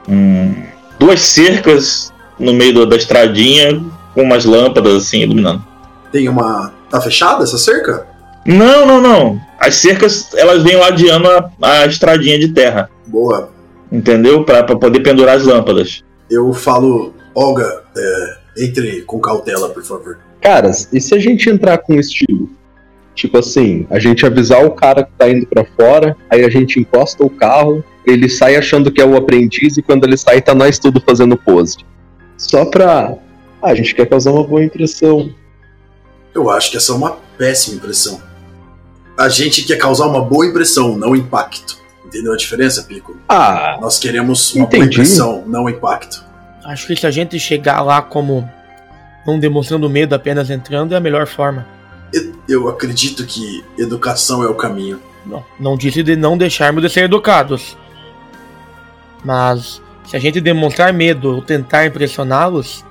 um 0.07 0.53
duas 0.99 1.21
cercas 1.21 2.13
no 2.39 2.53
meio 2.53 2.73
do- 2.73 2.85
da 2.85 2.95
estradinha, 2.95 3.81
com 4.13 4.23
umas 4.23 4.45
lâmpadas, 4.45 4.93
assim, 4.95 5.19
iluminando. 5.21 5.63
Tem 6.11 6.27
uma. 6.29 6.73
Tá 6.89 7.01
fechada 7.01 7.43
essa 7.43 7.57
cerca? 7.57 8.07
Não, 8.45 8.85
não, 8.85 9.01
não. 9.01 9.41
As 9.59 9.75
cercas, 9.75 10.33
elas 10.35 10.63
vêm 10.63 10.77
ladeando 10.77 11.27
a, 11.29 11.49
a 11.61 11.85
estradinha 11.85 12.39
de 12.39 12.49
terra. 12.49 12.89
Boa. 13.07 13.49
Entendeu? 13.91 14.43
Pra, 14.43 14.63
pra 14.63 14.75
poder 14.77 15.01
pendurar 15.01 15.35
as 15.37 15.43
lâmpadas. 15.45 16.03
Eu 16.29 16.53
falo, 16.53 17.13
Olga, 17.35 17.83
é, 17.97 18.37
entre 18.63 19.01
com 19.01 19.19
cautela, 19.19 19.69
por 19.69 19.83
favor. 19.83 20.19
Caras, 20.41 20.87
e 20.93 21.01
se 21.01 21.13
a 21.15 21.19
gente 21.19 21.49
entrar 21.49 21.77
com 21.79 21.95
estilo? 21.95 22.49
Tipo 23.17 23.39
assim, 23.39 23.87
a 23.89 23.97
gente 23.97 24.23
avisar 24.27 24.63
o 24.63 24.69
cara 24.69 25.03
que 25.03 25.09
tá 25.17 25.27
indo 25.27 25.47
pra 25.47 25.65
fora, 25.65 26.15
aí 26.29 26.45
a 26.45 26.49
gente 26.51 26.79
encosta 26.79 27.25
o 27.25 27.29
carro, 27.31 27.83
ele 28.05 28.29
sai 28.29 28.55
achando 28.55 28.91
que 28.91 29.01
é 29.01 29.05
o 29.05 29.17
aprendiz 29.17 29.75
e 29.75 29.81
quando 29.81 30.03
ele 30.05 30.15
sai 30.15 30.39
tá 30.39 30.53
nós 30.53 30.77
tudo 30.77 31.01
fazendo 31.01 31.35
pose. 31.35 31.77
Só 32.37 32.63
pra. 32.65 33.15
Ah, 33.59 33.69
a 33.71 33.73
gente 33.73 33.95
quer 33.95 34.05
causar 34.05 34.29
uma 34.31 34.43
boa 34.43 34.63
impressão. 34.63 35.31
Eu 36.31 36.47
acho 36.51 36.69
que 36.69 36.77
essa 36.77 36.91
é 36.91 36.95
uma 36.95 37.17
péssima 37.39 37.77
impressão. 37.77 38.21
A 39.17 39.27
gente 39.29 39.63
quer 39.63 39.77
causar 39.77 40.05
uma 40.05 40.21
boa 40.23 40.45
impressão, 40.45 40.95
não 40.95 41.15
impacto. 41.15 41.75
Entendeu 42.05 42.33
a 42.33 42.37
diferença, 42.37 42.83
Pico? 42.83 43.17
Ah, 43.27 43.79
Nós 43.81 43.97
queremos 43.97 44.53
uma 44.53 44.67
boa 44.67 44.77
Entendi. 44.77 44.93
impressão, 45.01 45.43
não 45.47 45.67
impacto. 45.67 46.23
Acho 46.63 46.85
que 46.85 46.95
se 46.95 47.07
a 47.07 47.09
gente 47.11 47.39
chegar 47.39 47.81
lá 47.81 47.99
como 47.99 48.47
não 49.25 49.39
demonstrando 49.39 49.89
medo, 49.89 50.13
apenas 50.13 50.51
entrando, 50.51 50.93
é 50.93 50.97
a 50.97 50.99
melhor 50.99 51.25
forma. 51.25 51.65
Eu 52.47 52.67
acredito 52.69 53.25
que 53.25 53.63
educação 53.77 54.43
é 54.43 54.47
o 54.47 54.55
caminho. 54.55 54.99
Não, 55.25 55.43
não 55.59 55.77
disse 55.77 56.01
de 56.03 56.15
não 56.15 56.37
deixarmos 56.37 56.81
de 56.81 56.89
ser 56.89 57.03
educados. 57.03 57.77
Mas 59.23 59.81
se 60.05 60.15
a 60.15 60.19
gente 60.19 60.39
demonstrar 60.39 60.93
medo 60.93 61.35
ou 61.35 61.41
tentar 61.41 61.85
impressioná-los, 61.85 62.85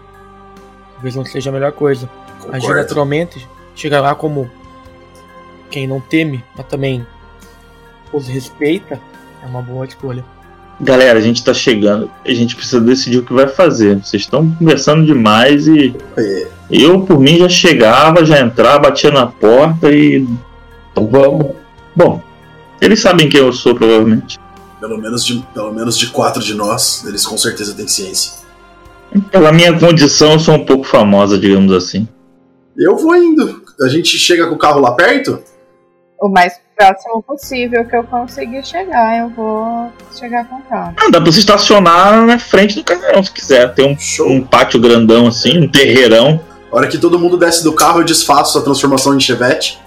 talvez 0.93 1.16
não 1.16 1.24
seja 1.24 1.51
a 1.51 1.52
melhor 1.52 1.72
coisa. 1.72 2.10
Agir 2.40 2.60
Concordo. 2.60 2.82
naturalmente, 2.82 3.48
chegar 3.74 4.01
lá 4.01 4.14
como 4.14 4.51
quem 5.70 5.86
não 5.86 6.01
teme, 6.01 6.44
mas 6.55 6.66
também 6.66 7.06
os 8.12 8.28
respeita, 8.28 9.01
é 9.43 9.47
uma 9.47 9.62
boa 9.62 9.86
escolha. 9.86 10.24
Galera, 10.81 11.19
a 11.19 11.23
gente 11.23 11.43
tá 11.43 11.55
chegando. 11.55 12.11
A 12.24 12.32
gente 12.32 12.55
precisa 12.55 12.81
decidir 12.81 13.19
o 13.19 13.24
que 13.24 13.32
vai 13.32 13.48
fazer. 13.48 13.97
Vocês 13.97 14.23
estão 14.23 14.51
conversando 14.59 15.07
demais 15.07 15.66
e. 15.66 15.94
É, 16.16 16.48
Eu, 16.70 17.01
por 17.03 17.19
mim, 17.19 17.39
já 17.39 17.48
chegava, 17.48 18.24
já 18.24 18.40
entrava, 18.40 18.81
batia 18.81 19.11
na 19.11 19.27
porta 19.27 19.90
e. 19.90 20.27
então 20.93 21.07
vamos. 21.07 21.53
Bom, 21.94 22.23
eles 22.81 23.01
sabem 23.01 23.28
quem 23.28 23.40
eu 23.40 23.53
sou, 23.53 23.74
provavelmente. 23.74 24.39
pelo, 24.78 24.98
menos 24.98 25.24
de, 25.24 25.43
pelo 25.55 25.73
menos 25.73 25.97
de 25.97 26.09
quatro 26.09 26.43
de 26.43 26.53
nós, 26.53 27.05
eles 27.07 27.27
com 27.27 27.39
certeza 27.39 27.73
têm 27.74 27.89
ciência. 27.89 28.44
Pela 29.31 29.51
minha 29.51 29.78
condição, 29.78 30.32
eu 30.32 30.39
sou 30.39 30.55
um 30.57 30.66
pouco 30.66 30.85
famosa, 30.85 31.39
digamos 31.39 31.73
assim. 31.73 32.07
Eu 32.77 32.97
vou 32.97 33.16
indo. 33.16 33.62
A 33.81 33.89
gente 33.89 34.19
chega 34.19 34.47
com 34.47 34.55
o 34.55 34.59
carro 34.59 34.81
lá 34.81 34.93
perto? 34.93 35.43
O 36.20 36.28
mais 36.28 36.55
próximo 36.77 37.23
possível 37.23 37.85
que 37.85 37.97
eu 37.97 38.05
conseguir 38.05 38.65
chegar, 38.66 39.19
eu 39.19 39.28
vou 39.31 39.90
chegar 40.19 40.47
com 40.47 40.61
calma. 40.62 40.94
Ah, 40.97 41.11
dá 41.11 41.20
pra 41.20 41.32
se 41.32 41.39
estacionar 41.39 42.24
na 42.27 42.39
frente 42.39 42.74
do 42.77 42.85
casarão, 42.85 43.23
se 43.23 43.32
quiser. 43.32 43.73
Tem 43.74 43.93
um, 43.93 43.98
Show. 43.98 44.28
um 44.31 44.43
pátio 44.44 44.78
grandão 44.81 45.27
assim, 45.27 45.59
um 45.59 45.69
terreirão. 45.69 46.40
A 46.70 46.77
hora 46.77 46.86
que 46.89 46.98
todo 46.98 47.19
mundo 47.19 47.36
desce 47.39 47.65
do 47.65 47.73
carro, 47.73 48.01
eu 48.01 48.05
desfaço 48.05 48.59
a 48.59 48.62
transformação 48.62 49.16
em 49.16 49.20
chevette 49.20 49.78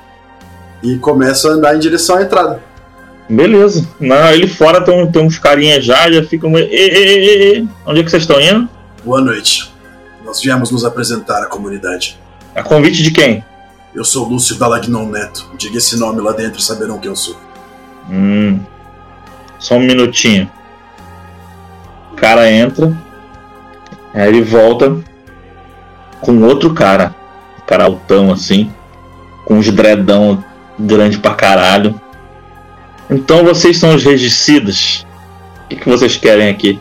e 0.82 0.98
começo 0.98 1.48
a 1.48 1.52
andar 1.52 1.76
em 1.76 1.80
direção 1.80 2.18
à 2.18 2.24
entrada. 2.24 2.61
Beleza. 3.30 3.88
Na, 3.99 4.34
ele 4.34 4.48
fora 4.48 4.82
tem, 4.82 4.99
um- 5.03 5.11
tem 5.11 5.22
uns 5.24 5.38
carinhas 5.38 5.86
já, 5.86 6.11
já 6.11 6.24
ficam. 6.24 6.49
Onde 6.52 7.99
é 7.99 8.03
que 8.03 8.10
vocês 8.10 8.24
estão 8.24 8.41
indo? 8.41 8.68
Boa 9.03 9.22
noite. 9.22 9.72
Nós 10.26 10.41
viemos 10.41 10.72
nos 10.72 10.84
apresentar 10.84 11.44
à 11.44 11.45
comunidade. 11.45 12.18
A 12.56 12.64
convite 12.64 13.03
de 13.03 13.11
quem? 13.11 13.44
Eu 13.94 14.06
sou 14.06 14.28
Lúcio 14.28 14.56
Dalagnon 14.56 15.07
Neto. 15.07 15.49
Diga 15.57 15.78
esse 15.78 15.98
nome 15.98 16.22
lá 16.22 16.32
dentro 16.32 16.60
e 16.60 16.64
saberão 16.64 16.99
quem 16.99 17.10
eu 17.10 17.16
sou. 17.16 17.36
Hum. 18.10 18.60
Só 19.57 19.76
um 19.76 19.80
minutinho. 19.80 20.49
O 22.11 22.16
cara 22.16 22.52
entra. 22.52 22.95
Aí 24.14 24.28
ele 24.28 24.41
volta 24.41 24.98
com 26.22 26.41
outro 26.41 26.74
cara, 26.74 27.16
um 27.57 27.66
cara 27.66 27.86
altão 27.86 28.32
assim, 28.32 28.72
com 29.45 29.56
uns 29.56 29.70
dreadão 29.72 30.44
grande 30.78 31.20
pra 31.20 31.36
caralho. 31.36 31.99
Então 33.10 33.44
vocês 33.44 33.78
são 33.78 33.95
os 33.95 34.03
regicidas. 34.03 35.06
O 35.66 35.68
que, 35.70 35.76
que 35.78 35.90
vocês 35.90 36.16
querem 36.16 36.49
aqui? 36.49 36.80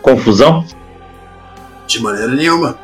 Confusão? 0.00 0.64
De 1.86 2.00
maneira 2.00 2.28
nenhuma. 2.28 2.78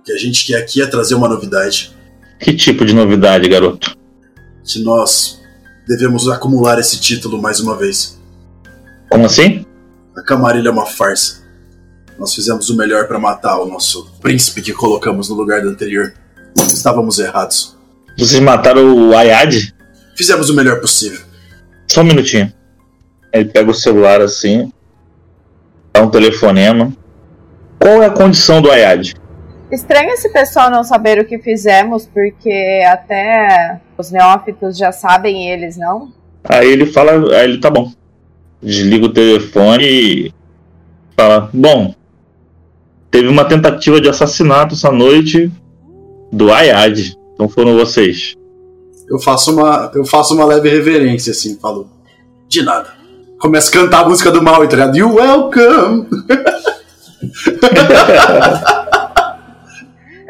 O 0.00 0.02
que 0.02 0.12
a 0.12 0.16
gente 0.16 0.46
quer 0.46 0.56
aqui 0.56 0.80
é 0.80 0.86
trazer 0.86 1.14
uma 1.14 1.28
novidade. 1.28 1.94
Que 2.38 2.54
tipo 2.54 2.86
de 2.86 2.94
novidade, 2.94 3.46
garoto? 3.46 3.94
Que 4.64 4.82
nós 4.82 5.38
devemos 5.86 6.26
acumular 6.26 6.78
esse 6.78 6.98
título 6.98 7.40
mais 7.40 7.60
uma 7.60 7.76
vez. 7.76 8.18
Como 9.10 9.26
assim? 9.26 9.66
A 10.16 10.22
Camarilha 10.22 10.68
é 10.68 10.72
uma 10.72 10.86
farsa. 10.86 11.42
Nós 12.18 12.34
fizemos 12.34 12.70
o 12.70 12.76
melhor 12.78 13.08
para 13.08 13.18
matar 13.18 13.58
o 13.58 13.66
nosso 13.66 14.10
príncipe 14.22 14.62
que 14.62 14.72
colocamos 14.72 15.28
no 15.28 15.34
lugar 15.34 15.60
do 15.60 15.68
anterior. 15.68 16.14
Estávamos 16.56 17.18
errados. 17.18 17.76
Vocês 18.16 18.40
mataram 18.40 19.10
o 19.10 19.14
Ayad? 19.14 19.74
Fizemos 20.16 20.48
o 20.48 20.54
melhor 20.54 20.80
possível. 20.80 21.20
Só 21.86 22.00
um 22.00 22.04
minutinho. 22.04 22.50
Ele 23.34 23.44
pega 23.44 23.70
o 23.70 23.74
celular 23.74 24.22
assim, 24.22 24.72
dá 25.92 26.02
um 26.02 26.08
telefonema. 26.08 26.90
Qual 27.78 28.02
é 28.02 28.06
a 28.06 28.10
condição 28.10 28.62
do 28.62 28.70
Ayad? 28.70 29.12
Estranho 29.70 30.10
esse 30.10 30.28
pessoal 30.30 30.70
não 30.70 30.82
saber 30.82 31.20
o 31.20 31.24
que 31.24 31.38
fizemos, 31.38 32.06
porque 32.06 32.82
até 32.86 33.80
os 33.96 34.10
neófitos 34.10 34.76
já 34.76 34.90
sabem 34.90 35.48
eles, 35.48 35.76
não? 35.76 36.12
Aí 36.44 36.68
ele 36.68 36.86
fala, 36.86 37.36
aí 37.36 37.44
ele 37.44 37.58
tá 37.58 37.70
bom. 37.70 37.92
Desliga 38.60 39.06
o 39.06 39.12
telefone 39.12 39.84
e 39.84 40.34
fala: 41.16 41.48
Bom, 41.52 41.94
teve 43.10 43.28
uma 43.28 43.44
tentativa 43.44 44.00
de 44.00 44.08
assassinato 44.08 44.74
essa 44.74 44.90
noite 44.90 45.50
do 46.32 46.52
Ayad. 46.52 47.14
Então 47.34 47.48
foram 47.48 47.76
vocês. 47.76 48.34
Eu 49.08 49.18
faço 49.18 49.56
uma, 49.56 49.90
eu 49.94 50.04
faço 50.04 50.34
uma 50.34 50.44
leve 50.44 50.68
reverência, 50.68 51.30
assim, 51.30 51.56
falo. 51.58 51.88
De 52.48 52.62
nada. 52.62 52.88
Começa 53.40 53.70
a 53.70 53.72
cantar 53.72 54.04
a 54.04 54.08
música 54.08 54.30
do 54.30 54.42
mal, 54.42 54.66
tá 54.66 54.76
ligado? 54.76 54.98
You 54.98 55.14
welcome! 55.14 56.06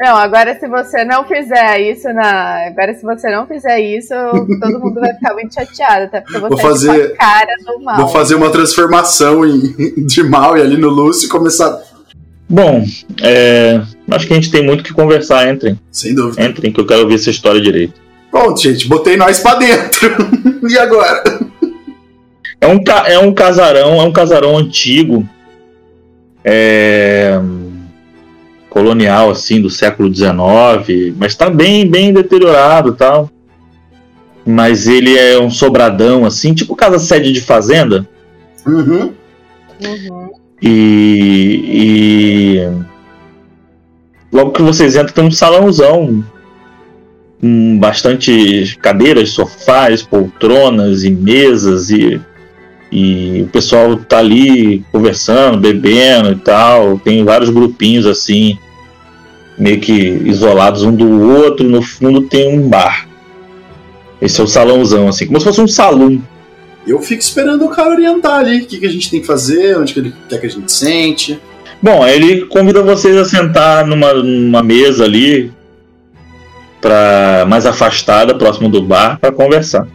Não, 0.01 0.17
agora 0.17 0.59
se 0.59 0.67
você 0.67 1.05
não 1.05 1.25
fizer 1.27 1.79
isso 1.81 2.11
na. 2.15 2.67
Agora 2.69 2.95
se 2.95 3.03
você 3.03 3.31
não 3.31 3.47
fizer 3.47 3.79
isso, 3.81 4.15
todo 4.61 4.81
mundo 4.81 4.99
vai 4.99 5.13
ficar 5.13 5.35
muito 5.35 5.53
chateado, 5.55 6.05
até 6.05 6.23
porque 6.23 6.39
você 6.39 6.49
Vou 6.49 6.59
é 6.59 6.63
fazer- 6.63 7.13
a 7.13 7.17
cara 7.17 7.55
do 7.67 7.85
mal. 7.85 7.97
Vou 7.99 8.09
fazer 8.09 8.35
uma 8.35 8.51
transformação 8.51 9.45
em, 9.45 9.61
de 10.07 10.23
mal 10.23 10.57
e 10.57 10.63
ali 10.63 10.79
no 10.79 10.89
Lúcio 10.89 11.27
e 11.27 11.29
começar. 11.29 11.79
Bom, 12.49 12.83
é, 13.23 13.81
acho 14.11 14.27
que 14.27 14.33
a 14.33 14.37
gente 14.37 14.51
tem 14.51 14.65
muito 14.65 14.83
que 14.83 14.93
conversar. 14.95 15.47
Entrem, 15.53 15.79
Sem 15.93 16.15
dúvida. 16.15 16.43
entrem, 16.45 16.73
que 16.73 16.81
eu 16.81 16.87
quero 16.87 17.03
ouvir 17.03 17.17
essa 17.17 17.29
história 17.31 17.61
direito. 17.61 18.01
Pronto, 18.31 18.61
gente, 18.61 18.89
botei 18.89 19.17
nós 19.19 19.39
pra 19.41 19.57
dentro. 19.57 20.17
e 20.69 20.79
agora? 20.79 21.23
É 22.61 22.67
um, 22.67 22.83
ca- 22.83 23.05
é 23.07 23.19
um 23.19 23.33
casarão, 23.35 24.01
é 24.01 24.03
um 24.03 24.13
casarão 24.13 24.57
antigo, 24.57 25.29
é, 26.45 26.80
colonial 28.81 29.31
assim 29.31 29.61
do 29.61 29.69
século 29.69 30.13
XIX, 30.13 31.15
mas 31.19 31.35
tá 31.35 31.51
bem, 31.51 31.87
bem 31.87 32.15
deteriorado, 32.15 32.95
tal. 32.95 33.31
Mas 34.47 34.89
ele 34.89 35.19
é 35.19 35.39
um 35.39 35.51
sobradão 35.51 36.25
assim, 36.25 36.55
tipo 36.55 36.75
casa 36.75 36.99
sede 36.99 37.31
de 37.31 37.43
fazenda. 37.43 38.09
Uhum. 38.67 39.13
Uhum. 39.85 40.31
E, 40.63 41.63
e 42.63 42.71
logo 44.33 44.53
que 44.53 44.63
vocês 44.63 44.97
entram 44.97 45.13
tem 45.13 45.25
um 45.25 45.31
salãozão 45.31 46.25
com 47.39 47.79
bastante 47.79 48.79
cadeiras, 48.81 49.31
sofás, 49.31 50.03
poltronas 50.03 51.05
e 51.05 51.11
mesas 51.11 51.91
e, 51.91 52.21
e 52.91 53.43
o 53.43 53.47
pessoal 53.49 53.97
tá 53.97 54.19
ali 54.19 54.83
conversando, 54.91 55.59
bebendo 55.59 56.33
e 56.33 56.37
tal. 56.37 56.99
Tem 56.99 57.23
vários 57.25 57.51
grupinhos 57.51 58.07
assim, 58.07 58.59
meio 59.59 59.81
que 59.81 59.93
isolados 59.93 60.83
um 60.83 60.95
do 60.95 61.29
outro. 61.29 61.69
No 61.69 61.83
fundo 61.83 62.23
tem 62.23 62.59
um 62.59 62.69
bar. 62.69 63.09
Esse 64.21 64.41
é 64.41 64.45
o 64.45 64.47
salãozão, 64.47 65.09
assim, 65.09 65.27
como 65.27 65.39
se 65.39 65.47
fosse 65.47 65.61
um 65.61 65.69
salão. 65.69 66.23
Eu 66.87 67.01
fico 67.01 67.23
esperando 67.23 67.65
o 67.65 67.69
cara 67.69 67.91
orientar 67.91 68.41
ali. 68.41 68.63
O 68.63 68.67
que, 68.67 68.79
que 68.79 68.87
a 68.87 68.91
gente 68.91 69.11
tem 69.11 69.21
que 69.21 69.27
fazer, 69.27 69.79
onde 69.79 69.93
que 69.93 70.01
ele 70.01 70.15
quer 70.29 70.41
que 70.41 70.47
a 70.47 70.51
gente 70.51 70.71
sente. 70.71 71.41
Bom, 71.83 72.07
ele 72.07 72.47
convida 72.47 72.83
vocês 72.83 73.17
a 73.17 73.25
sentar 73.25 73.87
numa, 73.87 74.13
numa 74.13 74.63
mesa 74.63 75.05
ali, 75.05 75.51
pra, 76.81 77.47
mais 77.49 77.65
afastada, 77.65 78.35
próximo 78.35 78.69
do 78.69 78.83
bar, 78.83 79.19
para 79.19 79.33
conversar. 79.33 79.87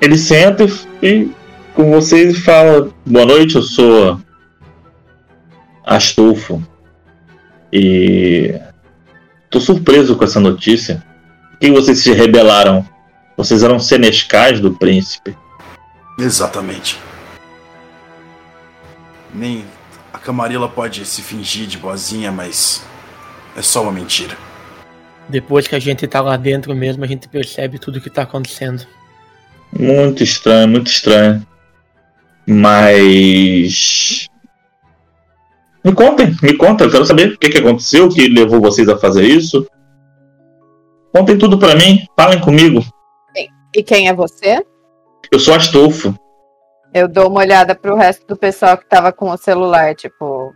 Ele 0.00 0.18
senta 0.18 0.64
e, 0.64 1.06
e 1.06 1.30
com 1.74 1.90
vocês 1.90 2.38
fala: 2.38 2.90
Boa 3.06 3.24
noite, 3.24 3.54
eu 3.54 3.62
sou 3.62 4.18
Astolfo. 5.84 6.62
E 7.72 8.54
tô 9.50 9.60
surpreso 9.60 10.16
com 10.16 10.24
essa 10.24 10.40
notícia. 10.40 11.02
Por 11.52 11.58
que 11.58 11.70
vocês 11.70 12.00
se 12.00 12.12
rebelaram? 12.12 12.86
Vocês 13.36 13.62
eram 13.62 13.78
senescais 13.78 14.60
do 14.60 14.74
príncipe. 14.74 15.36
Exatamente. 16.18 16.98
Nem 19.32 19.64
a 20.12 20.18
Camarilla 20.18 20.68
pode 20.68 21.04
se 21.04 21.22
fingir 21.22 21.66
de 21.66 21.78
boazinha, 21.78 22.32
mas 22.32 22.82
é 23.56 23.62
só 23.62 23.82
uma 23.82 23.92
mentira. 23.92 24.36
Depois 25.28 25.68
que 25.68 25.74
a 25.74 25.78
gente 25.78 26.06
tá 26.06 26.20
lá 26.20 26.36
dentro 26.36 26.74
mesmo, 26.74 27.04
a 27.04 27.06
gente 27.06 27.28
percebe 27.28 27.78
tudo 27.78 28.00
que 28.00 28.10
tá 28.10 28.22
acontecendo. 28.22 28.86
Muito 29.72 30.22
estranho, 30.22 30.68
muito 30.68 30.90
estranho. 30.90 31.46
Mas. 32.46 34.27
Me 35.88 35.94
contem, 35.94 36.36
me 36.42 36.54
contem, 36.54 36.86
eu 36.86 36.90
quero 36.90 37.06
saber 37.06 37.32
o 37.32 37.38
que, 37.38 37.48
que 37.48 37.56
aconteceu, 37.56 38.04
o 38.04 38.08
que 38.10 38.28
levou 38.28 38.60
vocês 38.60 38.86
a 38.90 38.98
fazer 38.98 39.22
isso. 39.22 39.66
Contem 41.14 41.38
tudo 41.38 41.58
pra 41.58 41.74
mim, 41.74 42.06
falem 42.14 42.38
comigo. 42.38 42.84
E 43.74 43.82
quem 43.82 44.06
é 44.06 44.12
você? 44.12 44.62
Eu 45.32 45.38
sou 45.38 45.54
Astolfo. 45.54 46.14
Eu 46.92 47.08
dou 47.08 47.30
uma 47.30 47.40
olhada 47.40 47.74
pro 47.74 47.96
resto 47.96 48.26
do 48.26 48.36
pessoal 48.36 48.76
que 48.76 48.86
tava 48.86 49.12
com 49.12 49.30
o 49.30 49.36
celular, 49.38 49.94
tipo. 49.94 50.52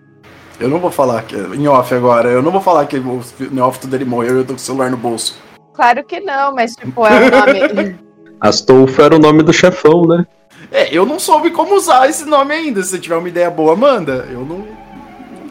Eu 0.60 0.68
não 0.68 0.78
vou 0.78 0.90
falar 0.90 1.22
que 1.22 1.34
em 1.34 1.66
off 1.66 1.94
agora. 1.94 2.28
Eu 2.28 2.42
não 2.42 2.52
vou 2.52 2.60
falar 2.60 2.84
que 2.84 2.98
o 2.98 3.22
neófito 3.50 3.86
dele 3.86 4.04
morreu 4.04 4.34
e 4.34 4.38
eu 4.40 4.44
tô 4.44 4.52
com 4.52 4.58
o 4.58 4.58
celular 4.58 4.90
no 4.90 4.98
bolso. 4.98 5.38
Claro 5.72 6.04
que 6.04 6.20
não, 6.20 6.54
mas 6.54 6.74
tipo, 6.74 7.06
é 7.06 7.10
o 7.10 7.30
nome. 7.30 7.98
Astolfo 8.38 9.00
era 9.00 9.16
o 9.16 9.18
nome 9.18 9.42
do 9.42 9.52
chefão, 9.52 10.02
né? 10.06 10.26
É, 10.70 10.94
eu 10.94 11.06
não 11.06 11.18
soube 11.18 11.50
como 11.50 11.74
usar 11.74 12.06
esse 12.10 12.26
nome 12.26 12.52
ainda. 12.52 12.82
Se 12.82 12.90
você 12.90 12.98
tiver 12.98 13.16
uma 13.16 13.28
ideia 13.28 13.50
boa, 13.50 13.74
manda. 13.74 14.28
Eu 14.30 14.44
não 14.44 14.81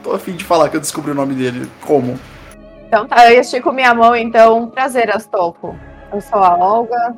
tô 0.03 0.13
afim 0.13 0.33
de 0.33 0.43
falar 0.43 0.69
que 0.69 0.75
eu 0.75 0.81
descobri 0.81 1.11
o 1.11 1.15
nome 1.15 1.33
dele. 1.33 1.69
Como? 1.81 2.19
Então 2.87 3.07
tá, 3.07 3.31
eu 3.31 3.39
estico 3.39 3.71
minha 3.71 3.93
mão, 3.93 4.15
então. 4.15 4.69
Prazer, 4.69 5.15
Astolfo. 5.15 5.75
Eu 6.11 6.19
sou 6.19 6.39
a 6.39 6.57
Olga, 6.57 7.15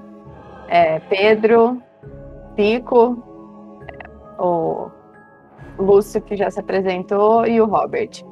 é, 0.67 0.99
Pedro, 0.99 1.81
Pico, 2.55 3.23
é, 3.91 4.07
o 4.39 4.91
Lúcio, 5.79 6.21
que 6.21 6.35
já 6.35 6.51
se 6.51 6.59
apresentou, 6.59 7.47
e 7.47 7.59
o 7.59 7.65
Robert. 7.65 8.23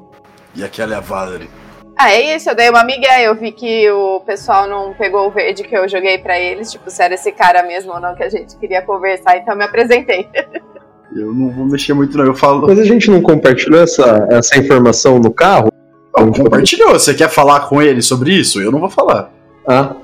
E 0.54 0.64
aquela 0.64 0.94
é 0.94 0.98
a 0.98 1.02
Valerie. 1.02 1.50
Ah, 1.98 2.12
é 2.12 2.36
isso, 2.36 2.50
eu 2.50 2.56
dei 2.56 2.70
uma 2.70 2.84
migué, 2.84 3.28
eu 3.28 3.36
vi 3.36 3.52
que 3.52 3.90
o 3.92 4.22
pessoal 4.22 4.68
não 4.68 4.94
pegou 4.94 5.28
o 5.28 5.32
verde 5.32 5.64
que 5.64 5.76
eu 5.76 5.88
joguei 5.88 6.18
pra 6.18 6.40
eles, 6.40 6.72
tipo, 6.72 6.90
se 6.90 7.04
era 7.04 7.14
esse 7.14 7.32
cara 7.32 7.64
mesmo 7.64 7.94
ou 7.94 8.00
não 8.00 8.16
que 8.16 8.24
a 8.24 8.30
gente 8.30 8.56
queria 8.58 8.82
conversar, 8.82 9.38
então 9.38 9.54
eu 9.54 9.58
me 9.58 9.66
apresentei. 9.66 10.28
Eu 11.16 11.34
não 11.34 11.50
vou 11.50 11.66
mexer 11.66 11.94
muito, 11.94 12.18
não. 12.18 12.26
Eu 12.26 12.34
falo. 12.36 12.68
Mas 12.68 12.80
a 12.80 12.84
gente 12.86 13.10
não 13.12 13.22
compartilhou 13.22 13.82
essa, 13.82 14.28
essa 14.30 14.58
informação 14.58 15.20
no 15.20 15.32
carro? 15.32 15.70
Não, 16.18 16.32
compartilhou. 16.32 16.92
Você 16.92 17.14
quer 17.14 17.30
falar 17.30 17.62
com 17.62 17.82
ele 17.82 18.02
sobre 18.02 18.34
isso? 18.34 18.62
Eu 18.62 18.72
não 18.72 18.80
vou 18.80 18.90
falar. 18.90 19.32
Ah, 19.68 19.96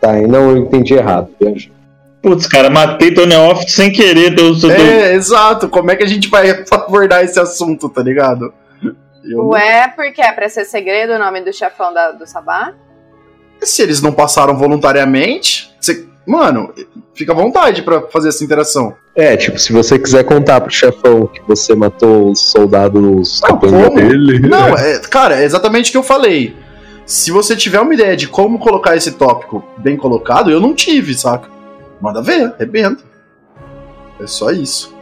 tá. 0.00 0.18
Então 0.18 0.50
eu 0.50 0.56
entendi 0.58 0.94
errado. 0.94 1.28
Putz, 2.22 2.46
cara, 2.46 2.70
matei 2.70 3.12
teu 3.12 3.26
neófito 3.26 3.72
sem 3.72 3.90
querer. 3.90 4.34
É, 4.70 5.14
exato. 5.14 5.68
Como 5.68 5.90
é 5.90 5.96
que 5.96 6.04
a 6.04 6.08
gente 6.08 6.28
vai 6.28 6.50
abordar 6.70 7.24
esse 7.24 7.40
assunto, 7.40 7.88
tá 7.88 8.02
ligado? 8.02 8.52
Eu 9.24 9.48
Ué, 9.48 9.88
porque 9.94 10.20
é 10.20 10.32
pra 10.32 10.48
ser 10.48 10.64
segredo 10.64 11.12
o 11.14 11.18
nome 11.18 11.40
do 11.42 11.52
chefão 11.52 11.92
da- 11.94 12.12
do 12.12 12.26
Sabá? 12.26 12.72
Se 13.60 13.82
eles 13.82 14.02
não 14.02 14.12
passaram 14.12 14.56
voluntariamente, 14.56 15.72
você... 15.80 16.08
mano, 16.26 16.72
fica 17.14 17.32
à 17.32 17.34
vontade 17.34 17.82
pra 17.82 18.02
fazer 18.02 18.28
essa 18.28 18.44
interação. 18.44 18.94
É, 19.14 19.36
tipo, 19.36 19.58
se 19.58 19.72
você 19.72 19.98
quiser 19.98 20.24
contar 20.24 20.60
pro 20.60 20.70
chefão 20.70 21.26
que 21.26 21.40
você 21.46 21.74
matou 21.74 22.30
os 22.30 22.40
soldados 22.40 23.40
Não, 23.42 23.48
capanga 23.48 23.90
dele. 23.90 24.38
Não, 24.48 24.68
é, 24.78 24.98
cara, 25.00 25.40
é 25.40 25.44
exatamente 25.44 25.90
o 25.90 25.92
que 25.92 25.98
eu 25.98 26.02
falei. 26.02 26.56
Se 27.04 27.30
você 27.30 27.54
tiver 27.56 27.80
uma 27.80 27.92
ideia 27.92 28.16
de 28.16 28.28
como 28.28 28.58
colocar 28.58 28.96
esse 28.96 29.12
tópico 29.12 29.62
bem 29.76 29.96
colocado, 29.96 30.50
eu 30.50 30.60
não 30.60 30.74
tive, 30.74 31.14
saca? 31.14 31.50
Manda 32.00 32.22
ver, 32.22 32.52
arrebenta. 32.54 33.02
É 34.20 34.26
só 34.26 34.50
isso. 34.50 34.94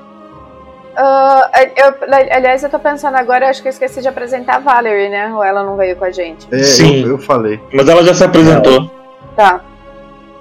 Ah, 0.97 1.51
eu- 1.77 1.95
aliás, 2.31 2.63
eu 2.63 2.69
tô 2.69 2.79
pensando 2.79 3.15
agora, 3.17 3.49
acho 3.49 3.63
que 3.63 3.69
eu 3.69 3.71
esqueci 3.71 4.03
de 4.03 4.09
apresentar 4.09 4.57
a 4.57 4.59
Valerie, 4.59 5.09
né? 5.09 5.33
Ou 5.33 5.43
ela 5.43 5.63
não 5.63 5.77
veio 5.77 5.97
com 5.97 6.05
a 6.05 6.11
gente? 6.11 6.47
É, 6.51 6.63
Sim. 6.63 7.03
Eu, 7.03 7.11
eu 7.11 7.19
falei. 7.19 7.61
Mas 7.73 7.89
ela 7.89 8.03
já 8.03 8.13
se 8.13 8.25
apresentou. 8.25 8.91
Tá. 9.37 9.63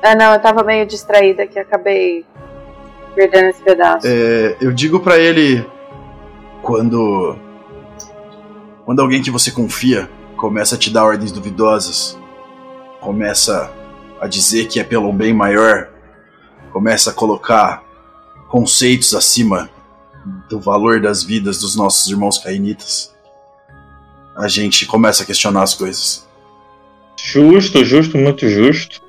Ah, 0.02 0.16
não, 0.16 0.34
eu 0.34 0.40
tava 0.40 0.64
meio 0.64 0.86
distraída 0.86 1.46
que 1.46 1.60
acabei 1.60 2.26
perdendo 3.16 3.50
esse 3.50 3.62
pedaço. 3.62 4.08
É, 4.08 4.56
eu 4.62 4.72
digo 4.72 5.00
pra 5.00 5.18
ele 5.18 5.66
quando 6.62 7.38
quando 8.86 9.02
alguém 9.02 9.22
que 9.22 9.30
você 9.30 9.52
confia 9.52 10.10
começa 10.38 10.76
a 10.76 10.78
te 10.78 10.90
dar 10.90 11.04
ordens 11.04 11.32
duvidosas, 11.32 12.18
começa 13.02 13.72
a 14.22 14.28
dizer 14.28 14.68
que 14.68 14.80
é 14.80 14.84
pelo 14.84 15.12
bem 15.12 15.34
maior, 15.34 15.90
começa 16.72 17.10
a 17.10 17.14
colocar 17.14 17.84
conceitos 18.48 19.14
acima 19.14 19.70
do 20.50 20.60
valor 20.60 21.02
das 21.02 21.24
vidas 21.24 21.60
dos 21.60 21.76
nossos 21.76 22.10
irmãos 22.10 22.38
cainitas, 22.38 23.14
a 24.36 24.48
gente 24.48 24.86
começa 24.86 25.24
a 25.24 25.26
questionar 25.26 25.64
as 25.64 25.74
coisas. 25.74 26.28
Justo, 27.18 27.84
justo, 27.84 28.18
muito 28.18 28.48
justo. 28.48 29.02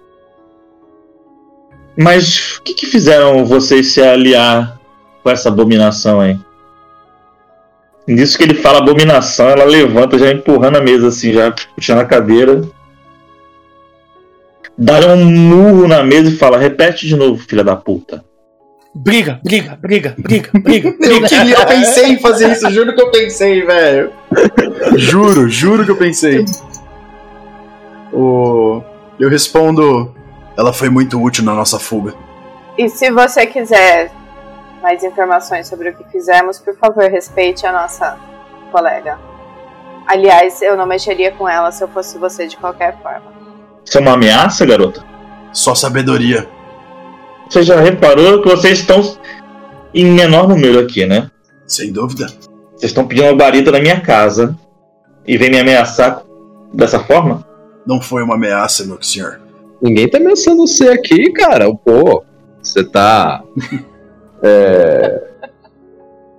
Mas 2.02 2.56
o 2.56 2.62
que, 2.62 2.72
que 2.72 2.86
fizeram 2.86 3.44
vocês 3.44 3.92
se 3.92 4.00
aliar 4.00 4.80
com 5.22 5.28
essa 5.28 5.50
abominação 5.50 6.18
aí? 6.18 6.38
Nisso 8.08 8.38
que 8.38 8.44
ele 8.44 8.54
fala 8.54 8.78
abominação, 8.78 9.50
ela 9.50 9.64
levanta, 9.64 10.18
já 10.18 10.32
empurrando 10.32 10.78
a 10.78 10.80
mesa 10.80 11.08
assim, 11.08 11.32
já 11.34 11.52
puxando 11.74 11.98
a 11.98 12.06
cadeira. 12.06 12.62
Dá 14.78 14.98
um 15.08 15.26
murro 15.26 15.86
na 15.86 16.02
mesa 16.02 16.30
e 16.30 16.36
fala: 16.36 16.56
repete 16.56 17.06
de 17.06 17.14
novo, 17.14 17.36
filha 17.46 17.62
da 17.62 17.76
puta. 17.76 18.24
Briga, 18.94 19.38
briga, 19.44 19.78
briga, 19.80 20.16
briga, 20.18 20.50
briga, 20.52 20.88
Eu 21.00 21.20
briga. 21.20 21.28
queria, 21.28 21.54
eu 21.54 21.66
pensei 21.66 22.06
em 22.06 22.18
fazer 22.18 22.50
isso, 22.50 22.70
juro 22.70 22.94
que 22.94 23.02
eu 23.02 23.10
pensei, 23.10 23.62
velho. 23.62 24.10
Juro, 24.96 25.50
juro 25.50 25.84
que 25.84 25.90
eu 25.90 25.96
pensei. 25.96 26.46
O... 28.10 28.82
Eu 29.18 29.28
respondo. 29.28 30.14
Ela 30.56 30.72
foi 30.72 30.90
muito 30.90 31.20
útil 31.22 31.44
na 31.44 31.54
nossa 31.54 31.78
fuga. 31.78 32.14
E 32.76 32.88
se 32.88 33.10
você 33.10 33.46
quiser 33.46 34.10
mais 34.82 35.04
informações 35.04 35.68
sobre 35.68 35.90
o 35.90 35.94
que 35.94 36.04
fizemos, 36.10 36.58
por 36.58 36.74
favor, 36.76 37.04
respeite 37.04 37.66
a 37.66 37.72
nossa 37.72 38.18
colega. 38.72 39.18
Aliás, 40.06 40.62
eu 40.62 40.76
não 40.76 40.86
mexeria 40.86 41.30
com 41.32 41.48
ela 41.48 41.70
se 41.70 41.84
eu 41.84 41.88
fosse 41.88 42.18
você 42.18 42.46
de 42.46 42.56
qualquer 42.56 43.00
forma. 43.02 43.32
Isso 43.84 43.98
é 43.98 44.00
uma 44.00 44.12
ameaça, 44.12 44.66
garota? 44.66 45.04
Só 45.52 45.74
sabedoria. 45.74 46.48
Você 47.48 47.62
já 47.62 47.80
reparou 47.80 48.42
que 48.42 48.48
vocês 48.48 48.78
estão 48.78 49.00
em 49.92 50.04
menor 50.04 50.48
número 50.48 50.78
aqui, 50.78 51.04
né? 51.04 51.30
Sem 51.66 51.92
dúvida. 51.92 52.26
Vocês 52.76 52.90
estão 52.90 53.06
pedindo 53.06 53.26
uma 53.26 53.36
guarita 53.36 53.70
na 53.70 53.80
minha 53.80 54.00
casa 54.00 54.56
e 55.26 55.36
vem 55.36 55.50
me 55.50 55.60
ameaçar 55.60 56.22
dessa 56.72 57.00
forma? 57.00 57.46
Não 57.86 58.00
foi 58.00 58.22
uma 58.22 58.34
ameaça, 58.34 58.84
meu 58.84 59.02
senhor. 59.02 59.39
Ninguém 59.80 60.08
tá 60.08 60.18
ameaçando 60.18 60.66
você 60.66 60.88
aqui, 60.88 61.32
cara. 61.32 61.74
Pô, 61.74 62.24
você 62.62 62.84
tá. 62.84 63.42
É. 64.42 65.22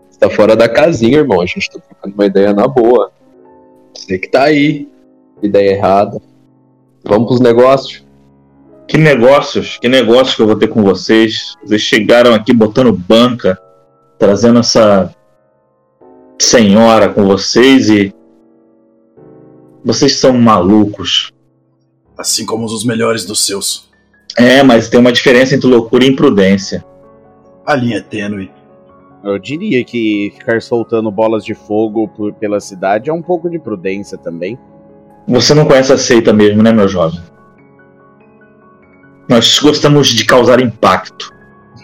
Você 0.09 0.19
tá 0.19 0.27
fora 0.27 0.55
da 0.55 0.67
casinha, 0.67 1.19
irmão. 1.19 1.39
A 1.39 1.45
gente 1.45 1.69
tá 1.69 1.77
trocando 1.77 2.15
uma 2.15 2.25
ideia 2.25 2.51
na 2.51 2.67
boa. 2.67 3.11
Você 3.93 4.17
que 4.17 4.27
tá 4.27 4.45
aí. 4.45 4.89
Ideia 5.39 5.73
errada. 5.73 6.19
Vamos 7.03 7.27
pros 7.27 7.39
negócios. 7.39 8.03
Que 8.87 8.97
negócios, 8.97 9.77
que 9.77 9.87
negócios 9.87 10.35
que 10.35 10.41
eu 10.41 10.47
vou 10.47 10.57
ter 10.57 10.67
com 10.67 10.83
vocês. 10.83 11.55
Vocês 11.63 11.81
chegaram 11.81 12.33
aqui 12.33 12.53
botando 12.53 12.91
banca, 12.91 13.57
trazendo 14.17 14.59
essa 14.59 15.15
senhora 16.39 17.07
com 17.07 17.25
vocês 17.25 17.89
e. 17.89 18.13
Vocês 19.85 20.15
são 20.15 20.33
malucos. 20.33 21.31
Assim 22.21 22.45
como 22.45 22.65
os 22.65 22.83
melhores 22.85 23.25
dos 23.25 23.43
seus. 23.43 23.89
É, 24.37 24.61
mas 24.61 24.87
tem 24.89 24.99
uma 24.99 25.11
diferença 25.11 25.55
entre 25.55 25.67
loucura 25.67 26.03
e 26.05 26.07
imprudência. 26.09 26.85
A 27.65 27.73
linha 27.75 27.97
é 27.97 28.01
tênue. 28.01 28.51
Eu 29.23 29.39
diria 29.39 29.83
que 29.83 30.31
ficar 30.37 30.61
soltando 30.61 31.09
bolas 31.09 31.43
de 31.43 31.55
fogo 31.55 32.07
por- 32.07 32.31
pela 32.33 32.59
cidade 32.59 33.09
é 33.09 33.13
um 33.13 33.23
pouco 33.23 33.49
de 33.49 33.57
prudência 33.57 34.19
também. 34.19 34.57
Você 35.27 35.55
não 35.55 35.65
conhece 35.65 35.91
a 35.91 35.97
seita 35.97 36.31
mesmo, 36.31 36.61
né, 36.61 36.71
meu 36.71 36.87
jovem? 36.87 37.19
Nós 39.27 39.57
gostamos 39.57 40.09
de 40.09 40.23
causar 40.23 40.61
impacto. 40.61 41.33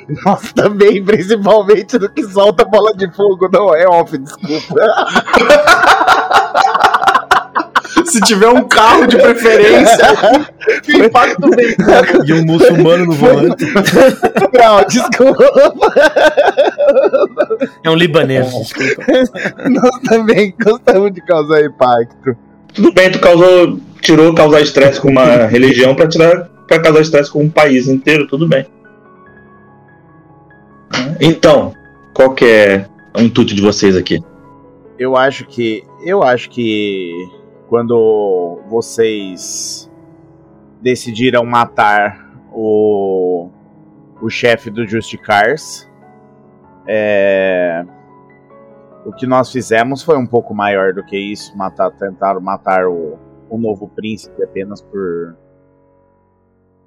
Nós 0.23 0.53
também, 0.53 1.03
principalmente 1.03 1.97
do 1.97 2.09
que 2.09 2.23
solta 2.25 2.63
bola 2.63 2.93
de 2.95 3.11
fogo, 3.11 3.49
não 3.51 3.73
é 3.75 3.87
off, 3.87 4.15
desculpa. 4.17 4.75
Se 8.07 8.21
tiver 8.21 8.47
um 8.47 8.63
carro 8.67 9.07
de 9.07 9.17
preferência, 9.17 10.05
o 10.87 11.03
impacto 11.05 11.49
vem. 11.49 11.75
E 12.25 12.33
um 12.33 12.45
muçulmano 12.45 13.05
no 13.05 13.13
volante. 13.13 13.65
Não, 14.53 14.83
desculpa. 14.87 15.43
É 17.83 17.89
um 17.89 17.95
libanês, 17.95 18.49
desculpa. 18.49 19.05
Nós 19.69 19.99
também 20.09 20.53
gostamos 20.63 21.13
de 21.13 21.21
causar 21.21 21.63
impacto. 21.63 22.37
Tudo 22.73 22.93
bem, 22.93 23.11
tu 23.11 23.19
causou, 23.19 23.79
tirou 24.01 24.33
causar 24.33 24.61
estresse 24.61 24.99
com 24.99 25.09
uma 25.09 25.47
religião 25.47 25.95
pra 25.95 26.07
tirar 26.07 26.49
para 26.67 26.81
causar 26.81 27.01
estresse 27.01 27.31
com 27.31 27.43
um 27.43 27.49
país 27.49 27.87
inteiro, 27.87 28.27
tudo 28.27 28.47
bem. 28.47 28.65
Então, 31.19 31.73
qual 32.13 32.33
que 32.33 32.45
é 32.45 32.85
o 33.17 33.21
intuito 33.21 33.55
de 33.55 33.61
vocês 33.61 33.95
aqui? 33.95 34.21
Eu 34.99 35.15
acho 35.15 35.45
que. 35.45 35.83
Eu 36.03 36.23
acho 36.23 36.49
que 36.49 37.11
quando 37.67 38.59
vocês 38.67 39.89
decidiram 40.81 41.45
matar 41.45 42.39
o, 42.51 43.49
o 44.21 44.29
chefe 44.29 44.69
do 44.69 44.87
Justicars, 44.87 45.89
é, 46.87 47.85
o 49.05 49.11
que 49.11 49.27
nós 49.27 49.51
fizemos 49.51 50.03
foi 50.03 50.17
um 50.17 50.25
pouco 50.25 50.53
maior 50.53 50.93
do 50.93 51.03
que 51.03 51.17
isso. 51.17 51.55
Matar, 51.57 51.91
tentaram 51.91 52.41
matar 52.41 52.87
o, 52.87 53.17
o 53.49 53.57
novo 53.57 53.89
príncipe 53.89 54.43
apenas 54.43 54.81
por. 54.81 55.35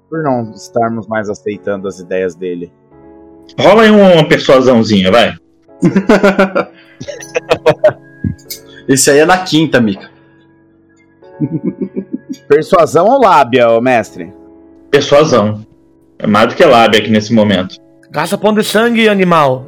Por 0.09 0.23
não 0.23 0.51
estarmos 0.51 1.07
mais 1.07 1.29
aceitando 1.29 1.87
as 1.87 1.99
ideias 1.99 2.35
dele. 2.35 2.73
Rola 3.57 3.83
aí 3.83 3.89
uma 3.89 4.27
persuasãozinha, 4.27 5.09
vai. 5.09 5.33
Esse 8.87 9.09
aí 9.09 9.19
é 9.19 9.25
na 9.25 9.43
quinta, 9.43 9.79
Mika. 9.79 10.10
Persuasão 12.47 13.05
ou 13.07 13.21
lábia, 13.21 13.69
ô 13.69 13.81
mestre? 13.81 14.33
Persuasão. 14.89 15.65
É 16.19 16.27
mais 16.27 16.49
do 16.49 16.55
que 16.55 16.63
lábia 16.63 16.99
aqui 16.99 17.09
nesse 17.09 17.33
momento. 17.33 17.75
Gasta 18.11 18.37
pão 18.37 18.53
de 18.53 18.63
sangue, 18.63 19.09
animal. 19.09 19.65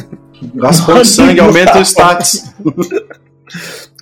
Gasta 0.54 0.84
ponto 0.84 1.02
de 1.02 1.08
sangue, 1.08 1.40
aumenta 1.40 1.78
o 1.78 1.82
status. 1.82 2.52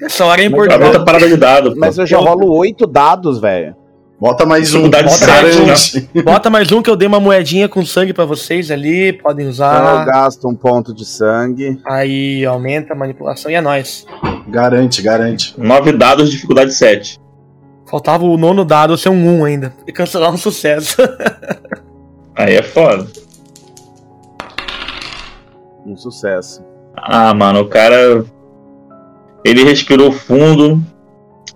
Essa 0.02 0.24
hora 0.24 0.42
é 0.42 0.46
importante. 0.46 1.04
parada 1.04 1.28
de 1.28 1.36
dado. 1.36 1.72
pô. 1.72 1.78
Mas 1.78 1.96
eu 1.96 2.06
já 2.06 2.18
rolo 2.18 2.52
oito 2.56 2.86
dados, 2.86 3.40
velho. 3.40 3.76
Bota 4.24 4.46
mais 4.46 4.70
um. 4.72 4.88
Dificuldade 4.88 5.04
Bota 5.04 5.18
sete, 5.18 5.58
garante. 5.58 6.08
Bota 6.24 6.48
mais 6.48 6.72
um 6.72 6.80
que 6.80 6.88
eu 6.88 6.96
dei 6.96 7.06
uma 7.06 7.20
moedinha 7.20 7.68
com 7.68 7.84
sangue 7.84 8.14
pra 8.14 8.24
vocês 8.24 8.70
ali. 8.70 9.12
Podem 9.12 9.46
Então 9.50 9.66
eu 9.66 9.66
usar. 9.82 10.04
gasto 10.06 10.48
um 10.48 10.54
ponto 10.54 10.94
de 10.94 11.04
sangue. 11.04 11.78
Aí 11.86 12.42
aumenta 12.42 12.94
a 12.94 12.96
manipulação 12.96 13.50
e 13.50 13.54
é 13.54 13.60
nóis. 13.60 14.06
Garante, 14.48 15.02
garante. 15.02 15.54
Nove 15.60 15.92
dados, 15.92 16.30
dificuldade 16.30 16.72
7. 16.72 17.20
Faltava 17.86 18.24
o 18.24 18.38
nono 18.38 18.64
dado 18.64 18.96
ser 18.96 19.10
um 19.10 19.40
1 19.40 19.44
ainda. 19.44 19.74
E 19.86 19.92
cancelar 19.92 20.32
um 20.32 20.38
sucesso. 20.38 20.96
Aí 22.34 22.54
é 22.54 22.62
foda. 22.62 23.06
Um 25.84 25.98
sucesso. 25.98 26.64
Ah, 26.96 27.34
mano, 27.34 27.60
o 27.60 27.68
cara. 27.68 28.24
Ele 29.44 29.64
respirou 29.64 30.10
fundo. 30.10 30.82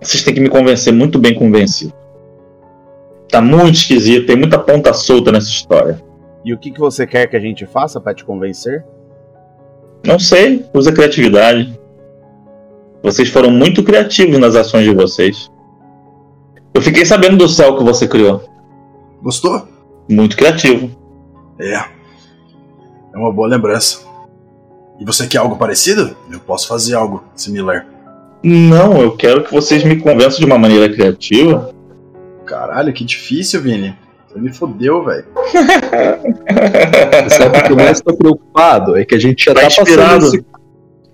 Vocês 0.03 0.23
têm 0.23 0.35
que 0.35 0.41
me 0.41 0.51
convencer 0.51 0.93
muito 0.93 1.19
bem 1.19 1.35
convencido. 1.35 1.97
Tá 3.29 3.41
muito 3.41 3.75
esquisito, 3.77 4.27
tem 4.27 4.37
muita 4.37 4.59
ponta 4.59 4.93
solta 4.93 5.31
nessa 5.31 5.49
história. 5.49 6.03
E 6.45 6.55
o 6.55 6.59
que, 6.59 6.71
que 6.71 6.81
você 6.81 7.07
quer 7.07 7.27
que 7.27 7.37
a 7.37 7.41
gente 7.41 7.67
faça 7.67 8.01
pra 8.01 8.15
te 8.15 8.25
convencer? 8.25 8.85
Não 10.05 10.19
sei, 10.19 10.65
usa 10.73 10.93
criatividade. 10.93 11.79
Vocês 13.03 13.29
foram 13.29 13.51
muito 13.51 13.83
criativos 13.83 14.39
nas 14.39 14.55
ações 14.57 14.85
de 14.85 14.95
vocês. 14.95 15.51
Eu 16.73 16.81
fiquei 16.81 17.05
sabendo 17.05 17.37
do 17.37 17.49
céu 17.49 17.77
que 17.77 17.85
você 17.85 18.07
criou. 18.07 18.43
Gostou? 19.23 19.69
Muito 20.09 20.37
criativo. 20.37 20.91
É. 21.61 21.75
É 23.13 23.17
uma 23.17 23.33
boa 23.33 23.49
lembrança. 23.49 24.01
E 24.99 25.05
você 25.05 25.27
quer 25.27 25.39
algo 25.39 25.57
parecido? 25.57 26.17
Eu 26.31 26.41
posso 26.41 26.67
fazer 26.67 26.95
algo 26.95 27.23
similar. 27.35 27.87
Não, 28.43 29.01
eu 29.01 29.17
quero 29.17 29.45
que 29.45 29.53
vocês 29.53 29.85
me 29.85 29.97
convençam 29.97 30.39
de 30.39 30.47
uma 30.47 30.59
maneira 30.59 30.93
criativa. 30.93 31.75
Caralho, 32.49 32.93
que 32.95 33.05
difícil, 33.05 33.61
Vini. 33.61 33.95
Você 34.27 34.41
me 34.41 34.51
fodeu, 34.53 35.05
velho. 35.05 35.27
Sabe 37.29 37.59
o 37.59 37.63
que 37.65 37.75
mais 37.75 38.01
tô 38.01 38.17
preocupado? 38.17 38.97
É 38.97 39.05
que 39.05 39.15
a 39.15 39.19
gente 39.19 39.45
já 39.45 39.55
Tá 39.55 39.61
tá, 39.61 39.69
passando 39.69 40.27
esse, 40.27 40.45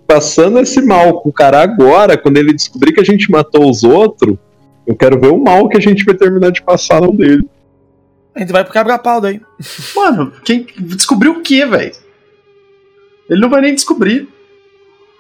passando 0.07 0.61
esse 0.61 0.81
mal 0.81 1.21
com 1.21 1.29
o 1.29 1.33
cara 1.33 1.61
agora, 1.61 2.17
quando 2.17 2.37
ele 2.37 2.53
descobrir 2.53 2.93
que 2.93 3.01
a 3.01 3.05
gente 3.05 3.31
matou 3.31 3.69
os 3.69 3.83
outros, 3.83 4.37
eu 4.87 4.95
quero 4.95 5.21
ver 5.21 5.33
o 5.33 5.43
mal 5.43 5.69
que 5.69 5.77
a 5.77 5.81
gente 5.81 6.05
vai 6.05 6.15
terminar 6.15 6.51
de 6.51 6.63
passar 6.63 7.01
no 7.01 7.13
dele. 7.13 7.49
A 8.35 8.41
gente 8.41 8.53
vai 8.53 8.65
pro 8.65 8.73
quebra-pau 8.73 9.21
daí. 9.21 9.41
Mano, 9.95 10.33
quem 10.45 10.67
descobriu 10.79 11.33
o 11.33 11.43
quê, 11.43 11.67
velho? 11.67 11.93
Ele 13.29 13.41
não 13.41 13.49
vai 13.49 13.61
nem 13.61 13.75
descobrir. 13.75 14.29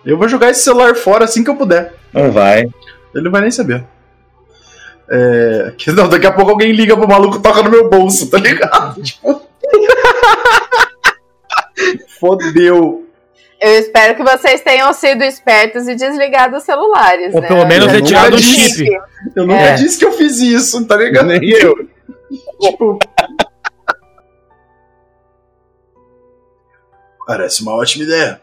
Eu 0.04 0.18
vou 0.18 0.28
jogar 0.28 0.50
esse 0.50 0.62
celular 0.62 0.94
fora 0.94 1.24
assim 1.24 1.42
que 1.42 1.50
eu 1.50 1.56
puder. 1.56 1.94
Não 2.12 2.30
vai. 2.30 2.68
Ele 3.14 3.24
não 3.24 3.30
vai 3.30 3.40
nem 3.40 3.50
saber. 3.50 3.84
É... 5.10 5.72
que 5.76 5.92
Não, 5.92 6.08
daqui 6.08 6.26
a 6.26 6.32
pouco 6.32 6.50
alguém 6.52 6.72
liga 6.72 6.96
pro 6.96 7.06
maluco 7.08 7.36
e 7.38 7.42
toca 7.42 7.62
no 7.62 7.70
meu 7.70 7.88
bolso, 7.90 8.30
tá 8.30 8.38
ligado? 8.38 9.00
Tipo... 9.02 9.42
Fodeu. 12.20 13.06
Eu 13.60 13.78
espero 13.78 14.14
que 14.14 14.22
vocês 14.22 14.60
tenham 14.60 14.92
sido 14.92 15.22
espertos 15.24 15.88
e 15.88 15.94
desligado 15.94 16.56
os 16.56 16.64
celulares. 16.64 17.34
Ou 17.34 17.40
né? 17.40 17.48
pelo 17.48 17.66
menos 17.66 17.90
retirado 17.90 18.36
o 18.36 18.38
disse. 18.38 18.84
chip. 18.84 18.90
Eu 19.34 19.46
nunca 19.46 19.60
É. 19.60 19.74
disse 19.74 19.98
que 19.98 20.04
eu 20.04 20.12
fiz 20.12 20.38
isso, 20.40 20.84
tá 20.86 20.96
ligado? 20.96 21.26
Nem 21.26 21.48
eu. 21.50 21.74
Tipo. 22.60 22.98
Parece 27.26 27.62
uma 27.62 27.74
ótima 27.74 28.04
ideia. 28.04 28.40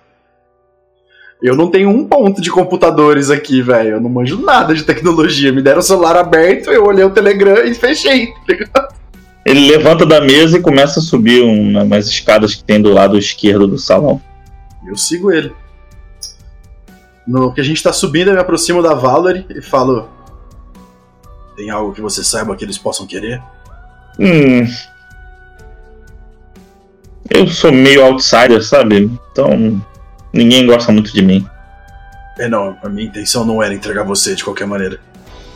Eu 1.41 1.55
não 1.55 1.71
tenho 1.71 1.89
um 1.89 2.05
ponto 2.05 2.39
de 2.39 2.51
computadores 2.51 3.31
aqui, 3.31 3.63
velho. 3.63 3.95
Eu 3.95 4.01
não 4.01 4.09
manjo 4.09 4.39
nada 4.39 4.75
de 4.75 4.83
tecnologia. 4.83 5.51
Me 5.51 5.61
deram 5.61 5.79
o 5.79 5.83
celular 5.83 6.15
aberto, 6.15 6.69
eu 6.69 6.85
olhei 6.85 7.03
o 7.03 7.09
Telegram 7.09 7.65
e 7.65 7.73
fechei. 7.73 8.27
tá 8.27 8.33
ligado? 8.47 8.93
Ele 9.43 9.71
levanta 9.71 10.05
da 10.05 10.21
mesa 10.21 10.57
e 10.57 10.61
começa 10.61 10.99
a 10.99 11.03
subir 11.03 11.41
uma, 11.41 11.81
umas 11.81 12.07
escadas 12.07 12.53
que 12.53 12.63
tem 12.63 12.79
do 12.79 12.93
lado 12.93 13.17
esquerdo 13.17 13.67
do 13.67 13.77
salão. 13.77 14.21
Eu 14.85 14.95
sigo 14.95 15.31
ele. 15.31 15.51
No 17.25 17.51
que 17.51 17.59
a 17.59 17.63
gente 17.63 17.81
tá 17.81 17.91
subindo, 17.91 18.27
eu 18.27 18.35
me 18.35 18.39
aproximo 18.39 18.83
da 18.83 18.93
Valerie 18.93 19.45
e 19.49 19.61
falo: 19.63 20.09
Tem 21.55 21.71
algo 21.71 21.91
que 21.91 22.01
você 22.01 22.23
saiba 22.23 22.55
que 22.55 22.63
eles 22.63 22.77
possam 22.77 23.07
querer? 23.07 23.41
Hum. 24.19 24.67
Eu 27.29 27.47
sou 27.47 27.71
meio 27.71 28.03
outsider, 28.03 28.63
sabe? 28.63 29.09
Então 29.31 29.81
ninguém 30.33 30.65
gosta 30.65 30.91
muito 30.91 31.13
de 31.13 31.21
mim. 31.21 31.47
É, 32.39 32.47
não, 32.47 32.77
a 32.83 32.89
minha 32.89 33.07
intenção 33.07 33.45
não 33.45 33.61
era 33.61 33.73
entregar 33.73 34.03
você 34.03 34.35
de 34.35 34.43
qualquer 34.43 34.65
maneira. 34.65 34.99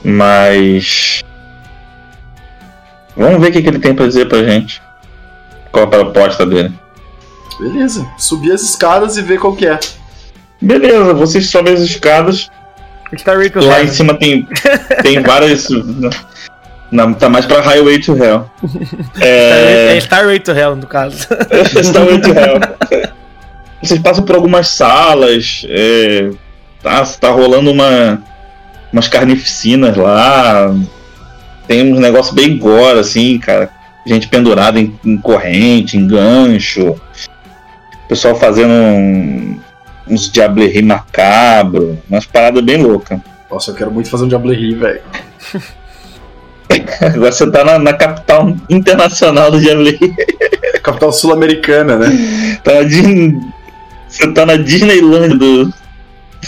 Mas. 0.03 1.23
Vamos 3.15 3.39
ver 3.39 3.49
o 3.49 3.51
que, 3.51 3.61
que 3.61 3.67
ele 3.69 3.79
tem 3.79 3.95
pra 3.95 4.07
dizer 4.07 4.27
pra 4.27 4.43
gente. 4.43 4.81
Qual 5.71 5.85
a 5.85 5.87
proposta 5.89 6.45
dele. 6.45 6.73
Beleza, 7.59 8.05
subir 8.17 8.51
as 8.51 8.61
escadas 8.61 9.17
e 9.17 9.21
ver 9.21 9.39
qual 9.39 9.55
que 9.55 9.65
é. 9.65 9.79
Beleza, 10.61 11.13
vocês 11.13 11.49
sobem 11.49 11.73
as 11.73 11.79
escadas. 11.81 12.49
Star 13.17 13.37
Rail 13.37 13.51
to 13.51 13.65
Lá 13.65 13.81
em 13.81 13.87
cima 13.87 14.13
tem, 14.15 14.47
tem 15.01 15.21
várias. 15.21 15.67
Não, 16.91 17.13
tá 17.13 17.29
mais 17.29 17.45
pra 17.45 17.61
Highway 17.61 17.99
to 17.99 18.15
Hell. 18.15 18.49
É 19.21 19.95
É. 19.95 20.01
Star 20.01 20.25
Rail 20.25 20.39
to 20.39 20.51
Hell, 20.51 20.75
no 20.75 20.87
caso. 20.87 21.27
Highway 21.49 22.21
to 22.21 22.29
Hell. 22.31 23.13
Vocês 23.81 23.99
passam 23.99 24.23
por 24.23 24.35
algumas 24.35 24.67
salas. 24.69 25.65
É, 25.69 26.29
tá, 26.81 27.03
tá 27.19 27.29
rolando 27.29 27.71
uma, 27.71 28.21
umas 28.91 29.07
carnificinas 29.07 29.95
lá. 29.95 30.73
Tem 31.67 31.91
uns 31.93 31.99
negócios 31.99 32.33
bem 32.33 32.57
gore, 32.57 32.99
assim, 32.99 33.37
cara. 33.39 33.69
Gente 34.07 34.27
pendurada 34.27 34.79
em, 34.79 34.97
em 35.03 35.17
corrente, 35.17 35.97
em 35.97 36.07
gancho. 36.07 36.95
Pessoal 38.07 38.35
fazendo 38.35 38.71
um- 38.71 39.59
uns 40.07 40.31
diablerri 40.31 40.81
macabro. 40.83 41.97
Umas 42.09 42.25
paradas 42.25 42.63
bem 42.63 42.77
loucas. 42.81 43.19
Nossa, 43.49 43.71
eu 43.71 43.75
quero 43.75 43.91
muito 43.91 44.09
fazer 44.09 44.25
um 44.25 44.27
Diablerri, 44.27 44.75
velho. 44.75 45.01
Agora 47.01 47.31
você 47.31 47.49
tá 47.49 47.63
na, 47.63 47.79
na 47.79 47.93
capital 47.93 48.55
internacional 48.69 49.49
do 49.51 49.59
diablerri. 49.59 50.13
Capital 50.83 51.11
sul-americana, 51.11 51.95
né? 51.97 52.59
Tá 52.63 52.83
Dis- 52.83 53.33
Você 54.07 54.31
tá 54.31 54.45
na 54.45 54.55
Disneyland 54.55 55.37
do 55.37 55.73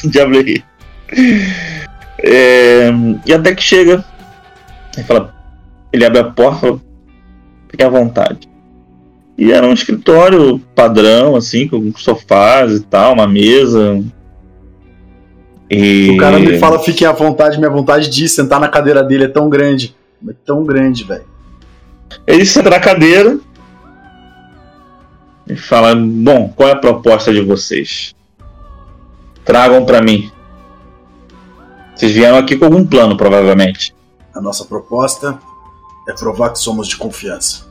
Diablerri. 0.06 0.64
É, 2.20 2.90
E 3.26 3.34
até 3.34 3.54
que 3.54 3.64
chega. 3.64 4.04
Ele 4.96 5.06
fala. 5.06 5.34
Ele 5.92 6.06
abre 6.06 6.20
a 6.20 6.24
porta 6.24 6.58
e 6.58 6.70
fala. 6.70 6.82
Fique 7.70 7.84
à 7.84 7.90
vontade. 7.90 8.50
E 9.38 9.52
era 9.52 9.68
um 9.68 9.74
escritório 9.74 10.60
padrão, 10.74 11.36
assim, 11.36 11.68
com 11.68 11.92
sofás 11.96 12.72
e 12.74 12.80
tal, 12.80 13.14
uma 13.14 13.28
mesa. 13.28 14.04
E... 15.70 16.12
O 16.12 16.18
cara 16.18 16.40
me 16.40 16.58
fala, 16.58 16.80
fiquem 16.80 17.08
à 17.08 17.12
vontade, 17.12 17.58
minha 17.58 17.70
vontade 17.70 18.10
de 18.10 18.28
sentar 18.28 18.60
na 18.60 18.68
cadeira 18.68 19.04
dele 19.04 19.26
é 19.26 19.28
tão 19.28 19.48
grande. 19.48 19.96
É 20.28 20.34
tão 20.44 20.64
grande, 20.64 21.04
velho. 21.04 21.26
Ele 22.26 22.46
senta 22.46 22.70
na 22.70 22.80
cadeira 22.80 23.38
e 25.48 25.56
fala: 25.56 25.96
Bom, 25.96 26.52
qual 26.56 26.70
é 26.70 26.74
a 26.74 26.78
proposta 26.78 27.34
de 27.34 27.42
vocês? 27.42 28.16
Tragam 29.46 29.86
pra 29.86 30.02
mim. 30.02 30.32
Vocês 31.96 32.12
vieram 32.12 32.38
aqui 32.38 32.56
com 32.56 32.66
algum 32.66 32.86
plano, 32.86 33.18
provavelmente. 33.18 33.96
A 34.34 34.42
nossa 34.42 34.66
proposta 34.66 35.40
é 36.08 36.14
provar 36.14 36.52
que 36.52 36.60
somos 36.60 36.88
de 36.88 36.96
confiança. 36.96 37.66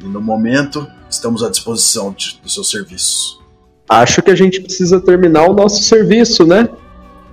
E 0.00 0.04
no 0.04 0.20
momento, 0.20 0.86
estamos 1.10 1.42
à 1.42 1.50
disposição 1.50 2.12
de, 2.12 2.38
dos 2.42 2.54
seus 2.54 2.70
serviços. 2.70 3.40
Acho 3.88 4.22
que 4.22 4.30
a 4.30 4.34
gente 4.34 4.60
precisa 4.60 5.00
terminar 5.00 5.48
o 5.48 5.54
nosso 5.54 5.82
serviço, 5.82 6.46
né? 6.46 6.68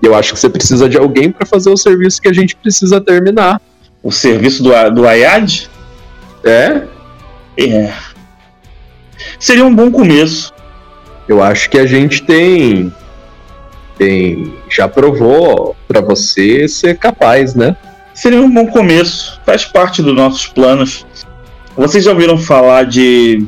Eu 0.01 0.15
acho 0.15 0.33
que 0.33 0.39
você 0.39 0.49
precisa 0.49 0.89
de 0.89 0.97
alguém 0.97 1.31
pra 1.31 1.45
fazer 1.45 1.69
o 1.69 1.77
serviço 1.77 2.21
que 2.21 2.27
a 2.27 2.33
gente 2.33 2.55
precisa 2.55 2.99
terminar. 2.99 3.61
O 4.01 4.11
serviço 4.11 4.63
do, 4.63 4.71
do 4.95 5.07
Ayad 5.07 5.69
É? 6.43 6.87
é. 7.57 7.93
Seria 9.39 9.65
um 9.65 9.73
bom 9.73 9.91
começo. 9.91 10.53
Eu 11.27 11.41
acho 11.41 11.69
que 11.69 11.77
a 11.77 11.85
gente 11.85 12.23
tem. 12.23 12.93
Tem. 13.97 14.53
Já 14.69 14.87
provou 14.87 15.75
pra 15.87 16.01
você 16.01 16.67
ser 16.67 16.97
capaz, 16.97 17.55
né? 17.55 17.75
Seria 18.13 18.41
um 18.41 18.53
bom 18.53 18.67
começo. 18.67 19.39
Faz 19.45 19.65
parte 19.65 20.01
dos 20.01 20.15
nossos 20.15 20.47
planos. 20.47 21.05
Vocês 21.75 22.03
já 22.03 22.11
ouviram 22.11 22.37
falar 22.37 22.85
de 22.85 23.45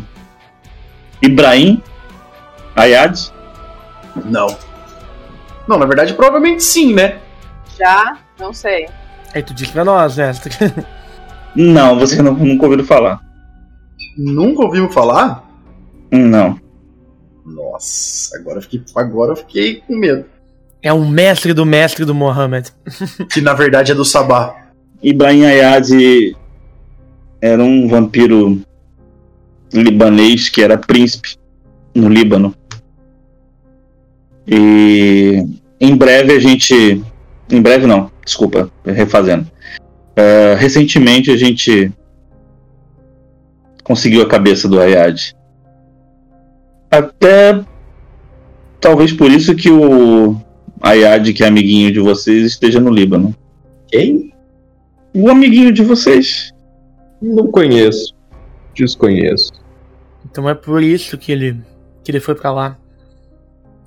Ibrahim 1.22 1.82
Ayad? 2.76 3.20
Não. 4.26 4.56
Não, 5.68 5.78
na 5.78 5.86
verdade, 5.86 6.14
provavelmente 6.14 6.64
sim, 6.64 6.94
né? 6.94 7.18
Já? 7.78 8.18
Não 8.40 8.54
sei. 8.54 8.88
Aí 9.34 9.42
tu 9.42 9.54
disse 9.54 9.72
pra 9.72 9.84
nós, 9.84 10.18
né? 10.18 10.32
Não, 11.56 12.00
vocês 12.00 12.20
não, 12.22 12.34
nunca 12.34 12.66
ouviram 12.66 12.84
falar. 12.84 13.22
Nunca 14.18 14.64
ouvimos 14.64 14.94
falar? 14.94 15.44
Não. 16.14 16.60
Nossa, 17.44 18.38
agora 18.38 18.60
eu 18.60 18.62
fiquei, 18.62 18.84
agora 18.96 19.32
eu 19.32 19.36
fiquei 19.36 19.82
com 19.88 19.96
medo. 19.96 20.26
É 20.82 20.94
um 20.94 21.10
mestre 21.10 21.54
do 21.54 21.66
mestre 21.66 22.06
do 22.06 22.14
Mohammed. 22.14 22.72
Que 23.32 23.42
na 23.42 23.54
verdade 23.54 23.92
é 23.92 23.96
do 23.96 24.06
Sabá. 24.06 24.56
Ibrahim 25.02 25.46
Ayad 25.46 25.90
era 27.42 27.62
um 27.62 27.88
vampiro 27.88 28.62
libanês 29.74 30.50
que 30.50 30.62
era 30.62 30.78
príncipe 30.78 31.36
no 31.96 32.08
Líbano. 32.08 32.56
E 34.48 35.44
em 35.80 35.96
breve 35.96 36.34
a 36.34 36.40
gente. 36.40 37.04
Em 37.50 37.62
breve 37.62 37.88
não, 37.88 38.12
desculpa, 38.24 38.70
refazendo. 38.86 39.48
É, 40.16 40.56
recentemente 40.58 41.32
a 41.32 41.38
gente 41.38 41.92
conseguiu 43.84 44.22
a 44.22 44.28
cabeça 44.28 44.68
do 44.68 44.80
Ayad. 44.80 45.34
Até 46.94 47.66
talvez 48.80 49.12
por 49.12 49.32
isso 49.32 49.56
que 49.56 49.72
o 49.72 50.40
Ayad, 50.80 51.34
que 51.34 51.44
é 51.44 51.48
amiguinho 51.48 51.92
de 51.92 52.00
vocês, 52.00 52.46
esteja 52.46 52.80
no 52.80 52.92
Líbano. 52.92 53.36
Quem? 53.88 54.32
O 55.12 55.28
amiguinho 55.28 55.72
de 55.72 55.82
vocês. 55.82 56.54
Não 57.20 57.48
conheço. 57.48 58.14
Desconheço. 58.76 59.52
Então 60.30 60.48
é 60.48 60.54
por 60.54 60.84
isso 60.84 61.18
que 61.18 61.32
ele, 61.32 61.60
que 62.04 62.12
ele 62.12 62.20
foi 62.20 62.36
pra 62.36 62.52
lá. 62.52 62.78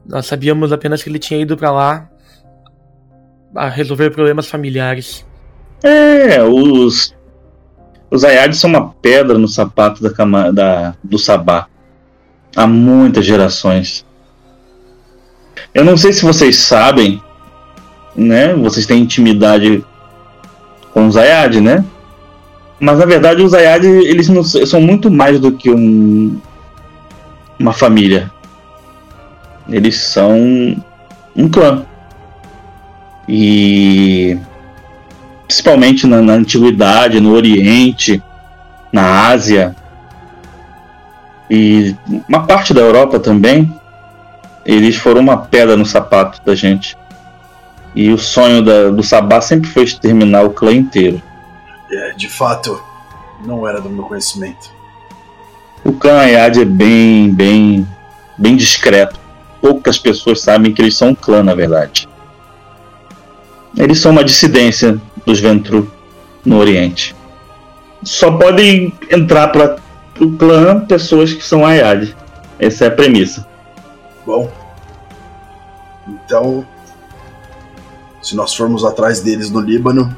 Nós 0.04 0.26
sabíamos 0.26 0.72
apenas 0.72 1.00
que 1.00 1.08
ele 1.08 1.20
tinha 1.20 1.40
ido 1.40 1.56
pra 1.56 1.70
lá 1.70 2.10
a 3.54 3.68
resolver 3.68 4.10
problemas 4.10 4.48
familiares. 4.48 5.24
É, 5.84 6.42
os. 6.42 7.14
Os 8.10 8.24
Ayades 8.24 8.58
são 8.58 8.70
uma 8.70 8.88
pedra 8.94 9.38
no 9.38 9.46
sapato 9.46 10.02
da, 10.02 10.10
cama, 10.10 10.52
da 10.52 10.96
do 11.04 11.18
Sabá. 11.18 11.68
Há 12.56 12.66
muitas 12.66 13.26
gerações. 13.26 14.02
Eu 15.74 15.84
não 15.84 15.94
sei 15.94 16.14
se 16.14 16.24
vocês 16.24 16.56
sabem, 16.56 17.22
né? 18.16 18.54
Vocês 18.54 18.86
têm 18.86 19.02
intimidade 19.02 19.84
com 20.90 21.06
os 21.06 21.18
Ayad, 21.18 21.60
né? 21.60 21.84
Mas 22.80 22.98
na 22.98 23.04
verdade 23.04 23.42
os 23.42 23.52
Ayad, 23.52 23.84
eles 23.84 24.30
não, 24.30 24.42
são 24.42 24.80
muito 24.80 25.10
mais 25.10 25.38
do 25.38 25.52
que 25.52 25.70
um, 25.70 26.40
uma 27.58 27.74
família. 27.74 28.30
Eles 29.68 29.98
são 29.98 30.82
um 31.36 31.48
clã. 31.50 31.84
E 33.28 34.38
principalmente 35.46 36.06
na, 36.06 36.22
na 36.22 36.32
antiguidade, 36.32 37.20
no 37.20 37.34
Oriente, 37.34 38.22
na 38.90 39.28
Ásia 39.28 39.76
e 41.50 41.94
uma 42.28 42.44
parte 42.46 42.74
da 42.74 42.80
Europa 42.80 43.18
também, 43.20 43.72
eles 44.64 44.96
foram 44.96 45.20
uma 45.20 45.36
pedra 45.38 45.76
no 45.76 45.86
sapato 45.86 46.40
da 46.44 46.54
gente. 46.54 46.96
E 47.94 48.10
o 48.10 48.18
sonho 48.18 48.62
da- 48.62 48.90
do 48.90 49.02
Sabá 49.02 49.40
sempre 49.40 49.70
foi 49.70 49.84
exterminar 49.84 50.42
o 50.42 50.50
clã 50.50 50.72
inteiro. 50.72 51.22
É, 51.90 52.12
de 52.12 52.28
fato, 52.28 52.80
não 53.44 53.66
era 53.66 53.80
do 53.80 53.88
meu 53.88 54.04
conhecimento. 54.04 54.70
O 55.84 55.92
clã 55.92 56.18
Ayad 56.18 56.58
é 56.60 56.64
bem, 56.64 57.32
bem, 57.32 57.86
bem 58.36 58.56
discreto. 58.56 59.18
Poucas 59.60 59.96
pessoas 59.98 60.40
sabem 60.40 60.72
que 60.74 60.82
eles 60.82 60.96
são 60.96 61.10
um 61.10 61.14
clã, 61.14 61.42
na 61.42 61.54
verdade. 61.54 62.08
Eles 63.76 64.00
são 64.00 64.10
uma 64.12 64.24
dissidência 64.24 65.00
dos 65.24 65.38
Ventru 65.38 65.90
no 66.44 66.58
Oriente. 66.58 67.14
Só 68.02 68.32
podem 68.32 68.92
entrar 69.10 69.48
para 69.48 69.76
o 70.20 70.36
clã 70.36 70.80
pessoas 70.86 71.32
que 71.32 71.44
são 71.44 71.64
Ayad. 71.64 72.14
Essa 72.58 72.84
é 72.84 72.88
a 72.88 72.90
premissa. 72.90 73.46
Bom, 74.24 74.50
então, 76.08 76.66
se 78.22 78.34
nós 78.34 78.54
formos 78.54 78.84
atrás 78.84 79.20
deles 79.20 79.50
no 79.50 79.60
Líbano 79.60 80.14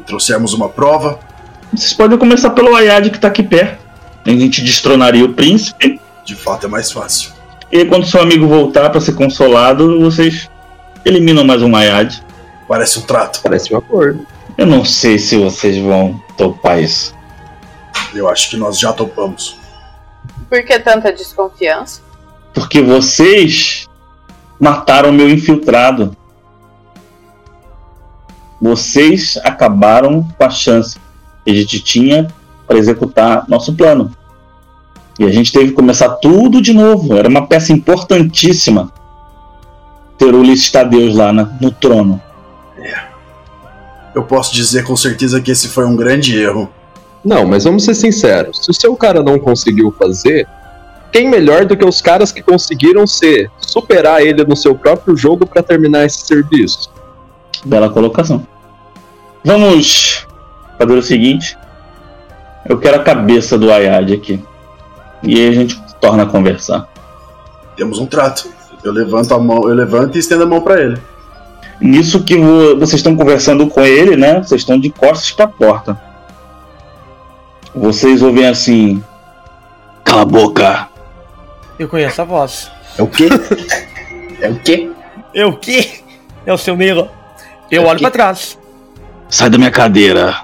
e 0.00 0.02
trouxermos 0.04 0.52
uma 0.52 0.68
prova, 0.68 1.18
Vocês 1.72 1.92
podem 1.92 2.16
começar 2.16 2.50
pelo 2.50 2.74
Ayad 2.74 3.10
que 3.10 3.16
está 3.16 3.28
aqui 3.28 3.42
perto. 3.42 3.78
A 4.24 4.30
gente 4.30 4.62
destronaria 4.62 5.24
o 5.24 5.34
príncipe. 5.34 6.00
de 6.24 6.34
fato 6.34 6.66
é 6.66 6.68
mais 6.68 6.90
fácil. 6.90 7.32
E 7.70 7.78
aí, 7.78 7.84
quando 7.84 8.06
seu 8.06 8.20
amigo 8.20 8.46
voltar 8.46 8.90
para 8.90 9.00
ser 9.00 9.14
consolado, 9.14 10.00
vocês 10.00 10.48
eliminam 11.04 11.44
mais 11.44 11.62
um 11.62 11.74
Ayad. 11.76 12.22
Parece 12.66 12.98
um 12.98 13.02
trato. 13.02 13.40
Parece 13.42 13.74
um 13.74 13.78
acordo. 13.78 14.26
Eu 14.56 14.66
não 14.66 14.84
sei 14.84 15.18
se 15.18 15.36
vocês 15.36 15.76
vão 15.78 16.20
topar 16.36 16.82
isso. 16.82 17.14
Eu 18.14 18.28
acho 18.28 18.50
que 18.50 18.56
nós 18.56 18.78
já 18.78 18.92
topamos. 18.92 19.56
Por 20.48 20.62
que 20.64 20.78
tanta 20.78 21.12
desconfiança? 21.12 22.00
Porque 22.54 22.80
vocês 22.82 23.86
mataram 24.58 25.12
meu 25.12 25.28
infiltrado. 25.28 26.16
Vocês 28.60 29.38
acabaram 29.44 30.22
com 30.36 30.44
a 30.44 30.50
chance 30.50 30.98
que 31.44 31.50
a 31.50 31.54
gente 31.54 31.80
tinha 31.80 32.28
para 32.66 32.78
executar 32.78 33.44
nosso 33.48 33.74
plano. 33.74 34.10
E 35.18 35.24
a 35.24 35.30
gente 35.30 35.52
teve 35.52 35.66
que 35.68 35.72
começar 35.72 36.08
tudo 36.16 36.60
de 36.60 36.72
novo. 36.72 37.16
Era 37.16 37.28
uma 37.28 37.46
peça 37.46 37.72
importantíssima 37.72 38.92
ter 40.16 40.34
o 40.34 40.40
Ulisses 40.40 40.70
Tadeus 40.70 41.14
lá 41.14 41.32
na- 41.32 41.44
no 41.60 41.70
trono. 41.70 42.20
Eu 44.14 44.24
posso 44.24 44.52
dizer 44.52 44.84
com 44.84 44.96
certeza 44.96 45.40
que 45.40 45.50
esse 45.50 45.68
foi 45.68 45.84
um 45.86 45.94
grande 45.94 46.36
erro. 46.36 46.68
Não, 47.24 47.44
mas 47.46 47.64
vamos 47.64 47.84
ser 47.84 47.94
sinceros. 47.94 48.64
Se 48.64 48.70
o 48.70 48.74
seu 48.74 48.94
cara 48.96 49.22
não 49.22 49.38
conseguiu 49.38 49.94
fazer, 49.98 50.46
quem 51.12 51.28
melhor 51.28 51.64
do 51.64 51.76
que 51.76 51.84
os 51.84 52.00
caras 52.00 52.30
que 52.32 52.42
conseguiram 52.42 53.06
ser 53.06 53.50
superar 53.58 54.22
ele 54.22 54.44
no 54.44 54.56
seu 54.56 54.74
próprio 54.74 55.16
jogo 55.16 55.46
pra 55.46 55.62
terminar 55.62 56.04
esse 56.04 56.20
serviço? 56.26 56.90
Bela 57.64 57.90
colocação. 57.90 58.46
Vamos 59.44 60.26
fazer 60.78 60.94
o 60.94 61.02
seguinte. 61.02 61.56
Eu 62.68 62.78
quero 62.78 62.96
a 62.96 63.02
cabeça 63.02 63.58
do 63.58 63.72
Ayad 63.72 64.12
aqui. 64.12 64.42
E 65.22 65.34
aí 65.34 65.48
a 65.48 65.52
gente 65.52 65.80
torna 66.00 66.22
a 66.22 66.26
conversar. 66.26 66.88
Temos 67.76 67.98
um 67.98 68.06
trato. 68.06 68.48
Eu 68.84 68.92
levanto 68.92 69.34
a 69.34 69.38
mão, 69.38 69.68
eu 69.68 69.74
levanto 69.74 70.16
e 70.16 70.18
estendo 70.20 70.44
a 70.44 70.46
mão 70.46 70.60
pra 70.60 70.80
ele. 70.80 70.98
Nisso 71.80 72.22
que 72.22 72.36
vo- 72.36 72.76
vocês 72.76 72.94
estão 73.00 73.16
conversando 73.16 73.66
com 73.68 73.80
ele, 73.80 74.16
né? 74.16 74.42
Vocês 74.42 74.60
estão 74.60 74.78
de 74.78 74.90
costas 74.90 75.32
pra 75.32 75.46
porta. 75.48 76.00
Vocês 77.74 78.22
ouvem 78.22 78.46
assim. 78.46 79.02
Cala 80.04 80.22
a 80.22 80.24
boca! 80.24 80.88
Eu 81.78 81.88
conheço 81.88 82.20
a 82.22 82.24
voz. 82.24 82.70
É 82.96 83.02
o 83.02 83.06
quê? 83.06 83.28
é 84.40 84.48
o 84.48 84.58
quê? 84.60 84.90
Eu 85.34 85.48
o 85.50 85.56
quê? 85.56 86.00
É 86.46 86.52
o 86.52 86.58
seu 86.58 86.76
Milo. 86.76 87.08
Eu 87.70 87.82
É 87.84 87.86
olho 87.86 88.00
pra 88.00 88.10
trás. 88.10 88.58
Sai 89.28 89.50
da 89.50 89.58
minha 89.58 89.70
cadeira! 89.70 90.34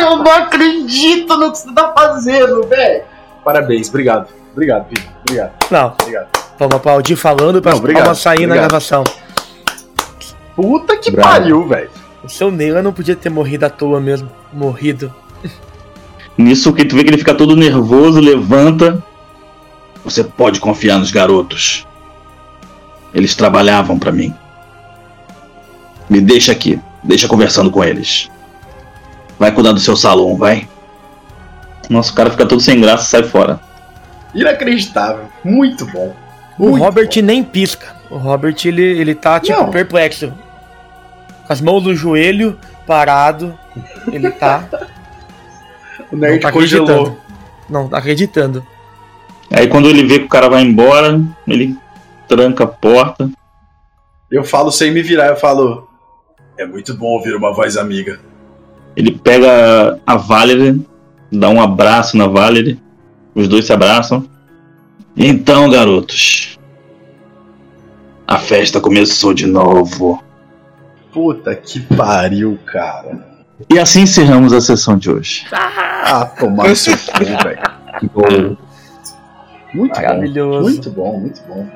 eu 0.00 0.16
não 0.18 0.32
acredito 0.32 1.36
no 1.36 1.50
que 1.52 1.58
você 1.58 1.72
tá 1.72 1.92
fazendo, 1.96 2.62
velho. 2.66 3.02
Parabéns, 3.44 3.88
obrigado. 3.88 4.28
Obrigado, 4.52 4.86
Pino. 4.86 5.06
Obrigado, 5.22 5.52
Não, 5.70 5.94
obrigado. 6.00 6.28
vamos 6.58 6.74
aplaudir 6.76 7.16
falando 7.16 7.62
pra 7.62 7.72
Não, 7.72 7.78
obrigado, 7.78 8.02
palmas 8.04 8.18
sair 8.18 8.40
na 8.40 8.54
obrigado. 8.54 8.68
gravação. 8.68 9.04
Puta 10.56 10.96
que 10.96 11.10
Bravo. 11.10 11.28
pariu, 11.28 11.66
velho. 11.68 11.90
O 12.22 12.28
seu 12.28 12.50
Neila 12.50 12.82
não 12.82 12.92
podia 12.92 13.14
ter 13.16 13.30
morrido 13.30 13.64
à 13.66 13.70
toa 13.70 14.00
mesmo. 14.00 14.28
Morrido. 14.52 15.12
Nisso 16.36 16.72
que 16.72 16.84
tu 16.84 16.94
vê 16.96 17.02
que 17.04 17.10
ele 17.10 17.18
fica 17.18 17.34
todo 17.34 17.56
nervoso, 17.56 18.20
levanta. 18.20 19.02
Você 20.04 20.22
pode 20.24 20.60
confiar 20.60 20.98
nos 20.98 21.10
garotos. 21.10 21.86
Eles 23.12 23.34
trabalhavam 23.34 23.98
pra 23.98 24.12
mim. 24.12 24.34
Me 26.08 26.20
deixa 26.20 26.52
aqui. 26.52 26.80
Deixa 27.02 27.28
conversando 27.28 27.70
com 27.70 27.82
eles. 27.82 28.28
Vai 29.38 29.52
cuidar 29.52 29.72
do 29.72 29.80
seu 29.80 29.96
salão, 29.96 30.36
vai. 30.36 30.68
Nossa, 31.88 32.12
o 32.12 32.14
cara 32.14 32.30
fica 32.30 32.44
todo 32.46 32.60
sem 32.60 32.80
graça 32.80 33.04
e 33.04 33.06
sai 33.08 33.22
fora. 33.22 33.60
Inacreditável. 34.34 35.24
Muito 35.44 35.86
bom. 35.86 36.14
O 36.58 36.70
Muito 36.70 36.82
Robert 36.82 37.08
bom. 37.14 37.22
nem 37.22 37.42
pisca. 37.42 37.96
O 38.10 38.16
Robert, 38.16 38.56
ele, 38.64 38.82
ele 38.82 39.14
tá, 39.14 39.38
tipo, 39.40 39.58
Não. 39.58 39.70
perplexo. 39.70 40.32
Com 41.48 41.52
as 41.54 41.62
mãos 41.62 41.82
no 41.82 41.94
joelho, 41.94 42.58
parado. 42.86 43.58
Ele 44.12 44.30
tá. 44.30 44.68
O 46.12 46.14
não 46.14 46.20
nerd 46.20 46.40
tá 46.42 46.52
congelou. 46.52 46.84
acreditando. 46.86 47.18
Não, 47.70 47.88
tá 47.88 47.96
acreditando. 47.96 48.66
Aí 49.50 49.66
quando 49.66 49.88
ele 49.88 50.06
vê 50.06 50.18
que 50.18 50.26
o 50.26 50.28
cara 50.28 50.50
vai 50.50 50.60
embora, 50.62 51.18
ele 51.46 51.74
tranca 52.28 52.64
a 52.64 52.66
porta. 52.66 53.30
Eu 54.30 54.44
falo 54.44 54.70
sem 54.70 54.90
me 54.90 55.02
virar, 55.02 55.28
eu 55.28 55.36
falo. 55.36 55.88
É 56.58 56.66
muito 56.66 56.92
bom 56.94 57.06
ouvir 57.06 57.34
uma 57.34 57.50
voz 57.54 57.78
amiga. 57.78 58.20
Ele 58.94 59.10
pega 59.10 59.98
a 60.06 60.16
Valerie, 60.18 60.84
dá 61.32 61.48
um 61.48 61.62
abraço 61.62 62.14
na 62.14 62.26
Valerie. 62.26 62.78
Os 63.34 63.48
dois 63.48 63.64
se 63.64 63.72
abraçam. 63.72 64.28
Então, 65.16 65.70
garotos. 65.70 66.58
A 68.26 68.38
festa 68.38 68.82
começou 68.82 69.32
de 69.32 69.46
novo. 69.46 70.22
Puta 71.18 71.52
que 71.52 71.80
pariu, 71.80 72.56
cara. 72.64 73.26
E 73.68 73.76
assim 73.76 74.02
encerramos 74.02 74.52
a 74.52 74.60
sessão 74.60 74.96
de 74.96 75.10
hoje. 75.10 75.46
Ah, 75.50 76.24
tomar 76.38 76.68
no 76.68 76.76
seu 76.76 76.96
cu, 76.96 77.24
velho. 77.24 78.56
Muito 79.74 79.94
bom. 79.94 79.96
Maravilhoso. 79.96 80.62
Muito 80.62 80.90
bom, 80.90 81.18
muito 81.18 81.42
bom. 81.48 81.66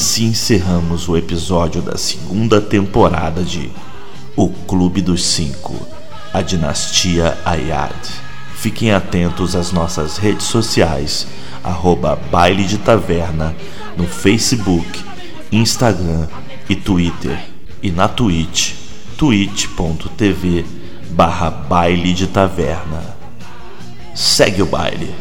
Assim 0.00 0.28
encerramos 0.28 1.10
o 1.10 1.16
episódio 1.16 1.82
da 1.82 1.98
segunda 1.98 2.58
temporada 2.58 3.42
de 3.42 3.70
O 4.34 4.48
Clube 4.48 5.02
dos 5.02 5.22
Cinco, 5.22 5.76
a 6.32 6.40
Dinastia 6.40 7.36
Ayad. 7.44 7.92
Fiquem 8.54 8.92
atentos 8.92 9.54
às 9.54 9.72
nossas 9.72 10.16
redes 10.16 10.46
sociais, 10.46 11.26
arroba 11.62 12.16
Baile 12.16 12.64
de 12.64 12.78
Taverna, 12.78 13.54
no 13.94 14.06
Facebook, 14.06 15.04
Instagram 15.52 16.26
e 16.66 16.74
Twitter. 16.74 17.38
E 17.82 17.90
na 17.90 18.08
Twitch, 18.08 18.72
twitch.tv 19.18 20.64
barra 21.10 21.50
baile 21.50 22.14
de 22.14 22.26
taverna. 22.26 23.16
Segue 24.14 24.62
o 24.62 24.66
baile. 24.66 25.14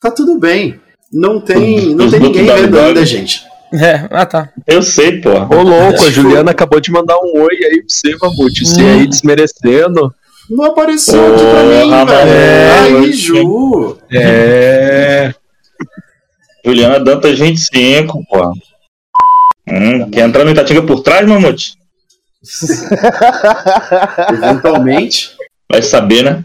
Tá 0.00 0.10
tudo 0.10 0.38
bem. 0.38 0.80
Não 1.12 1.40
tem, 1.40 1.94
não 1.94 2.10
tem 2.10 2.20
ninguém 2.20 2.44
vendo 2.46 2.78
ainda, 2.78 3.04
gente. 3.06 3.42
É, 3.72 4.06
ah 4.10 4.24
tá. 4.26 4.48
Eu 4.66 4.82
sei, 4.82 5.20
porra. 5.20 5.46
Ô, 5.54 5.62
louco, 5.62 6.04
a 6.04 6.10
Juliana 6.10 6.50
acabou 6.52 6.80
de 6.80 6.90
mandar 6.90 7.16
um 7.18 7.40
oi 7.42 7.54
aí 7.64 7.78
pra 7.78 7.86
você, 7.88 8.16
Mamute. 8.16 8.64
Você 8.66 8.80
aí 8.80 9.06
desmerecendo. 9.06 10.12
Não 10.50 10.64
apareceu 10.64 11.20
aqui 11.34 11.44
pra 11.44 11.62
mim, 11.64 11.90
Porra, 11.90 12.06
velho. 12.06 12.30
é, 12.30 12.80
Aí, 12.80 13.12
Ju. 13.12 13.98
É. 14.10 15.34
Juliana 16.64 17.00
Dantas 17.00 17.38
25, 17.38 18.24
porra. 18.26 18.52
Hum, 19.70 20.10
quer 20.10 20.26
entrar 20.26 20.44
no 20.44 20.50
Itatinga 20.50 20.82
por 20.82 21.02
trás, 21.02 21.26
Mamute? 21.28 21.74
Eventualmente. 24.32 25.36
Vai 25.70 25.82
saber, 25.82 26.22
né? 26.24 26.42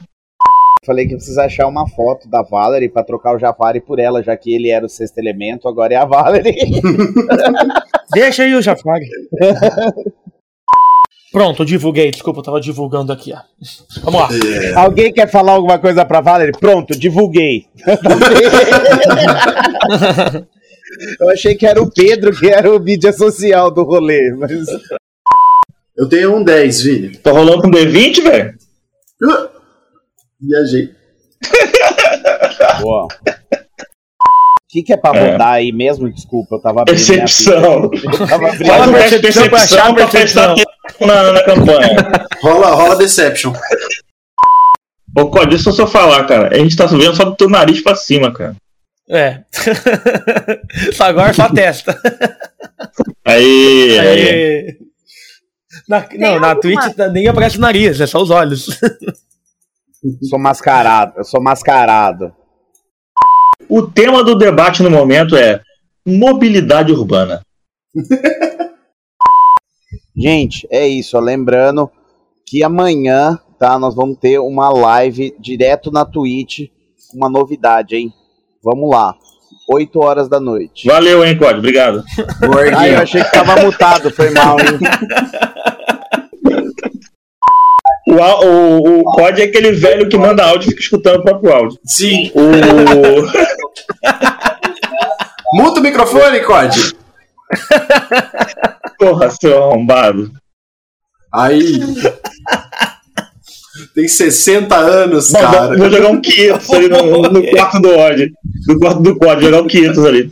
Falei 0.86 1.08
que 1.08 1.16
precisa 1.16 1.46
achar 1.46 1.68
uma 1.68 1.88
foto 1.88 2.30
da 2.30 2.42
Valerie 2.42 2.90
pra 2.90 3.04
trocar 3.04 3.36
o 3.36 3.40
Jafari 3.40 3.80
por 3.80 4.00
ela, 4.00 4.22
já 4.22 4.36
que 4.36 4.54
ele 4.54 4.70
era 4.70 4.86
o 4.86 4.90
sexto 4.90 5.18
elemento, 5.18 5.68
agora 5.68 5.94
é 5.94 5.98
a 5.98 6.06
Valerie. 6.06 6.56
Deixa 8.14 8.44
aí 8.44 8.54
o 8.54 8.62
Jafari. 8.62 9.08
Pronto, 11.32 11.66
divulguei. 11.66 12.12
Desculpa, 12.12 12.42
eu 12.42 12.44
tava 12.44 12.62
divulgando 12.62 13.12
aqui, 13.12 13.34
ó. 13.34 13.40
Vamos 14.04 14.22
lá. 14.22 14.30
É. 14.32 14.74
Alguém 14.76 15.12
quer 15.12 15.28
falar 15.28 15.54
alguma 15.54 15.80
coisa 15.80 16.06
pra 16.06 16.22
Valerie? 16.22 16.54
Pronto, 16.54 16.96
divulguei. 16.98 17.66
Eu 21.20 21.28
achei 21.30 21.56
que 21.56 21.66
era 21.66 21.82
o 21.82 21.92
Pedro 21.92 22.38
que 22.38 22.48
era 22.48 22.72
o 22.72 22.80
mídia 22.80 23.12
social 23.12 23.72
do 23.72 23.82
rolê, 23.84 24.32
mas 24.38 24.52
Eu 25.98 26.08
tenho 26.08 26.36
um 26.36 26.44
10, 26.44 26.82
Vini. 26.82 27.18
Tá 27.18 27.32
rolando 27.32 27.64
com 27.64 27.72
D20, 27.72 28.22
velho? 28.22 28.54
Uh, 29.24 29.50
Viajei. 30.48 30.92
boa. 32.82 33.06
O 33.06 33.08
que, 34.70 34.82
que 34.84 34.94
é 34.94 34.98
pra 34.98 35.16
É. 35.16 35.32
rodar 35.32 35.50
aí 35.54 35.72
mesmo? 35.72 36.12
Desculpa, 36.12 36.56
eu 36.56 36.60
tava 36.62 36.82
abrindo 36.82 36.98
Percepção. 36.98 37.84
Eu 37.94 38.28
tava 38.28 38.48
abrindo 38.50 38.66
Fala 38.68 38.86
de 38.88 38.92
percepção 38.94 39.50
pra 39.50 39.62
achar 39.62 39.94
percepção 39.96 40.56
percepção. 40.56 41.08
na, 41.08 41.32
na 41.34 41.44
campanha. 41.44 42.28
Rola, 42.42 42.72
rola 42.72 42.96
Deception. 42.96 43.54
Ô, 45.16 45.28
Código, 45.30 45.52
deixa 45.52 45.70
eu 45.70 45.74
só 45.74 45.86
falar, 45.86 46.26
cara. 46.26 46.56
A 46.56 46.58
gente 46.58 46.76
tá 46.76 46.88
vendo 46.88 47.16
só 47.16 47.24
do 47.24 47.36
teu 47.36 47.48
nariz 47.48 47.82
pra 47.84 47.96
cima, 47.96 48.34
cara. 48.34 48.56
É. 49.10 49.42
Só 50.94 51.04
agora 51.06 51.34
só 51.34 51.44
a 51.44 51.50
testa. 51.54 51.96
Aí, 53.24 54.00
aí. 54.00 54.30
Aí. 54.30 54.78
Na- 55.88 56.08
não, 56.14 56.40
na 56.40 56.50
alguma- 56.52 56.56
Twitch 56.56 56.98
nem 57.12 57.28
aparece 57.28 57.58
o 57.58 57.62
nariz, 57.62 58.02
é 58.02 58.08
só 58.08 58.22
os 58.24 58.32
olhos. 58.32 58.68
Sou 60.24 60.38
mascarado, 60.40 61.14
eu 61.18 61.24
sou 61.24 61.42
mascarado. 61.42 62.34
O 63.70 63.82
tema 63.82 64.24
do 64.24 64.36
debate 64.36 64.84
no 64.84 64.90
momento 64.90 65.36
é 65.36 65.62
mobilidade 66.06 66.92
urbana. 66.92 67.42
Gente, 70.16 70.68
é 70.70 70.88
isso. 70.88 71.18
Lembrando 71.20 71.90
que 72.46 72.64
amanhã, 72.64 73.40
tá? 73.58 73.80
Nós 73.80 73.96
vamos 73.96 74.18
ter 74.18 74.40
uma 74.40 74.70
live 74.70 75.34
direto 75.40 75.90
na 75.92 76.06
Twitch. 76.06 76.70
Uma 77.14 77.30
novidade, 77.30 77.96
hein? 77.96 78.14
Vamos 78.64 78.90
lá. 78.90 79.16
8 79.70 80.00
horas 80.00 80.28
da 80.28 80.40
noite. 80.40 80.88
Valeu, 80.88 81.24
hein, 81.26 81.38
Código? 81.38 81.60
Obrigado. 81.60 82.04
Ah, 82.20 82.46
eu 82.46 82.52
Gordinho. 82.52 83.02
achei 83.02 83.24
que 83.24 83.32
tava 83.32 83.62
mutado, 83.64 84.12
foi 84.12 84.30
mal, 84.32 84.60
hein? 84.60 84.80
O, 88.08 88.14
o, 88.16 89.00
o 89.00 89.04
COD 89.04 89.42
é 89.42 89.46
aquele 89.46 89.72
velho 89.72 90.10
que 90.10 90.18
manda 90.18 90.44
áudio 90.44 90.68
e 90.68 90.70
fica 90.72 90.82
escutando 90.82 91.20
o 91.20 91.24
próprio 91.24 91.54
áudio. 91.54 91.80
Sim. 91.86 92.32
O... 92.36 92.42
Muta 95.56 95.80
o 95.80 95.84
microfone, 95.84 96.42
Code. 96.42 96.96
Porra, 98.98 99.30
seu 99.30 99.64
arrombado. 99.64 100.32
Aí. 101.34 101.80
Tem 103.96 104.08
60 104.08 104.76
anos, 104.76 105.32
Bom, 105.32 105.40
cara. 105.40 105.68
vou, 105.68 105.78
vou 105.78 105.90
jogar 105.90 106.10
um 106.10 106.22
500 106.22 106.70
ali 106.72 106.90
no, 106.90 107.22
no 107.24 107.50
quarto 107.52 107.80
do 107.80 107.90
ódio. 107.96 108.32
No 108.68 108.80
quarto 108.80 109.02
do 109.02 109.16
COD, 109.18 109.42
jogar 109.44 109.62
um 109.62 109.68
500 109.68 110.06
ali. 110.06 110.32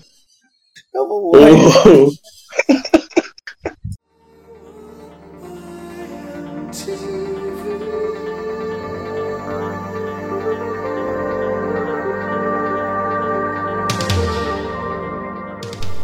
O- 0.96 2.12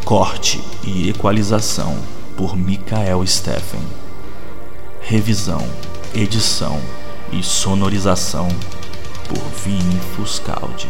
Corte 0.07 0.63
e 0.85 1.09
equalização 1.09 1.93
por 2.37 2.55
Mikael 2.55 3.27
Steffen. 3.27 3.81
Revisão, 5.01 5.59
edição 6.15 6.79
e 7.33 7.43
sonorização 7.43 8.47
por 9.27 9.43
Vini 9.65 9.99
Fuscaldi. 10.15 10.87